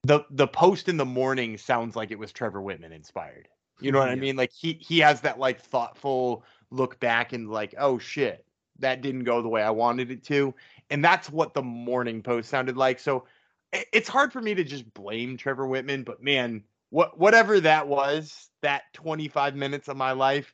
the 0.03 0.25
the 0.31 0.47
post 0.47 0.89
in 0.89 0.97
the 0.97 1.05
morning 1.05 1.57
sounds 1.57 1.95
like 1.95 2.11
it 2.11 2.19
was 2.19 2.31
Trevor 2.31 2.61
Wittman 2.61 2.91
inspired. 2.91 3.47
You 3.79 3.91
know 3.91 3.99
what 3.99 4.09
I 4.09 4.15
mean? 4.15 4.35
Like 4.35 4.51
he 4.51 4.73
he 4.73 4.99
has 4.99 5.21
that 5.21 5.39
like 5.39 5.61
thoughtful 5.61 6.43
look 6.73 6.99
back 6.99 7.33
and 7.33 7.49
like, 7.49 7.75
oh 7.77 7.99
shit, 7.99 8.45
that 8.79 9.01
didn't 9.01 9.23
go 9.23 9.41
the 9.41 9.47
way 9.49 9.61
I 9.61 9.69
wanted 9.69 10.11
it 10.11 10.23
to. 10.25 10.53
And 10.89 11.03
that's 11.03 11.29
what 11.29 11.53
the 11.53 11.61
morning 11.61 12.21
post 12.21 12.49
sounded 12.49 12.75
like. 12.75 12.99
So 12.99 13.25
it's 13.71 14.09
hard 14.09 14.33
for 14.33 14.41
me 14.41 14.53
to 14.55 14.63
just 14.63 14.91
blame 14.93 15.37
Trevor 15.37 15.67
Wittman, 15.67 16.03
but 16.05 16.21
man, 16.21 16.63
what 16.89 17.17
whatever 17.17 17.59
that 17.61 17.87
was, 17.87 18.49
that 18.61 18.83
25 18.93 19.55
minutes 19.55 19.87
of 19.87 19.97
my 19.97 20.11
life, 20.11 20.53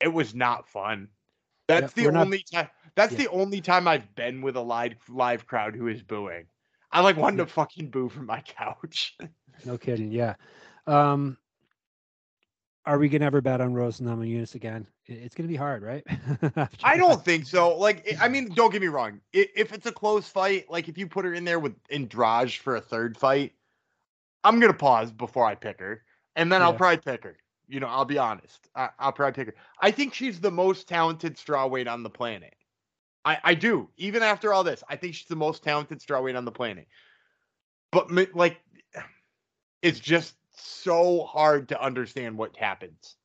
it 0.00 0.08
was 0.12 0.34
not 0.34 0.68
fun. 0.68 1.08
That's 1.68 1.92
Yeah, 1.96 2.02
the 2.02 2.08
we're 2.08 2.12
not- 2.12 2.26
only 2.26 2.44
time 2.52 2.68
that's 2.94 3.12
Yeah. 3.12 3.18
the 3.18 3.28
only 3.28 3.60
time 3.60 3.88
I've 3.88 4.14
been 4.14 4.42
with 4.42 4.56
a 4.56 4.60
live 4.60 4.94
live 5.08 5.46
crowd 5.46 5.74
who 5.74 5.88
is 5.88 6.02
booing. 6.02 6.46
I 6.92 7.00
like 7.00 7.16
wanted 7.16 7.38
to 7.38 7.46
fucking 7.46 7.90
boo 7.90 8.08
from 8.08 8.26
my 8.26 8.40
couch. 8.42 9.16
No 9.64 9.76
kidding. 9.78 10.12
Yeah. 10.12 10.34
Um, 10.86 11.36
are 12.84 12.98
we 12.98 13.08
gonna 13.08 13.24
ever 13.26 13.40
bet 13.40 13.60
on 13.60 13.74
Rose 13.74 13.98
and 14.00 14.08
Namajunas 14.08 14.54
again? 14.54 14.86
It's 15.08 15.34
gonna 15.34 15.48
be 15.48 15.56
hard, 15.56 15.82
right? 15.82 16.04
I 16.82 16.96
don't 16.96 17.24
think 17.24 17.46
so. 17.46 17.76
Like, 17.76 18.06
I- 18.20 18.24
I 18.26 18.28
mean, 18.30 18.48
don't 18.54 18.72
get 18.72 18.80
me 18.82 18.88
wrong. 18.88 19.20
If 19.32 19.72
it's 19.72 19.86
a 19.86 19.92
close 19.92 20.28
fight, 20.28 20.70
like 20.70 20.88
if 20.88 20.98
you 20.98 21.06
put 21.06 21.24
her 21.24 21.34
in 21.34 21.44
there 21.44 21.60
with 21.60 21.74
Andrade 21.90 22.52
for 22.52 22.76
a 22.76 22.80
third 22.80 23.16
fight, 23.16 23.52
I'm 24.44 24.58
gonna 24.60 24.74
pause 24.74 25.12
before 25.12 25.46
I 25.46 25.54
pick 25.54 25.78
her, 25.80 26.02
and 26.34 26.50
then 26.50 26.60
I'll 26.62 26.74
probably 26.74 26.98
pick 26.98 27.24
her. 27.24 27.36
You 27.68 27.80
know, 27.80 27.88
I'll 27.88 28.04
be 28.04 28.18
honest. 28.18 28.68
I- 28.74 28.90
I'll 28.98 29.12
probably 29.12 29.32
pick 29.44 29.54
her. 29.54 29.60
I 29.80 29.90
think 29.90 30.14
she's 30.14 30.40
the 30.40 30.50
most 30.50 30.88
talented 30.88 31.36
strawweight 31.36 31.90
on 31.90 32.02
the 32.02 32.10
planet. 32.10 32.54
I, 33.24 33.38
I 33.42 33.54
do. 33.54 33.88
Even 33.96 34.22
after 34.22 34.52
all 34.52 34.62
this, 34.62 34.84
I 34.88 34.94
think 34.96 35.14
she's 35.14 35.26
the 35.26 35.34
most 35.36 35.64
talented 35.64 35.98
strawweight 36.00 36.36
on 36.38 36.44
the 36.44 36.52
planet. 36.52 36.86
But 37.90 38.10
like, 38.34 38.60
it's 39.82 39.98
just 39.98 40.36
so 40.54 41.24
hard 41.24 41.68
to 41.70 41.82
understand 41.82 42.38
what 42.38 42.56
happens. 42.56 43.16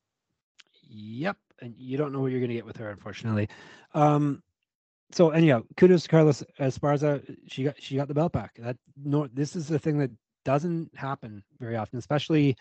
Yep, 0.88 1.36
and 1.62 1.74
you 1.78 1.96
don't 1.96 2.12
know 2.12 2.20
what 2.20 2.32
you're 2.32 2.40
gonna 2.40 2.54
get 2.54 2.66
with 2.66 2.76
her, 2.76 2.90
unfortunately. 2.90 3.48
Um, 3.94 4.42
so 5.12 5.30
anyhow, 5.30 5.62
kudos 5.76 6.04
to 6.04 6.08
Carlos 6.08 6.42
Esparza. 6.58 7.22
She 7.48 7.64
got 7.64 7.80
she 7.80 7.96
got 7.96 8.08
the 8.08 8.14
belt 8.14 8.32
back. 8.32 8.54
That 8.58 8.76
no, 9.02 9.28
this 9.32 9.56
is 9.56 9.70
a 9.70 9.78
thing 9.78 9.98
that 9.98 10.10
doesn't 10.44 10.94
happen 10.96 11.42
very 11.60 11.76
often, 11.76 11.98
especially 11.98 12.56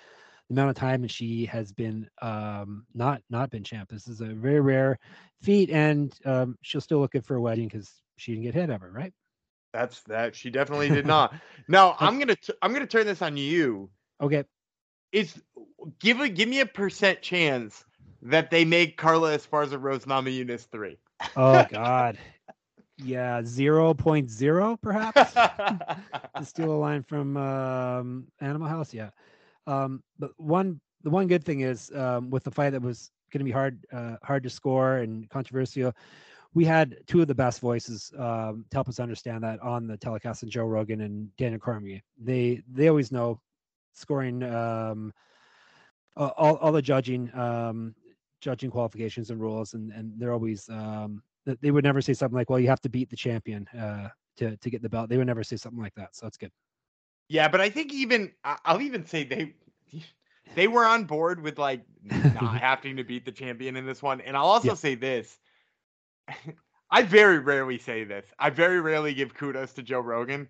the 0.50 0.54
amount 0.54 0.70
of 0.70 0.76
time 0.76 1.08
she 1.08 1.46
has 1.46 1.72
been 1.72 2.10
um 2.22 2.86
not 2.94 3.22
not 3.30 3.50
been 3.50 3.64
champ. 3.64 3.90
This 3.90 4.08
is 4.08 4.22
a 4.22 4.28
very 4.28 4.60
rare 4.60 5.00
feat, 5.42 5.70
and 5.70 6.14
um, 6.26 6.58
she'll 6.62 6.82
still 6.82 7.00
look 7.00 7.12
good 7.12 7.26
for 7.26 7.36
a 7.36 7.42
wedding 7.42 7.68
because 7.68 7.92
she 8.18 8.34
didn't 8.34 8.44
get 8.44 8.54
hit 8.54 8.70
ever, 8.70 8.92
right? 8.92 9.14
That's 9.74 10.02
that. 10.04 10.36
She 10.36 10.50
definitely 10.50 10.90
did 10.90 11.06
not. 11.08 11.34
Now 11.68 11.96
I'm 12.00 12.20
gonna 12.20 12.36
t- 12.36 12.54
I'm 12.62 12.74
gonna 12.74 12.86
turn 12.88 13.06
this 13.06 13.22
on 13.22 13.38
you. 13.38 13.90
Okay, 14.22 14.44
Is 15.12 15.42
give 16.00 16.20
a 16.20 16.30
give 16.30 16.50
me 16.50 16.60
a 16.60 16.66
percent 16.66 17.22
chance 17.22 17.86
that 18.22 18.52
they 18.52 18.66
make 18.66 18.98
Carla 18.98 19.38
Esparza 19.38 19.82
Rose 19.82 20.06
Namajunas 20.06 20.68
three. 20.72 20.98
Oh 21.36 21.66
God. 21.70 22.18
Yeah, 22.98 23.42
zero 23.44 23.94
point 23.94 24.30
zero 24.30 24.78
perhaps. 24.82 25.34
to 25.34 26.46
steal 26.46 26.72
a 26.72 26.78
line 26.78 27.04
from 27.04 27.36
um, 27.38 28.28
Animal 28.40 28.68
House, 28.68 28.94
yeah. 28.94 29.10
Um, 29.68 30.04
but 30.20 30.32
one 30.38 30.80
the 31.04 31.10
one 31.10 31.28
good 31.28 31.44
thing 31.44 31.62
is 31.62 31.92
um, 31.96 32.30
with 32.30 32.44
the 32.44 32.52
fight 32.52 32.72
that 32.72 32.82
was 32.82 33.12
going 33.32 33.40
to 33.40 33.46
be 33.46 33.52
hard 33.52 33.86
uh, 33.92 34.18
hard 34.24 34.44
to 34.44 34.50
score 34.50 34.98
and 34.98 35.30
controversial, 35.30 35.94
we 36.54 36.66
had 36.66 36.98
two 37.08 37.22
of 37.22 37.28
the 37.28 37.36
best 37.36 37.60
voices 37.60 38.12
um, 38.18 38.66
to 38.70 38.78
help 38.78 38.90
us 38.90 39.00
understand 39.00 39.44
that 39.44 39.60
on 39.62 39.88
the 39.88 39.98
telecast, 39.98 40.44
and 40.44 40.52
Joe 40.52 40.66
Rogan 40.66 41.02
and 41.02 41.36
Daniel 41.38 41.60
Cormier. 41.60 42.02
They 42.22 42.62
they 42.72 42.88
always 42.88 43.12
know 43.12 43.40
scoring 43.94 44.44
um, 44.44 45.14
all 46.16 46.58
all 46.58 46.72
the 46.72 46.82
judging 46.82 47.34
um, 47.36 47.96
judging 48.42 48.72
qualifications 48.72 49.30
and 49.32 49.40
rules, 49.40 49.74
and 49.74 49.92
and 49.92 50.14
they're 50.20 50.34
always 50.34 50.68
um, 50.70 51.24
they 51.62 51.72
would 51.72 51.84
never 51.84 52.02
say 52.02 52.14
something 52.14 52.36
like, 52.36 52.50
"Well, 52.50 52.60
you 52.60 52.68
have 52.70 52.82
to 52.82 52.90
beat 52.90 53.10
the 53.10 53.16
champion." 53.18 53.68
Uh, 53.70 54.10
to, 54.38 54.58
to 54.58 54.70
get 54.70 54.82
the 54.82 54.90
belt, 54.90 55.10
they 55.10 55.18
would 55.18 55.28
never 55.28 55.44
say 55.44 55.58
something 55.58 55.82
like 55.82 55.94
that. 55.96 56.16
So 56.16 56.26
it's 56.28 56.38
good. 56.38 56.52
yeah, 57.30 57.48
but 57.48 57.62
I 57.62 57.70
think 57.70 57.94
even 57.94 58.32
I'll 58.44 58.82
even 58.82 59.06
say 59.06 59.24
they 59.24 59.56
they 60.56 60.68
were 60.68 60.86
on 60.86 61.06
board 61.06 61.42
with 61.42 61.58
like 61.58 61.84
not 62.04 62.58
having 62.58 62.98
to 62.98 63.04
beat 63.04 63.26
the 63.26 63.32
champion 63.32 63.76
in 63.78 63.86
this 63.86 64.02
one. 64.02 64.22
And 64.22 64.36
I'll 64.36 64.46
also 64.46 64.74
Yeah. 64.74 64.76
say 64.76 64.96
this. 64.96 65.40
I 66.92 67.04
very 67.04 67.40
rarely 67.40 67.78
say 67.78 68.04
this. 68.04 68.26
I 68.40 68.50
very 68.50 68.82
rarely 68.82 69.14
give 69.14 69.34
kudos 69.34 69.74
to 69.74 69.84
Joe 69.84 70.00
Rogan. 70.02 70.50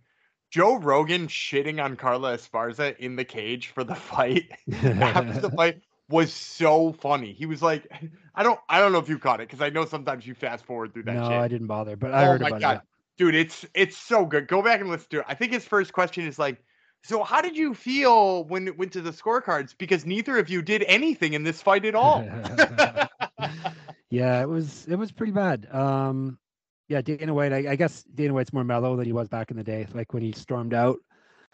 Joe 0.49 0.77
Rogan 0.77 1.27
shitting 1.27 1.83
on 1.83 1.95
Carla 1.95 2.35
Esparza 2.37 2.97
in 2.97 3.15
the 3.15 3.25
cage 3.25 3.69
for 3.69 3.83
the 3.83 3.95
fight 3.95 4.49
after 4.99 5.39
the 5.39 5.51
fight 5.51 5.81
was 6.11 6.33
so 6.33 6.91
funny. 6.93 7.33
He 7.33 7.45
was 7.45 7.61
like, 7.61 7.87
I 8.35 8.43
don't, 8.43 8.59
I 8.69 8.79
don't 8.79 8.91
know 8.91 8.99
if 8.99 9.09
you 9.09 9.17
caught 9.19 9.39
it 9.41 9.47
because 9.47 9.61
I 9.61 9.69
know 9.69 9.85
sometimes 9.85 10.25
you 10.25 10.35
fast 10.35 10.65
forward 10.65 10.93
through 10.93 11.03
that 11.03 11.15
no, 11.15 11.23
shit. 11.23 11.31
I 11.31 11.47
didn't 11.47 11.67
bother, 11.67 11.95
but 11.95 12.13
I 12.13 12.23
Oh 12.23 12.25
heard 12.25 12.41
my 12.41 12.49
about 12.49 12.61
God. 12.61 12.75
it. 12.77 12.81
Dude, 13.17 13.35
it's 13.35 13.65
it's 13.73 13.97
so 13.97 14.25
good. 14.25 14.47
Go 14.47 14.61
back 14.61 14.79
and 14.79 14.89
listen 14.89 15.07
to 15.11 15.19
it. 15.19 15.25
I 15.27 15.35
think 15.35 15.51
his 15.51 15.65
first 15.65 15.93
question 15.93 16.25
is 16.25 16.39
like, 16.39 16.63
so 17.03 17.23
how 17.23 17.41
did 17.41 17.55
you 17.55 17.73
feel 17.73 18.43
when 18.45 18.67
it 18.67 18.77
went 18.77 18.93
to 18.93 19.01
the 19.01 19.11
scorecards? 19.11 19.75
Because 19.77 20.05
neither 20.05 20.37
of 20.37 20.49
you 20.49 20.61
did 20.61 20.83
anything 20.87 21.33
in 21.33 21.43
this 21.43 21.61
fight 21.61 21.85
at 21.85 21.95
all. 21.95 22.23
yeah, 24.09 24.41
it 24.41 24.47
was 24.49 24.87
it 24.87 24.95
was 24.95 25.11
pretty 25.11 25.33
bad. 25.33 25.67
Um, 25.71 26.39
yeah, 26.87 27.01
Dana 27.01 27.33
White. 27.33 27.53
I, 27.53 27.71
I 27.71 27.75
guess 27.75 28.03
Dana 28.03 28.33
White's 28.33 28.53
more 28.53 28.63
mellow 28.63 28.95
than 28.95 29.05
he 29.05 29.13
was 29.13 29.27
back 29.27 29.51
in 29.51 29.57
the 29.57 29.63
day, 29.63 29.87
like 29.93 30.13
when 30.13 30.23
he 30.23 30.31
stormed 30.31 30.73
out 30.73 30.99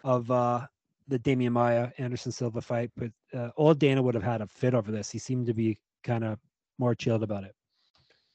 of 0.03 0.30
uh, 0.32 0.68
the 1.08 1.20
Demian 1.20 1.51
Maia 1.51 1.91
Anderson 1.97 2.32
Silva 2.32 2.62
fight. 2.62 2.91
But 2.95 3.12
uh, 3.34 3.49
old 3.58 3.80
Dana 3.80 4.01
would 4.01 4.16
have 4.16 4.24
had 4.24 4.41
a 4.41 4.47
fit 4.47 4.74
over 4.74 4.91
this. 4.91 5.10
He 5.10 5.20
seemed 5.20 5.47
to 5.47 5.53
be 5.53 5.78
kind 6.03 6.24
of 6.24 6.39
more 6.78 6.95
chilled 6.95 7.24
about 7.24 7.43
it. 7.43 7.55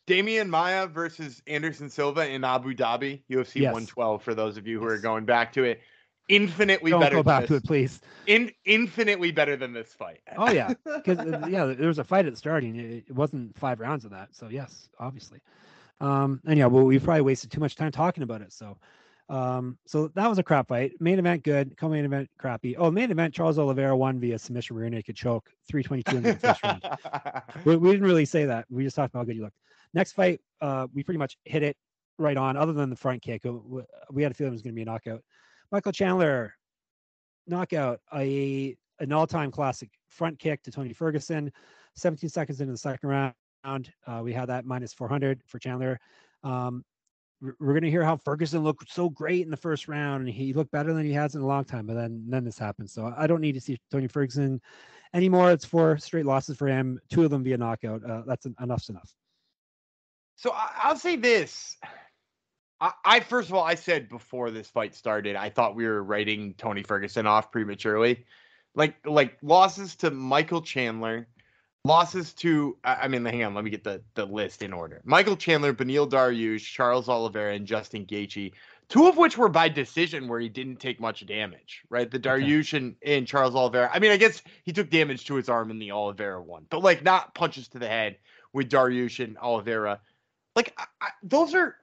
Demian 0.06 0.48
Maia 0.48 0.86
versus 0.86 1.42
Anderson 1.46 1.88
Silva 1.88 2.28
in 2.28 2.42
Abu 2.44 2.74
Dhabi, 2.74 3.22
UFC 3.30 3.60
Yes. 3.60 3.72
112. 3.72 4.22
For 4.22 4.34
those 4.34 4.56
of 4.56 4.66
you 4.66 4.80
who 4.80 4.86
are 4.86 4.98
going 4.98 5.24
back 5.24 5.52
to 5.52 5.62
it, 5.62 5.80
infinitely 6.28 6.90
Don't 6.90 7.00
better. 7.00 7.16
go 7.16 7.22
back 7.22 7.46
to 7.46 7.54
it, 7.54 7.64
please. 7.64 8.00
In, 8.26 8.50
infinitely 8.64 9.30
better 9.30 9.56
than 9.56 9.72
this 9.72 9.92
fight. 9.94 10.20
Oh 10.36 10.50
yeah, 10.50 10.74
because 10.84 11.18
yeah, 11.48 11.66
there 11.66 11.88
was 11.88 11.98
a 11.98 12.04
fight 12.04 12.26
at 12.26 12.32
the 12.32 12.36
starting. 12.36 12.76
It, 12.76 13.04
it 13.08 13.14
wasn't 13.14 13.56
five 13.56 13.78
rounds 13.80 14.04
of 14.04 14.10
that, 14.10 14.34
so 14.34 14.48
yes, 14.48 14.88
obviously. 14.98 15.40
Um, 16.00 16.40
and 16.46 16.58
yeah, 16.58 16.66
well, 16.66 16.84
we 16.84 16.98
probably 16.98 17.20
wasted 17.22 17.52
too 17.52 17.60
much 17.60 17.76
time 17.76 17.92
talking 17.92 18.24
about 18.24 18.42
it. 18.42 18.52
So, 18.52 18.76
um, 19.32 19.78
so 19.86 20.08
that 20.08 20.28
was 20.28 20.38
a 20.38 20.42
crap 20.42 20.68
fight. 20.68 20.92
Main 21.00 21.18
event 21.18 21.42
good. 21.42 21.74
Co-main 21.78 22.04
event 22.04 22.28
crappy. 22.38 22.76
Oh, 22.76 22.90
main 22.90 23.10
event 23.10 23.32
Charles 23.32 23.58
Oliveira 23.58 23.96
won 23.96 24.20
via 24.20 24.38
submission 24.38 24.76
rear 24.76 24.90
naked 24.90 25.16
choke, 25.16 25.48
three 25.66 25.82
twenty 25.82 26.02
two 26.02 26.18
in 26.18 26.22
the 26.22 26.34
first 26.36 26.62
round. 26.62 26.82
We, 27.64 27.76
we 27.76 27.92
didn't 27.92 28.06
really 28.06 28.26
say 28.26 28.44
that. 28.44 28.66
We 28.68 28.84
just 28.84 28.94
talked 28.94 29.14
about 29.14 29.20
how 29.20 29.24
good 29.24 29.36
he 29.36 29.40
looked. 29.40 29.56
Next 29.94 30.12
fight, 30.12 30.40
uh, 30.60 30.86
we 30.92 31.02
pretty 31.02 31.18
much 31.18 31.38
hit 31.46 31.62
it 31.62 31.78
right 32.18 32.36
on, 32.36 32.58
other 32.58 32.74
than 32.74 32.90
the 32.90 32.96
front 32.96 33.22
kick. 33.22 33.42
We 34.10 34.22
had 34.22 34.32
a 34.32 34.34
feeling 34.34 34.52
it 34.52 34.56
was 34.56 34.62
going 34.62 34.74
to 34.74 34.76
be 34.76 34.82
a 34.82 34.84
knockout. 34.84 35.22
Michael 35.70 35.92
Chandler, 35.92 36.54
knockout, 37.46 38.00
a 38.14 38.76
an 39.00 39.12
all 39.12 39.26
time 39.26 39.50
classic 39.50 39.88
front 40.08 40.38
kick 40.38 40.62
to 40.64 40.70
Tony 40.70 40.92
Ferguson. 40.92 41.50
17 41.96 42.28
seconds 42.28 42.60
into 42.60 42.72
the 42.72 42.78
second 42.78 43.08
round, 43.08 43.92
uh, 44.06 44.20
we 44.22 44.34
had 44.34 44.50
that 44.50 44.66
minus 44.66 44.92
400 44.92 45.40
for 45.46 45.58
Chandler. 45.58 45.98
Um, 46.42 46.84
we're 47.42 47.72
going 47.72 47.82
to 47.82 47.90
hear 47.90 48.04
how 48.04 48.16
Ferguson 48.16 48.62
looked 48.62 48.92
so 48.92 49.08
great 49.08 49.44
in 49.44 49.50
the 49.50 49.56
first 49.56 49.88
round, 49.88 50.26
and 50.26 50.34
he 50.34 50.52
looked 50.52 50.70
better 50.70 50.92
than 50.92 51.04
he 51.04 51.12
has 51.12 51.34
in 51.34 51.40
a 51.40 51.46
long 51.46 51.64
time. 51.64 51.86
But 51.86 51.94
then, 51.94 52.24
then 52.28 52.44
this 52.44 52.58
happened. 52.58 52.88
So 52.88 53.12
I 53.16 53.26
don't 53.26 53.40
need 53.40 53.54
to 53.54 53.60
see 53.60 53.78
Tony 53.90 54.06
Ferguson 54.06 54.60
anymore. 55.12 55.50
It's 55.50 55.64
four 55.64 55.98
straight 55.98 56.26
losses 56.26 56.56
for 56.56 56.68
him, 56.68 57.00
two 57.10 57.24
of 57.24 57.30
them 57.30 57.42
via 57.42 57.58
knockout. 57.58 58.08
Uh, 58.08 58.22
that's 58.26 58.46
en- 58.46 58.54
enough's 58.60 58.88
enough. 58.88 59.12
So 60.36 60.52
I, 60.52 60.70
I'll 60.84 60.96
say 60.96 61.16
this. 61.16 61.76
I, 62.80 62.92
I 63.04 63.20
first 63.20 63.48
of 63.48 63.54
all, 63.54 63.64
I 63.64 63.74
said 63.74 64.08
before 64.08 64.50
this 64.50 64.68
fight 64.68 64.94
started, 64.94 65.36
I 65.36 65.50
thought 65.50 65.74
we 65.74 65.86
were 65.86 66.02
writing 66.02 66.54
Tony 66.58 66.82
Ferguson 66.82 67.26
off 67.26 67.52
prematurely. 67.52 68.24
Like 68.74 68.96
like 69.06 69.36
losses 69.42 69.96
to 69.96 70.10
Michael 70.10 70.62
Chandler, 70.62 71.28
losses 71.84 72.32
to 72.34 72.76
I 72.84 73.08
mean, 73.08 73.24
hang 73.24 73.42
on, 73.44 73.54
let 73.54 73.64
me 73.64 73.70
get 73.70 73.84
the 73.84 74.02
the 74.14 74.24
list 74.24 74.62
in 74.62 74.72
order. 74.72 75.00
Michael 75.04 75.36
Chandler, 75.36 75.72
Beneil 75.72 76.08
Dariush, 76.08 76.60
Charles 76.62 77.08
Oliveira, 77.08 77.54
and 77.54 77.66
Justin 77.66 78.06
Gaethje. 78.06 78.52
Two 78.88 79.06
of 79.06 79.16
which 79.16 79.38
were 79.38 79.48
by 79.48 79.68
decision 79.70 80.28
where 80.28 80.38
he 80.38 80.50
didn't 80.50 80.76
take 80.76 81.00
much 81.00 81.24
damage, 81.24 81.82
right? 81.88 82.10
The 82.10 82.18
Okay. 82.18 82.76
And, 82.76 82.96
and 83.04 83.26
Charles 83.26 83.54
Oliveira. 83.54 83.90
I 83.92 83.98
mean, 83.98 84.10
I 84.10 84.18
guess 84.18 84.42
he 84.64 84.72
took 84.72 84.90
damage 84.90 85.24
to 85.26 85.34
his 85.34 85.48
arm 85.48 85.70
in 85.70 85.78
the 85.78 85.92
Oliveira 85.92 86.42
one, 86.42 86.66
but 86.68 86.82
like 86.82 87.02
not 87.02 87.34
punches 87.34 87.68
to 87.68 87.78
the 87.78 87.88
head 87.88 88.18
with 88.52 88.68
Dariush 88.68 89.24
and 89.24 89.38
Oliveira. 89.38 90.00
Like 90.54 90.74
I, 90.76 90.84
I, 91.00 91.08
those 91.22 91.54
are 91.54 91.76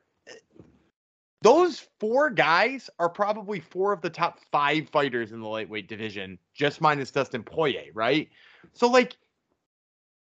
those 1.41 1.87
four 1.99 2.29
guys 2.29 2.89
are 2.99 3.09
probably 3.09 3.59
four 3.59 3.93
of 3.93 4.01
the 4.01 4.09
top 4.09 4.39
five 4.51 4.89
fighters 4.89 5.31
in 5.31 5.39
the 5.39 5.47
lightweight 5.47 5.87
division, 5.87 6.37
just 6.53 6.81
minus 6.81 7.11
Dustin 7.11 7.43
Poirier, 7.43 7.91
right? 7.93 8.29
So 8.73 8.89
like, 8.89 9.15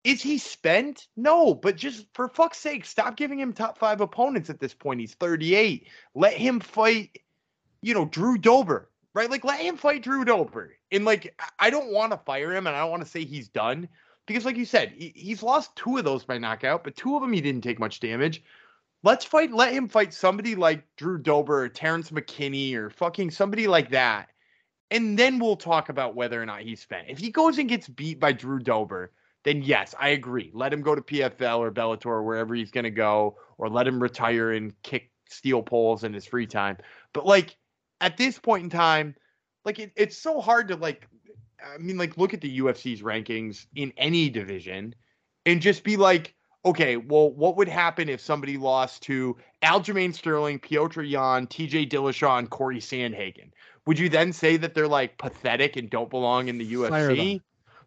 is 0.05 0.21
he 0.21 0.37
spent? 0.37 1.07
No, 1.17 1.55
but 1.55 1.75
just 1.75 2.05
for 2.13 2.29
fuck's 2.29 2.59
sake, 2.59 2.85
stop 2.85 3.17
giving 3.17 3.39
him 3.39 3.51
top 3.51 3.79
five 3.79 4.01
opponents 4.01 4.51
at 4.51 4.59
this 4.59 4.73
point. 4.73 4.99
He's 4.99 5.15
38. 5.15 5.87
Let 6.13 6.33
him 6.33 6.59
fight, 6.59 7.17
you 7.81 7.95
know, 7.95 8.05
Drew 8.05 8.37
Dober, 8.37 8.91
right? 9.15 9.31
Like, 9.31 9.43
let 9.43 9.59
him 9.59 9.77
fight 9.77 10.03
Drew 10.03 10.23
Dober. 10.23 10.73
And 10.91 11.05
like, 11.05 11.35
I- 11.57 11.71
don't 11.71 11.91
want 11.91 12.11
to 12.11 12.19
fire 12.19 12.53
him, 12.53 12.67
and 12.67 12.75
I 12.75 12.81
don't 12.81 12.91
want 12.91 13.01
to 13.01 13.09
say 13.09 13.25
he's 13.25 13.49
done 13.49 13.89
because, 14.27 14.45
like 14.45 14.57
you 14.57 14.65
said, 14.65 14.93
he, 14.95 15.11
he's 15.15 15.41
lost 15.41 15.75
two 15.75 15.97
of 15.97 16.05
those 16.05 16.23
by 16.23 16.37
knockout, 16.37 16.83
but 16.83 16.95
two 16.95 17.15
of 17.15 17.23
them 17.23 17.33
he 17.33 17.41
didn't 17.41 17.63
take 17.63 17.79
much 17.79 17.99
damage. 17.99 18.43
Let's 19.01 19.25
fight. 19.25 19.51
Let 19.51 19.73
him 19.73 19.87
fight 19.87 20.13
somebody 20.13 20.53
like 20.53 20.83
Drew 20.97 21.17
Dober 21.17 21.63
or 21.63 21.69
Terrence 21.69 22.11
McKinney 22.11 22.75
or 22.75 22.91
fucking 22.91 23.31
somebody 23.31 23.65
like 23.65 23.89
that, 23.89 24.29
and 24.91 25.17
then 25.17 25.39
we'll 25.39 25.57
talk 25.57 25.89
about 25.89 26.15
whether 26.15 26.39
or 26.39 26.45
not 26.45 26.61
he's 26.61 26.81
spent. 26.81 27.09
If 27.09 27.17
he 27.17 27.31
goes 27.31 27.57
and 27.57 27.67
gets 27.67 27.87
beat 27.87 28.19
by 28.19 28.33
Drew 28.33 28.59
Dober, 28.59 29.11
then 29.45 29.61
yes, 29.61 29.93
I 29.97 30.09
agree. 30.09 30.49
Let 30.53 30.73
him 30.73 30.81
go 30.81 30.95
to 30.95 31.01
PFL 31.01 31.59
or 31.59 31.71
Bellator 31.71 32.07
or 32.07 32.23
wherever 32.23 32.53
he's 32.53 32.71
gonna 32.71 32.89
go, 32.89 33.37
or 33.57 33.69
let 33.69 33.87
him 33.87 34.01
retire 34.01 34.51
and 34.51 34.73
kick 34.81 35.11
steel 35.29 35.63
poles 35.63 36.03
in 36.03 36.13
his 36.13 36.25
free 36.25 36.47
time. 36.47 36.77
But 37.13 37.25
like 37.25 37.55
at 38.01 38.17
this 38.17 38.37
point 38.39 38.63
in 38.63 38.69
time, 38.69 39.15
like 39.63 39.79
it, 39.79 39.93
it's 39.95 40.17
so 40.17 40.41
hard 40.41 40.67
to 40.69 40.75
like. 40.75 41.07
I 41.63 41.77
mean, 41.77 41.97
like 41.97 42.17
look 42.17 42.33
at 42.33 42.41
the 42.41 42.59
UFC's 42.59 43.01
rankings 43.01 43.65
in 43.75 43.93
any 43.97 44.29
division, 44.29 44.93
and 45.45 45.61
just 45.61 45.83
be 45.83 45.95
like, 45.95 46.33
okay, 46.65 46.97
well, 46.97 47.31
what 47.31 47.55
would 47.55 47.69
happen 47.69 48.09
if 48.09 48.19
somebody 48.21 48.57
lost 48.57 49.03
to 49.03 49.37
Aljamain 49.63 50.13
Sterling, 50.13 50.59
Petr 50.59 51.07
Yan, 51.07 51.47
TJ 51.47 51.89
Dillashaw, 51.89 52.39
and 52.39 52.49
Cory 52.49 52.79
Sandhagen? 52.79 53.51
Would 53.85 53.99
you 53.99 54.09
then 54.09 54.33
say 54.33 54.57
that 54.57 54.73
they're 54.73 54.87
like 54.87 55.19
pathetic 55.19 55.75
and 55.75 55.89
don't 55.89 56.09
belong 56.09 56.47
in 56.47 56.57
the. 56.57 56.73
UFC? 56.73 57.41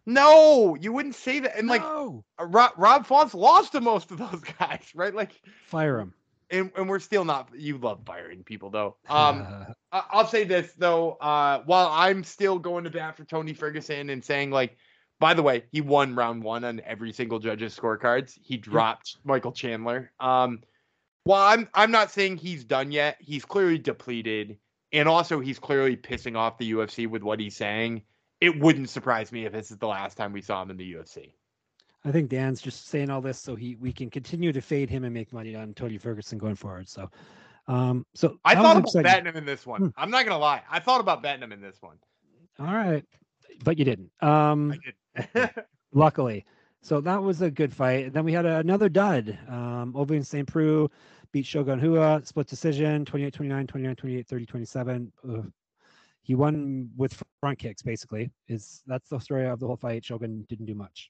No, 0.09 0.75
you 0.75 0.91
wouldn't 0.91 1.13
say 1.13 1.39
that. 1.41 1.55
And 1.55 1.67
like 1.67 1.83
no! 1.83 2.23
uh, 2.39 2.45
Rob, 2.45 2.71
Rob 2.77 3.05
Fonts 3.05 3.35
lost 3.35 3.73
to 3.73 3.81
most 3.81 4.09
of 4.09 4.17
those 4.17 4.41
guys, 4.59 4.91
right? 4.95 5.13
Like, 5.13 5.39
fire 5.67 5.99
him. 5.99 6.15
and, 6.49 6.71
and 6.75 6.89
we're 6.89 6.99
still 6.99 7.23
not. 7.23 7.49
You 7.55 7.77
love 7.77 7.99
firing 8.07 8.43
people 8.43 8.71
though. 8.71 8.97
Um, 9.07 9.67
I'll 9.91 10.25
say 10.25 10.45
this 10.45 10.73
though. 10.77 11.11
Uh, 11.11 11.61
while 11.65 11.89
I'm 11.91 12.23
still 12.23 12.57
going 12.57 12.85
to 12.85 12.89
bat 12.89 13.17
for 13.17 13.23
Tony 13.23 13.53
Ferguson 13.53 14.09
and 14.09 14.25
saying 14.25 14.49
like, 14.49 14.77
by 15.19 15.35
the 15.35 15.43
way, 15.43 15.65
he 15.71 15.81
won 15.81 16.15
round 16.15 16.41
one 16.41 16.63
on 16.63 16.81
every 16.85 17.13
single 17.13 17.37
judge's 17.37 17.77
scorecards. 17.77 18.39
He 18.41 18.57
dropped 18.57 19.17
Michael 19.23 19.51
Chandler. 19.51 20.11
Um, 20.19 20.61
while 21.23 21.53
I'm 21.53 21.69
I'm 21.75 21.91
not 21.91 22.09
saying 22.09 22.37
he's 22.37 22.63
done 22.63 22.91
yet. 22.91 23.17
He's 23.19 23.45
clearly 23.45 23.77
depleted, 23.77 24.57
and 24.91 25.07
also 25.07 25.39
he's 25.39 25.59
clearly 25.59 25.95
pissing 25.95 26.35
off 26.35 26.57
the 26.57 26.71
UFC 26.71 27.05
with 27.07 27.21
what 27.21 27.39
he's 27.39 27.55
saying. 27.55 28.01
It 28.41 28.59
wouldn't 28.59 28.89
surprise 28.89 29.31
me 29.31 29.45
if 29.45 29.51
this 29.51 29.71
is 29.71 29.77
the 29.77 29.87
last 29.87 30.15
time 30.15 30.31
we 30.31 30.41
saw 30.41 30.61
him 30.61 30.71
in 30.71 30.77
the 30.77 30.93
UFC. 30.93 31.33
I 32.05 32.11
think 32.11 32.29
Dan's 32.29 32.61
just 32.61 32.87
saying 32.87 33.09
all 33.09 33.21
this 33.21 33.37
so 33.39 33.55
he 33.55 33.75
we 33.75 33.91
can 33.91 34.09
continue 34.09 34.53
to 34.53 34.61
fade 34.61 34.89
him 34.89 35.03
and 35.03 35.13
make 35.13 35.33
money 35.33 35.55
on 35.55 35.73
Tony 35.73 35.97
Ferguson 35.97 36.37
going 36.37 36.55
forward. 36.55 36.87
So, 36.87 37.09
um, 37.67 38.05
so 38.15 38.39
I 38.45 38.55
thought 38.55 38.77
about 38.77 38.87
exciting. 38.87 39.03
betting 39.03 39.25
him 39.25 39.35
in 39.35 39.45
this 39.45 39.65
one. 39.65 39.81
Hmm. 39.81 39.87
I'm 39.97 40.09
not 40.09 40.25
gonna 40.25 40.39
lie. 40.39 40.61
I 40.71 40.79
thought 40.79 41.01
about 41.01 41.21
betting 41.21 41.43
him 41.43 41.51
in 41.51 41.61
this 41.61 41.81
one. 41.81 41.97
All 42.57 42.73
right, 42.73 43.03
but 43.63 43.77
you 43.77 43.85
didn't. 43.85 44.11
Um, 44.21 44.73
I 45.15 45.33
did. 45.33 45.51
luckily. 45.93 46.45
So 46.81 47.01
that 47.01 47.21
was 47.21 47.41
a 47.41 47.51
good 47.51 47.73
fight. 47.73 48.13
Then 48.13 48.23
we 48.23 48.31
had 48.31 48.45
another 48.45 48.87
dud. 48.87 49.37
Um, 49.49 49.93
Ovince 49.95 50.27
St. 50.27 50.47
Preux 50.47 50.89
beat 51.31 51.45
Shogun 51.45 51.79
Rua, 51.79 52.21
split 52.23 52.47
decision 52.47 53.05
28 53.05 53.33
29, 53.33 53.67
29 53.67 53.95
28, 53.95 54.27
30 54.27 54.45
27. 54.45 55.11
Ugh. 55.29 55.51
He 56.29 56.35
won 56.35 56.91
with 56.95 57.23
front 57.41 57.57
kicks, 57.57 57.81
basically. 57.81 58.29
Is 58.47 58.83
That's 58.85 59.09
the 59.09 59.17
story 59.17 59.47
of 59.47 59.59
the 59.59 59.65
whole 59.65 59.77
fight. 59.77 60.05
Shogun 60.05 60.45
didn't 60.47 60.67
do 60.67 60.75
much. 60.75 61.09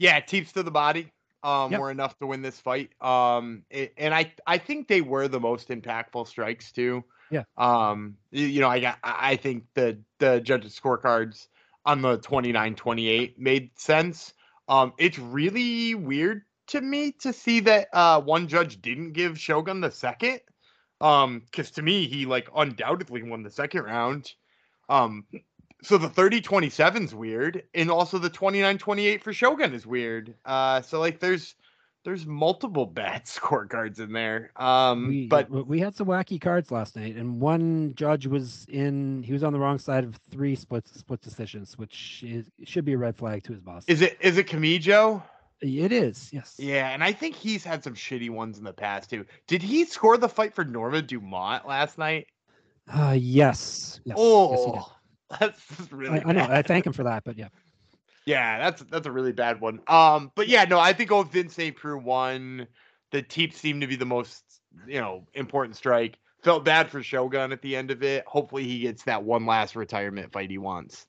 Yeah, 0.00 0.18
teeps 0.18 0.50
to 0.54 0.64
the 0.64 0.70
body 0.72 1.12
um, 1.44 1.70
Yep. 1.70 1.80
were 1.80 1.92
enough 1.92 2.18
to 2.18 2.26
win 2.26 2.42
this 2.42 2.58
fight. 2.58 2.90
Um, 3.00 3.62
it- 3.70 3.94
and 3.96 4.12
I 4.12 4.34
I 4.48 4.58
think 4.58 4.88
they 4.88 5.00
were 5.00 5.28
the 5.28 5.38
most 5.38 5.68
impactful 5.68 6.26
strikes 6.26 6.72
too. 6.72 7.04
Yeah. 7.30 7.44
Um, 7.56 8.16
y- 8.32 8.40
you 8.40 8.60
know, 8.60 8.68
I 8.68 8.80
got 8.80 8.98
I 9.04 9.30
I 9.30 9.36
think 9.36 9.62
the 9.74 10.02
the 10.18 10.40
judges 10.40 10.76
scorecards 10.76 11.46
on 11.86 12.02
the 12.02 12.18
29-28 12.18 13.38
made 13.38 13.70
sense. 13.78 14.34
Um, 14.66 14.92
it's 14.98 15.20
really 15.20 15.94
weird 15.94 16.42
to 16.66 16.80
me 16.80 17.12
to 17.20 17.32
see 17.32 17.60
that 17.60 17.86
uh 17.92 18.20
one 18.20 18.48
judge 18.48 18.82
didn't 18.82 19.12
give 19.12 19.38
Shogun 19.38 19.80
the 19.80 19.92
second. 19.92 20.40
Um, 21.00 21.42
because 21.46 21.70
to 21.70 21.82
me 21.82 22.08
he 22.08 22.26
like 22.26 22.48
undoubtedly 22.56 23.22
won 23.22 23.44
the 23.44 23.52
second 23.52 23.84
round. 23.84 24.34
Um, 24.88 25.24
so 25.82 25.98
the 25.98 26.08
30 26.08 26.40
27 26.40 27.04
is 27.04 27.14
weird 27.14 27.62
and 27.74 27.90
also 27.90 28.18
the 28.18 28.30
29 28.30 28.78
28 28.78 29.22
for 29.22 29.32
shogun 29.32 29.74
is 29.74 29.86
weird 29.86 30.34
uh 30.44 30.80
so 30.82 30.98
like 30.98 31.20
there's 31.20 31.54
there's 32.04 32.26
multiple 32.26 32.86
bad 33.02 33.24
scorecards 33.26 34.00
in 34.00 34.12
there 34.12 34.50
um 34.56 35.08
we, 35.08 35.26
but 35.26 35.50
we 35.50 35.78
had 35.78 35.94
some 35.94 36.06
wacky 36.06 36.40
cards 36.40 36.70
last 36.70 36.96
night, 36.96 37.16
and 37.16 37.40
one 37.40 37.92
judge 37.94 38.26
was 38.26 38.66
in. 38.68 39.22
He 39.22 39.32
was 39.32 39.44
on 39.44 39.52
the 39.52 39.58
wrong 39.58 39.78
side 39.78 40.04
of 40.04 40.18
three 40.30 40.54
split 40.54 40.88
split 40.88 41.20
decisions, 41.20 41.76
which 41.76 42.22
is, 42.26 42.50
should 42.64 42.84
be 42.84 42.94
a 42.94 42.98
red 42.98 43.16
flag 43.16 43.44
to 43.44 43.52
his 43.52 43.60
boss. 43.60 43.84
is 43.86 44.00
it 44.00 44.16
is 44.20 44.38
it 44.38 44.46
Kamijo? 44.46 45.22
it 45.60 45.92
is? 45.92 46.30
Yes. 46.32 46.54
yeah 46.58 46.90
and 46.90 47.02
i 47.02 47.12
think 47.12 47.34
he's 47.34 47.64
had 47.64 47.82
some 47.82 47.94
shitty 47.94 48.30
ones 48.30 48.58
in 48.58 48.64
the 48.64 48.72
past 48.72 49.10
too 49.10 49.26
did 49.48 49.60
he 49.60 49.84
score 49.84 50.16
the 50.16 50.28
fight 50.28 50.54
for 50.54 50.64
norma 50.64 51.02
dumont 51.02 51.66
last 51.66 51.98
night 51.98 52.28
Uh, 52.92 53.16
yes. 53.18 54.00
yes. 54.04 54.16
oh 54.18 54.74
Yes, 54.74 55.40
that's 55.40 55.92
really 55.92 56.20
I, 56.20 56.28
I 56.28 56.32
know. 56.32 56.46
I 56.48 56.62
thank 56.62 56.86
him 56.86 56.92
for 56.92 57.04
that, 57.04 57.24
but 57.24 57.36
yeah. 57.36 57.48
Yeah, 58.24 58.58
that's 58.58 58.82
that's 58.90 59.06
a 59.06 59.10
really 59.10 59.32
bad 59.32 59.60
one. 59.60 59.80
Um, 59.86 60.32
but 60.34 60.48
yeah, 60.48 60.64
no, 60.64 60.78
I 60.78 60.92
think 60.92 61.10
oh 61.10 61.22
Vince 61.22 61.54
St. 61.54 61.74
Preux 61.74 61.98
won. 61.98 62.66
The 63.10 63.22
Teeps 63.22 63.56
seemed 63.56 63.80
to 63.80 63.86
be 63.86 63.96
the 63.96 64.04
most, 64.04 64.44
you 64.86 65.00
know, 65.00 65.24
important 65.32 65.76
strike. 65.76 66.18
Felt 66.42 66.64
bad 66.64 66.90
for 66.90 67.02
Shogun 67.02 67.52
at 67.52 67.62
the 67.62 67.74
end 67.74 67.90
of 67.90 68.02
it. 68.02 68.24
Hopefully 68.26 68.64
he 68.64 68.80
gets 68.80 69.02
that 69.04 69.24
one 69.24 69.46
last 69.46 69.76
retirement 69.76 70.30
fight 70.30 70.50
he 70.50 70.58
wants. 70.58 71.06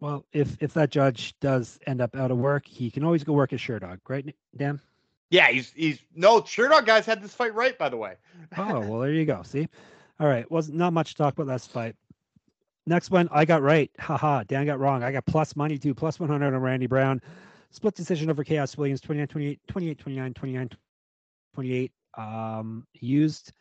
Well, 0.00 0.26
if 0.32 0.56
if 0.60 0.74
that 0.74 0.90
judge 0.90 1.38
does 1.40 1.78
end 1.86 2.00
up 2.00 2.16
out 2.16 2.30
of 2.30 2.38
work, 2.38 2.66
he 2.66 2.90
can 2.90 3.04
always 3.04 3.24
go 3.24 3.32
work 3.32 3.52
at 3.52 3.60
Sherdog, 3.60 4.00
right, 4.08 4.34
Dan? 4.56 4.80
Yeah, 5.30 5.48
he's 5.48 5.72
he's 5.72 6.00
no 6.14 6.40
Sherdog 6.42 6.86
guys 6.86 7.06
had 7.06 7.22
this 7.22 7.34
fight 7.34 7.54
right, 7.54 7.78
by 7.78 7.88
the 7.88 7.96
way. 7.96 8.14
Oh, 8.58 8.80
well, 8.80 9.00
there 9.00 9.12
you 9.12 9.24
go. 9.24 9.42
See, 9.42 9.68
all 10.18 10.26
right. 10.26 10.50
Wasn't 10.50 10.76
not 10.76 10.92
much 10.92 11.10
to 11.10 11.14
talk 11.16 11.34
about 11.34 11.46
last 11.46 11.70
fight. 11.70 11.94
Next 12.86 13.10
one, 13.10 13.28
I 13.32 13.44
got 13.44 13.62
right. 13.62 13.90
Haha, 13.98 14.44
Dan 14.44 14.64
got 14.64 14.78
wrong. 14.78 15.02
I 15.02 15.10
got 15.10 15.26
plus 15.26 15.56
money 15.56 15.76
too, 15.76 15.94
plus 15.94 16.20
100 16.20 16.54
on 16.54 16.60
Randy 16.60 16.86
Brown. 16.86 17.20
Split 17.70 17.94
decision 17.94 18.30
over 18.30 18.44
Khaos 18.44 18.78
Williams, 18.78 19.00
29 19.00 19.26
28, 19.26 19.60
28 19.66 19.98
29, 19.98 20.34
29 20.34 20.70
28. 21.54 21.92
Um, 22.16 22.86
used 22.94 23.52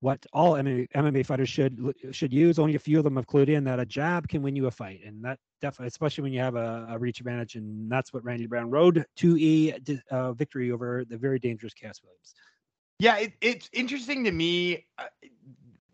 what 0.00 0.24
all 0.32 0.54
MMA, 0.54 0.88
MMA 0.96 1.24
fighters 1.24 1.48
should 1.48 1.94
should 2.10 2.32
use. 2.32 2.58
Only 2.58 2.74
a 2.74 2.78
few 2.78 2.98
of 2.98 3.04
them 3.04 3.16
have 3.16 3.26
clued 3.26 3.48
in 3.48 3.62
that 3.64 3.78
a 3.78 3.86
jab 3.86 4.26
can 4.26 4.42
win 4.42 4.56
you 4.56 4.66
a 4.66 4.70
fight, 4.70 5.00
and 5.06 5.22
that 5.24 5.38
definitely, 5.60 5.88
especially 5.88 6.22
when 6.22 6.32
you 6.32 6.40
have 6.40 6.56
a, 6.56 6.86
a 6.90 6.98
reach 6.98 7.20
advantage, 7.20 7.54
and 7.54 7.90
that's 7.90 8.12
what 8.12 8.24
Randy 8.24 8.46
Brown 8.46 8.70
rode 8.70 9.04
to 9.16 9.38
a 9.38 9.78
uh, 10.10 10.32
victory 10.32 10.72
over 10.72 11.04
the 11.04 11.16
very 11.16 11.38
dangerous 11.38 11.72
Khaos 11.74 12.02
Williams. 12.02 12.34
Yeah, 12.98 13.16
it, 13.18 13.34
it's 13.40 13.70
interesting 13.72 14.24
to 14.24 14.32
me. 14.32 14.86
Uh, 14.98 15.04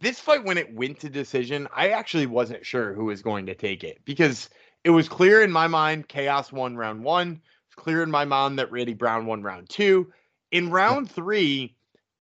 this 0.01 0.20
fight, 0.20 0.44
when 0.44 0.59
it 0.59 0.72
went 0.74 1.01
to 1.01 1.09
decision, 1.09 1.68
I 1.74 1.90
actually 1.90 2.26
wasn't 2.26 2.64
sure 2.64 2.92
who 2.92 3.07
was 3.07 3.22
going 3.22 3.46
to 3.46 3.55
take 3.55 3.84
it 3.84 4.01
because 4.05 4.49
it 4.84 4.90
was 4.90 5.09
clear 5.09 5.42
in 5.42 5.51
my 5.51 5.66
mind 5.66 6.09
Khaos 6.09 6.53
won 6.53 6.76
round 6.76 7.03
one. 7.03 7.40
It's 7.66 7.74
clear 7.74 8.03
in 8.03 8.11
my 8.11 8.24
mind 8.24 8.59
that 8.59 8.70
Randy 8.70 8.94
Brown 8.94 9.26
won 9.26 9.42
round 9.42 9.68
two. 9.68 10.12
In 10.51 10.70
round 10.70 11.11
three, 11.14 11.74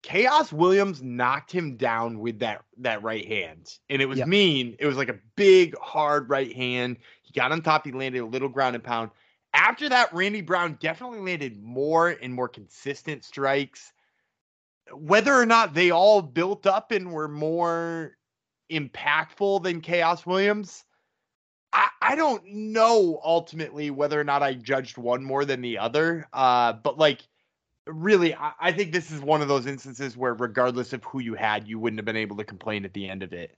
Khaos 0.03 0.53
Williams 0.53 1.03
knocked 1.03 1.53
him 1.53 1.77
down 1.77 2.19
with 2.19 2.41
that 2.41 2.65
that 2.79 3.03
right 3.03 3.27
hand, 3.27 3.79
and 3.89 4.03
it 4.03 4.07
was 4.07 4.19
Yep. 4.19 4.29
mean. 4.29 4.77
It 4.79 4.87
was 4.87 4.97
like 4.97 5.09
a 5.09 5.19
big, 5.37 5.77
hard 5.79 6.29
right 6.29 6.53
hand. 6.55 6.97
He 7.23 7.33
got 7.33 7.53
on 7.53 7.63
top. 7.63 7.87
He 7.87 7.93
landed 7.93 8.21
a 8.21 8.27
little 8.27 8.49
ground 8.49 8.75
and 8.75 8.85
pound. 8.85 9.11
After 9.55 9.89
that, 9.89 10.13
Randy 10.13 10.41
Brown 10.41 10.79
definitely 10.81 11.21
landed 11.21 11.63
more 11.63 12.09
and 12.09 12.35
more 12.35 12.49
consistent 12.49 13.25
strikes. 13.25 13.93
Whether 14.93 15.35
or 15.35 15.47
not 15.47 15.75
they 15.75 15.91
all 15.91 16.23
built 16.23 16.67
up 16.67 16.91
and 16.91 17.13
were 17.13 17.29
more 17.29 18.17
impactful 18.71 19.63
than 19.63 19.81
Khaos 19.81 20.27
Williams, 20.27 20.85
I, 21.73 21.89
I 22.01 22.17
don't 22.17 22.43
know 22.47 23.21
ultimately 23.25 23.91
whether 23.91 24.21
or 24.21 24.25
not 24.25 24.43
I 24.43 24.55
judged 24.55 24.99
one 24.99 25.25
more 25.25 25.45
than 25.45 25.61
the 25.63 25.79
other. 25.79 26.27
Uh, 26.33 26.73
but 26.75 26.99
like, 26.99 27.21
really, 27.87 28.35
I, 28.35 28.53
I 28.61 28.73
think 28.73 28.93
this 28.93 29.11
is 29.11 29.21
one 29.21 29.41
of 29.41 29.49
those 29.49 29.67
instances 29.67 30.17
where, 30.17 30.35
regardless 30.35 30.93
of 30.93 31.05
who 31.05 31.21
you 31.21 31.35
had, 31.35 31.67
you 31.69 31.79
wouldn't 31.79 31.99
have 31.99 32.05
been 32.07 32.17
able 32.17 32.37
to 32.39 32.45
complain 32.45 32.85
at 32.85 32.93
the 32.93 33.09
end 33.09 33.23
of 33.23 33.33
it. 33.33 33.57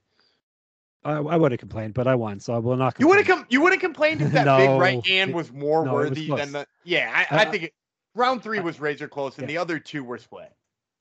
I, 1.03 1.13
I 1.17 1.35
would 1.35 1.51
have 1.51 1.59
complained, 1.59 1.93
but 1.93 2.07
I 2.07 2.15
won, 2.15 2.39
so 2.39 2.53
I 2.55 2.57
will 2.57 2.77
not. 2.77 2.95
You 2.99 3.07
would 3.07 3.17
have 3.17 3.27
com- 3.27 3.45
you 3.49 3.61
would 3.61 3.73
have 3.73 3.81
complained 3.81 4.21
if 4.21 4.31
that 4.33 4.45
No, 4.45 4.57
big 4.57 4.69
right 4.81 5.05
hand 5.05 5.33
was 5.33 5.51
more 5.51 5.85
no, 5.85 5.93
was 5.93 6.09
worthy 6.09 6.27
close. 6.27 6.39
than 6.39 6.51
the. 6.51 6.67
Yeah, 6.83 7.11
I, 7.13 7.35
I 7.35 7.45
Uh, 7.45 7.51
think 7.51 7.63
it, 7.63 7.73
round 8.15 8.41
three 8.41 8.59
was 8.59 8.79
razor 8.79 9.07
close, 9.07 9.37
and 9.37 9.43
yeah. 9.43 9.53
the 9.55 9.57
other 9.59 9.77
two 9.79 10.03
were 10.03 10.17
split. 10.17 10.51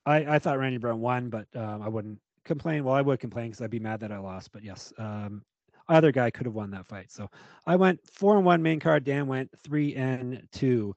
I, 0.07 0.35
I 0.35 0.39
thought 0.39 0.59
Randy 0.59 0.79
Brown 0.79 1.01
won, 1.01 1.31
but 1.31 1.47
um, 1.55 1.83
I 1.83 1.89
wouldn't 1.89 2.19
complain. 2.45 2.85
Well, 2.85 2.95
I 2.95 3.01
would 3.01 3.21
complain 3.21 3.49
because 3.49 3.63
I'd 3.63 3.71
be 3.71 3.79
mad 3.79 4.01
that 4.01 4.13
I 4.13 4.19
lost. 4.19 4.53
But 4.53 4.63
yes, 4.63 4.93
um, 4.99 5.43
either 5.89 6.13
guy 6.13 6.31
could 6.31 6.47
have 6.47 6.55
won 6.55 6.71
that 6.73 6.87
fight. 6.87 7.11
So 7.11 7.31
I 7.67 7.77
went 7.77 8.01
four 8.07 8.37
and 8.37 8.45
one 8.45 8.63
main 8.63 8.81
card. 8.81 9.05
Dan 9.05 9.27
went 9.27 9.51
three 9.63 9.95
and 9.95 10.47
two. 10.53 10.95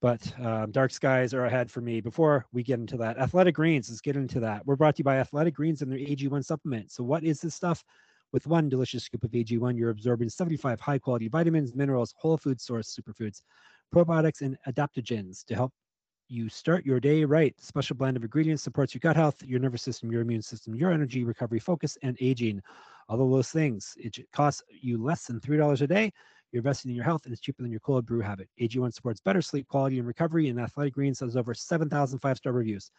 But 0.00 0.32
um, 0.40 0.70
dark 0.70 0.92
skies 0.92 1.34
are 1.34 1.44
ahead 1.44 1.70
for 1.70 1.82
me. 1.82 2.00
Before 2.00 2.46
we 2.52 2.62
get 2.62 2.80
into 2.80 2.96
that, 2.96 3.18
Athletic 3.18 3.54
Greens. 3.54 3.90
Let's 3.90 4.00
get 4.00 4.16
into 4.16 4.40
that. 4.40 4.64
We're 4.66 4.76
brought 4.76 4.96
to 4.96 5.00
you 5.00 5.04
by 5.04 5.18
Athletic 5.18 5.54
Greens 5.54 5.82
and 5.82 5.92
their 5.92 5.98
AG1 5.98 6.44
supplement. 6.44 6.90
So 6.90 7.04
what 7.04 7.22
is 7.22 7.40
this 7.40 7.54
stuff? 7.54 7.84
With 8.32 8.46
one 8.46 8.68
delicious 8.68 9.04
scoop 9.04 9.24
of 9.24 9.32
AG1, 9.32 9.76
you're 9.76 9.90
absorbing 9.90 10.28
75 10.28 10.78
high 10.80 10.98
quality 10.98 11.28
vitamins, 11.28 11.74
minerals, 11.74 12.14
whole 12.16 12.36
food 12.36 12.60
source 12.60 12.96
superfoods, 12.96 13.42
probiotics, 13.92 14.40
and 14.40 14.56
adaptogens 14.68 15.44
to 15.46 15.54
help 15.56 15.72
you 16.30 16.48
start 16.48 16.86
your 16.86 17.00
day 17.00 17.24
right. 17.24 17.54
Special 17.60 17.96
blend 17.96 18.16
of 18.16 18.22
ingredients 18.22 18.62
supports 18.62 18.94
your 18.94 19.00
gut 19.00 19.16
health, 19.16 19.42
your 19.42 19.58
nervous 19.58 19.82
system, 19.82 20.12
your 20.12 20.22
immune 20.22 20.42
system, 20.42 20.74
your 20.74 20.92
energy, 20.92 21.24
recovery, 21.24 21.58
focus, 21.58 21.98
and 22.02 22.16
aging. 22.20 22.62
All 23.08 23.20
of 23.20 23.30
those 23.30 23.50
things. 23.50 23.94
It 23.98 24.16
costs 24.32 24.62
you 24.70 25.02
less 25.02 25.26
than 25.26 25.40
$3 25.40 25.80
a 25.80 25.86
day. 25.86 26.12
You're 26.52 26.60
investing 26.60 26.90
in 26.90 26.96
your 26.96 27.04
health 27.04 27.24
and 27.24 27.32
it's 27.32 27.40
cheaper 27.40 27.62
than 27.62 27.70
your 27.70 27.80
cold 27.80 28.06
brew 28.06 28.20
habit. 28.20 28.48
AG1 28.60 28.94
supports 28.94 29.20
better 29.20 29.42
sleep 29.42 29.66
quality 29.68 29.98
and 29.98 30.06
recovery, 30.06 30.48
and 30.48 30.60
Athletic 30.60 30.94
Greens 30.94 31.20
has 31.20 31.36
over 31.36 31.52
7,000 31.54 32.18
five 32.20 32.36
star 32.36 32.52
reviews. 32.52 32.90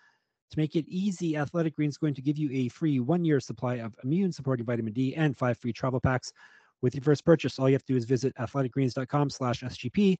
To 0.52 0.60
make 0.60 0.76
it 0.76 0.86
easy, 0.90 1.38
Athletic 1.38 1.78
Greens 1.78 1.94
is 1.94 1.98
going 1.98 2.14
to 2.16 2.22
give 2.22 2.38
you 2.38 2.50
a 2.52 2.68
free 2.68 3.00
one 3.00 3.24
year 3.24 3.40
supply 3.40 3.76
of 3.76 3.96
immune 4.04 4.34
supporting 4.34 4.66
vitamin 4.66 4.92
D 4.92 5.16
and 5.16 5.38
five 5.38 5.58
free 5.58 5.72
travel 5.72 6.02
packs. 6.02 6.34
With 6.82 6.96
your 6.96 7.04
first 7.04 7.24
purchase, 7.24 7.58
all 7.58 7.70
you 7.70 7.76
have 7.76 7.86
to 7.86 7.94
do 7.94 7.98
is 7.98 8.06
visit 8.06 8.34
athleticgreens.com 8.36 9.30
slash 9.30 9.62
SGP. 9.62 10.18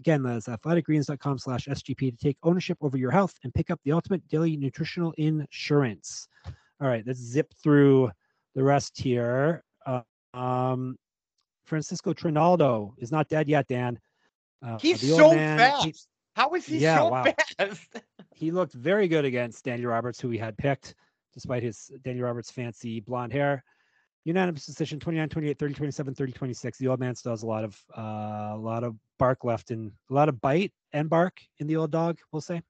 Again, 0.00 0.22
that's 0.22 0.48
athleticgreens.com 0.48 1.38
slash 1.38 1.66
SGP 1.66 2.10
to 2.10 2.16
take 2.16 2.36
ownership 2.42 2.76
over 2.80 2.96
your 2.96 3.10
health 3.10 3.34
and 3.44 3.54
pick 3.54 3.70
up 3.70 3.80
the 3.84 3.92
ultimate 3.92 4.26
daily 4.28 4.56
nutritional 4.56 5.12
insurance. 5.18 6.28
All 6.80 6.88
right, 6.88 7.04
let's 7.06 7.20
zip 7.20 7.52
through 7.62 8.10
the 8.54 8.62
rest 8.62 8.98
here. 9.00 9.62
Uh, 9.86 10.00
um, 10.34 10.96
Francisco 11.64 12.12
Trinaldo 12.12 12.94
is 12.98 13.12
not 13.12 13.28
dead 13.28 13.48
yet, 13.48 13.68
Dan. 13.68 13.98
Uh, 14.62 14.78
He's 14.78 15.00
so 15.16 15.32
man- 15.34 15.58
fast. 15.58 15.84
he- 15.86 15.94
How 16.36 16.52
is 16.54 16.66
he 16.66 16.78
Yeah, 16.78 16.98
so 16.98 17.08
wow. 17.10 17.24
fast? 17.58 17.96
he 18.34 18.50
looked 18.50 18.72
very 18.72 19.06
good 19.06 19.24
against 19.24 19.64
Danny 19.64 19.84
Roberts, 19.86 20.20
who 20.20 20.28
we 20.28 20.38
had 20.38 20.56
picked, 20.58 20.96
despite 21.32 21.62
his 21.62 21.92
Danny 22.02 22.20
Roberts 22.20 22.50
fancy 22.50 22.98
blonde 23.00 23.32
hair. 23.32 23.62
Unanimous 24.24 24.64
decision 24.64 24.98
29 24.98 25.28
28 25.28 25.58
30 25.58 25.74
27 25.74 26.14
30 26.14 26.32
26. 26.32 26.78
The 26.78 26.88
old 26.88 27.00
man 27.00 27.14
still 27.14 27.32
has 27.32 27.42
a 27.42 27.46
lot 27.46 27.64
of 27.64 27.78
uh, 27.96 28.52
a 28.54 28.58
lot 28.58 28.82
of 28.82 28.96
bark 29.18 29.44
left 29.44 29.70
and 29.70 29.92
a 30.10 30.14
lot 30.14 30.28
of 30.28 30.40
bite 30.40 30.72
and 30.92 31.10
bark 31.10 31.40
in 31.58 31.66
the 31.66 31.76
old 31.76 31.90
dog, 31.90 32.18
we'll 32.32 32.40
say. 32.40 32.62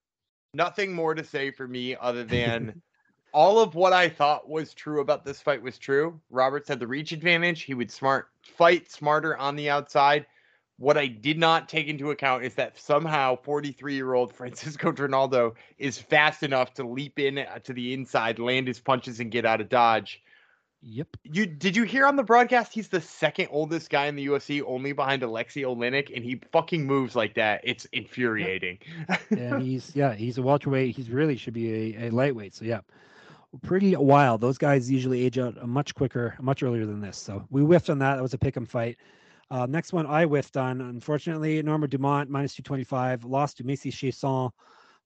Nothing 0.52 0.92
more 0.92 1.14
to 1.14 1.24
say 1.24 1.50
for 1.50 1.68
me 1.68 1.96
other 2.00 2.24
than 2.24 2.80
all 3.32 3.60
of 3.60 3.74
what 3.74 3.92
I 3.92 4.08
thought 4.08 4.48
was 4.48 4.74
true 4.74 5.00
about 5.00 5.24
this 5.24 5.40
fight 5.40 5.62
was 5.62 5.78
true. 5.78 6.20
Roberts 6.30 6.68
had 6.68 6.80
the 6.80 6.86
reach 6.86 7.12
advantage. 7.12 7.62
He 7.62 7.74
would 7.74 7.90
smart 7.90 8.28
fight 8.42 8.90
smarter 8.90 9.36
on 9.36 9.54
the 9.54 9.70
outside. 9.70 10.26
What 10.78 10.98
I 10.98 11.06
did 11.06 11.38
not 11.38 11.68
take 11.68 11.86
into 11.86 12.10
account 12.10 12.42
is 12.42 12.54
that 12.54 12.76
somehow 12.76 13.36
43 13.42 13.94
year 13.94 14.14
old 14.14 14.32
Francisco 14.34 14.90
Trinaldo 14.90 15.54
is 15.78 15.98
fast 15.98 16.42
enough 16.42 16.74
to 16.74 16.84
leap 16.84 17.20
in 17.20 17.38
uh, 17.38 17.60
to 17.60 17.72
the 17.72 17.94
inside, 17.94 18.40
land 18.40 18.66
his 18.66 18.80
punches, 18.80 19.20
and 19.20 19.30
get 19.30 19.46
out 19.46 19.60
of 19.60 19.68
dodge. 19.68 20.20
Yep. 20.86 21.16
You 21.24 21.46
did 21.46 21.76
you 21.76 21.84
hear 21.84 22.06
on 22.06 22.16
the 22.16 22.22
broadcast? 22.22 22.74
He's 22.74 22.88
the 22.88 23.00
second 23.00 23.48
oldest 23.50 23.88
guy 23.88 24.06
in 24.06 24.16
the 24.16 24.26
UFC, 24.26 24.62
only 24.66 24.92
behind 24.92 25.22
Aleksei 25.22 25.62
Oleinik, 25.62 26.14
and 26.14 26.22
he 26.22 26.40
fucking 26.52 26.86
moves 26.86 27.16
like 27.16 27.34
that. 27.34 27.62
It's 27.64 27.86
infuriating. 27.86 28.78
and 29.30 29.62
he's 29.62 29.96
yeah, 29.96 30.12
he's 30.14 30.36
a 30.36 30.42
welterweight. 30.42 30.94
He's 30.94 31.08
really 31.08 31.36
should 31.36 31.54
be 31.54 31.96
a, 31.96 32.08
a 32.08 32.10
lightweight. 32.10 32.54
So 32.54 32.66
yeah, 32.66 32.80
pretty 33.62 33.96
wild. 33.96 34.42
Those 34.42 34.58
guys 34.58 34.90
usually 34.90 35.24
age 35.24 35.38
out 35.38 35.66
much 35.66 35.94
quicker, 35.94 36.36
much 36.38 36.62
earlier 36.62 36.84
than 36.84 37.00
this. 37.00 37.16
So 37.16 37.46
we 37.50 37.62
whiffed 37.62 37.88
on 37.88 37.98
that. 38.00 38.16
That 38.16 38.22
was 38.22 38.34
a 38.34 38.38
pick 38.38 38.54
'em 38.56 38.66
fight. 38.66 38.98
Uh, 39.50 39.64
next 39.64 39.94
one 39.94 40.06
I 40.06 40.24
whiffed 40.24 40.58
on. 40.58 40.82
Unfortunately, 40.82 41.62
Norma 41.62 41.88
Dumont 41.88 42.28
minus 42.28 42.54
two 42.54 42.62
twenty 42.62 42.84
five 42.84 43.24
lost 43.24 43.56
to 43.56 43.64
Macy 43.64 43.90
Chiasson 43.90 44.50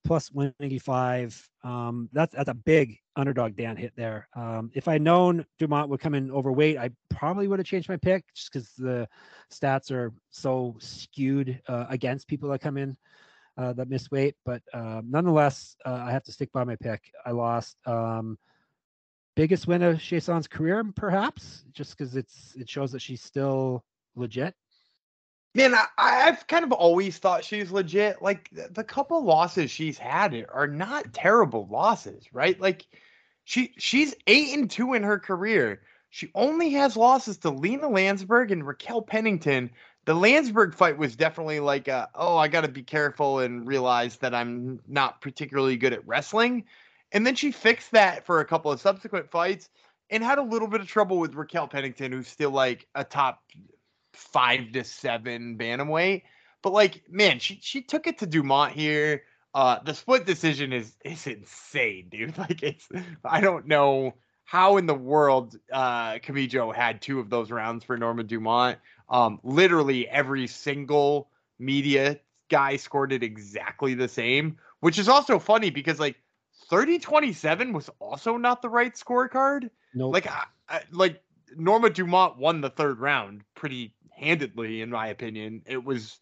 plus 0.09 0.33
one 0.33 0.55
eighty 0.61 0.79
five. 0.79 1.39
Um, 1.63 2.09
that's 2.13 2.35
that's 2.35 2.49
a 2.49 2.55
big 2.55 2.99
underdog 3.15 3.55
Dan 3.57 3.77
hit 3.77 3.93
there. 3.95 4.27
Um, 4.35 4.71
if 4.75 4.89
I'd 4.89 5.03
known 5.03 5.45
Dumont 5.59 5.91
would 5.91 6.01
come 6.01 6.15
in 6.15 6.31
overweight, 6.31 6.79
I 6.79 6.91
probably 7.11 7.47
would 7.47 7.59
have 7.59 7.67
changed 7.67 7.91
my 7.91 7.99
pick 7.99 8.25
just 8.35 8.51
because 8.51 8.73
the 8.79 9.07
stats 9.53 9.91
are 9.91 10.13
so 10.31 10.77
skewed 10.81 11.61
uh, 11.69 11.85
against 11.91 12.27
people 12.27 12.49
that 12.49 12.61
come 12.61 12.79
in 12.79 12.97
uh, 13.59 13.75
that 13.75 13.91
miss 13.91 14.11
weight. 14.11 14.35
But 14.47 14.63
uh, 14.73 15.03
nonetheless, 15.05 15.77
I 15.85 16.11
have 16.11 16.25
to 16.25 16.33
stick 16.33 16.51
by 16.53 16.65
my 16.65 16.77
pick. 16.77 17.13
I 17.27 17.33
lost. 17.33 17.77
Um, 17.87 18.39
biggest 19.37 19.69
win 19.69 19.83
of 19.83 19.97
Chiasson's 19.97 20.49
career, 20.49 20.83
perhaps, 20.97 21.65
just 21.73 21.97
because 21.97 22.17
it's 22.17 22.55
it 22.57 22.69
shows 22.69 22.93
that 22.93 23.03
she's 23.03 23.23
still 23.23 23.85
legit. 24.17 24.55
Man, 25.59 25.75
I, 25.75 25.87
I've 25.99 26.47
kind 26.47 26.65
of 26.65 26.71
always 26.71 27.19
thought 27.19 27.43
she's 27.43 27.73
legit. 27.73 28.23
Like 28.23 28.49
the, 28.51 28.69
the 28.71 28.85
couple 28.85 29.25
losses 29.25 29.73
she's 29.73 29.99
had 29.99 30.47
are 30.53 30.69
not 30.69 31.13
terrible 31.13 31.67
losses, 31.69 32.27
right? 32.33 32.61
Like 32.61 32.87
she 33.43 33.75
she's 33.77 34.15
eight 34.29 34.57
and 34.57 34.71
two 34.71 34.95
in 34.95 35.03
her 35.03 35.19
career. 35.19 35.81
She 36.11 36.31
only 36.37 36.71
has 36.75 36.97
losses 36.97 37.39
to 37.39 37.51
Lina 37.51 37.89
Lansberg 37.89 38.53
and 38.53 38.65
Raquel 38.65 39.03
Pennington. 39.03 39.69
The 40.05 40.15
Landsberg 40.15 40.77
fight 40.77 40.97
was 40.97 41.17
definitely 41.17 41.59
like, 41.59 41.89
a, 41.89 42.09
oh, 42.15 42.37
I 42.37 42.47
got 42.47 42.61
to 42.61 42.69
be 42.69 42.85
careful 42.85 43.41
and 43.41 43.67
realize 43.67 44.17
that 44.19 44.37
I'm 44.37 44.79
not 44.87 45.21
particularly 45.21 45.77
good 45.77 45.93
at 45.93 46.07
wrestling. 46.07 46.67
And 47.11 47.27
then 47.27 47.35
she 47.35 47.51
fixed 47.51 47.91
that 47.91 48.25
for 48.25 48.39
a 48.39 48.45
couple 48.45 48.71
of 48.71 48.81
subsequent 48.81 49.29
fights 49.29 49.71
and 50.09 50.23
had 50.23 50.39
a 50.39 50.43
little 50.43 50.69
bit 50.69 50.81
of 50.81 50.87
trouble 50.87 51.19
with 51.19 51.35
Raquel 51.35 51.67
Pennington, 51.67 52.13
who's 52.13 52.29
still 52.29 52.53
like 52.53 52.87
a 52.95 53.03
top 53.03 53.43
five 54.19 54.73
to 54.73 54.85
seven 54.85 55.57
bantamweight. 55.57 56.23
But 56.62 56.73
like, 56.73 57.03
man, 57.09 57.39
she 57.39 57.59
she 57.62 57.83
took 57.83 58.07
it 58.07 58.19
to 58.19 58.27
Dumont 58.27 58.73
here. 58.73 59.23
Uh, 59.55 59.79
the 59.85 59.95
split 59.95 60.27
decision 60.27 60.73
is 60.73 60.95
is 61.05 61.27
insane, 61.27 62.09
dude. 62.11 62.37
Like, 62.39 62.62
it's 62.62 62.89
I 63.25 63.41
don't 63.41 63.66
know 63.66 64.14
how 64.45 64.77
in 64.77 64.87
the 64.87 64.95
world 64.95 65.57
uh 65.73 66.14
Kamijo 66.14 66.75
had 66.75 67.01
two 67.01 67.21
of 67.21 67.31
those 67.31 67.51
rounds 67.51 67.85
for 67.85 67.97
Norma 67.97 68.25
Dumont. 68.25 68.79
Um, 69.09 69.41
literally 69.43 70.09
every 70.09 70.47
single 70.47 71.31
media 71.59 72.21
guy 72.51 72.77
scored 72.77 73.12
it 73.12 73.23
exactly 73.23 73.95
the 73.95 74.09
same, 74.09 74.59
which 74.81 74.99
is 74.99 75.09
also 75.09 75.39
funny 75.39 75.71
because 75.71 75.99
like 75.99 76.16
30-27 76.71 77.73
was 77.73 77.89
also 77.99 78.37
not 78.37 78.61
the 78.61 78.69
right 78.69 78.95
scorecard 78.95 79.71
No, 79.95 80.11
like 80.11 80.27
I, 80.27 80.45
I, 80.69 80.83
like 80.91 81.23
Norma 81.57 81.91
Dumont 81.91 82.39
won 82.39 82.61
the 82.61 82.71
third 82.71 83.01
round 83.01 83.43
pretty 83.55 83.95
handedly 84.19 84.83
in 84.83 84.91
my 84.91 85.09
opinion. 85.09 85.62
It 85.66 85.85
was 85.85 86.19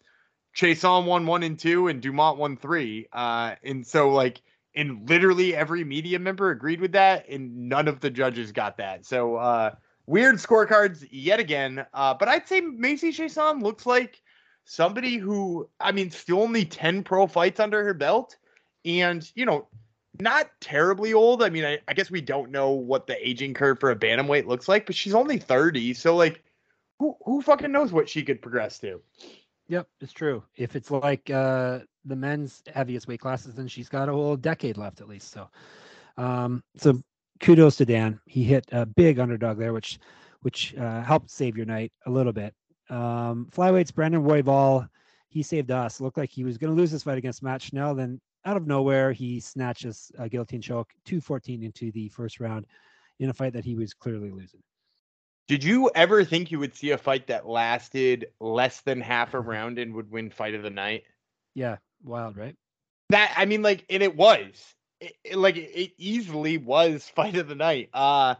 Chiasson 0.55 1.05
won 1.05 1.25
one 1.25 1.43
and 1.43 1.57
two 1.57 1.87
and 1.87 2.01
Dumont 2.01 2.37
won 2.37 2.57
three. 2.57 3.07
Uh 3.11 3.55
and 3.63 3.85
so 3.85 4.09
like 4.09 4.41
and 4.75 5.09
literally 5.09 5.55
every 5.55 5.83
media 5.83 6.19
member 6.19 6.51
agreed 6.51 6.81
with 6.81 6.91
that 6.93 7.27
and 7.29 7.69
none 7.69 7.87
of 7.87 7.99
the 7.99 8.09
judges 8.09 8.51
got 8.51 8.77
that. 8.77 9.05
So 9.05 9.35
uh 9.35 9.71
weird 10.05 10.35
scorecards 10.35 11.07
yet 11.11 11.39
again. 11.39 11.85
Uh 11.93 12.13
but 12.13 12.27
I'd 12.27 12.47
say 12.47 12.61
Macy 12.61 13.11
Chiasson 13.11 13.61
looks 13.61 13.85
like 13.85 14.21
somebody 14.65 15.17
who 15.17 15.69
I 15.79 15.91
mean 15.91 16.11
still 16.11 16.41
only 16.41 16.65
10 16.65 17.03
pro 17.03 17.27
fights 17.27 17.59
under 17.59 17.83
her 17.83 17.93
belt 17.93 18.35
and 18.85 19.29
you 19.35 19.45
know 19.45 19.67
not 20.19 20.49
terribly 20.59 21.13
old. 21.13 21.43
I 21.43 21.49
mean, 21.49 21.65
I, 21.65 21.79
I 21.87 21.93
guess 21.93 22.09
we 22.09 22.21
don't 22.21 22.51
know 22.51 22.71
what 22.71 23.07
the 23.07 23.27
aging 23.27 23.53
curve 23.53 23.79
for 23.79 23.91
a 23.91 23.95
bantamweight 23.95 24.47
looks 24.47 24.67
like, 24.67 24.85
but 24.85 24.95
she's 24.95 25.13
only 25.13 25.37
30. 25.37 25.93
So 25.93 26.15
like 26.15 26.43
who 26.99 27.15
who 27.25 27.41
fucking 27.41 27.71
knows 27.71 27.91
what 27.91 28.09
she 28.09 28.23
could 28.23 28.41
progress 28.41 28.79
to? 28.79 29.01
Yep, 29.69 29.87
it's 30.01 30.13
true. 30.13 30.43
If 30.55 30.75
it's 30.75 30.91
like 30.91 31.29
uh, 31.29 31.79
the 32.05 32.15
men's 32.15 32.63
heaviest 32.73 33.07
weight 33.07 33.19
classes, 33.19 33.53
then 33.53 33.67
she's 33.67 33.89
got 33.89 34.09
a 34.09 34.13
whole 34.13 34.37
decade 34.37 34.77
left 34.77 35.01
at 35.01 35.09
least. 35.09 35.31
So, 35.31 35.49
um, 36.15 36.63
so 36.77 37.01
kudos 37.41 37.75
to 37.77 37.85
Dan. 37.85 38.19
He 38.25 38.43
hit 38.43 38.65
a 38.71 38.85
big 38.85 39.19
underdog 39.19 39.57
there, 39.57 39.73
which 39.73 39.99
which 40.41 40.75
uh, 40.77 41.01
helped 41.01 41.29
save 41.29 41.57
your 41.57 41.65
night 41.65 41.91
a 42.05 42.11
little 42.11 42.33
bit. 42.33 42.53
Um, 42.89 43.49
flyweights, 43.51 43.93
Brandon 43.93 44.23
Royval, 44.23 44.87
he 45.27 45.43
saved 45.43 45.71
us. 45.71 45.99
Looked 45.99 46.17
like 46.17 46.29
he 46.29 46.43
was 46.43 46.57
going 46.57 46.73
to 46.73 46.79
lose 46.79 46.91
this 46.91 47.03
fight 47.03 47.17
against 47.17 47.43
Matt 47.43 47.61
Schnell. 47.61 47.95
Then 47.95 48.21
out 48.45 48.55
of 48.55 48.67
nowhere, 48.67 49.11
he 49.11 49.39
snatches 49.39 50.11
a 50.17 50.29
guillotine 50.29 50.61
choke, 50.61 50.89
214 51.05 51.63
into 51.63 51.91
the 51.91 52.07
first 52.09 52.39
round 52.39 52.65
in 53.19 53.29
a 53.29 53.33
fight 53.33 53.53
that 53.53 53.65
he 53.65 53.75
was 53.75 53.93
clearly 53.93 54.31
losing. 54.31 54.61
Did 55.47 55.63
you 55.63 55.89
ever 55.95 56.25
think 56.25 56.51
you 56.51 56.59
would 56.59 56.75
see 56.75 56.91
a 56.91 56.97
fight 56.97 57.27
that 57.27 57.47
lasted 57.47 58.27
less 58.39 58.81
than 58.81 58.99
half 58.99 59.33
a 59.33 59.39
round 59.39 59.79
and 59.79 59.93
would 59.93 60.11
win 60.11 60.29
fight 60.29 60.55
of 60.55 60.63
the 60.63 60.69
night? 60.69 61.03
Yeah, 61.55 61.77
wild, 62.03 62.35
right? 62.35 62.55
That 63.09 63.33
I 63.37 63.45
mean, 63.45 63.61
like, 63.61 63.85
and 63.89 64.03
it 64.03 64.15
was 64.15 64.75
it, 64.99 65.13
it, 65.23 65.37
like 65.37 65.55
it 65.55 65.93
easily 65.97 66.57
was 66.57 67.09
fight 67.15 67.35
of 67.37 67.47
the 67.47 67.55
night. 67.55 67.89
Uh 67.93 68.35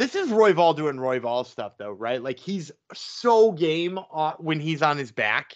this 0.00 0.14
is 0.14 0.30
Royval 0.30 0.74
doing 0.74 0.96
Royval 0.96 1.44
stuff 1.44 1.76
though, 1.76 1.92
right? 1.92 2.22
Like 2.22 2.38
he's 2.38 2.72
so 2.94 3.52
game 3.52 3.98
uh, 4.10 4.32
when 4.38 4.58
he's 4.58 4.80
on 4.80 4.96
his 4.96 5.12
back. 5.12 5.54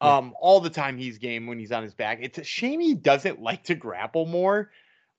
Um, 0.00 0.26
yeah. 0.26 0.32
all 0.40 0.60
the 0.60 0.70
time 0.70 0.96
he's 0.96 1.18
game 1.18 1.46
when 1.46 1.58
he's 1.58 1.72
on 1.72 1.84
his 1.84 1.94
back. 1.94 2.18
It's 2.20 2.38
a 2.38 2.44
shame 2.44 2.80
he 2.80 2.94
doesn't 2.94 3.40
like 3.40 3.64
to 3.64 3.76
grapple 3.76 4.26
more. 4.26 4.70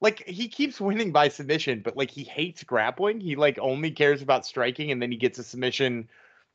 Like 0.01 0.25
he 0.25 0.47
keeps 0.47 0.79
winning 0.79 1.11
by 1.11 1.27
submission, 1.27 1.81
but 1.83 1.97
like 1.97 2.09
he 2.09 2.23
hates 2.23 2.63
grappling. 2.63 3.19
He 3.19 3.35
like 3.35 3.59
only 3.59 3.91
cares 3.91 4.21
about 4.21 4.45
striking, 4.45 4.91
and 4.91 5.01
then 5.01 5.11
he 5.11 5.17
gets 5.17 5.39
a 5.39 5.43
submission 5.43 6.07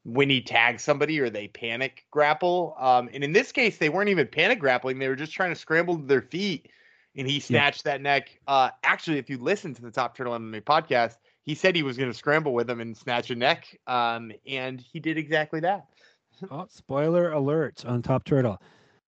when 0.05 0.31
he 0.31 0.41
tags 0.41 0.83
somebody 0.83 1.21
or 1.21 1.29
they 1.29 1.49
panic 1.49 2.07
grapple. 2.11 2.75
Um, 2.79 3.11
and 3.13 3.23
in 3.23 3.33
this 3.33 3.53
case, 3.53 3.79
they 3.79 3.89
weren't 3.89 4.09
even 4.09 4.27
panic 4.27 4.59
grappling; 4.59 4.99
they 4.99 5.09
were 5.09 5.17
just 5.17 5.33
trying 5.33 5.51
to 5.51 5.61
scramble 5.61 5.99
to 5.99 6.05
their 6.05 6.23
feet, 6.23 6.71
and 7.17 7.29
he 7.29 7.39
snatched 7.39 7.85
yeah. 7.85 7.93
that 7.93 8.01
neck. 8.01 8.39
Uh, 8.47 8.71
actually, 8.83 9.19
if 9.19 9.29
you 9.29 9.37
listen 9.39 9.75
to 9.75 9.83
the 9.83 9.91
Top 9.91 10.17
Turtle 10.17 10.33
MMA 10.33 10.63
podcast, 10.63 11.17
he 11.43 11.55
said 11.55 11.77
he 11.77 11.83
was 11.83 11.99
going 11.99 12.11
to 12.11 12.17
scramble 12.17 12.55
with 12.55 12.69
him 12.69 12.81
and 12.81 12.97
snatch 12.97 13.31
a 13.31 13.35
neck, 13.35 13.79
um, 13.87 14.33
and 14.47 14.81
he 14.81 15.01
did 15.01 15.19
exactly 15.19 15.61
that. 15.61 15.87
oh, 16.51 16.67
spoiler 16.71 17.33
alert 17.33 17.85
on 17.85 18.03
Top 18.03 18.25
Turtle. 18.25 18.61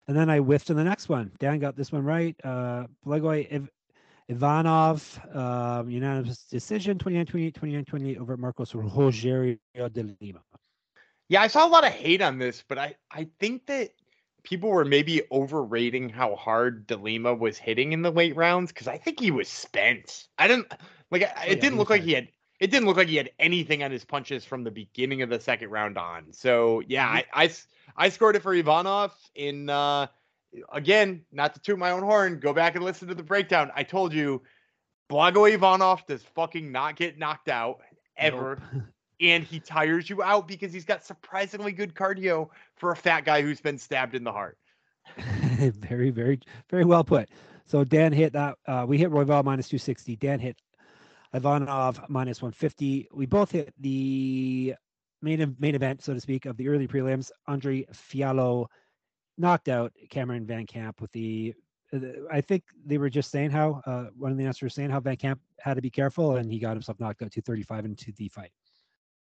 And 0.07 0.17
then 0.17 0.29
I 0.29 0.39
whiffed 0.39 0.71
on 0.71 0.75
the 0.75 0.83
next 0.83 1.07
one. 1.07 1.31
Dan 1.39 1.59
got 1.59 1.75
this 1.75 1.91
one 1.91 2.03
right. 2.03 2.35
Uh, 2.43 2.85
Ivanov, 4.29 5.19
um, 5.33 5.89
unanimous 5.89 6.43
decision 6.43 6.99
29 6.99 7.25
28, 7.25 7.55
29 7.55 7.85
28 7.85 8.17
over 8.19 8.37
Marcos 8.37 8.73
Rogerio 8.73 9.57
de 9.75 10.15
Lima. 10.21 10.39
Yeah, 11.29 11.41
I 11.41 11.47
saw 11.47 11.67
a 11.67 11.69
lot 11.69 11.83
of 11.83 11.91
hate 11.91 12.21
on 12.21 12.37
this, 12.37 12.63
but 12.67 12.77
I, 12.77 12.95
I 13.11 13.27
think 13.39 13.65
that 13.65 13.89
people 14.43 14.69
were 14.69 14.85
maybe 14.85 15.23
overrating 15.31 16.09
how 16.09 16.35
hard 16.35 16.85
De 16.85 16.95
Lima 16.95 17.33
was 17.33 17.57
hitting 17.57 17.91
in 17.91 18.03
the 18.03 18.11
late 18.11 18.35
rounds 18.35 18.71
because 18.71 18.87
I 18.87 18.97
think 18.97 19.19
he 19.19 19.31
was 19.31 19.47
spent. 19.47 20.27
I 20.37 20.47
didn't 20.47 20.73
like 21.09 21.23
it. 21.23 21.31
Oh, 21.35 21.55
didn't 21.55 21.77
look 21.77 21.89
like 21.89 22.03
he 22.03 22.13
had. 22.13 22.29
It 22.59 22.69
didn't 22.71 22.87
look 22.87 22.97
like 22.97 23.07
he 23.07 23.15
had 23.15 23.31
anything 23.39 23.83
on 23.83 23.89
his 23.89 24.05
punches 24.05 24.45
from 24.45 24.63
the 24.63 24.71
beginning 24.71 25.23
of 25.23 25.29
the 25.29 25.39
second 25.39 25.69
round 25.69 25.97
on. 25.97 26.31
So 26.31 26.83
yeah. 26.87 27.07
I, 27.07 27.25
I, 27.33 27.51
I 27.95 28.09
scored 28.09 28.35
it 28.35 28.43
for 28.43 28.53
Ivanov 28.53 29.15
in. 29.33 29.71
uh 29.71 30.07
Again, 30.71 31.23
not 31.31 31.53
to 31.53 31.59
toot 31.59 31.77
my 31.77 31.91
own 31.91 32.03
horn. 32.03 32.39
Go 32.39 32.53
back 32.53 32.75
and 32.75 32.83
listen 32.83 33.07
to 33.07 33.15
the 33.15 33.23
breakdown. 33.23 33.71
I 33.75 33.83
told 33.83 34.13
you, 34.13 34.41
Blago 35.09 35.51
Ivanov 35.51 36.05
does 36.07 36.23
fucking 36.35 36.71
not 36.71 36.95
get 36.95 37.17
knocked 37.17 37.49
out 37.49 37.81
ever. 38.17 38.59
Nope. 38.73 38.83
and 39.21 39.43
he 39.43 39.59
tires 39.59 40.09
you 40.09 40.23
out 40.23 40.47
because 40.47 40.71
he's 40.71 40.85
got 40.85 41.05
surprisingly 41.05 41.71
good 41.71 41.93
cardio 41.93 42.49
for 42.75 42.91
a 42.91 42.95
fat 42.95 43.25
guy 43.25 43.41
who's 43.41 43.61
been 43.61 43.77
stabbed 43.77 44.15
in 44.15 44.23
the 44.23 44.31
heart. 44.31 44.57
very, 45.17 46.09
very, 46.09 46.39
very 46.69 46.85
well 46.85 47.03
put. 47.03 47.29
So 47.65 47.83
Dan 47.83 48.13
hit 48.13 48.33
that. 48.33 48.57
Uh, 48.65 48.85
we 48.87 48.97
hit 48.97 49.11
Royval 49.11 49.43
minus 49.43 49.67
260. 49.67 50.15
Dan 50.15 50.39
hit 50.39 50.57
Ivanov 51.33 52.01
minus 52.09 52.41
150. 52.41 53.09
We 53.13 53.25
both 53.25 53.51
hit 53.51 53.73
the 53.79 54.75
main 55.21 55.55
main 55.59 55.75
event, 55.75 56.03
so 56.03 56.13
to 56.13 56.19
speak, 56.19 56.45
of 56.45 56.57
the 56.57 56.67
early 56.67 56.87
prelims. 56.87 57.29
Andre 57.47 57.85
Fialho 57.93 58.67
knocked 59.39 59.69
out 59.69 59.93
Cameron 60.09 60.45
Van 60.45 60.65
Camp 60.65 61.01
with 61.01 61.11
the. 61.11 61.53
Uh, 61.91 61.99
I 62.31 62.41
think 62.41 62.63
they 62.85 62.99
were 62.99 63.09
just 63.09 63.31
saying 63.31 63.49
how 63.49 63.81
uh, 63.85 64.05
one 64.15 64.31
of 64.31 64.37
the 64.37 64.43
announcers 64.43 64.61
were 64.61 64.69
saying 64.69 64.91
how 64.91 64.99
Van 64.99 65.15
Camp 65.15 65.39
had 65.59 65.75
to 65.75 65.81
be 65.81 65.89
careful, 65.89 66.35
and 66.35 66.51
he 66.51 66.59
got 66.59 66.73
himself 66.73 66.99
knocked 66.99 67.23
out 67.23 67.31
235 67.31 67.85
into 67.85 68.11
the 68.11 68.27
fight. 68.27 68.51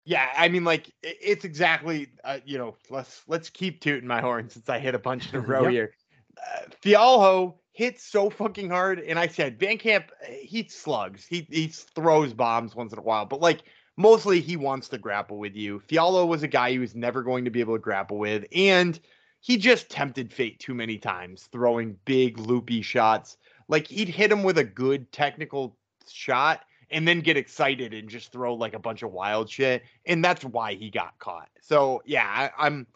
Yeah, 0.05 0.29
I 0.37 0.49
mean, 0.49 0.64
like 0.64 0.93
it's 1.03 1.45
exactly 1.45 2.09
uh, 2.25 2.39
you 2.45 2.59
know. 2.59 2.77
Let's 2.91 3.23
let's 3.27 3.51
keep 3.51 3.81
tooting 3.81 4.09
my 4.09 4.21
horn 4.21 4.49
since 4.49 4.69
I 4.69 4.79
hit 4.79 4.95
a 4.95 4.99
bunch 4.99 5.33
in 5.33 5.37
a 5.37 5.41
row 5.47 5.64
yep. 5.64 5.73
here. 5.73 5.95
Uh, 6.39 6.61
Fialho 6.83 7.55
hits 7.73 8.05
so 8.05 8.31
fucking 8.31 8.71
hard, 8.71 9.01
and 9.01 9.19
I 9.19 9.27
said 9.27 9.59
Van 9.59 9.79
Camp 9.79 10.11
he 10.29 10.67
slugs, 10.69 11.27
he 11.27 11.47
he 11.51 11.69
throws 11.69 12.33
bombs 12.33 12.75
once 12.75 12.93
in 12.93 12.99
a 12.99 13.03
while, 13.03 13.27
but 13.27 13.41
like 13.41 13.64
mostly 13.97 14.41
he 14.41 14.57
wants 14.57 14.89
to 14.91 14.99
grapple 14.99 15.39
with 15.39 15.57
you. 15.57 15.83
Fialho 15.89 16.27
was 16.27 16.43
a 16.45 16.49
guy 16.49 16.71
he 16.71 16.79
was 16.79 16.95
never 16.95 17.23
going 17.23 17.45
to 17.45 17.51
be 17.51 17.61
able 17.61 17.75
to 17.75 17.81
grapple 17.81 18.19
with, 18.19 18.45
and 18.55 18.99
he 19.47 19.57
just 19.57 19.88
tempted 19.88 20.32
fate 20.32 20.59
too 20.59 20.74
many 20.74 20.99
times, 20.99 21.49
throwing 21.53 21.97
big 22.05 22.36
loopy 22.36 22.82
shots. 22.82 23.36
Like 23.68 23.86
he'd 23.86 24.09
hit 24.09 24.32
him 24.32 24.42
with 24.42 24.59
a 24.59 24.64
good 24.64 25.12
technical 25.12 25.76
shot 26.11 26.64
and 26.90 27.07
then 27.07 27.20
get 27.20 27.36
excited 27.36 27.94
and 27.94 28.09
just 28.09 28.32
throw 28.32 28.55
like 28.55 28.74
a 28.74 28.80
bunch 28.80 29.05
of 29.05 29.12
wild 29.12 29.49
shit. 29.49 29.84
And 30.05 30.24
that's 30.24 30.44
why 30.44 30.74
he 30.74 30.90
got 30.90 31.16
caught. 31.20 31.49
So 31.61 32.03
yeah, 32.05 32.51
I, 32.59 32.66
am 32.66 32.88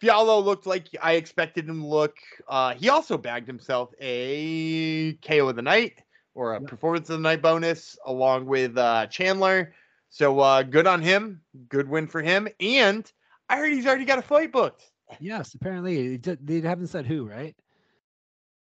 Fialho 0.00 0.44
looked 0.44 0.64
like 0.64 0.86
I 1.02 1.14
expected 1.14 1.68
him 1.68 1.80
to 1.80 1.86
look. 1.88 2.18
Uh, 2.46 2.74
he 2.74 2.88
also 2.88 3.18
bagged 3.18 3.48
himself 3.48 3.92
a 4.00 5.14
KO 5.26 5.48
of 5.48 5.56
the 5.56 5.62
night 5.62 6.04
or 6.36 6.54
a 6.54 6.60
performance 6.60 7.10
of 7.10 7.16
the 7.16 7.22
night 7.22 7.42
bonus 7.42 7.98
along 8.06 8.46
with 8.46 8.78
uh, 8.78 9.08
Chandler. 9.08 9.74
So 10.10 10.38
uh, 10.38 10.62
good 10.62 10.86
on 10.86 11.02
him. 11.02 11.40
Good 11.68 11.88
win 11.88 12.06
for 12.06 12.22
him. 12.22 12.46
And 12.60 13.10
I 13.48 13.56
heard 13.56 13.72
he's 13.72 13.88
already 13.88 14.04
got 14.04 14.20
a 14.20 14.22
fight 14.22 14.52
booked. 14.52 14.88
Yes, 15.20 15.54
apparently 15.54 16.16
they 16.16 16.60
haven't 16.60 16.88
said 16.88 17.06
who, 17.06 17.26
right? 17.28 17.54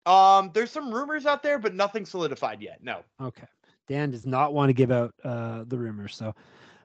Um, 0.06 0.52
there's 0.54 0.72
some 0.72 0.94
rumors 0.94 1.26
out 1.26 1.44
there, 1.44 1.60
but 1.60 1.76
nothing 1.76 2.06
solidified 2.06 2.62
yet. 2.62 2.80
No. 2.82 3.04
Okay. 3.22 3.48
Dan 3.88 4.12
does 4.12 4.26
not 4.26 4.54
want 4.54 4.70
to 4.70 4.74
give 4.74 4.92
out 4.92 5.14
uh, 5.24 5.64
the 5.68 5.78
rumors. 5.78 6.16
So 6.16 6.34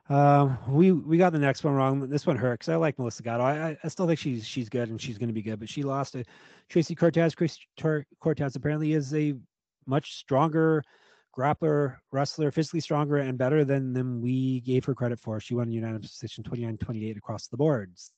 um, 0.08 0.58
we 0.68 0.92
we 0.92 1.16
got 1.16 1.32
the 1.32 1.38
next 1.38 1.64
one 1.64 1.74
wrong. 1.74 2.08
This 2.08 2.26
one 2.26 2.36
hurt 2.36 2.60
because 2.60 2.68
I 2.68 2.76
like 2.76 2.98
Melissa 2.98 3.22
Gatto. 3.22 3.42
I, 3.42 3.76
I 3.82 3.88
still 3.88 4.06
think 4.06 4.18
she's 4.18 4.46
she's 4.46 4.68
good 4.68 4.88
and 4.88 5.00
she's 5.00 5.18
going 5.18 5.28
to 5.28 5.34
be 5.34 5.42
good, 5.42 5.58
but 5.58 5.68
she 5.68 5.82
lost 5.82 6.12
to 6.12 6.24
Tracy 6.68 6.94
Cortez. 6.94 7.34
Tracy 7.34 7.60
Cortez 8.20 8.56
apparently 8.56 8.92
is 8.92 9.14
a 9.14 9.34
much 9.86 10.14
stronger 10.14 10.82
grappler, 11.36 11.96
wrestler, 12.12 12.50
physically 12.50 12.80
stronger 12.80 13.18
and 13.18 13.36
better 13.38 13.64
than 13.64 13.92
than 13.92 14.20
we 14.20 14.60
gave 14.60 14.84
her 14.84 14.94
credit 14.94 15.18
for. 15.18 15.40
She 15.40 15.54
won 15.54 15.68
a 15.68 15.72
unanimous 15.72 16.10
decision 16.10 16.44
29-28 16.44 17.16
across 17.16 17.48
the 17.48 17.56
boards. 17.56 18.12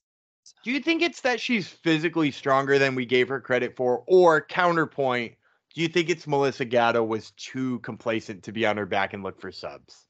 Do 0.65 0.71
you 0.71 0.81
think 0.81 1.03
it's 1.03 1.21
that 1.23 1.41
she's 1.41 1.69
physically 1.69 2.31
stronger 2.31 2.79
than 2.79 2.95
we 2.95 3.07
gave 3.07 3.29
her 3.29 3.41
credit 3.41 3.77
for, 3.77 4.05
or 4.07 4.41
counterpoint? 4.41 5.35
do 5.79 5.83
you 5.83 5.89
think 5.89 6.11
it's 6.11 6.27
Melissa 6.27 6.65
Gatto 6.65 7.05
was 7.05 7.31
too 7.33 7.79
complacent 7.81 8.43
to 8.43 8.53
be 8.53 8.67
on 8.67 8.77
her 8.77 8.85
back 8.85 9.15
and 9.15 9.23
look 9.23 9.41
for 9.41 9.53
subs? 9.53 10.07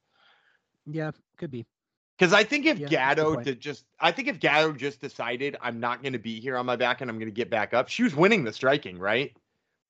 Yeah, 0.86 1.10
could 1.36 1.50
be. 1.50 1.66
Because 2.16 2.32
I 2.32 2.42
think 2.42 2.64
if 2.64 2.78
yeah, 2.78 2.88
Gatto 2.88 3.36
did 3.36 3.60
just, 3.60 3.84
I 4.00 4.10
think 4.10 4.28
if 4.28 4.40
Gatto 4.40 4.72
just 4.72 5.00
decided 5.00 5.58
I'm 5.60 5.78
not 5.78 6.02
going 6.02 6.14
to 6.14 6.18
be 6.18 6.40
here 6.40 6.56
on 6.56 6.64
my 6.64 6.76
back 6.76 7.02
and 7.02 7.10
I'm 7.10 7.18
going 7.18 7.28
to 7.28 7.34
get 7.34 7.50
back 7.50 7.74
up, 7.74 7.88
she 7.88 8.02
was 8.02 8.14
winning 8.14 8.44
the 8.44 8.52
striking, 8.54 8.98
right? 8.98 9.36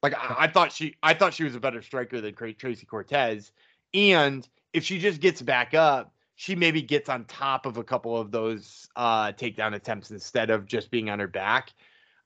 Like 0.03 0.15
I, 0.15 0.35
I, 0.41 0.49
thought 0.49 0.73
she, 0.73 0.97
I 1.03 1.15
thought 1.15 1.33
she 1.33 1.45
was 1.45 1.55
a 1.55 1.61
better 1.61 1.81
striker 1.81 2.21
than 2.21 2.35
Tracy 2.35 2.85
Cortez, 2.85 3.53
and 3.95 4.47
if 4.73 4.85
she 4.85 4.99
just 4.99 5.21
gets 5.21 5.41
back 5.41 5.75
up, 5.75 6.13
she 6.41 6.55
maybe 6.55 6.81
gets 6.81 7.09
on 7.09 7.25
top 7.25 7.67
of 7.67 7.79
a 7.79 7.83
couple 7.83 8.17
of 8.17 8.31
those 8.31 8.89
uh, 8.95 9.33
takedown 9.33 9.75
attempts 9.75 10.13
instead 10.13 10.51
of 10.51 10.67
just 10.67 10.89
being 10.89 11.11
on 11.11 11.19
her 11.19 11.27
back. 11.27 11.75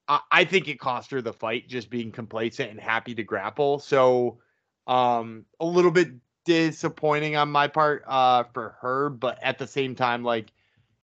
I, 0.07 0.45
think 0.45 0.69
it 0.69 0.79
cost 0.79 1.11
her 1.13 1.23
the 1.23 1.33
fight 1.33 1.67
just 1.67 1.89
being 1.89 2.13
complacent 2.13 2.71
and 2.71 2.79
happy 2.79 3.15
to 3.15 3.23
grapple. 3.23 3.79
So 3.79 4.39
um 4.87 5.47
a 5.61 5.65
little 5.65 5.93
bit 5.93 6.11
disappointing 6.45 7.37
on 7.37 7.51
my 7.51 7.69
part 7.69 8.05
uh 8.07 8.43
for 8.53 8.77
her, 8.83 9.09
but 9.09 9.39
at 9.43 9.59
the 9.59 9.67
same 9.67 9.95
time, 9.95 10.23
like, 10.23 10.53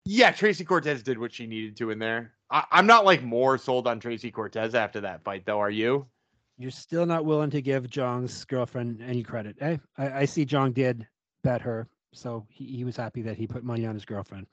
yeah, 0.06 0.30
Tracy 0.30 0.64
Cortez 0.64 1.02
did 1.02 1.18
what 1.18 1.34
she 1.34 1.48
needed 1.48 1.78
to 1.78 1.90
in 1.90 1.98
there. 1.98 2.34
I, 2.52 2.66
I'm 2.70 2.86
not 2.86 3.04
like 3.04 3.24
more 3.24 3.58
sold 3.58 3.88
on 3.88 4.00
Tracy 4.00 4.30
Cortez 4.30 4.76
after 4.76 5.02
that 5.02 5.24
fight, 5.24 5.48
though. 5.48 5.60
Are 5.60 5.72
you? 5.72 6.06
You're 6.60 6.70
still 6.70 7.08
not 7.08 7.26
willing 7.26 7.50
to 7.50 7.64
give 7.64 7.90
Jong's 7.90 8.46
girlfriend 8.46 9.02
any 9.02 9.24
credit. 9.24 9.56
Eh? 9.60 9.78
I, 9.98 10.12
I 10.20 10.26
see 10.26 10.46
Jong 10.46 10.74
did 10.74 11.08
bet 11.44 11.62
her, 11.62 11.88
so 12.14 12.46
he, 12.50 12.66
he 12.66 12.84
was 12.84 12.96
happy 12.96 13.22
that 13.22 13.38
he 13.38 13.48
put 13.48 13.64
money 13.64 13.86
on 13.86 13.94
his 13.94 14.06
girlfriend. 14.06 14.48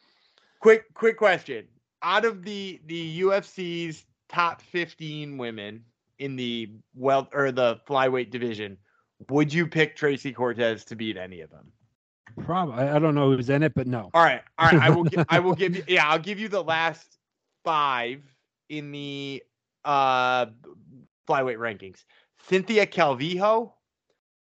Quick, 0.61 0.93
quick 0.95 1.17
question: 1.17 1.67
Out 2.03 2.25
of 2.25 2.45
the 2.45 2.81
the 2.87 3.21
UFC's 3.23 4.05
top 4.29 4.61
15 4.61 5.39
women 5.39 5.85
in 6.19 6.37
the 6.37 6.71
well 6.95 7.29
or 7.33 7.53
the 7.53 7.81
flyweight 7.89 8.31
division, 8.31 8.77
would 9.31 9.53
you 9.53 9.67
pick 9.67 9.97
Tracy 9.97 10.33
Cortez 10.33 10.85
to 10.87 10.97
beat 10.97 11.17
any 11.17 11.41
of 11.41 11.51
them? 11.51 11.73
Probably. 12.45 12.85
I 12.85 12.99
don't 12.99 13.15
know 13.15 13.33
who's 13.33 13.51
in 13.51 13.63
it, 13.63 13.75
but 13.75 13.87
no. 13.87 14.11
All 14.15 14.23
right. 14.23 14.43
All 14.59 14.71
right. 14.71 14.83
I 14.83 14.91
will. 14.91 15.07
I 15.29 15.39
will 15.41 15.55
give 15.55 15.77
you. 15.77 15.85
Yeah, 15.89 16.09
I'll 16.09 16.19
give 16.19 16.39
you 16.39 16.49
the 16.49 16.63
last 16.63 17.19
five 17.65 18.23
in 18.69 18.93
the 18.93 19.43
uh 19.85 20.47
flyweight 21.29 21.59
rankings. 21.59 22.05
Cynthia 22.49 22.87
Calvillo, 22.87 23.73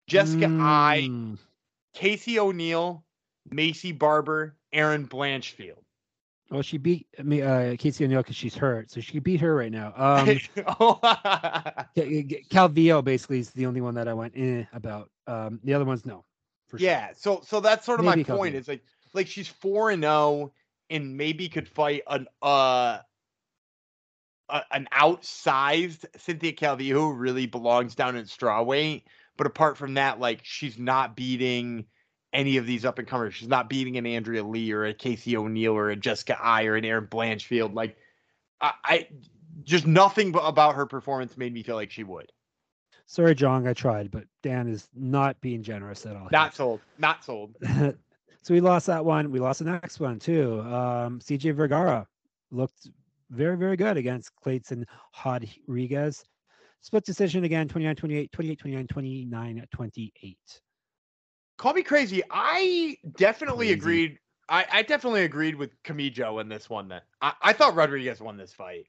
Jessica 0.08 0.46
mm. 0.46 0.60
I, 0.62 1.38
Casey 1.94 2.40
O'Neill, 2.40 3.04
Maycee 3.50 3.98
Barber, 3.98 4.56
Erin 4.74 5.08
Blanchfield. 5.08 5.84
Well, 6.50 6.62
she 6.62 6.78
beat 6.78 7.08
me, 7.22 7.42
uh, 7.42 7.76
Casey 7.78 8.06
O'Neill 8.06 8.22
because 8.22 8.38
she's 8.38 8.56
hurt, 8.56 8.90
so 8.90 9.02
she 9.02 9.20
beat 9.20 9.42
her 9.42 9.54
right 9.54 9.72
now. 9.72 9.94
Um, 9.98 10.40
Oh, 10.80 10.98
Calvillo 11.96 13.04
basically 13.04 13.40
is 13.40 13.50
the 13.52 13.66
only 13.66 13.82
one 13.82 13.96
that 13.96 14.08
I 14.08 14.14
went 14.14 14.34
eh 14.38 14.64
about. 14.74 15.10
Um, 15.28 15.60
the 15.64 15.74
other 15.74 15.86
ones, 15.86 16.06
no. 16.06 16.24
For 16.68 16.78
sure. 16.80 16.86
yeah. 16.88 17.10
So 17.16 17.42
so 17.46 17.60
that's 17.60 17.86
sort 17.86 18.00
of 18.00 18.06
Maybe 18.06 18.24
my 18.30 18.36
point. 18.36 18.56
Is 18.56 18.68
like 18.68 18.84
like 19.14 19.28
she's 19.28 19.48
four 19.48 19.90
and 19.90 20.04
zero, 20.04 20.54
and 20.90 21.18
maybe 21.18 21.50
could 21.50 21.68
fight 21.68 22.04
an 22.08 22.28
uh. 22.42 23.00
a- 24.50 24.64
An 24.72 24.88
outsized 24.94 26.06
Cynthia 26.18 26.54
Calvillo 26.54 26.94
who 26.94 27.14
really 27.14 27.46
belongs 27.46 27.96
down 27.96 28.16
in 28.16 28.24
strawweight, 28.26 29.04
but 29.38 29.48
apart 29.48 29.78
from 29.78 29.96
that, 29.96 30.20
like 30.22 30.42
she's 30.44 30.78
not 30.78 31.16
beating 31.16 31.86
any 32.34 32.58
of 32.58 32.66
these 32.66 32.86
up 32.86 33.00
and 33.00 33.08
comers. 33.08 33.34
She's 33.34 33.48
not 33.48 33.70
beating 33.70 33.98
an 33.98 34.06
Andrea 34.06 34.44
Lee 34.44 34.72
or 34.72 34.86
a 34.86 34.94
Casey 34.94 35.38
O'Neill 35.38 35.74
or 35.74 35.90
a 35.90 35.96
Jessica 35.96 36.38
Eye 36.42 36.66
or 36.66 36.76
an 36.76 36.86
Erin 36.86 37.08
Blanchfield. 37.08 37.74
Like 37.74 37.98
I, 38.62 38.74
I 38.84 39.08
just 39.64 39.88
nothing 39.88 40.36
about 40.42 40.76
her 40.76 40.86
performance 40.86 41.38
made 41.38 41.54
me 41.54 41.64
feel 41.64 41.76
like 41.76 41.92
she 41.92 42.04
would. 42.04 42.32
Sorry, 43.06 43.34
John, 43.34 43.66
I 43.66 43.74
tried, 43.74 44.12
but 44.12 44.26
Dan 44.44 44.68
is 44.68 44.90
not 44.94 45.40
being 45.40 45.64
generous 45.64 46.06
at 46.06 46.16
all. 46.16 46.28
Not 46.32 46.54
sold. 46.54 46.82
Not 46.98 47.24
sold. 47.24 47.56
so 48.42 48.54
we 48.54 48.60
lost 48.60 48.88
that 48.88 49.04
one. 49.04 49.32
We 49.32 49.40
lost 49.40 49.60
the 49.60 49.66
next 49.66 50.00
one 50.00 50.20
too. 50.20 50.60
Um, 50.62 51.20
CJ 51.20 51.56
Vergara 51.56 52.06
looked 52.52 52.90
very, 53.30 53.56
very 53.56 53.78
good 53.78 53.96
against 53.98 54.32
Kleydson 54.46 54.84
Rodrigues. 55.26 56.26
Split 56.82 57.06
decision 57.06 57.44
again 57.44 57.68
29 57.68 57.96
28, 57.96 58.32
28 58.32 58.60
29, 58.60 58.88
29 58.88 59.66
28. 59.72 60.38
Call 61.58 61.74
me 61.74 61.84
crazy. 61.84 62.22
I 62.30 62.98
definitely 63.16 63.68
Crazy. 63.68 63.74
agreed. 63.80 64.20
I, 64.50 64.66
I 64.72 64.82
definitely 64.84 65.24
agreed 65.24 65.56
with 65.56 65.82
Kamijo 65.84 66.40
in 66.40 66.50
this 66.50 66.70
one. 66.70 66.88
Then 66.88 67.02
I, 67.22 67.34
I 67.42 67.54
thought 67.54 67.76
Rodrigues 67.76 68.22
won 68.22 68.38
this 68.38 68.54
fight. 68.54 68.88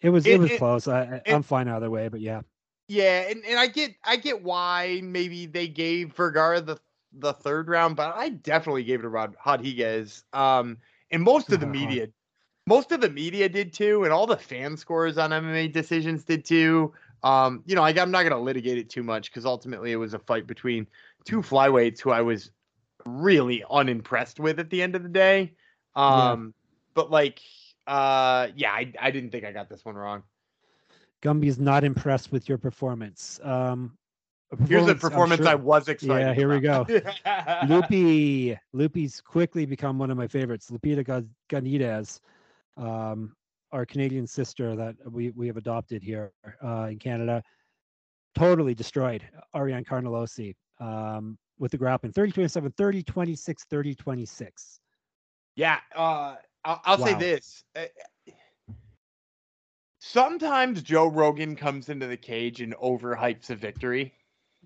It 0.00 0.10
was, 0.10 0.26
it, 0.26 0.32
It- 0.32 0.40
was 0.40 0.50
it- 0.50 0.58
close. 0.58 0.88
I, 0.88 1.22
I'm 1.26 1.42
fine 1.42 1.68
either 1.68 1.90
way, 1.90 2.08
but 2.08 2.20
yeah. 2.20 2.42
Yeah, 2.86 3.20
and, 3.30 3.42
and 3.46 3.58
I 3.58 3.66
get 3.66 3.94
I 4.04 4.16
get 4.16 4.42
why 4.42 5.00
maybe 5.02 5.46
they 5.46 5.68
gave 5.68 6.12
Vergara 6.12 6.60
the 6.60 6.78
the 7.14 7.32
third 7.32 7.68
round, 7.68 7.96
but 7.96 8.14
I 8.14 8.28
definitely 8.28 8.84
gave 8.84 8.98
it 9.00 9.02
to 9.04 9.08
Rod 9.08 9.36
Rodrigues. 9.46 10.24
Um, 10.34 10.76
and 11.10 11.22
most 11.22 11.50
of 11.52 11.60
the 11.60 11.66
media, 11.80 12.08
most 12.66 12.92
of 12.92 13.00
the 13.00 13.08
media 13.08 13.48
did 13.48 13.72
too, 13.72 14.04
and 14.04 14.12
all 14.12 14.26
the 14.26 14.36
fan 14.36 14.76
scores 14.76 15.16
on 15.16 15.30
MMA 15.30 15.72
decisions 15.72 16.24
did 16.24 16.44
too. 16.44 16.92
Um, 17.22 17.62
you 17.64 17.74
know, 17.74 17.82
I, 17.82 17.88
I'm 17.98 18.10
not 18.10 18.24
going 18.24 18.32
to 18.32 18.38
litigate 18.38 18.76
it 18.76 18.90
too 18.90 19.02
much 19.02 19.30
because 19.30 19.46
ultimately 19.46 19.92
it 19.92 19.96
was 19.96 20.12
a 20.12 20.18
fight 20.18 20.46
between 20.46 20.86
two 21.24 21.42
flyweights 21.42 22.00
who 22.00 22.10
I 22.10 22.22
was 22.22 22.50
really 23.06 23.64
unimpressed 23.70 24.40
with 24.40 24.58
at 24.58 24.70
the 24.70 24.82
end 24.82 24.94
of 24.94 25.02
the 25.02 25.08
day. 25.08 25.52
Yeah. 25.96 26.30
Um, 26.30 26.54
but 26.94 27.10
like, 27.10 27.40
uh, 27.86 28.48
yeah, 28.54 28.72
I 28.72 28.92
I 29.00 29.10
didn't 29.10 29.30
think 29.30 29.44
I 29.44 29.52
got 29.52 29.68
this 29.68 29.84
one 29.84 29.94
wrong. 29.94 30.22
Gumby's 31.22 31.58
not 31.58 31.84
impressed 31.84 32.32
with 32.32 32.48
your 32.48 32.58
performance. 32.58 33.40
Um, 33.42 33.96
Here's 34.68 34.86
a 34.86 34.94
performance 34.94 35.40
sure- 35.40 35.48
I 35.48 35.54
was 35.54 35.88
excited. 35.88 36.26
Yeah, 36.26 36.34
here 36.34 36.48
we 36.48 36.60
go. 36.60 36.86
Loopy, 37.66 38.56
Loopy's 38.72 39.20
quickly 39.24 39.66
become 39.66 39.98
one 39.98 40.10
of 40.10 40.16
my 40.16 40.28
favorites. 40.28 40.70
Lupita 40.70 41.26
Godinez, 41.50 42.20
um, 42.76 43.34
our 43.72 43.84
Canadian 43.84 44.26
sister 44.26 44.76
that 44.76 44.94
we 45.10 45.30
we 45.30 45.46
have 45.46 45.56
adopted 45.56 46.02
here 46.02 46.32
uh, 46.62 46.88
in 46.90 46.98
Canada, 46.98 47.42
totally 48.36 48.74
destroyed 48.74 49.24
Ariane 49.54 49.84
Carnelossi 49.84 50.54
um, 50.80 51.38
with 51.58 51.70
the 51.72 51.78
grappling 51.78 52.12
30 52.12 52.32
27, 52.32 52.72
30 52.72 53.02
26, 53.02 53.64
30 53.64 53.94
26. 53.94 54.80
Yeah, 55.56 55.78
uh, 55.94 56.36
I'll, 56.64 56.80
I'll 56.84 56.98
say 56.98 57.14
this. 57.14 57.64
Uh, 57.76 57.84
Sometimes 60.00 60.82
Joe 60.82 61.06
Rogan 61.06 61.56
comes 61.56 61.88
into 61.88 62.06
the 62.06 62.16
cage 62.16 62.60
and 62.60 62.74
overhypes 62.76 63.48
a 63.50 63.56
victory. 63.56 64.12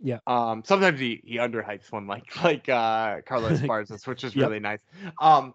Yeah. 0.02 0.18
Um. 0.26 0.62
Sometimes 0.64 0.98
he 0.98 1.20
he 1.24 1.36
underhypes 1.36 1.92
one, 1.92 2.06
like 2.06 2.24
like 2.44 2.68
uh 2.68 3.20
Carlos 3.26 3.60
Barzas, 3.62 4.06
which 4.06 4.24
is 4.24 4.34
Yep. 4.34 4.48
really 4.48 4.60
nice. 4.60 4.80
Um. 5.20 5.54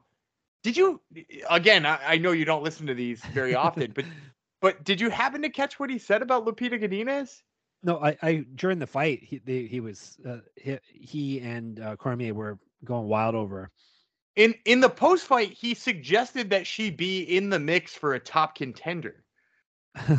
Did 0.63 0.77
you 0.77 1.01
again? 1.49 1.85
I, 1.85 1.99
I 2.13 2.17
know 2.17 2.31
you 2.31 2.45
don't 2.45 2.63
listen 2.63 2.87
to 2.87 2.93
these 2.93 3.21
very 3.25 3.55
often, 3.55 3.91
but 3.93 4.05
but 4.61 4.83
did 4.85 5.01
you 5.01 5.09
happen 5.09 5.41
to 5.41 5.49
catch 5.49 5.79
what 5.79 5.89
he 5.89 5.97
said 5.97 6.21
about 6.21 6.45
Lupita 6.45 6.81
Godinez? 6.81 7.41
No, 7.83 7.99
I, 7.99 8.17
I 8.21 8.45
during 8.55 8.79
the 8.79 8.87
fight 8.87 9.21
he 9.23 9.39
they, 9.39 9.63
he 9.63 9.81
was 9.81 10.17
uh, 10.27 10.37
he, 10.55 10.77
he 10.85 11.39
and 11.41 11.79
uh, 11.79 11.95
Cormier 11.97 12.33
were 12.33 12.57
going 12.85 13.07
wild 13.07 13.35
over. 13.35 13.63
her. 13.63 13.71
In 14.35 14.55
in 14.65 14.79
the 14.79 14.89
post 14.89 15.25
fight, 15.27 15.51
he 15.51 15.73
suggested 15.73 16.49
that 16.51 16.65
she 16.65 16.89
be 16.89 17.21
in 17.23 17.49
the 17.49 17.59
mix 17.59 17.93
for 17.93 18.13
a 18.13 18.19
top 18.19 18.55
contender. 18.55 19.23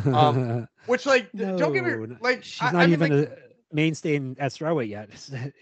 Um, 0.05 0.67
Which 0.85 1.05
like 1.05 1.31
d- 1.31 1.39
don't 1.39 1.73
get 1.73 1.83
No, 1.83 2.05
me 2.05 2.15
like 2.21 2.43
she's 2.43 2.61
I- 2.61 2.71
not 2.71 2.83
I 2.83 2.85
mean, 2.85 2.93
even 2.93 3.19
like, 3.19 3.29
a 3.29 3.37
mainstay 3.73 4.15
in, 4.15 4.37
at 4.39 4.51
strawweight 4.51 4.87
yet. 4.89 5.09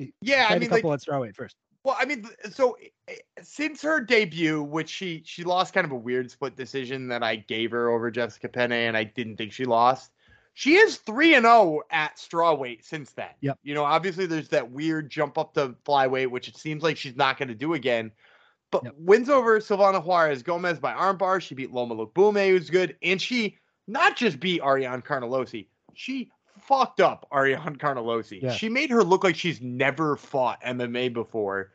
yeah. 0.21 0.47
I 0.49 0.59
mean 0.59 0.69
a 0.69 0.73
like 0.73 0.81
couple 0.81 0.93
at 0.93 0.99
strawweight 0.99 1.35
first. 1.35 1.55
Well, 1.83 1.97
I 1.99 2.05
mean, 2.05 2.25
so 2.51 2.77
eh, 3.09 3.15
since 3.41 3.81
her 3.81 3.99
debut, 3.99 4.61
which 4.61 4.89
she 4.89 5.21
she 5.25 5.43
lost 5.43 5.73
kind 5.73 5.85
of 5.85 5.91
a 5.91 5.97
weird 5.97 6.31
split 6.31 6.55
decision 6.55 7.07
that 7.07 7.23
I 7.23 7.37
gave 7.37 7.71
her 7.71 7.89
over 7.89 8.11
Jessica 8.11 8.47
Penne, 8.49 8.71
and 8.71 8.95
I 8.95 9.03
didn't 9.03 9.37
think 9.37 9.51
she 9.51 9.65
lost. 9.65 10.12
She 10.53 10.75
is 10.75 10.97
three 10.97 11.33
and 11.33 11.45
zero 11.45 11.81
at 11.89 12.17
strawweight 12.17 12.83
since 12.83 13.11
then. 13.11 13.29
Yep. 13.41 13.59
You 13.63 13.73
know, 13.73 13.83
obviously 13.83 14.25
there's 14.25 14.49
that 14.49 14.71
weird 14.71 15.09
jump 15.09 15.37
up 15.37 15.53
to 15.55 15.75
flyweight, 15.85 16.29
which 16.29 16.47
it 16.47 16.57
seems 16.57 16.83
like 16.83 16.97
she's 16.97 17.15
not 17.15 17.37
going 17.37 17.49
to 17.49 17.55
do 17.55 17.73
again. 17.73 18.11
But 18.71 18.83
Yep. 18.85 18.93
wins 18.97 19.29
over 19.29 19.59
Silvana 19.59 20.03
Juarez 20.03 20.43
Gomez 20.43 20.79
by 20.79 20.93
armbar. 20.93 21.41
She 21.41 21.55
beat 21.55 21.71
Loma 21.71 21.95
Lookboonmee, 21.95 22.49
who's 22.49 22.69
good, 22.69 22.95
and 23.01 23.21
she 23.21 23.57
not 23.87 24.15
just 24.15 24.39
beat 24.39 24.61
Ariane 24.61 25.01
Carnelossi, 25.01 25.67
she 25.93 26.29
fucked 26.59 27.01
up 27.01 27.27
Ariane 27.33 27.75
Carnelossi. 27.77 28.41
Yeah. 28.41 28.53
She 28.53 28.69
made 28.69 28.89
her 28.91 29.03
look 29.03 29.23
like 29.23 29.35
she's 29.35 29.61
never 29.61 30.15
fought 30.15 30.61
MMA 30.63 31.13
before. 31.13 31.71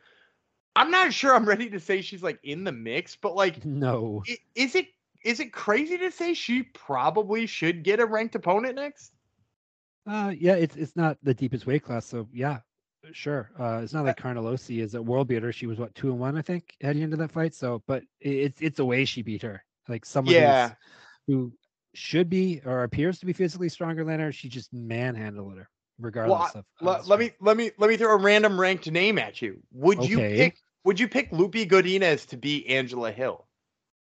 I'm 0.75 0.91
not 0.91 1.13
sure 1.13 1.35
I'm 1.35 1.45
ready 1.45 1.69
to 1.69 1.79
say 1.79 2.01
she's 2.01 2.23
like 2.23 2.39
in 2.43 2.63
the 2.63 2.71
mix, 2.71 3.15
but 3.15 3.35
like, 3.35 3.63
No, 3.65 4.23
is 4.55 4.75
it 4.75 4.87
is 5.23 5.39
it 5.39 5.53
crazy 5.53 5.97
to 5.97 6.11
say 6.11 6.33
she 6.33 6.63
probably 6.63 7.45
should 7.45 7.83
get 7.83 7.99
a 7.99 8.05
ranked 8.05 8.35
opponent 8.35 8.75
next? 8.75 9.13
uh, 10.07 10.33
yeah, 10.37 10.55
it's 10.55 10.75
it's 10.75 10.95
not 10.95 11.17
the 11.23 11.33
deepest 11.33 11.65
weight 11.67 11.83
class, 11.83 12.05
so 12.05 12.27
yeah, 12.33 12.59
sure. 13.11 13.51
Uh, 13.59 13.81
it's 13.83 13.93
not 13.93 14.05
like 14.05 14.17
Carnelossi 14.17 14.81
is 14.81 14.95
a 14.95 15.01
world 15.01 15.27
beater. 15.27 15.51
She 15.51 15.67
was 15.67 15.77
what 15.79 15.93
two 15.95 16.09
and 16.09 16.19
one, 16.19 16.37
I 16.37 16.41
think, 16.41 16.75
heading 16.81 17.03
into 17.03 17.17
that 17.17 17.31
fight. 17.31 17.53
So, 17.53 17.83
but 17.87 18.03
it's 18.19 18.61
it's 18.61 18.77
the 18.77 18.85
way 18.85 19.05
she 19.05 19.21
beat 19.21 19.41
her. 19.43 19.63
Like 19.87 20.05
someone 20.05 20.35
Yeah. 20.35 20.73
who 21.27 21.53
should 21.93 22.29
be 22.29 22.61
or 22.65 22.83
appears 22.83 23.19
to 23.19 23.25
be 23.25 23.33
physically 23.33 23.69
stronger 23.69 24.03
than 24.03 24.19
her, 24.19 24.31
she 24.31 24.49
just 24.49 24.73
manhandled 24.73 25.57
her, 25.57 25.69
regardless 25.99 26.55
of. 26.55 26.65
of 26.81 26.87
Let, 26.87 27.07
let 27.07 27.19
me 27.19 27.31
let 27.41 27.57
me 27.57 27.71
let 27.77 27.89
me 27.89 27.97
throw 27.97 28.13
a 28.13 28.17
random 28.17 28.59
ranked 28.59 28.89
name 28.89 29.17
at 29.17 29.41
you. 29.41 29.61
Would 29.73 30.05
you 30.05 30.17
pick 30.17 30.57
would 30.83 30.99
you 30.99 31.07
pick 31.07 31.31
Lupi 31.31 31.69
Godinez 31.69 32.27
to 32.29 32.37
be 32.37 32.67
Angela 32.67 33.11
Hill? 33.11 33.45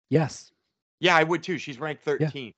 Yes, 0.10 0.51
Yeah, 1.00 1.16
I 1.16 1.24
would 1.24 1.43
too. 1.43 1.58
She's 1.58 1.80
ranked 1.80 2.04
13. 2.04 2.54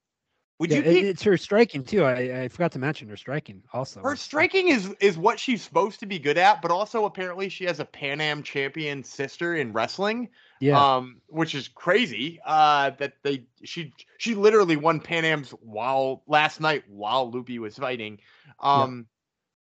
Would 0.61 0.69
yeah, 0.69 0.77
you 0.77 1.07
it's 1.07 1.23
her 1.23 1.37
striking 1.37 1.83
too. 1.83 2.03
I, 2.03 2.43
I 2.43 2.47
forgot 2.47 2.73
to 2.73 2.79
mention 2.79 3.09
her 3.09 3.17
striking 3.17 3.63
also. 3.73 3.99
her 4.03 4.15
striking 4.15 4.67
is 4.67 4.93
is 4.99 5.17
what 5.17 5.39
she's 5.39 5.63
supposed 5.63 6.01
to 6.01 6.05
be 6.05 6.19
good 6.19 6.37
at, 6.37 6.61
but 6.61 6.69
also 6.69 7.05
apparently 7.05 7.49
she 7.49 7.65
has 7.65 7.79
a 7.79 7.85
Pan 7.85 8.21
Am 8.21 8.43
champion 8.43 9.03
sister 9.03 9.55
in 9.55 9.73
wrestling. 9.73 10.29
Yeah, 10.59 10.97
um, 10.97 11.19
which 11.25 11.55
is 11.55 11.67
crazy. 11.67 12.39
Uh, 12.45 12.91
that 12.99 13.13
they 13.23 13.45
she 13.63 13.91
she 14.19 14.35
literally 14.35 14.75
won 14.75 14.99
Pan 14.99 15.25
Am's 15.25 15.49
while 15.49 16.21
last 16.27 16.61
night 16.61 16.83
while 16.87 17.31
Loopy 17.31 17.57
was 17.57 17.75
fighting. 17.75 18.19
Um, 18.59 19.07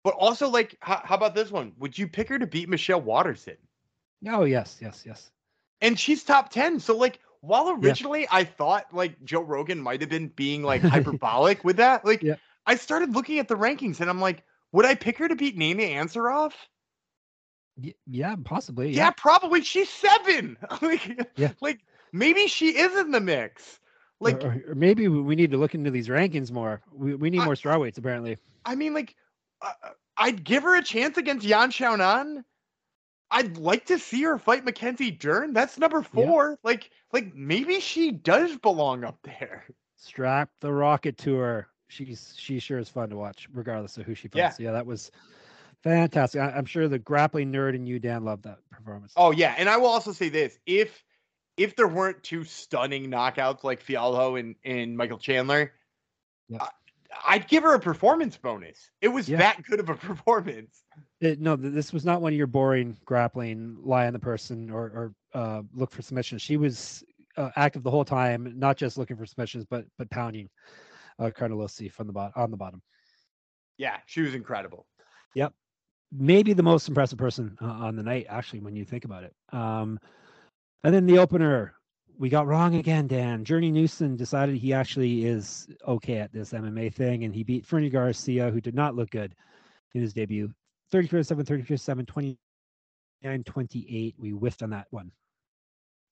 but 0.05 0.15
also 0.15 0.49
like, 0.49 0.77
how, 0.79 1.01
how 1.03 1.17
about 1.17 1.35
this 1.35 1.51
one? 1.51 1.73
Would 1.81 1.99
you 1.99 2.07
pick 2.07 2.29
her 2.29 2.39
to 2.39 2.47
beat 2.47 2.69
Michelle 2.69 3.03
Waterson? 3.03 3.57
oh 4.29 4.45
yes, 4.45 4.79
yes, 4.81 5.03
yes. 5.05 5.33
And 5.81 5.99
she's 5.99 6.23
top 6.23 6.51
ten. 6.51 6.79
So 6.79 6.97
like, 6.97 7.19
while 7.41 7.71
originally 7.71 8.27
I 8.31 8.45
thought 8.45 8.87
like 8.93 9.23
Joe 9.25 9.43
Rogan 9.43 9.81
might 9.81 10.01
have 10.01 10.11
been 10.11 10.29
being 10.29 10.63
like 10.63 10.81
hyperbolic 10.95 11.65
with 11.65 11.77
that, 11.77 12.05
like 12.05 12.23
Yeah. 12.23 12.37
I 12.67 12.77
started 12.77 13.15
looking 13.15 13.39
at 13.39 13.49
the 13.49 13.55
rankings 13.57 14.01
and 14.01 14.11
I'm 14.11 14.21
like, 14.21 14.43
would 14.73 14.85
I 14.85 14.95
pick 14.95 15.19
her 15.19 15.29
to 15.29 15.37
beat 15.37 15.57
Nina 15.57 15.83
Ansaroff? 15.85 16.53
Y- 17.81 17.95
yeah, 18.07 18.35
possibly. 18.45 18.91
Yeah, 18.93 19.11
probably. 19.11 19.63
She's 19.63 19.89
seven. 19.89 20.57
like, 20.83 21.29
Yeah. 21.37 21.53
like 21.61 21.81
maybe 22.13 22.47
she 22.49 22.71
is 22.77 22.97
in 22.99 23.11
the 23.11 23.21
mix. 23.21 23.79
Like, 24.19 24.43
or, 24.43 24.63
or 24.69 24.75
maybe 24.75 25.09
we- 25.09 25.21
we 25.21 25.37
need 25.37 25.51
to 25.51 25.59
look 25.59 25.75
into 25.75 25.91
these 25.91 26.09
rankings 26.09 26.51
more. 26.51 26.81
We, 26.93 27.15
we 27.15 27.31
need 27.31 27.41
I- 27.41 27.45
more 27.45 27.55
strawweights 27.55 27.99
apparently. 27.99 28.39
I 28.65 28.75
mean, 28.75 28.95
like, 28.95 29.15
uh, 29.63 29.73
I'd 30.17 30.43
give 30.43 30.63
her 30.65 30.75
a 30.77 30.83
chance 30.83 31.19
against 31.19 31.45
Yan 31.47 31.71
Xiaonan. 31.71 32.43
I'd 33.31 33.57
like 33.59 33.87
to 33.87 33.99
see 33.99 34.23
her 34.23 34.39
fight 34.39 34.65
Mackenzie 34.65 35.11
Dern. 35.11 35.53
That's 35.53 35.79
number 35.79 35.99
Yeah. 35.99 36.09
four. 36.27 36.59
Like, 36.63 36.91
like 37.13 37.35
maybe 37.35 37.81
she 37.81 38.11
does 38.13 38.57
belong 38.59 39.05
up 39.05 39.19
there. 39.23 39.65
Strap 39.97 40.51
the 40.61 40.73
rocket 40.73 41.19
to 41.19 41.37
her. 41.37 41.69
She's 41.89 42.35
she 42.37 42.59
sure 42.59 42.79
is 42.79 42.89
fun 42.89 43.11
to 43.11 43.17
watch, 43.17 43.49
regardless 43.53 43.97
of 43.97 44.07
who 44.07 44.15
she 44.15 44.29
fights. 44.29 44.59
Yeah, 44.61 44.67
yeah 44.67 44.73
that 44.73 44.87
was 44.87 45.11
fantastic. 45.83 46.41
I, 46.41 46.51
I'm 46.51 46.65
sure 46.67 46.89
the 46.89 46.99
grappling 46.99 47.53
nerd 47.53 47.75
and 47.75 47.87
you, 47.89 47.99
Dan, 47.99 48.25
loved 48.25 48.45
that 48.45 48.59
performance. 48.71 49.13
Oh 49.17 49.31
yeah, 49.31 49.55
and 49.57 49.69
I 49.69 49.77
will 49.77 49.87
also 49.89 50.13
say 50.13 50.29
this: 50.29 50.59
if 50.67 51.05
if 51.57 51.77
there 51.77 51.89
weren't 51.89 52.23
two 52.23 52.45
stunning 52.45 53.11
knockouts 53.11 53.65
like 53.65 53.83
Fialho 53.85 54.39
and, 54.39 54.57
and 54.65 54.97
Michael 54.97 55.19
Chandler, 55.19 55.73
Yep. 56.49 56.63
I, 56.63 56.69
I'd 57.27 57.49
give 57.49 57.63
her 57.63 57.75
a 57.75 57.81
performance 57.81 58.37
bonus. 58.37 58.91
It 59.01 59.09
was 59.09 59.29
Yeah. 59.29 59.39
that 59.39 59.63
good 59.63 59.81
of 59.81 59.89
a 59.89 59.95
performance. 59.97 60.83
It, 61.21 61.41
no, 61.41 61.57
this 61.57 61.93
was 61.93 62.05
not 62.05 62.21
one 62.21 62.33
of 62.33 62.37
your 62.37 62.47
boring 62.47 62.97
grappling, 63.05 63.79
lie 63.83 64.07
on 64.07 64.13
the 64.13 64.19
person 64.19 64.71
or, 64.71 64.83
or 64.85 65.15
uh, 65.35 65.63
look 65.75 65.91
for 65.91 66.03
submissions. 66.03 66.43
She 66.43 66.59
was 66.59 67.03
uh, 67.37 67.51
active 67.57 67.83
the 67.83 67.91
whole 67.91 68.05
time, 68.05 68.53
not 68.57 68.77
just 68.77 68.99
looking 68.99 69.17
for 69.17 69.27
submissions, 69.27 69.65
but 69.65 69.87
but 69.99 70.11
pounding 70.11 70.51
uh, 71.19 71.31
Carnelossi 71.31 71.91
from 71.91 72.07
the 72.07 72.13
bottom 72.13 72.33
on 72.37 72.51
the 72.51 72.57
bottom. 72.57 72.83
Yeah, 73.79 73.97
she 74.07 74.21
was 74.21 74.35
incredible. 74.35 74.87
Yep, 75.35 75.53
maybe 76.13 76.53
the 76.53 76.63
most 76.63 76.89
impressive 76.89 77.19
person 77.19 77.57
uh, 77.61 77.67
on 77.67 77.97
the 77.97 78.03
night, 78.03 78.27
actually, 78.29 78.61
when 78.61 78.77
you 78.77 78.85
think 78.85 79.05
about 79.05 79.25
it. 79.25 79.35
Um, 79.53 79.99
and 80.85 80.95
then 80.95 81.07
the 81.07 81.19
opener, 81.19 81.75
we 82.19 82.29
got 82.29 82.47
wrong 82.47 82.77
again. 82.77 83.07
Dan 83.07 83.45
Journey 83.45 83.71
Newson 83.71 84.17
decided 84.17 84.57
he 84.57 84.73
actually 84.73 85.27
is 85.27 85.69
okay 85.87 86.19
at 86.19 86.33
this 86.33 86.53
MMA 86.53 86.95
thing, 86.95 87.25
and 87.25 87.35
he 87.35 87.43
beat 87.43 87.67
Fernie 87.67 87.91
Garcia, 87.91 88.51
who 88.51 88.61
did 88.61 88.75
not 88.75 88.95
look 88.95 89.11
good 89.11 89.35
in 89.95 90.01
his 90.01 90.13
debut. 90.13 90.53
34 90.93 91.23
7, 91.25 91.45
34 91.45 91.77
7, 91.77 92.07
29 92.07 93.45
28. 93.45 94.15
We 94.19 94.31
whiffed 94.31 94.63
on 94.63 94.71
that 94.71 94.87
one. 94.91 95.13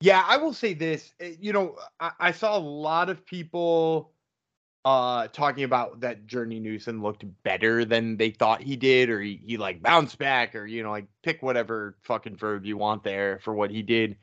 Yeah, 0.01 0.25
I 0.27 0.37
will 0.37 0.53
say 0.53 0.75
this. 0.75 1.13
eh, 1.21 1.35
You 1.41 1.53
know, 1.53 1.77
I, 2.01 2.13
I 2.21 2.33
saw 2.33 2.57
a 2.57 2.61
lot 2.61 3.11
of 3.11 3.25
people 3.27 4.13
uh 4.85 5.29
talking 5.29 5.65
about 5.65 6.01
that 6.01 6.27
Journey 6.27 6.61
Newson 6.61 7.03
looked 7.03 7.25
better 7.43 7.87
than 7.87 8.19
they 8.19 8.31
thought 8.31 8.63
he 8.63 8.77
did, 8.77 9.09
or 9.11 9.21
he, 9.21 9.41
he 9.47 9.57
like 9.57 9.83
bounced 9.83 10.19
back, 10.19 10.55
or 10.55 10.67
you 10.67 10.83
know, 10.83 10.91
like 10.91 11.07
pick 11.23 11.43
whatever 11.43 11.97
fucking 12.03 12.37
verb 12.37 12.67
you 12.67 12.77
want 12.77 13.03
there 13.03 13.39
for 13.41 13.55
what 13.55 13.71
he 13.71 13.83
did. 13.83 14.17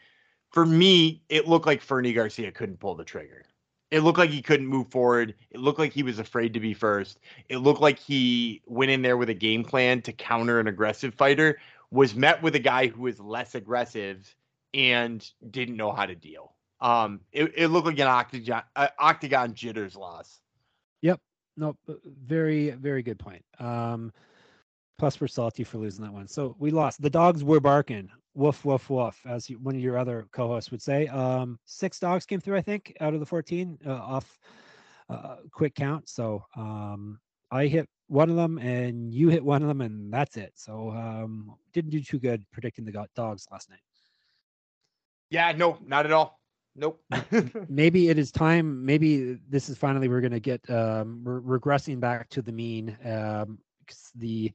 For 0.51 0.65
me, 0.65 1.23
it 1.29 1.47
looked 1.47 1.65
like 1.65 1.81
Fernie 1.81 2.13
Garcia 2.13 2.51
couldn't 2.51 2.79
pull 2.79 2.95
the 2.95 3.05
trigger. 3.05 3.43
It 3.91 3.99
looked 3.99 4.17
like 4.17 4.29
he 4.29 4.41
couldn't 4.41 4.67
move 4.67 4.87
forward. 4.87 5.35
It 5.51 5.59
looked 5.59 5.77
like 5.77 5.91
he 5.91 6.01
was 6.01 6.17
afraid 6.17 6.53
to 6.53 6.59
be 6.61 6.73
first. 6.73 7.19
It 7.49 7.57
looked 7.57 7.81
like 7.81 7.99
he 7.99 8.61
went 8.65 8.89
in 8.89 9.01
there 9.01 9.17
with 9.17 9.29
a 9.29 9.33
game 9.33 9.65
plan 9.65 10.01
to 10.03 10.13
counter 10.13 10.59
an 10.59 10.67
aggressive 10.67 11.13
fighter, 11.13 11.59
was 11.91 12.15
met 12.15 12.41
with 12.41 12.55
a 12.55 12.59
guy 12.59 12.87
who 12.87 13.01
was 13.01 13.19
less 13.19 13.53
aggressive 13.53 14.33
and 14.73 15.29
didn't 15.49 15.75
know 15.75 15.91
how 15.91 16.05
to 16.05 16.15
deal. 16.15 16.53
Um, 16.79 17.19
it, 17.33 17.51
it 17.55 17.67
looked 17.67 17.85
like 17.85 17.99
an 17.99 18.07
octagon, 18.07 18.63
uh, 18.75 18.87
octagon 18.97 19.53
jitters 19.53 19.95
loss. 19.95 20.39
Yep. 21.01 21.19
No, 21.57 21.75
very, 22.05 22.71
very 22.71 23.03
good 23.03 23.19
point. 23.19 23.43
Um, 23.59 24.13
plus, 25.01 25.19
we're 25.19 25.27
salty 25.27 25.63
for 25.63 25.79
losing 25.79 26.05
that 26.05 26.13
one. 26.13 26.27
So 26.27 26.55
we 26.59 26.69
lost. 26.69 27.01
The 27.01 27.09
dogs 27.09 27.43
were 27.43 27.59
barking. 27.59 28.07
Woof, 28.35 28.63
woof, 28.63 28.87
woof, 28.87 29.19
as 29.25 29.49
you, 29.49 29.57
one 29.57 29.73
of 29.73 29.81
your 29.81 29.97
other 29.97 30.27
co 30.31 30.47
hosts 30.49 30.69
would 30.69 30.81
say. 30.83 31.07
Um, 31.07 31.57
six 31.65 31.97
dogs 31.99 32.27
came 32.27 32.39
through, 32.39 32.57
I 32.57 32.61
think, 32.61 32.95
out 33.01 33.15
of 33.15 33.19
the 33.19 33.25
14 33.25 33.79
uh, 33.83 33.89
off 33.93 34.37
uh, 35.09 35.37
quick 35.51 35.73
count. 35.73 36.07
So 36.07 36.45
um, 36.55 37.19
I 37.49 37.65
hit 37.65 37.89
one 38.09 38.29
of 38.29 38.35
them 38.35 38.59
and 38.59 39.11
you 39.11 39.29
hit 39.29 39.43
one 39.43 39.63
of 39.63 39.67
them, 39.67 39.81
and 39.81 40.13
that's 40.13 40.37
it. 40.37 40.51
So 40.53 40.91
um, 40.91 41.55
didn't 41.73 41.89
do 41.89 42.03
too 42.03 42.19
good 42.19 42.45
predicting 42.53 42.85
the 42.85 43.07
dogs 43.15 43.47
last 43.51 43.71
night. 43.71 43.79
Yeah, 45.31 45.51
no, 45.53 45.79
not 45.83 46.05
at 46.05 46.11
all. 46.11 46.39
Nope. 46.75 47.03
maybe 47.69 48.09
it 48.09 48.19
is 48.19 48.31
time 48.31 48.85
maybe 48.85 49.39
this 49.49 49.67
is 49.67 49.77
finally 49.77 50.07
we're 50.07 50.21
going 50.21 50.31
to 50.31 50.39
get 50.39 50.61
um 50.69 51.21
we're 51.21 51.41
regressing 51.41 51.99
back 51.99 52.29
to 52.29 52.41
the 52.41 52.53
mean 52.53 52.97
um 53.03 53.59
'cause 53.91 54.11
the 54.15 54.51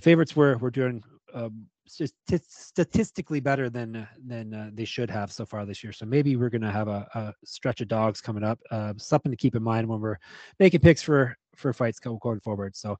favorites 0.00 0.34
were 0.34 0.56
we're 0.58 0.70
doing 0.70 1.02
um 1.34 1.66
stati- 1.88 2.40
statistically 2.48 3.40
better 3.40 3.70
than 3.70 4.06
than 4.26 4.54
uh, 4.54 4.70
they 4.72 4.84
should 4.84 5.10
have 5.10 5.32
so 5.32 5.44
far 5.44 5.64
this 5.64 5.82
year. 5.82 5.92
So 5.92 6.06
maybe 6.06 6.36
we're 6.36 6.50
going 6.50 6.62
to 6.62 6.70
have 6.70 6.88
a, 6.88 7.06
a 7.14 7.34
stretch 7.44 7.80
of 7.80 7.88
dogs 7.88 8.20
coming 8.20 8.44
up 8.44 8.58
uh, 8.70 8.94
something 8.96 9.32
to 9.32 9.36
keep 9.36 9.54
in 9.54 9.62
mind 9.62 9.88
when 9.88 10.00
we're 10.00 10.18
making 10.58 10.80
picks 10.80 11.02
for 11.02 11.36
for 11.56 11.72
fights 11.72 11.98
going 11.98 12.40
forward. 12.40 12.76
So 12.76 12.96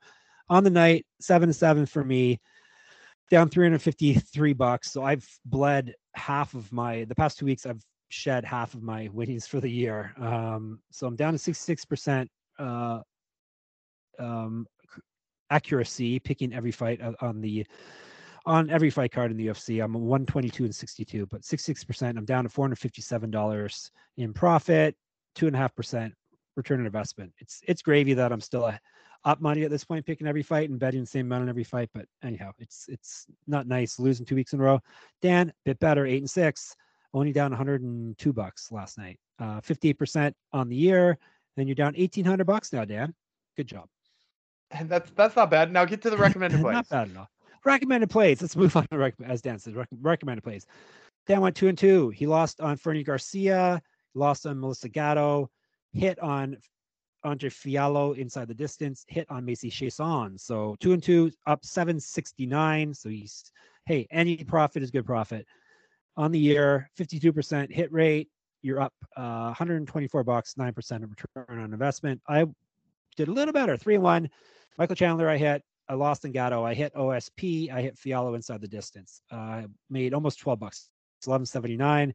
on 0.49 0.65
the 0.65 0.71
night 0.71 1.07
seven 1.21 1.49
to 1.49 1.53
seven 1.53 1.87
for 1.87 2.05
me 2.05 2.41
down 3.31 3.49
353 3.51 4.53
bucks. 4.55 4.91
So 4.91 5.05
i've 5.05 5.27
bled 5.45 5.95
half 6.15 6.55
of 6.55 6.73
my 6.73 7.05
the 7.05 7.15
past 7.15 7.39
two 7.39 7.45
weeks 7.47 7.67
i've 7.67 7.85
shed 8.11 8.45
half 8.45 8.75
of 8.75 8.83
my 8.83 9.09
winnings 9.13 9.47
for 9.47 9.61
the 9.61 9.71
year. 9.71 10.13
Um, 10.19 10.81
so 10.91 11.07
I'm 11.07 11.17
down 11.17 11.35
to 11.35 11.39
66% 11.39 12.27
uh, 12.59 13.01
um, 14.19 14.67
accuracy, 15.51 16.19
picking 16.19 16.53
every 16.53 16.71
fight 16.71 17.01
on 17.21 17.41
the 17.41 17.67
on 18.47 18.71
every 18.71 18.91
fight 18.91 19.13
card 19.13 19.31
in 19.31 19.37
the 19.37 19.49
UFC. 19.49 19.83
I'm 19.83 19.93
122 19.93 20.65
and 20.65 20.75
62, 20.75 21.27
but 21.27 21.43
66%. 21.43 22.17
I'm 22.17 22.25
down 22.25 22.45
to 22.45 22.49
457 22.49 23.31
dollars 23.31 23.91
in 24.17 24.33
profit, 24.33 24.97
two 25.35 25.47
and 25.47 25.57
a 25.57 25.59
half 25.59 25.75
percent 25.75 26.15
return 26.57 26.81
on 26.81 26.87
investment. 26.87 27.33
It's 27.39 27.61
it's 27.67 27.83
gravy 27.83 28.15
that 28.15 28.33
I'm 28.33 28.41
still 28.41 28.65
uh, 28.65 28.79
up 29.25 29.41
money 29.41 29.65
at 29.65 29.71
this 29.71 29.85
point, 29.85 30.07
picking 30.07 30.27
every 30.27 30.43
fight 30.43 30.71
and 30.71 30.79
betting 30.79 31.01
the 31.01 31.07
same 31.07 31.27
amount 31.27 31.43
on 31.43 31.49
every 31.49 31.65
fight. 31.65 31.91
But 31.93 32.07
anyhow, 32.23 32.53
it's 32.59 32.87
it's 32.89 33.27
not 33.47 33.67
nice 33.67 33.99
losing 33.99 34.27
two 34.27 34.37
weeks 34.37 34.53
in 34.53 34.61
a 34.61 34.63
row. 34.63 34.81
Dan, 35.23 35.53
bit 35.65 35.79
better, 35.79 36.07
eight 36.07 36.23
and 36.23 36.31
six 36.31 36.75
only 37.15 37.33
down 37.33 37.51
102 37.51 38.33
bucks 38.33 38.71
last 38.71 38.99
night. 38.99 39.19
Uh, 39.39 39.61
58% 39.61 40.33
on 40.53 40.69
the 40.69 40.77
year. 40.77 41.19
Then 41.57 41.67
you're 41.67 41.75
down 41.75 41.95
1800 41.97 42.47
bucks 42.47 42.73
now, 42.73 42.85
Dan. 42.85 43.15
Good 43.57 43.67
job. 43.67 43.89
And 44.71 44.89
that's 44.91 45.11
that's 45.13 45.37
not 45.37 45.51
bad. 45.51 45.73
Now 45.73 45.85
get 45.85 46.03
to 46.03 46.11
the 46.11 46.17
recommended 46.27 46.61
plays. 46.61 46.75
Not 46.75 46.89
bad 46.89 47.11
at 47.11 47.17
all. 47.17 47.29
Recommended 47.65 48.11
plays. 48.11 48.41
Let's 48.41 48.57
move 48.57 48.77
on 48.77 48.87
to 48.91 48.99
rec- 48.99 49.15
as 49.25 49.43
Dan 49.43 49.59
said. 49.59 49.77
Rec- 49.77 49.89
recommended 50.01 50.43
plays. 50.43 50.67
Dan 51.27 51.41
went 51.41 51.57
two 51.57 51.69
and 51.69 51.77
two. 51.77 52.11
He 52.11 52.27
lost 52.27 52.61
on 52.61 52.77
Fernie 52.77 53.05
Garcia. 53.05 53.83
Lost 54.15 54.47
on 54.47 54.59
Melissa 54.59 54.89
Gatto. 54.89 55.51
Hit 55.93 56.19
on 56.21 56.57
Andre 57.25 57.51
Fialho 57.51 58.17
inside 58.17 58.49
the 58.49 58.55
distance. 58.55 59.05
Hit 59.09 59.27
on 59.29 59.45
Macy 59.45 59.71
Chiasson. 59.71 60.39
So 60.41 60.77
two 60.81 60.93
and 60.93 61.03
two, 61.03 61.31
up 61.47 61.65
769. 61.65 62.95
So 62.95 63.09
he's 63.09 63.53
hey, 63.87 64.07
any 64.11 64.37
profit 64.45 64.83
is 64.83 64.91
good 64.91 65.07
profit. 65.07 65.47
On 66.17 66.31
the 66.31 66.39
year, 66.39 66.91
52% 66.99 67.73
hit 67.73 67.93
rate. 67.93 68.29
You're 68.61 68.81
up 68.81 68.93
uh, 69.17 69.47
124 69.47 70.25
bucks, 70.25 70.55
9% 70.59 71.03
of 71.03 71.11
return 71.11 71.59
on 71.61 71.73
investment. 71.73 72.21
I 72.29 72.45
did 73.17 73.29
a 73.29 73.33
little 73.33 73.53
better, 73.53 73.77
three 73.77 73.95
and 73.95 74.05
one. 74.05 74.31
Michael 74.79 74.97
Chandler, 74.97 75.29
I 75.29 75.37
hit. 75.37 75.63
I 75.89 75.95
lost 75.95 76.25
in 76.25 76.33
Gatto. 76.33 76.65
I 76.65 76.75
hit 76.75 76.95
OSP. 76.95 77.73
I 77.73 77.83
hit 77.83 77.97
Fialho 77.97 78.37
inside 78.37 78.61
the 78.61 78.69
distance. 78.69 79.23
Uh, 79.33 79.37
I 79.37 79.67
made 79.91 80.15
almost 80.15 80.39
12 80.39 80.59
bucks. 80.61 80.89
It's 81.19 81.27
1179 81.27 82.15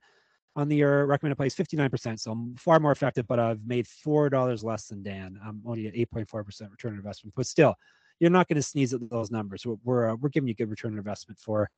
on 0.55 0.69
the 0.69 0.75
year. 0.75 1.05
Recommended 1.05 1.35
place 1.35 1.55
59%. 1.55 2.19
So 2.19 2.31
I'm 2.31 2.55
far 2.55 2.79
more 2.79 2.91
effective, 2.91 3.27
but 3.27 3.39
I've 3.39 3.65
made 3.65 3.87
four 3.87 4.29
dollars 4.29 4.63
less 4.63 4.87
than 4.87 5.03
Dan. 5.03 5.39
I'm 5.45 5.61
only 5.65 5.87
at 5.87 5.93
8.4% 5.93 6.71
return 6.71 6.93
on 6.93 6.97
investment. 6.97 7.33
But 7.35 7.47
still, 7.47 7.75
you're 8.19 8.29
not 8.29 8.47
going 8.47 8.55
to 8.55 8.63
sneeze 8.63 8.93
at 8.93 9.01
those 9.09 9.31
numbers. 9.31 9.65
We're 9.65 9.75
we're, 9.83 10.09
uh, 10.11 10.15
we're 10.15 10.29
giving 10.29 10.47
you 10.47 10.55
good 10.55 10.69
return 10.69 10.93
on 10.93 10.99
investment 10.99 11.39
for 11.39 11.69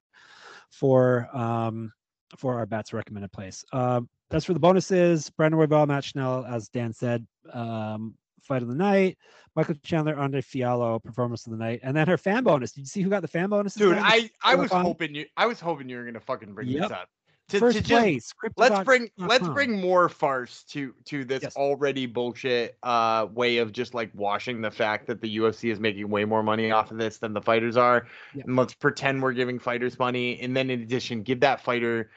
for 0.69 1.29
um 1.35 1.91
for 2.37 2.55
our 2.55 2.65
bets 2.65 2.93
recommended 2.93 3.31
place. 3.31 3.63
Um, 3.71 4.09
that's 4.29 4.45
for 4.45 4.53
the 4.53 4.59
bonuses. 4.59 5.29
Brandon 5.31 5.59
Royval, 5.59 5.87
Matt 5.87 6.03
Schnell, 6.03 6.45
as 6.45 6.67
Dan 6.69 6.93
said, 6.93 7.25
um, 7.53 8.15
fight 8.45 8.61
of 8.61 8.67
the 8.67 8.75
night. 8.75 9.17
Michael 9.55 9.75
Chandler, 9.83 10.17
Andre 10.17 10.41
Fialho, 10.41 11.01
performance 11.01 11.45
of 11.45 11.51
the 11.51 11.57
night, 11.57 11.79
and 11.83 11.95
then 11.95 12.07
her 12.07 12.17
fan 12.17 12.43
bonus. 12.43 12.71
Did 12.73 12.81
you 12.81 12.87
see 12.87 13.01
who 13.01 13.09
got 13.09 13.21
the 13.21 13.27
fan 13.27 13.49
bonus? 13.49 13.73
Dude, 13.73 13.97
I 13.97 14.29
I 14.43 14.55
was 14.55 14.71
on- 14.71 14.83
hoping 14.83 15.15
you 15.15 15.25
I 15.37 15.45
was 15.45 15.59
hoping 15.59 15.87
you 15.89 15.97
were 15.97 16.05
gonna 16.05 16.19
fucking 16.19 16.53
bring 16.53 16.67
Yep. 16.67 16.81
this 16.83 16.91
up. 16.91 17.09
To, 17.49 17.59
first 17.59 17.77
to 17.77 17.83
just 17.83 18.01
place. 18.01 18.33
let's 18.57 18.83
bring 18.83 19.07
let's 19.19 19.47
bring 19.47 19.79
more 19.79 20.09
farce 20.09 20.63
to 20.69 20.95
to 21.05 21.23
this 21.23 21.43
Yes. 21.43 21.55
already 21.55 22.07
bullshit 22.07 22.75
uh 22.81 23.27
way 23.31 23.57
of 23.57 23.71
just 23.71 23.93
like 23.93 24.09
washing 24.15 24.61
the 24.61 24.71
fact 24.71 25.05
that 25.05 25.21
the 25.21 25.37
UFC 25.37 25.69
is 25.71 25.79
making 25.79 26.09
way 26.09 26.25
more 26.25 26.41
money 26.41 26.71
off 26.71 26.89
of 26.89 26.97
this 26.97 27.19
than 27.19 27.33
the 27.33 27.41
fighters 27.43 27.77
are. 27.77 28.07
Yeah. 28.33 28.43
And 28.47 28.55
let's 28.55 28.73
pretend 28.73 29.21
we're 29.21 29.33
giving 29.33 29.59
fighters 29.59 29.99
money 29.99 30.39
and 30.41 30.57
then 30.57 30.71
in 30.71 30.81
addition 30.81 31.21
give 31.21 31.39
that 31.41 31.61
fighter 31.61 32.09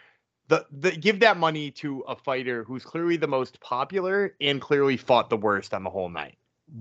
the, 0.49 0.67
the 0.71 0.91
give 0.93 1.21
that 1.21 1.37
money 1.37 1.71
to 1.73 2.01
a 2.09 2.17
fighter 2.17 2.65
who's 2.65 2.85
clearly 2.85 3.17
the 3.17 3.29
most 3.29 3.61
popular 3.61 4.35
and 4.41 4.61
clearly 4.61 4.97
fought 4.97 5.31
the 5.31 5.37
worst 5.37 5.75
on 5.75 5.85
the 5.85 5.91
whole 5.91 6.09
night. 6.09 6.37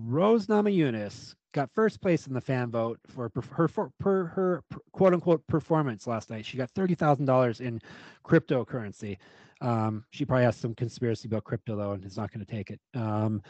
Rose 0.06 0.48
Namajunas 0.48 1.36
got 1.54 1.70
first 1.74 2.02
place 2.02 2.28
in 2.28 2.34
the 2.34 2.42
fan 2.42 2.70
vote 2.72 3.00
for 3.08 3.32
her 3.52 3.68
for 3.68 3.92
per 4.00 4.26
her 4.26 4.64
quote 4.92 5.14
unquote 5.14 5.46
performance 5.48 6.08
last 6.08 6.30
night. 6.30 6.46
She 6.46 6.58
got 6.58 6.70
thirty 6.72 6.96
thousand 6.96 7.26
dollars 7.26 7.62
in 7.62 7.82
cryptocurrency. 8.26 9.18
Um, 9.62 10.04
she 10.12 10.24
probably 10.24 10.46
has 10.46 10.56
some 10.56 10.76
conspiracy 10.76 11.28
about 11.28 11.44
crypto 11.44 11.76
though, 11.76 11.92
and 11.94 12.06
is 12.06 12.18
not 12.18 12.32
going 12.32 12.46
to 12.46 12.52
take 12.52 12.70
it. 12.70 12.80
Um, 12.94 13.42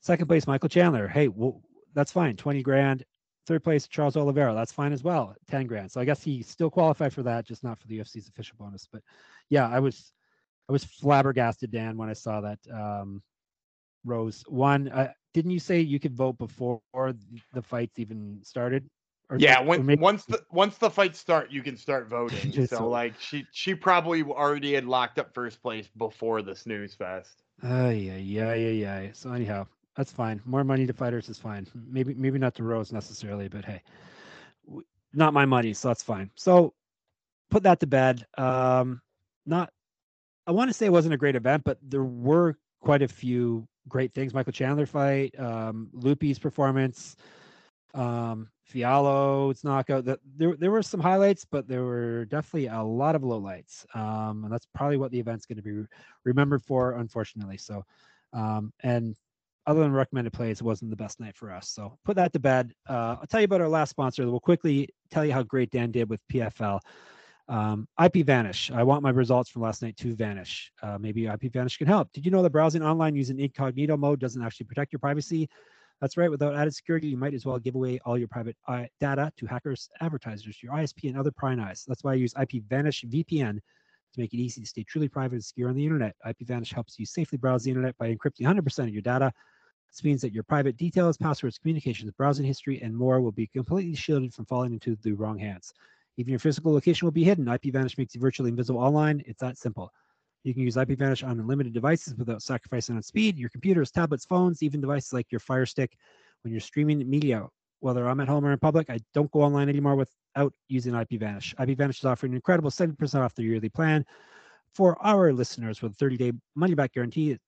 second 0.00 0.26
place, 0.28 0.46
Michael 0.46 0.68
Chandler. 0.68 1.08
Hey, 1.08 1.28
well, 1.28 1.60
that's 1.94 2.12
fine, 2.12 2.36
twenty 2.36 2.62
grand. 2.62 3.04
Third 3.48 3.64
place, 3.64 3.88
Charles 3.88 4.14
Oliveira. 4.14 4.52
That's 4.52 4.72
fine 4.72 4.92
as 4.92 5.02
well, 5.02 5.34
ten 5.50 5.66
grand. 5.66 5.90
So 5.90 6.02
I 6.02 6.04
guess 6.04 6.22
he 6.22 6.42
still 6.42 6.68
qualified 6.68 7.14
for 7.14 7.22
that, 7.22 7.46
just 7.46 7.64
not 7.64 7.78
for 7.78 7.86
the 7.86 7.98
UFC's 7.98 8.28
official 8.28 8.56
bonus. 8.60 8.86
But 8.92 9.00
yeah, 9.48 9.66
I 9.66 9.80
was 9.80 10.12
I 10.68 10.72
was 10.72 10.84
flabbergasted, 10.84 11.70
Dan, 11.70 11.96
when 11.96 12.10
I 12.10 12.12
saw 12.12 12.42
that. 12.42 12.58
Um, 12.70 13.22
Rose 14.04 14.44
one. 14.48 14.88
Uh, 14.88 15.12
didn't 15.32 15.52
you 15.52 15.60
say 15.60 15.80
you 15.80 15.98
could 15.98 16.14
vote 16.14 16.36
before 16.36 16.82
the 17.54 17.62
fights 17.62 17.98
even 17.98 18.38
started? 18.42 18.86
Or, 19.30 19.38
Yeah, 19.38 19.60
when, 19.60 19.86
maybe- 19.86 20.02
once 20.02 20.26
the 20.26 20.44
once 20.50 20.76
the 20.76 20.90
fights 20.90 21.18
start, 21.18 21.50
you 21.50 21.62
can 21.62 21.78
start 21.78 22.06
voting. 22.06 22.52
So 22.52 22.66
so- 22.66 22.88
like 22.90 23.18
she 23.18 23.46
she 23.52 23.74
probably 23.74 24.24
already 24.24 24.74
had 24.74 24.84
locked 24.84 25.18
up 25.18 25.32
first 25.32 25.62
place 25.62 25.88
before 25.96 26.42
the 26.42 26.54
snooze 26.54 26.94
fest. 26.94 27.42
Uh, 27.64 27.88
yeah, 27.88 28.16
yeah, 28.16 28.52
yeah, 28.52 28.68
yeah. 29.02 29.08
So 29.14 29.32
anyhow, 29.32 29.66
that's 29.98 30.12
fine. 30.12 30.40
More 30.44 30.62
money 30.62 30.86
to 30.86 30.92
fighters 30.92 31.28
is 31.28 31.38
fine. 31.38 31.66
Maybe, 31.74 32.14
maybe 32.14 32.38
not 32.38 32.54
to 32.54 32.62
Rose 32.62 32.92
necessarily, 32.92 33.48
but 33.48 33.64
hey, 33.64 33.82
not 35.12 35.34
my 35.34 35.44
money, 35.44 35.74
so 35.74 35.88
that's 35.88 36.04
fine. 36.04 36.30
So 36.36 36.72
put 37.50 37.64
that 37.64 37.80
to 37.80 37.86
bed. 37.88 38.24
Um, 38.38 39.02
not, 39.44 39.72
I 40.46 40.52
want 40.52 40.70
to 40.70 40.72
say 40.72 40.86
it 40.86 40.92
wasn't 40.92 41.14
a 41.14 41.18
great 41.18 41.34
event, 41.34 41.64
but 41.64 41.78
there 41.82 42.04
were 42.04 42.56
quite 42.80 43.02
a 43.02 43.08
few 43.08 43.66
great 43.88 44.14
things. 44.14 44.32
Michael 44.32 44.52
Chandler 44.52 44.86
fight, 44.86 45.36
um, 45.36 45.90
Lupi's 45.92 46.38
performance, 46.38 47.16
um, 47.92 48.48
Fialho's 48.72 49.64
knockout. 49.64 50.04
That 50.04 50.20
there, 50.36 50.54
there 50.54 50.70
were 50.70 50.82
some 50.84 51.00
highlights, 51.00 51.44
but 51.44 51.66
there 51.66 51.82
were 51.82 52.24
definitely 52.26 52.68
a 52.68 52.80
lot 52.80 53.16
of 53.16 53.22
lowlights. 53.22 53.84
Um, 53.96 54.44
and 54.44 54.52
that's 54.52 54.68
probably 54.76 54.96
what 54.96 55.10
the 55.10 55.18
event's 55.18 55.44
going 55.44 55.56
to 55.56 55.62
be 55.62 55.88
remembered 56.22 56.62
for, 56.62 56.92
unfortunately. 56.92 57.56
So, 57.56 57.84
um, 58.32 58.72
and 58.84 59.16
other 59.68 59.80
than 59.80 59.92
recommended 59.92 60.32
plays, 60.32 60.60
it 60.60 60.64
wasn't 60.64 60.90
the 60.90 60.96
best 60.96 61.20
night 61.20 61.36
for 61.36 61.52
us. 61.52 61.68
So 61.68 61.98
put 62.02 62.16
that 62.16 62.32
to 62.32 62.38
bed. 62.38 62.72
Uh, 62.88 63.16
I'll 63.20 63.26
tell 63.28 63.40
you 63.40 63.44
about 63.44 63.60
our 63.60 63.68
last 63.68 63.90
sponsor. 63.90 64.26
We'll 64.26 64.40
quickly 64.40 64.88
tell 65.10 65.26
you 65.26 65.32
how 65.34 65.42
great 65.42 65.70
Dan 65.70 65.90
did 65.90 66.08
with 66.08 66.20
PFL. 66.32 66.80
Um, 67.48 67.86
IP 68.02 68.24
Vanish. 68.24 68.70
I 68.70 68.82
want 68.82 69.02
my 69.02 69.10
results 69.10 69.50
from 69.50 69.60
last 69.60 69.82
night 69.82 69.98
to 69.98 70.14
vanish. 70.14 70.72
Uh, 70.82 70.96
maybe 70.98 71.26
IP 71.26 71.52
Vanish 71.52 71.76
can 71.76 71.86
help. 71.86 72.10
Did 72.14 72.24
you 72.24 72.30
know 72.30 72.42
that 72.42 72.50
browsing 72.50 72.82
online 72.82 73.14
using 73.14 73.38
incognito 73.38 73.98
mode 73.98 74.20
doesn't 74.20 74.42
actually 74.42 74.66
protect 74.66 74.90
your 74.90 75.00
privacy? 75.00 75.50
That's 76.00 76.16
right. 76.16 76.30
Without 76.30 76.54
added 76.54 76.74
security, 76.74 77.08
you 77.08 77.18
might 77.18 77.34
as 77.34 77.44
well 77.44 77.58
give 77.58 77.74
away 77.74 78.00
all 78.06 78.16
your 78.16 78.28
private 78.28 78.56
uh, 78.68 78.84
data 79.00 79.30
to 79.36 79.46
hackers, 79.46 79.90
advertisers, 80.00 80.62
your 80.62 80.72
ISP, 80.72 81.10
and 81.10 81.18
other 81.18 81.30
prying 81.30 81.60
eyes. 81.60 81.84
That's 81.86 82.02
why 82.02 82.12
I 82.12 82.16
use 82.16 82.32
IP 82.40 82.62
Vanish 82.68 83.04
VPN 83.04 83.58
to 84.14 84.20
make 84.20 84.32
it 84.32 84.38
easy 84.38 84.62
to 84.62 84.66
stay 84.66 84.84
truly 84.84 85.08
private 85.08 85.34
and 85.34 85.44
secure 85.44 85.68
on 85.68 85.74
the 85.74 85.84
internet. 85.84 86.16
IP 86.26 86.38
Vanish 86.42 86.72
helps 86.72 86.98
you 86.98 87.04
safely 87.04 87.36
browse 87.36 87.64
the 87.64 87.70
internet 87.70 87.98
by 87.98 88.14
encrypting 88.14 88.46
100% 88.46 88.78
of 88.84 88.90
your 88.90 89.02
data. 89.02 89.30
This 89.90 90.04
means 90.04 90.20
that 90.20 90.32
your 90.32 90.42
private 90.42 90.76
details, 90.76 91.16
passwords, 91.16 91.58
communications, 91.58 92.10
browsing 92.12 92.44
history, 92.44 92.80
and 92.82 92.94
more 92.94 93.20
will 93.20 93.32
be 93.32 93.46
completely 93.46 93.94
shielded 93.94 94.34
from 94.34 94.44
falling 94.46 94.72
into 94.72 94.96
the 94.96 95.12
wrong 95.12 95.38
hands. 95.38 95.72
Even 96.18 96.30
your 96.30 96.40
physical 96.40 96.72
location 96.72 97.06
will 97.06 97.12
be 97.12 97.24
hidden. 97.24 97.48
IP 97.48 97.72
Vanish 97.72 97.96
makes 97.96 98.14
you 98.14 98.20
virtually 98.20 98.50
invisible 98.50 98.80
online. 98.80 99.22
It's 99.26 99.40
that 99.40 99.56
simple. 99.56 99.90
You 100.44 100.52
can 100.54 100.62
use 100.62 100.76
IP 100.76 100.90
Vanish 100.90 101.22
on 101.22 101.40
unlimited 101.40 101.72
devices 101.72 102.14
without 102.14 102.42
sacrificing 102.42 102.96
on 102.96 103.02
speed. 103.02 103.38
Your 103.38 103.48
computers, 103.50 103.90
tablets, 103.90 104.24
phones, 104.24 104.62
even 104.62 104.80
devices 104.80 105.12
like 105.12 105.30
your 105.30 105.40
Fire 105.40 105.66
Stick. 105.66 105.96
When 106.42 106.52
you're 106.52 106.60
streaming 106.60 107.08
media, 107.08 107.46
whether 107.80 108.08
I'm 108.08 108.20
at 108.20 108.28
home 108.28 108.44
or 108.44 108.52
in 108.52 108.58
public, 108.58 108.90
I 108.90 108.98
don't 109.14 109.30
go 109.30 109.42
online 109.42 109.68
anymore 109.68 109.96
without 109.96 110.52
using 110.68 110.94
IP 110.94 111.20
Vanish. 111.20 111.54
IP 111.58 111.76
Vanish 111.76 111.98
is 111.98 112.04
offering 112.04 112.32
an 112.32 112.36
incredible 112.36 112.70
70% 112.70 113.20
off 113.20 113.34
their 113.34 113.44
yearly 113.44 113.68
plan 113.68 114.04
for 114.74 114.96
our 115.04 115.32
listeners 115.32 115.82
with 115.82 115.92
a 115.92 116.04
30-day 116.04 116.32
money-back 116.54 116.92
guarantee. 116.92 117.38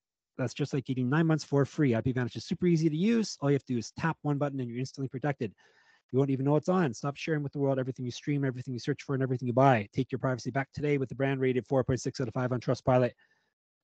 That's 0.41 0.55
just 0.55 0.73
like 0.73 0.87
getting 0.87 1.11
nine 1.11 1.27
months 1.27 1.45
for 1.45 1.67
free. 1.67 1.95
IP 1.95 2.15
Vanish 2.15 2.35
is 2.35 2.47
super 2.47 2.67
easy 2.67 2.89
to 2.89 2.97
use. 2.97 3.37
All 3.41 3.51
you 3.51 3.55
have 3.55 3.65
to 3.67 3.75
do 3.75 3.79
is 3.79 3.93
tap 3.99 4.17
one 4.23 4.39
button 4.39 4.59
and 4.59 4.71
you're 4.71 4.79
instantly 4.79 5.09
protected. 5.09 5.53
You 6.11 6.19
won't 6.19 6.31
even 6.31 6.47
know 6.47 6.57
it's 6.57 6.71
on. 6.71 6.95
Stop 6.95 7.17
sharing 7.17 7.43
with 7.43 7.53
the 7.53 7.59
world 7.59 7.79
everything 7.79 8.07
you 8.07 8.11
stream, 8.11 8.45
everything 8.45 8.73
you 8.73 8.81
search 8.81 9.03
for, 9.03 9.15
and 9.15 9.23
everything 9.23 9.47
you 9.47 9.53
buy. 9.53 9.87
Take 9.93 10.11
your 10.11 10.19
privacy 10.19 10.51
back 10.51 10.73
today 10.73 10.97
with 10.99 11.11
the 11.11 11.15
brand 11.15 11.41
rated 11.41 11.69
4.6 11.69 12.21
out 12.21 12.29
of 12.29 12.35
5 12.35 12.53
on 12.53 12.61
Trustpilot. 12.61 13.12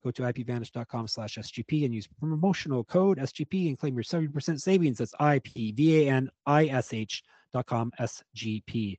Go 0.02 0.10
to 0.10 0.22
ipvanish.com 0.22 1.08
slash 1.08 1.36
SGP 1.36 1.84
and 1.84 1.94
use 1.94 2.08
promotional 2.18 2.84
code 2.84 3.18
SGP 3.18 3.68
and 3.68 3.78
claim 3.78 3.94
your 3.94 4.04
70% 4.04 4.60
savings. 4.60 4.98
That's 4.98 5.14
IPVANISH 5.20 6.30
dot 7.52 7.66
com 7.66 7.92
SGP. 8.00 8.98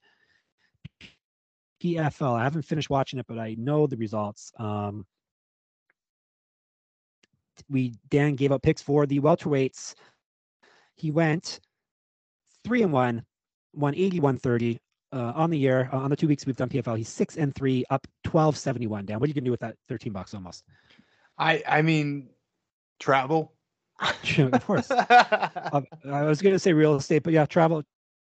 PFL. 1.84 2.40
I 2.40 2.44
haven't 2.44 2.64
finished 2.64 2.90
watching 2.90 3.20
it, 3.20 3.26
but 3.28 3.40
I 3.40 3.56
know 3.58 3.88
the 3.88 3.98
results. 3.98 4.52
Um, 4.60 5.06
we 7.70 7.94
Dan 8.10 8.36
gave 8.36 8.52
up 8.52 8.62
picks 8.62 8.82
for 8.82 9.06
the 9.06 9.20
welterweights. 9.20 9.96
He 10.96 11.12
went 11.12 11.60
three 12.64 12.84
and 12.84 12.92
one, 12.92 13.24
won 13.74 13.94
80, 13.96 14.20
130 14.20 14.80
uh, 15.14 15.34
on 15.36 15.50
the 15.50 15.58
year. 15.58 15.90
Uh, 15.92 15.98
on 15.98 16.10
the 16.10 16.16
two 16.16 16.28
weeks 16.28 16.46
we've 16.46 16.58
done 16.58 16.70
PFL, 16.70 16.98
he's 16.98 17.10
six 17.10 17.38
and 17.38 17.54
three, 17.54 17.84
up 17.90 18.06
1271. 18.24 19.06
Dan, 19.06 19.20
what 19.20 19.26
are 19.26 19.28
you 19.28 19.34
gonna 19.34 19.46
do 19.46 19.52
with 19.52 19.62
that 19.62 19.76
13 19.90 20.12
bucks 20.14 20.34
almost? 20.34 20.64
I 21.38 21.64
I 21.68 21.82
mean, 21.82 22.30
travel. 23.00 23.54
of 24.02 24.66
course. 24.66 24.92
Uh, 24.92 25.82
I 26.06 26.24
was 26.24 26.42
gonna 26.42 26.60
say 26.60 26.74
real 26.74 26.96
estate, 26.96 27.24
but 27.24 27.34
yeah, 27.34 27.46
travel 27.46 27.84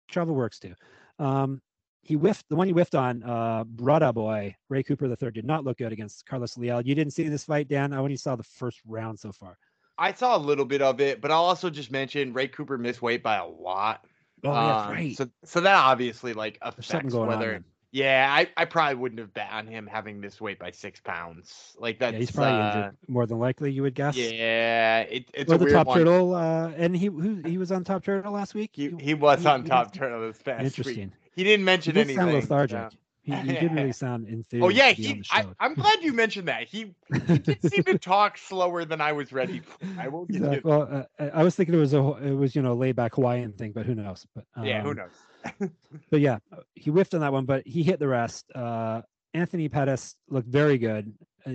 travel 0.09 0.35
works 0.35 0.59
too. 0.59 0.73
Um, 1.19 1.61
he 2.01 2.15
whiffed 2.15 2.47
the 2.49 2.55
one 2.55 2.67
he 2.67 2.73
whiffed 2.73 2.95
on 2.95 3.23
uh 3.23 3.63
Brada 3.65 4.13
boy, 4.13 4.55
Ray 4.69 4.83
Cooper 4.83 5.07
the 5.07 5.15
third 5.15 5.35
did 5.35 5.45
not 5.45 5.63
look 5.63 5.77
good 5.77 5.91
against 5.91 6.25
Carlos 6.25 6.57
Leal. 6.57 6.81
You 6.81 6.95
didn't 6.95 7.13
see 7.13 7.27
this 7.29 7.43
fight, 7.43 7.67
Dan. 7.67 7.93
I 7.93 7.97
only 7.97 8.15
saw 8.15 8.35
the 8.35 8.43
first 8.43 8.79
round 8.87 9.19
so 9.19 9.31
far. 9.31 9.57
I 9.97 10.13
saw 10.13 10.37
a 10.37 10.39
little 10.39 10.65
bit 10.65 10.81
of 10.81 11.01
it, 11.01 11.19
but 11.19 11.29
I'll 11.29 11.43
also 11.43 11.69
just 11.69 11.91
mention 11.91 12.31
Ray 12.33 12.47
Cooper 12.47 12.77
missed 12.77 13.01
weight 13.01 13.21
by 13.21 13.35
a 13.35 13.45
lot. 13.45 14.05
Oh, 14.45 14.51
yeah, 14.53 14.85
Um, 14.85 14.91
right. 14.91 15.17
So 15.17 15.29
so 15.43 15.59
that 15.61 15.75
obviously 15.75 16.33
like 16.33 16.57
affects 16.61 17.13
going 17.13 17.23
on. 17.23 17.27
whether 17.27 17.63
yeah, 17.91 18.27
I, 18.31 18.47
I 18.55 18.65
probably 18.65 18.95
wouldn't 18.95 19.19
have 19.19 19.33
bet 19.33 19.49
on 19.51 19.65
him 19.65 19.87
having 19.87 20.19
missed 20.19 20.39
weight 20.39 20.59
by 20.59 20.69
six 20.69 21.01
pounds. 21.01 21.75
Like 21.79 21.99
that. 21.99 22.13
Yeah, 22.13 22.19
he's 22.19 22.29
probably 22.31 22.61
uh, 22.61 22.67
injured 22.77 22.97
more 23.07 23.25
than 23.25 23.39
likely. 23.39 23.71
You 23.71 23.81
would 23.81 23.95
guess. 23.95 24.15
Yeah, 24.15 24.99
it, 25.01 25.25
it's 25.33 25.51
or 25.51 25.55
a 25.55 25.57
the 25.57 25.71
top 25.71 25.87
one. 25.87 25.97
turtle, 25.97 26.35
uh, 26.35 26.69
and 26.77 26.95
he 26.95 27.07
who 27.07 27.41
he 27.43 27.57
was 27.57 27.71
on 27.71 27.83
top 27.83 28.03
turtle 28.03 28.31
last 28.31 28.53
week. 28.53 28.69
He, 28.73 28.89
he 28.99 29.15
was 29.15 29.41
he- 29.41 29.47
on 29.47 29.63
he 29.63 29.69
top 29.69 29.91
turtle 29.91 30.21
this 30.21 30.37
past 30.41 30.63
Interesting. 30.63 31.07
week. 31.07 31.13
He 31.35 31.43
didn't 31.43 31.61
He 31.61 31.65
mention 31.65 31.93
did 31.95 32.01
anything. 32.01 32.17
sound 32.17 32.33
lethargic. 32.33 32.77
yeah. 32.77 32.89
He, 33.21 33.31
he 33.47 33.53
didn't 33.53 33.75
really 33.75 33.91
sound 34.05 34.27
enthused. 34.27 34.63
Oh 34.63 34.69
yeah, 34.69 34.91
to 34.91 34.95
be 34.97 35.07
on 35.09 35.15
he. 35.17 35.23
I, 35.29 35.45
I'm 35.59 35.73
glad 35.75 36.01
you 36.01 36.13
mentioned 36.13 36.47
that. 36.47 36.67
He, 36.67 36.95
he 37.27 37.37
did 37.39 37.63
seem 37.71 37.83
to 37.83 37.97
talk 37.99 38.37
slower 38.37 38.85
than 38.85 39.01
I 39.01 39.11
was 39.11 39.31
ready 39.31 39.59
for. 39.59 39.77
I 39.99 40.07
will 40.07 40.25
give 40.25 40.37
Exactly. 40.37 40.57
you. 40.57 40.61
Well, 40.63 40.87
uh, 40.91 41.03
I- 41.23 41.39
I 41.41 41.43
was 41.43 41.55
thinking 41.55 41.75
it 41.75 41.79
was 41.79 41.93
a 41.93 41.99
it 42.23 42.31
was 42.33 42.55
you 42.55 42.61
know 42.61 42.73
laid 42.73 42.95
back 42.95 43.15
Hawaiian 43.15 43.51
thing, 43.53 43.71
but 43.71 43.85
who 43.85 43.93
knows? 43.95 44.25
But 44.35 44.45
yeah, 44.63 44.81
who 44.81 44.89
um, 44.91 44.95
knows? 44.97 45.69
But 46.11 46.19
yeah, 46.21 46.39
uh, 46.51 46.57
he 46.75 46.89
whiffed 46.91 47.13
on 47.13 47.21
that 47.21 47.31
one, 47.31 47.45
but 47.45 47.65
he 47.67 47.83
hit 47.83 47.99
the 47.99 48.07
rest. 48.07 48.45
Uh, 48.55 49.01
Anthony 49.33 49.69
Pettis 49.69 50.15
looked 50.29 50.47
very 50.47 50.77
good. 50.77 51.13
Uh, 51.45 51.53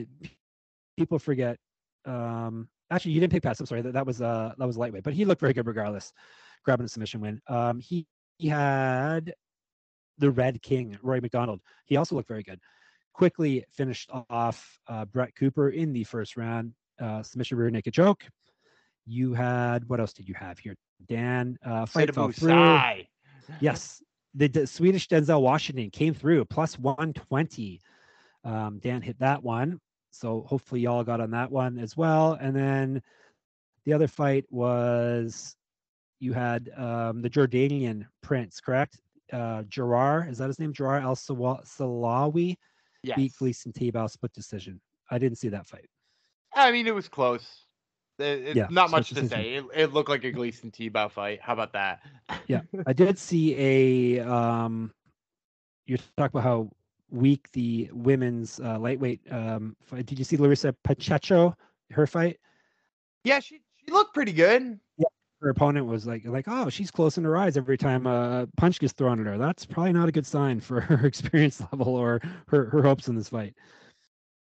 people 0.96 1.18
forget. 1.18 1.58
Um, 2.06 2.68
actually, 2.90 3.12
you 3.12 3.20
didn't 3.20 3.32
pick 3.32 3.42
Pettis. 3.42 3.60
I'm 3.60 3.66
sorry. 3.66 3.82
That, 3.82 3.94
that 3.94 4.06
was 4.06 4.22
uh 4.22 4.52
that 4.58 4.66
was 4.66 4.76
lightweight, 4.78 5.02
but 5.02 5.12
he 5.14 5.24
looked 5.24 5.40
very 5.40 5.52
good 5.54 5.66
regardless, 5.66 6.12
grabbing 6.64 6.86
a 6.86 6.88
submission 6.88 7.20
win. 7.20 7.40
Um, 7.48 7.80
he 7.80 8.06
he 8.38 8.48
had 8.48 9.34
the 10.18 10.30
Red 10.30 10.62
King, 10.62 10.98
Rory 11.02 11.20
MacDonald. 11.20 11.60
He 11.86 11.96
also 11.96 12.14
looked 12.14 12.28
very 12.28 12.42
good. 12.42 12.60
Quickly 13.12 13.64
finished 13.70 14.10
off 14.30 14.78
uh, 14.88 15.04
Brett 15.04 15.34
Cooper 15.36 15.70
in 15.70 15.92
the 15.92 16.04
first 16.04 16.36
round. 16.36 16.72
Uh, 17.00 17.22
submission 17.22 17.58
rear 17.58 17.70
naked 17.70 17.94
choke. 17.94 18.24
You 19.06 19.34
had 19.34 19.88
what 19.88 20.00
else 20.00 20.12
did 20.12 20.28
you 20.28 20.34
have 20.34 20.58
here? 20.58 20.76
Dan 21.08 21.58
uh, 21.64 21.86
fight 21.86 22.14
fell 22.14 22.30
through. 22.30 22.52
Yes, 23.60 24.02
the, 24.34 24.48
the 24.48 24.66
Swedish 24.66 25.08
Denzel 25.08 25.40
Washington 25.42 25.90
came 25.90 26.14
through 26.14 26.44
plus 26.46 26.78
120. 26.78 27.80
Um, 28.44 28.78
Dan 28.82 29.02
hit 29.02 29.18
that 29.20 29.42
one, 29.42 29.80
so 30.10 30.44
hopefully 30.48 30.82
y'all 30.82 31.04
got 31.04 31.20
on 31.20 31.30
that 31.32 31.50
one 31.50 31.78
as 31.78 31.96
well. 31.96 32.34
And 32.40 32.54
then 32.54 33.02
the 33.84 33.92
other 33.92 34.08
fight 34.08 34.44
was 34.50 35.56
you 36.20 36.32
had 36.32 36.70
um, 36.76 37.22
the 37.22 37.30
Jordanian 37.30 38.06
prince, 38.22 38.60
correct? 38.60 38.98
Uh, 39.34 39.62
Gerard, 39.64 40.28
is 40.30 40.38
that 40.38 40.46
his 40.46 40.60
name? 40.60 40.72
Jarrah 40.72 41.02
Al-Silawi 41.02 42.56
Yes. 43.02 43.16
beat 43.16 43.32
Gleison 43.32 43.72
Tibau 43.72 44.08
split 44.08 44.32
decision. 44.32 44.80
I 45.10 45.18
didn't 45.18 45.36
see 45.38 45.48
that 45.48 45.66
fight. 45.66 45.88
I 46.54 46.70
mean, 46.72 46.86
it 46.86 46.94
was 46.94 47.08
close. 47.08 47.66
It- 48.18 48.44
it's 48.46 48.56
Yeah, 48.56 48.68
not 48.70 48.90
much 48.90 49.10
to 49.10 49.28
say. 49.28 49.54
It, 49.56 49.64
it 49.74 49.92
looked 49.92 50.08
like 50.08 50.22
a 50.24 50.32
Gleison 50.32 50.70
Tibau 50.72 51.10
fight. 51.10 51.40
How 51.42 51.52
about 51.52 51.72
that? 51.72 52.00
Yeah, 52.48 52.60
I 52.86 52.92
did 52.92 53.18
see 53.18 53.54
a. 53.58 54.20
Um, 54.20 54.92
you 55.86 55.96
talk 56.16 56.30
about 56.30 56.42
how 56.44 56.70
weak 57.10 57.50
the 57.52 57.90
women's 57.92 58.60
uh, 58.60 58.78
lightweight. 58.78 59.20
Um, 59.30 59.76
fight. 59.82 60.06
Did 60.06 60.18
you 60.18 60.24
see 60.24 60.36
Larissa 60.36 60.72
Pacheco? 60.84 61.56
Her 61.90 62.06
fight. 62.06 62.38
Yeah, 63.24 63.40
she 63.40 63.60
she 63.84 63.90
looked 63.92 64.14
pretty 64.14 64.32
good. 64.32 64.78
Her 65.44 65.50
opponent 65.50 65.84
was 65.84 66.06
like, 66.06 66.24
like, 66.24 66.46
oh, 66.48 66.70
she's 66.70 66.90
closing 66.90 67.22
her 67.24 67.36
eyes 67.36 67.58
every 67.58 67.76
time 67.76 68.06
a 68.06 68.48
punch 68.56 68.80
gets 68.80 68.94
thrown 68.94 69.20
at 69.20 69.26
her. 69.26 69.36
That's 69.36 69.66
probably 69.66 69.92
not 69.92 70.08
a 70.08 70.12
good 70.12 70.24
sign 70.24 70.58
for 70.58 70.80
her 70.80 71.06
experience 71.06 71.60
level 71.70 71.94
or 71.94 72.22
her 72.48 72.64
her 72.70 72.82
hopes 72.82 73.08
in 73.08 73.14
this 73.14 73.28
fight. 73.28 73.54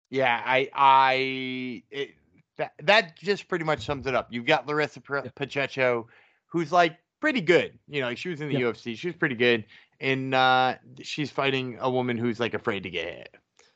Yeah, 0.08 0.40
I 0.42 0.70
I 0.72 1.82
it, 1.90 2.14
that 2.56 2.72
that 2.82 3.16
just 3.18 3.46
pretty 3.46 3.66
much 3.66 3.84
sums 3.84 4.06
it 4.06 4.14
up. 4.14 4.28
You've 4.30 4.46
got 4.46 4.66
Larissa. 4.66 5.02
Pacheco, 5.34 6.08
who's 6.46 6.72
like 6.72 6.96
pretty 7.20 7.42
good. 7.42 7.78
You 7.88 8.00
know, 8.00 8.14
she 8.14 8.30
was 8.30 8.40
in 8.40 8.48
the 8.48 8.54
Yeah. 8.54 8.68
UFC. 8.72 8.96
She 8.96 9.08
was 9.08 9.16
pretty 9.16 9.34
good, 9.34 9.66
and 10.00 10.34
uh, 10.34 10.76
she's 11.02 11.30
fighting 11.30 11.76
a 11.78 11.90
woman 11.90 12.16
who's 12.16 12.40
like 12.40 12.54
afraid 12.54 12.84
to 12.84 12.90
get 12.90 13.04
hit. 13.06 13.34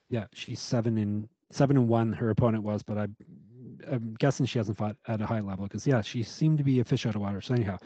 Yeah, 0.09 0.25
she's 0.33 0.61
seven 0.61 0.97
and 0.97 1.29
seven 1.51 1.77
and 1.77 1.87
one. 1.87 2.15
Her 2.15 2.31
opponent 2.31 2.65
was, 2.65 2.83
but 2.83 2.97
I, 2.97 3.09
I'm 3.91 4.15
guessing 4.19 4.47
she 4.47 4.59
hasn't 4.59 4.79
fought 4.79 4.97
at 5.09 5.21
a 5.21 5.27
high 5.27 5.41
level 5.41 5.67
because 5.67 5.87
yeah, 5.87 6.01
she 6.03 6.23
seemed 6.23 6.59
to 6.59 6.65
be 6.65 6.81
a 6.81 6.85
fish 6.85 7.07
out 7.07 7.15
of 7.15 7.21
water. 7.21 7.41
So 7.41 7.55
anyhow, 7.55 7.79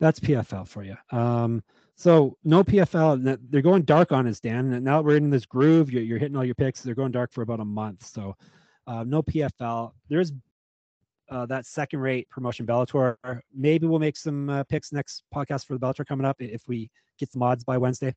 that's 0.00 0.20
PFL 0.20 0.66
for 0.66 0.82
you. 0.82 0.96
Um, 1.10 1.62
So 1.96 2.36
no 2.44 2.62
PFL. 2.62 3.38
They're 3.50 3.60
going 3.60 3.82
dark 3.82 4.12
on 4.12 4.28
us, 4.28 4.38
Dan. 4.38 4.84
Now 4.84 5.00
we're 5.00 5.16
in 5.16 5.30
this 5.30 5.46
groove. 5.46 5.90
You're, 5.90 6.02
you're 6.02 6.18
hitting 6.18 6.36
all 6.36 6.44
your 6.44 6.54
picks. 6.54 6.80
They're 6.80 6.94
going 6.94 7.10
dark 7.10 7.32
for 7.32 7.42
about 7.42 7.58
a 7.58 7.64
month. 7.64 8.06
So 8.06 8.36
uh, 8.86 9.02
no 9.04 9.20
PFL. 9.20 9.90
There's 10.08 10.32
uh, 11.28 11.46
that 11.46 11.66
second 11.66 11.98
rate 11.98 12.30
promotion 12.30 12.66
Bellator. 12.66 13.16
Maybe 13.52 13.88
we'll 13.88 13.98
make 13.98 14.16
some 14.16 14.48
uh, 14.48 14.62
picks 14.64 14.92
next 14.92 15.24
podcast 15.34 15.66
for 15.66 15.74
the 15.74 15.80
Bellator 15.80 16.06
coming 16.06 16.24
up 16.24 16.36
if 16.38 16.62
we 16.68 16.88
get 17.18 17.32
some 17.32 17.42
odds 17.42 17.64
by 17.64 17.76
Wednesday. 17.76 18.14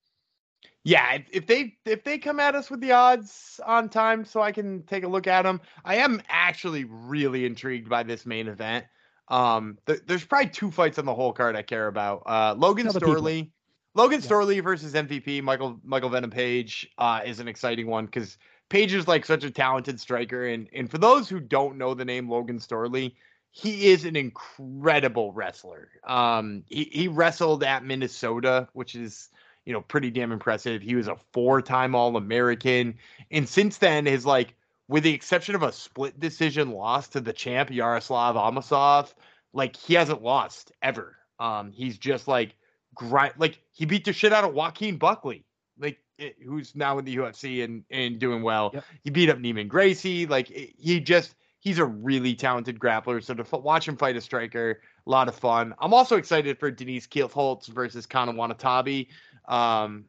Yeah, 0.83 1.13
if, 1.13 1.25
if 1.31 1.47
they 1.47 1.75
if 1.85 2.03
they 2.03 2.17
come 2.17 2.39
at 2.39 2.55
us 2.55 2.71
with 2.71 2.81
the 2.81 2.91
odds 2.91 3.59
on 3.65 3.89
time, 3.89 4.25
so 4.25 4.41
I 4.41 4.51
can 4.51 4.83
take 4.83 5.03
a 5.03 5.07
look 5.07 5.27
at 5.27 5.43
them. 5.43 5.61
I 5.85 5.97
am 5.97 6.21
actually 6.27 6.85
really 6.85 7.45
intrigued 7.45 7.87
by 7.87 8.03
this 8.03 8.25
main 8.25 8.47
event. 8.47 8.85
Um, 9.27 9.77
th- 9.85 10.01
there's 10.07 10.25
probably 10.25 10.49
two 10.49 10.71
fights 10.71 10.97
on 10.97 11.05
the 11.05 11.13
whole 11.13 11.33
card 11.33 11.55
I 11.55 11.61
care 11.61 11.87
about. 11.87 12.23
Uh, 12.25 12.55
Logan 12.57 12.87
Storley, 12.87 13.51
Logan 13.93 14.21
yeah. 14.21 14.27
Storley 14.27 14.63
versus 14.63 14.93
MVP 14.93 15.43
Michael 15.43 15.79
Michael 15.83 16.09
Venom 16.09 16.31
Page 16.31 16.89
uh, 16.97 17.21
is 17.23 17.39
an 17.39 17.47
exciting 17.47 17.87
one 17.87 18.05
because 18.05 18.37
Page 18.71 18.93
is 18.93 19.05
like 19.05 19.25
such 19.25 19.43
a 19.43 19.51
talented 19.51 19.99
striker, 19.99 20.47
and 20.47 20.69
and 20.73 20.89
for 20.89 20.97
those 20.97 21.27
who 21.27 21.41
don't 21.41 21.77
know 21.77 21.93
the 21.93 22.05
name 22.05 22.29
Logan 22.29 22.57
Storley, 22.57 23.13
he 23.51 23.87
is 23.87 24.05
an 24.05 24.15
incredible 24.15 25.33
wrestler. 25.33 25.89
Um, 26.07 26.63
he 26.69 26.85
he 26.85 27.07
wrestled 27.09 27.65
at 27.65 27.83
Minnesota, 27.83 28.69
which 28.71 28.95
is 28.95 29.27
you 29.65 29.73
know 29.73 29.81
pretty 29.81 30.11
damn 30.11 30.31
impressive. 30.31 30.81
He 30.81 30.95
was 30.95 31.07
a 31.07 31.17
four-time 31.33 31.95
All-American, 31.95 32.95
and 33.31 33.47
since 33.47 33.77
then 33.77 34.05
his 34.05 34.25
like 34.25 34.55
with 34.87 35.03
the 35.03 35.13
exception 35.13 35.55
of 35.55 35.63
a 35.63 35.71
split 35.71 36.19
decision 36.19 36.71
loss 36.71 37.07
to 37.09 37.21
the 37.21 37.31
champ 37.31 37.71
Yaroslav 37.71 38.35
Amosov, 38.35 39.13
like 39.53 39.75
he 39.75 39.93
hasn't 39.93 40.21
lost 40.21 40.71
ever. 40.81 41.15
Um, 41.39 41.71
he's 41.71 41.97
just 41.97 42.27
like 42.27 42.55
grind, 42.93 43.33
like 43.37 43.59
he 43.71 43.85
beat 43.85 44.05
the 44.05 44.13
shit 44.13 44.33
out 44.33 44.43
of 44.43 44.53
Joaquin 44.53 44.97
Buckley 44.97 45.45
Like 45.79 45.99
who's 46.45 46.75
now 46.75 46.97
in 46.97 47.05
the 47.05 47.15
UFC 47.15 47.63
and 47.63 47.83
and 47.89 48.19
doing 48.19 48.43
well. 48.43 48.71
Yep. 48.73 48.85
He 49.03 49.09
beat 49.09 49.29
up 49.29 49.37
Neiman 49.37 49.67
Gracie. 49.67 50.25
Like 50.25 50.47
he 50.47 50.99
just 50.99 51.35
he's 51.59 51.79
a 51.79 51.85
really 51.85 52.35
talented 52.35 52.79
grappler. 52.79 53.23
So 53.23 53.33
to 53.33 53.57
watch 53.57 53.87
him 53.87 53.95
fight 53.95 54.15
a 54.17 54.21
striker, 54.21 54.81
a 55.05 55.09
lot 55.09 55.27
of 55.27 55.35
fun. 55.35 55.73
I'm 55.79 55.93
also 55.93 56.17
excited 56.17 56.59
for 56.59 56.69
Denise 56.69 57.07
Kielholtz 57.07 57.67
versus 57.67 58.05
Kana 58.05 58.33
Watanabe. 58.33 59.07
Um, 59.47 60.05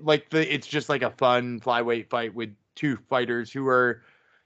like 0.00 0.30
the 0.30 0.52
it's 0.52 0.66
just 0.66 0.88
like 0.88 1.02
a 1.02 1.10
fun 1.10 1.60
flyweight 1.60 2.10
fight 2.10 2.34
with 2.34 2.54
two 2.74 2.96
fighters 3.08 3.50
who 3.50 3.66
are 3.66 4.02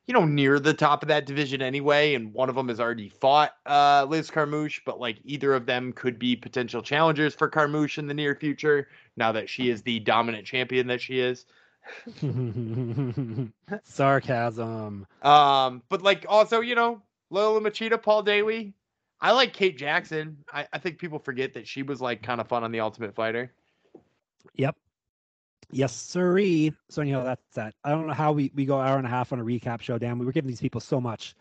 you 0.07 0.15
know, 0.15 0.25
near 0.25 0.59
the 0.59 0.75
top 0.75 1.03
of 1.03 1.09
that 1.09 1.27
division 1.27 1.63
anyway, 1.63 2.15
and 2.15 2.33
one 2.35 2.49
of 2.49 2.57
them 2.57 2.69
has 2.69 2.81
already 2.81 3.09
fought 3.09 3.53
uh, 3.67 4.05
Liz 4.09 4.31
Carmouche, 4.31 4.81
but 4.85 4.99
like 4.99 5.19
either 5.25 5.55
of 5.55 5.67
them 5.67 5.93
could 5.93 6.19
be 6.19 6.35
potential 6.35 6.83
challengers 6.83 7.35
for 7.35 7.49
Carmouche 7.49 7.99
in 7.99 8.07
the 8.09 8.15
near 8.15 8.35
future. 8.35 8.89
Now 9.17 9.31
that 9.33 9.49
she 9.49 9.71
is 9.71 9.83
the 9.83 10.01
dominant 10.01 10.45
champion 10.45 10.89
that 10.89 11.01
she 11.01 11.21
is. 11.21 11.47
Sarcasm. 13.85 15.07
Um, 15.23 15.83
but 15.89 16.03
like 16.03 16.27
also, 16.29 16.61
you 16.61 16.75
know, 16.75 17.01
Lola 17.31 17.61
Machida, 17.61 18.01
Paul 18.01 18.23
Daley. 18.23 18.75
I 19.21 19.31
like 19.31 19.53
Kate 19.53 19.79
Jackson. 19.79 20.39
I, 20.53 20.67
I 20.73 20.79
think 20.79 20.99
people 20.99 21.21
forget 21.21 21.55
that 21.55 21.69
she 21.69 21.85
was 21.85 22.01
like 22.01 22.25
kind 22.25 22.41
of 22.41 22.49
fun 22.49 22.65
on 22.65 22.73
the 22.73 22.81
Ultimate 22.81 23.15
Fighter. 23.15 23.53
Yep. 24.55 24.77
Yes, 25.71 25.95
sirree. 25.95 26.73
So 26.91 27.01
anyhow, 27.01 27.25
that's 27.25 27.43
that. 27.55 27.75
I 27.83 27.91
don't 27.91 28.07
know 28.07 28.13
how 28.13 28.33
we, 28.33 28.53
we 28.55 28.67
go 28.67 28.79
hour 28.79 28.99
and 28.99 29.07
a 29.07 29.11
half 29.11 29.33
on 29.33 29.41
a 29.41 29.45
recap 29.45 29.81
show. 29.81 29.99
Damn, 29.99 30.19
we 30.19 30.27
were 30.27 30.33
giving 30.33 30.49
these 30.49 30.61
people 30.61 30.81
so 30.81 31.01
much, 31.01 31.35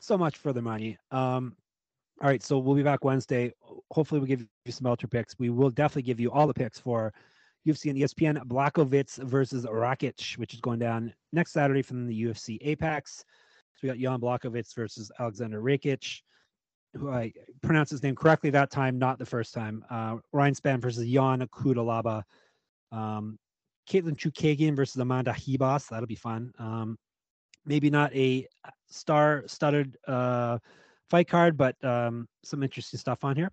so 0.00 0.18
much 0.18 0.36
for 0.36 0.52
their 0.52 0.62
money. 0.62 0.98
Um, 1.10 1.56
all 2.20 2.28
right, 2.28 2.42
so 2.42 2.58
we'll 2.58 2.76
be 2.76 2.82
back 2.82 3.04
Wednesday. 3.04 3.52
Hopefully, 3.90 4.20
we'll 4.20 4.28
give 4.28 4.46
you 4.66 4.72
some 4.72 4.86
ultra 4.86 5.08
picks. 5.08 5.38
We 5.38 5.48
will 5.48 5.70
definitely 5.70 6.02
give 6.02 6.20
you 6.20 6.30
all 6.30 6.46
the 6.46 6.52
picks 6.52 6.78
for 6.78 7.14
UFC 7.66 7.88
and 7.88 7.98
ESPN 7.98 8.46
Blachowicz 8.46 9.22
versus 9.24 9.64
Rakic, 9.64 10.36
which 10.36 10.52
is 10.52 10.60
going 10.60 10.78
down 10.78 11.14
next 11.32 11.52
Saturday 11.52 11.80
from 11.80 12.06
the 12.06 12.22
UFC 12.24 12.58
Apex. 12.60 13.24
So 13.74 13.80
we 13.82 13.88
got 13.88 13.98
Jan 13.98 14.20
Blachowicz 14.20 14.74
versus 14.74 15.10
Alexander 15.18 15.62
Rakic, 15.62 16.20
who 16.94 17.10
I 17.10 17.32
pronounced 17.62 17.90
his 17.90 18.02
name 18.02 18.16
correctly 18.16 18.50
that 18.50 18.70
time, 18.70 18.98
not 18.98 19.18
the 19.18 19.26
first 19.26 19.54
time. 19.54 19.82
Uh, 19.88 20.16
Ryan 20.32 20.54
Spann 20.54 20.80
versus 20.80 21.06
Ion 21.06 21.40
Cutelaba. 21.48 22.22
Um, 22.92 23.38
Katlyn 23.88 24.16
Chookagian 24.16 24.76
versus 24.76 25.00
Amanda 25.00 25.32
Ribas. 25.32 25.88
That'll 25.88 26.06
be 26.06 26.14
fun. 26.14 26.52
Um, 26.58 26.96
maybe 27.64 27.90
not 27.90 28.14
a 28.14 28.46
uh, 28.64 28.70
star-studded 28.88 29.96
uh, 30.06 30.58
fight 31.08 31.28
card, 31.28 31.56
but 31.56 31.82
um, 31.84 32.28
some 32.44 32.62
interesting 32.62 32.98
stuff 32.98 33.24
on 33.24 33.36
here. 33.36 33.50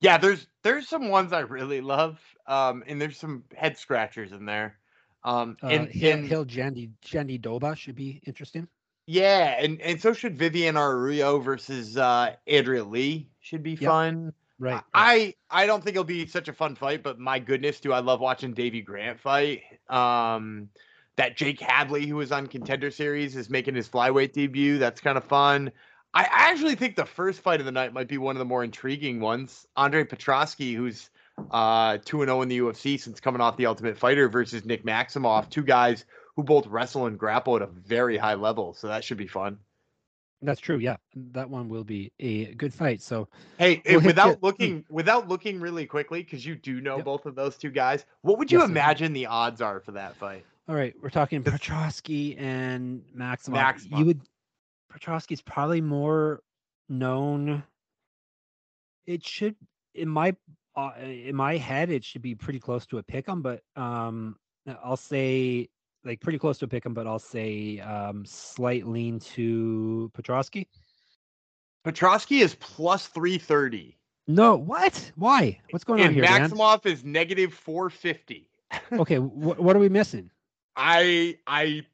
Yeah, 0.00 0.16
there's 0.16 0.46
there's 0.62 0.88
some 0.88 1.08
ones 1.08 1.32
I 1.32 1.40
really 1.40 1.82
love, 1.82 2.18
um, 2.46 2.82
and 2.86 3.00
there's 3.00 3.18
some 3.18 3.44
head 3.54 3.76
scratchers 3.76 4.32
in 4.32 4.46
there. 4.46 4.78
Um, 5.24 5.58
uh, 5.62 5.66
and, 5.66 5.88
Hill, 5.88 6.12
and 6.12 6.26
Hill 6.26 6.46
Jandy 6.46 6.90
Jandy 7.04 7.38
Doba 7.38 7.76
should 7.76 7.96
be 7.96 8.22
interesting. 8.26 8.66
Yeah, 9.06 9.56
and 9.58 9.80
and 9.82 10.00
so 10.00 10.14
should 10.14 10.38
Vivian 10.38 10.76
Araújo 10.76 11.42
versus 11.42 11.98
uh, 11.98 12.34
Andrea 12.46 12.84
Lee 12.84 13.28
should 13.40 13.62
be 13.62 13.72
yep. 13.72 13.90
fun. 13.90 14.32
Right. 14.60 14.82
I 14.92 15.34
I 15.50 15.66
don't 15.66 15.82
think 15.82 15.94
it'll 15.94 16.04
be 16.04 16.26
such 16.26 16.48
a 16.48 16.52
fun 16.52 16.76
fight, 16.76 17.02
but 17.02 17.18
my 17.18 17.38
goodness, 17.38 17.80
do 17.80 17.92
I 17.92 18.00
love 18.00 18.20
watching 18.20 18.52
Davy 18.52 18.82
Grant 18.82 19.18
fight. 19.18 19.62
Um, 19.88 20.68
that 21.16 21.36
Jake 21.36 21.60
Hadley, 21.60 22.06
who 22.06 22.16
was 22.16 22.30
on 22.30 22.46
Contender 22.46 22.90
Series, 22.90 23.36
is 23.36 23.50
making 23.50 23.74
his 23.74 23.88
flyweight 23.88 24.32
debut. 24.32 24.78
That's 24.78 25.00
kind 25.00 25.16
of 25.18 25.24
fun. 25.24 25.72
I 26.12 26.26
actually 26.30 26.74
think 26.74 26.96
the 26.96 27.06
first 27.06 27.40
fight 27.40 27.60
of 27.60 27.66
the 27.66 27.72
night 27.72 27.92
might 27.92 28.08
be 28.08 28.18
one 28.18 28.36
of 28.36 28.38
the 28.38 28.44
more 28.44 28.62
intriguing 28.62 29.20
ones. 29.20 29.66
Andre 29.76 30.04
Petroski, 30.04 30.76
who's 30.76 31.08
uh 31.50 31.96
2 32.04 32.18
0 32.18 32.42
in 32.42 32.48
the 32.50 32.58
UFC 32.58 33.00
since 33.00 33.18
coming 33.18 33.40
off 33.40 33.56
the 33.56 33.64
Ultimate 33.64 33.96
Fighter 33.96 34.28
versus 34.28 34.66
Nick 34.66 34.84
Maximov, 34.84 35.48
two 35.48 35.62
guys 35.62 36.04
who 36.36 36.42
both 36.42 36.66
wrestle 36.66 37.06
and 37.06 37.18
grapple 37.18 37.56
at 37.56 37.62
a 37.62 37.66
very 37.66 38.18
high 38.18 38.34
level. 38.34 38.74
So 38.74 38.88
that 38.88 39.04
should 39.04 39.18
be 39.18 39.26
fun. 39.26 39.58
That's 40.42 40.60
true. 40.60 40.78
Yeah, 40.78 40.96
that 41.32 41.50
one 41.50 41.68
will 41.68 41.84
be 41.84 42.12
a 42.18 42.54
good 42.54 42.72
fight. 42.72 43.02
So, 43.02 43.28
hey, 43.58 43.82
we'll 43.86 44.00
without 44.00 44.38
hmm. 44.38 44.46
looking, 44.46 44.84
without 44.88 45.28
looking 45.28 45.60
really 45.60 45.86
quickly, 45.86 46.22
because 46.22 46.46
you 46.46 46.54
do 46.54 46.80
know 46.80 46.96
yep. 46.96 47.04
both 47.04 47.26
of 47.26 47.34
those 47.34 47.56
two 47.56 47.70
guys, 47.70 48.06
what 48.22 48.38
would 48.38 48.50
you 48.50 48.60
yes, 48.60 48.68
imagine 48.68 49.12
the 49.12 49.26
odds 49.26 49.60
are 49.60 49.80
for 49.80 49.92
that 49.92 50.16
fight? 50.16 50.44
All 50.68 50.74
right, 50.74 50.94
we're 51.02 51.10
talking 51.10 51.42
Petroski 51.42 52.40
and 52.40 53.02
Maximov. 53.16 53.54
Maximov. 53.54 53.98
You 53.98 54.04
would 54.06 54.20
Petroski's 54.92 55.42
probably 55.42 55.80
more 55.80 56.42
known. 56.88 57.62
It 59.06 59.26
should, 59.26 59.56
in 59.94 60.08
my 60.08 60.34
uh, 60.76 60.92
in 61.00 61.34
my 61.34 61.56
head, 61.56 61.90
it 61.90 62.04
should 62.04 62.22
be 62.22 62.34
pretty 62.34 62.60
close 62.60 62.86
to 62.86 62.98
a 62.98 63.02
pick'em, 63.02 63.42
but 63.42 63.62
um, 63.76 64.36
I'll 64.82 64.96
say 64.96 65.68
like 66.04 66.20
pretty 66.20 66.38
close 66.38 66.58
to 66.58 66.64
a 66.64 66.68
pick 66.68 66.86
'em, 66.86 66.94
but 66.94 67.06
I'll 67.06 67.18
say 67.18 67.80
um, 67.80 68.24
slight 68.24 68.86
lean 68.86 69.18
to 69.20 70.10
Petroski. 70.14 70.66
Petroski 71.84 72.42
is 72.42 72.54
plus 72.56 73.06
three 73.06 73.38
thirty. 73.38 73.96
No, 74.26 74.56
what? 74.56 75.10
Why? 75.16 75.58
What's 75.70 75.84
going 75.84 76.00
and 76.00 76.08
on 76.08 76.14
here? 76.14 76.24
Maximov 76.24 76.82
Dan? 76.82 76.92
is 76.92 77.04
negative 77.04 77.52
four 77.52 77.90
fifty. 77.90 78.48
okay, 78.92 79.16
wh- 79.16 79.60
what 79.60 79.74
are 79.76 79.80
we 79.80 79.88
missing? 79.88 80.30
I 80.76 81.38
I. 81.46 81.84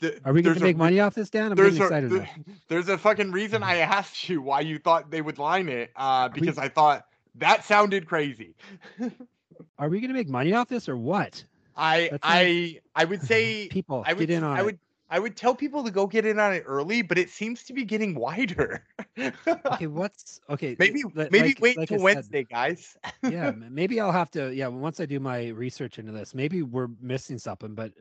Th- 0.00 0.18
are 0.24 0.32
we 0.32 0.42
going 0.42 0.56
to 0.56 0.62
make 0.62 0.76
money 0.76 0.98
off 0.98 1.14
this, 1.14 1.30
Dan? 1.30 1.52
I'm 1.52 1.56
getting 1.56 1.76
excited. 1.76 2.12
A, 2.12 2.28
there's 2.68 2.88
a 2.88 2.98
fucking 2.98 3.30
reason 3.30 3.62
I 3.62 3.76
asked 3.78 4.28
you 4.28 4.42
why 4.42 4.60
you 4.60 4.78
thought 4.78 5.10
they 5.10 5.20
would 5.20 5.38
line 5.38 5.68
it. 5.68 5.92
Uh, 5.94 6.28
because 6.28 6.56
we, 6.56 6.62
I 6.62 6.68
thought 6.68 7.06
that 7.36 7.64
sounded 7.64 8.06
crazy. 8.06 8.56
are 9.78 9.88
we 9.88 10.00
going 10.00 10.08
to 10.08 10.14
make 10.14 10.28
money 10.28 10.52
off 10.54 10.68
this 10.68 10.88
or 10.88 10.96
what? 10.96 11.44
I 11.80 12.10
I 12.22 12.80
I 12.94 13.04
would 13.04 13.22
say 13.26 13.68
people 13.68 14.04
I 14.06 14.12
would, 14.12 14.28
get 14.28 14.30
in 14.30 14.44
on 14.44 14.56
I 14.56 14.62
would 14.62 14.74
it. 14.74 14.80
I 15.12 15.18
would 15.18 15.36
tell 15.36 15.56
people 15.56 15.82
to 15.82 15.90
go 15.90 16.06
get 16.06 16.24
in 16.24 16.38
on 16.38 16.52
it 16.52 16.62
early, 16.66 17.02
but 17.02 17.18
it 17.18 17.30
seems 17.30 17.64
to 17.64 17.72
be 17.72 17.84
getting 17.84 18.14
wider. 18.14 18.84
okay, 19.18 19.86
what's 19.88 20.40
okay? 20.48 20.76
Maybe 20.78 21.02
maybe 21.14 21.40
like, 21.40 21.60
wait 21.60 21.76
like 21.76 21.90
until 21.90 22.04
Wednesday, 22.04 22.44
guys. 22.44 22.96
yeah, 23.28 23.50
maybe 23.50 23.98
I'll 23.98 24.12
have 24.12 24.30
to. 24.32 24.54
Yeah, 24.54 24.68
once 24.68 25.00
I 25.00 25.06
do 25.06 25.18
my 25.18 25.48
research 25.48 25.98
into 25.98 26.12
this, 26.12 26.32
maybe 26.32 26.62
we're 26.62 26.88
missing 27.00 27.38
something. 27.38 27.74
But 27.74 27.92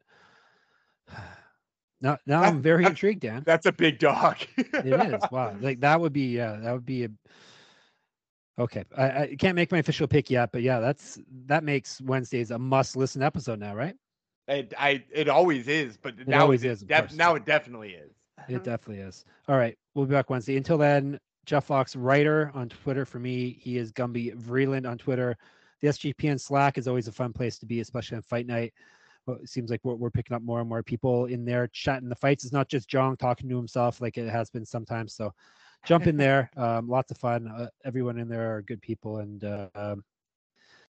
now, 2.02 2.20
now 2.28 2.44
I'm 2.44 2.62
very 2.62 2.86
intrigued, 2.86 3.22
Dan. 3.22 3.42
That's 3.44 3.66
a 3.66 3.72
big 3.72 3.98
dog. 3.98 4.38
it 4.58 5.14
is. 5.14 5.22
Wow, 5.32 5.56
like 5.60 5.80
that 5.80 6.00
would 6.00 6.14
be. 6.14 6.36
Yeah, 6.36 6.58
that 6.62 6.74
would 6.74 6.86
be 6.86 7.06
a 7.06 7.10
Okay, 8.60 8.84
I, 8.98 9.04
I, 9.04 9.36
can't 9.40 9.56
make 9.56 9.72
my 9.72 9.78
official 9.78 10.06
pick 10.06 10.30
yet, 10.30 10.52
but 10.52 10.62
yeah, 10.62 10.80
that's 10.80 11.18
that 11.46 11.64
makes 11.64 12.02
Wednesdays 12.02 12.52
a 12.52 12.60
must-listen 12.60 13.24
episode 13.24 13.58
now, 13.58 13.74
right? 13.74 13.96
It 14.50 14.74
I 14.78 15.04
it 15.12 15.30
always 15.30 15.68
is, 15.68 15.96
but 15.96 16.20
it 16.20 16.28
now 16.28 16.42
always 16.42 16.66
it 16.66 16.72
is. 16.72 16.82
Def, 16.82 17.14
now 17.14 17.36
it 17.36 17.46
definitely 17.46 17.92
is. 17.92 18.12
it 18.50 18.64
definitely 18.66 19.02
is. 19.02 19.24
All 19.48 19.58
right, 19.58 19.78
we'll 19.96 20.06
be 20.06 20.14
back 20.14 20.30
Wednesday. 20.30 20.58
Until 20.58 20.78
then, 20.78 21.20
Jeff 21.46 21.66
Fox 21.66 21.96
writer 21.96 22.52
on 22.54 22.68
Twitter 22.68 23.06
for 23.06 23.20
me. 23.20 23.58
He 23.62 23.78
is 23.78 23.94
Gumby 23.94 24.36
Vreeland 24.36 24.90
on 24.90 24.98
Twitter. 24.98 25.38
The 25.82 25.88
SGPN 25.88 26.40
Slack 26.40 26.78
is 26.78 26.88
always 26.88 27.08
a 27.08 27.14
fun 27.14 27.32
place 27.32 27.58
to 27.60 27.66
be, 27.66 27.80
especially 27.80 28.18
on 28.18 28.24
fight 28.24 28.46
night. 28.46 28.74
Well, 29.26 29.38
it 29.42 29.48
seems 29.48 29.72
like 29.72 29.80
we're, 29.84 29.96
we're 29.96 30.10
picking 30.10 30.36
up 30.36 30.42
more 30.42 30.60
and 30.60 30.68
more 30.68 30.84
people 30.84 31.26
in 31.26 31.46
there 31.46 31.68
chatting 31.68 32.10
the 32.10 32.16
fights. 32.16 32.44
It's 32.44 32.54
not 32.54 32.68
just 32.68 32.90
Jong 32.90 33.16
talking 33.16 33.48
to 33.48 33.56
himself 33.56 34.02
like 34.02 34.18
it 34.18 34.28
has 34.30 34.50
been 34.50 34.66
sometimes. 34.66 35.14
So 35.14 35.34
jump 35.86 36.08
in 36.08 36.18
there. 36.18 36.50
Um, 36.56 36.88
lots 36.88 37.12
of 37.12 37.18
fun. 37.18 37.48
Uh, 37.48 37.68
everyone 37.86 38.18
in 38.18 38.28
there 38.28 38.56
are 38.56 38.62
good 38.62 38.82
people, 38.82 39.18
and 39.18 39.44
uh, 39.44 39.70
um, 39.76 40.04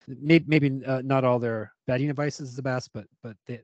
maybe 0.06 0.44
maybe 0.48 0.84
uh, 0.84 1.02
not 1.04 1.24
all 1.24 1.38
their 1.38 1.72
betting 1.86 2.10
advice 2.10 2.40
is 2.40 2.54
the 2.56 2.62
best, 2.62 2.90
but 2.92 3.06
but 3.22 3.36
they 3.46 3.60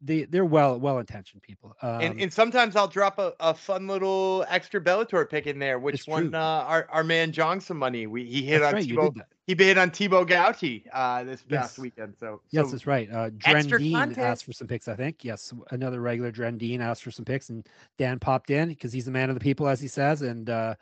they 0.00 0.24
they're 0.24 0.44
well 0.44 0.78
well 0.78 0.98
intentioned 0.98 1.42
people. 1.42 1.74
Um, 1.82 2.00
and, 2.00 2.20
and 2.20 2.32
sometimes 2.32 2.76
I'll 2.76 2.88
drop 2.88 3.18
a, 3.18 3.32
a 3.40 3.52
fun 3.52 3.86
little 3.86 4.44
extra 4.48 4.80
Bellator 4.80 5.28
pick 5.28 5.46
in 5.46 5.58
there, 5.58 5.78
which 5.78 6.06
won 6.06 6.34
uh, 6.34 6.38
our 6.38 6.86
our 6.90 7.04
man 7.04 7.32
Jong 7.32 7.60
some 7.60 7.78
money. 7.78 8.06
We 8.06 8.24
he 8.24 8.42
hit 8.42 8.60
that's 8.60 8.68
on 8.68 8.74
right, 8.74 8.84
you 8.84 8.94
Thibaut, 8.94 9.14
did 9.14 9.22
that. 9.22 9.28
he 9.58 9.64
hit 9.64 9.78
on 9.78 9.90
Thibault 9.90 10.26
Gouti 10.26 10.84
uh, 10.92 11.24
this 11.24 11.42
past 11.42 11.78
weekend. 11.78 12.14
So 12.20 12.40
Yes, 12.50 12.66
so 12.66 12.72
that's 12.72 12.86
right. 12.86 13.10
Uh, 13.10 13.30
Dren 13.30 13.66
Dean 13.66 14.14
asked 14.18 14.44
for 14.44 14.52
some 14.52 14.68
picks, 14.68 14.86
I 14.86 14.94
think. 14.94 15.24
Yes, 15.24 15.52
another 15.70 16.00
regular 16.00 16.30
Dren 16.30 16.58
Dean 16.58 16.80
asked 16.80 17.02
for 17.02 17.10
some 17.10 17.24
picks, 17.24 17.48
and 17.48 17.68
Dan 17.98 18.18
popped 18.18 18.50
in 18.50 18.68
because 18.68 18.92
he's 18.92 19.04
the 19.04 19.10
man 19.10 19.30
of 19.30 19.34
the 19.34 19.40
people, 19.40 19.66
as 19.66 19.80
he 19.80 19.88
says, 19.88 20.22
and 20.22 20.48
uh, 20.48 20.74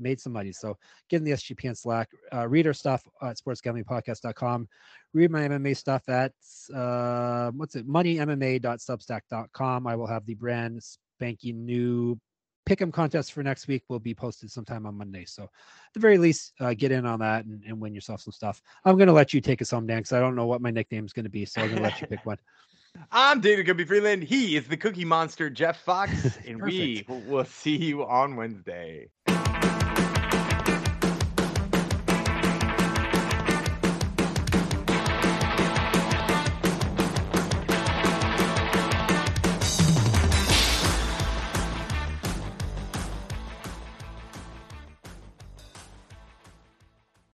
made 0.00 0.20
some 0.20 0.32
money. 0.32 0.52
So 0.52 0.76
get 1.08 1.18
in 1.18 1.24
the 1.24 1.32
SGPN 1.32 1.76
Slack, 1.76 2.08
uh, 2.32 2.48
read 2.48 2.66
our 2.66 2.72
stuff 2.72 3.02
at 3.22 3.38
sportsgamblingpodcast.com. 3.38 4.68
Read 5.12 5.30
my 5.30 5.40
MMA 5.40 5.76
stuff 5.76 6.08
at 6.08 6.32
uh, 6.74 7.50
what's 7.52 7.76
it, 7.76 7.88
moneymma.substack.com. 7.88 9.86
I 9.86 9.96
will 9.96 10.06
have 10.06 10.24
the 10.26 10.34
brand 10.34 10.82
spanking 10.82 11.64
new 11.64 12.18
pick'em 12.70 12.92
contest 12.92 13.32
for 13.32 13.42
next 13.42 13.66
week 13.66 13.82
will 13.88 13.98
be 13.98 14.14
posted 14.14 14.50
sometime 14.50 14.86
on 14.86 14.96
Monday. 14.96 15.24
So 15.24 15.44
at 15.44 15.50
the 15.94 16.00
very 16.00 16.18
least, 16.18 16.52
uh, 16.60 16.74
get 16.74 16.92
in 16.92 17.04
on 17.04 17.18
that 17.20 17.44
and, 17.44 17.62
and 17.66 17.80
win 17.80 17.94
yourself 17.94 18.20
some 18.20 18.32
stuff. 18.32 18.62
I'm 18.84 18.96
going 18.96 19.08
to 19.08 19.12
let 19.12 19.34
you 19.34 19.40
take 19.40 19.60
us 19.60 19.70
home, 19.70 19.86
Dan, 19.86 19.98
because 19.98 20.12
I 20.12 20.20
don't 20.20 20.36
know 20.36 20.46
what 20.46 20.60
my 20.60 20.70
nickname 20.70 21.04
is 21.04 21.12
going 21.12 21.24
to 21.24 21.30
be. 21.30 21.44
So 21.44 21.60
I'm 21.60 21.68
going 21.68 21.78
to 21.78 21.82
let 21.82 22.00
you 22.00 22.06
pick 22.06 22.24
one. 22.24 22.38
I'm 23.12 23.40
Dana 23.40 23.62
Gumby 23.62 23.86
Vreeland. 23.86 24.24
He 24.24 24.56
is 24.56 24.66
the 24.66 24.76
Cookie 24.76 25.04
Monster, 25.04 25.48
Jeff 25.48 25.80
Fox, 25.80 26.38
and 26.46 26.60
we 26.60 27.04
will 27.08 27.44
see 27.44 27.76
you 27.76 28.04
on 28.04 28.36
Wednesday. 28.36 29.08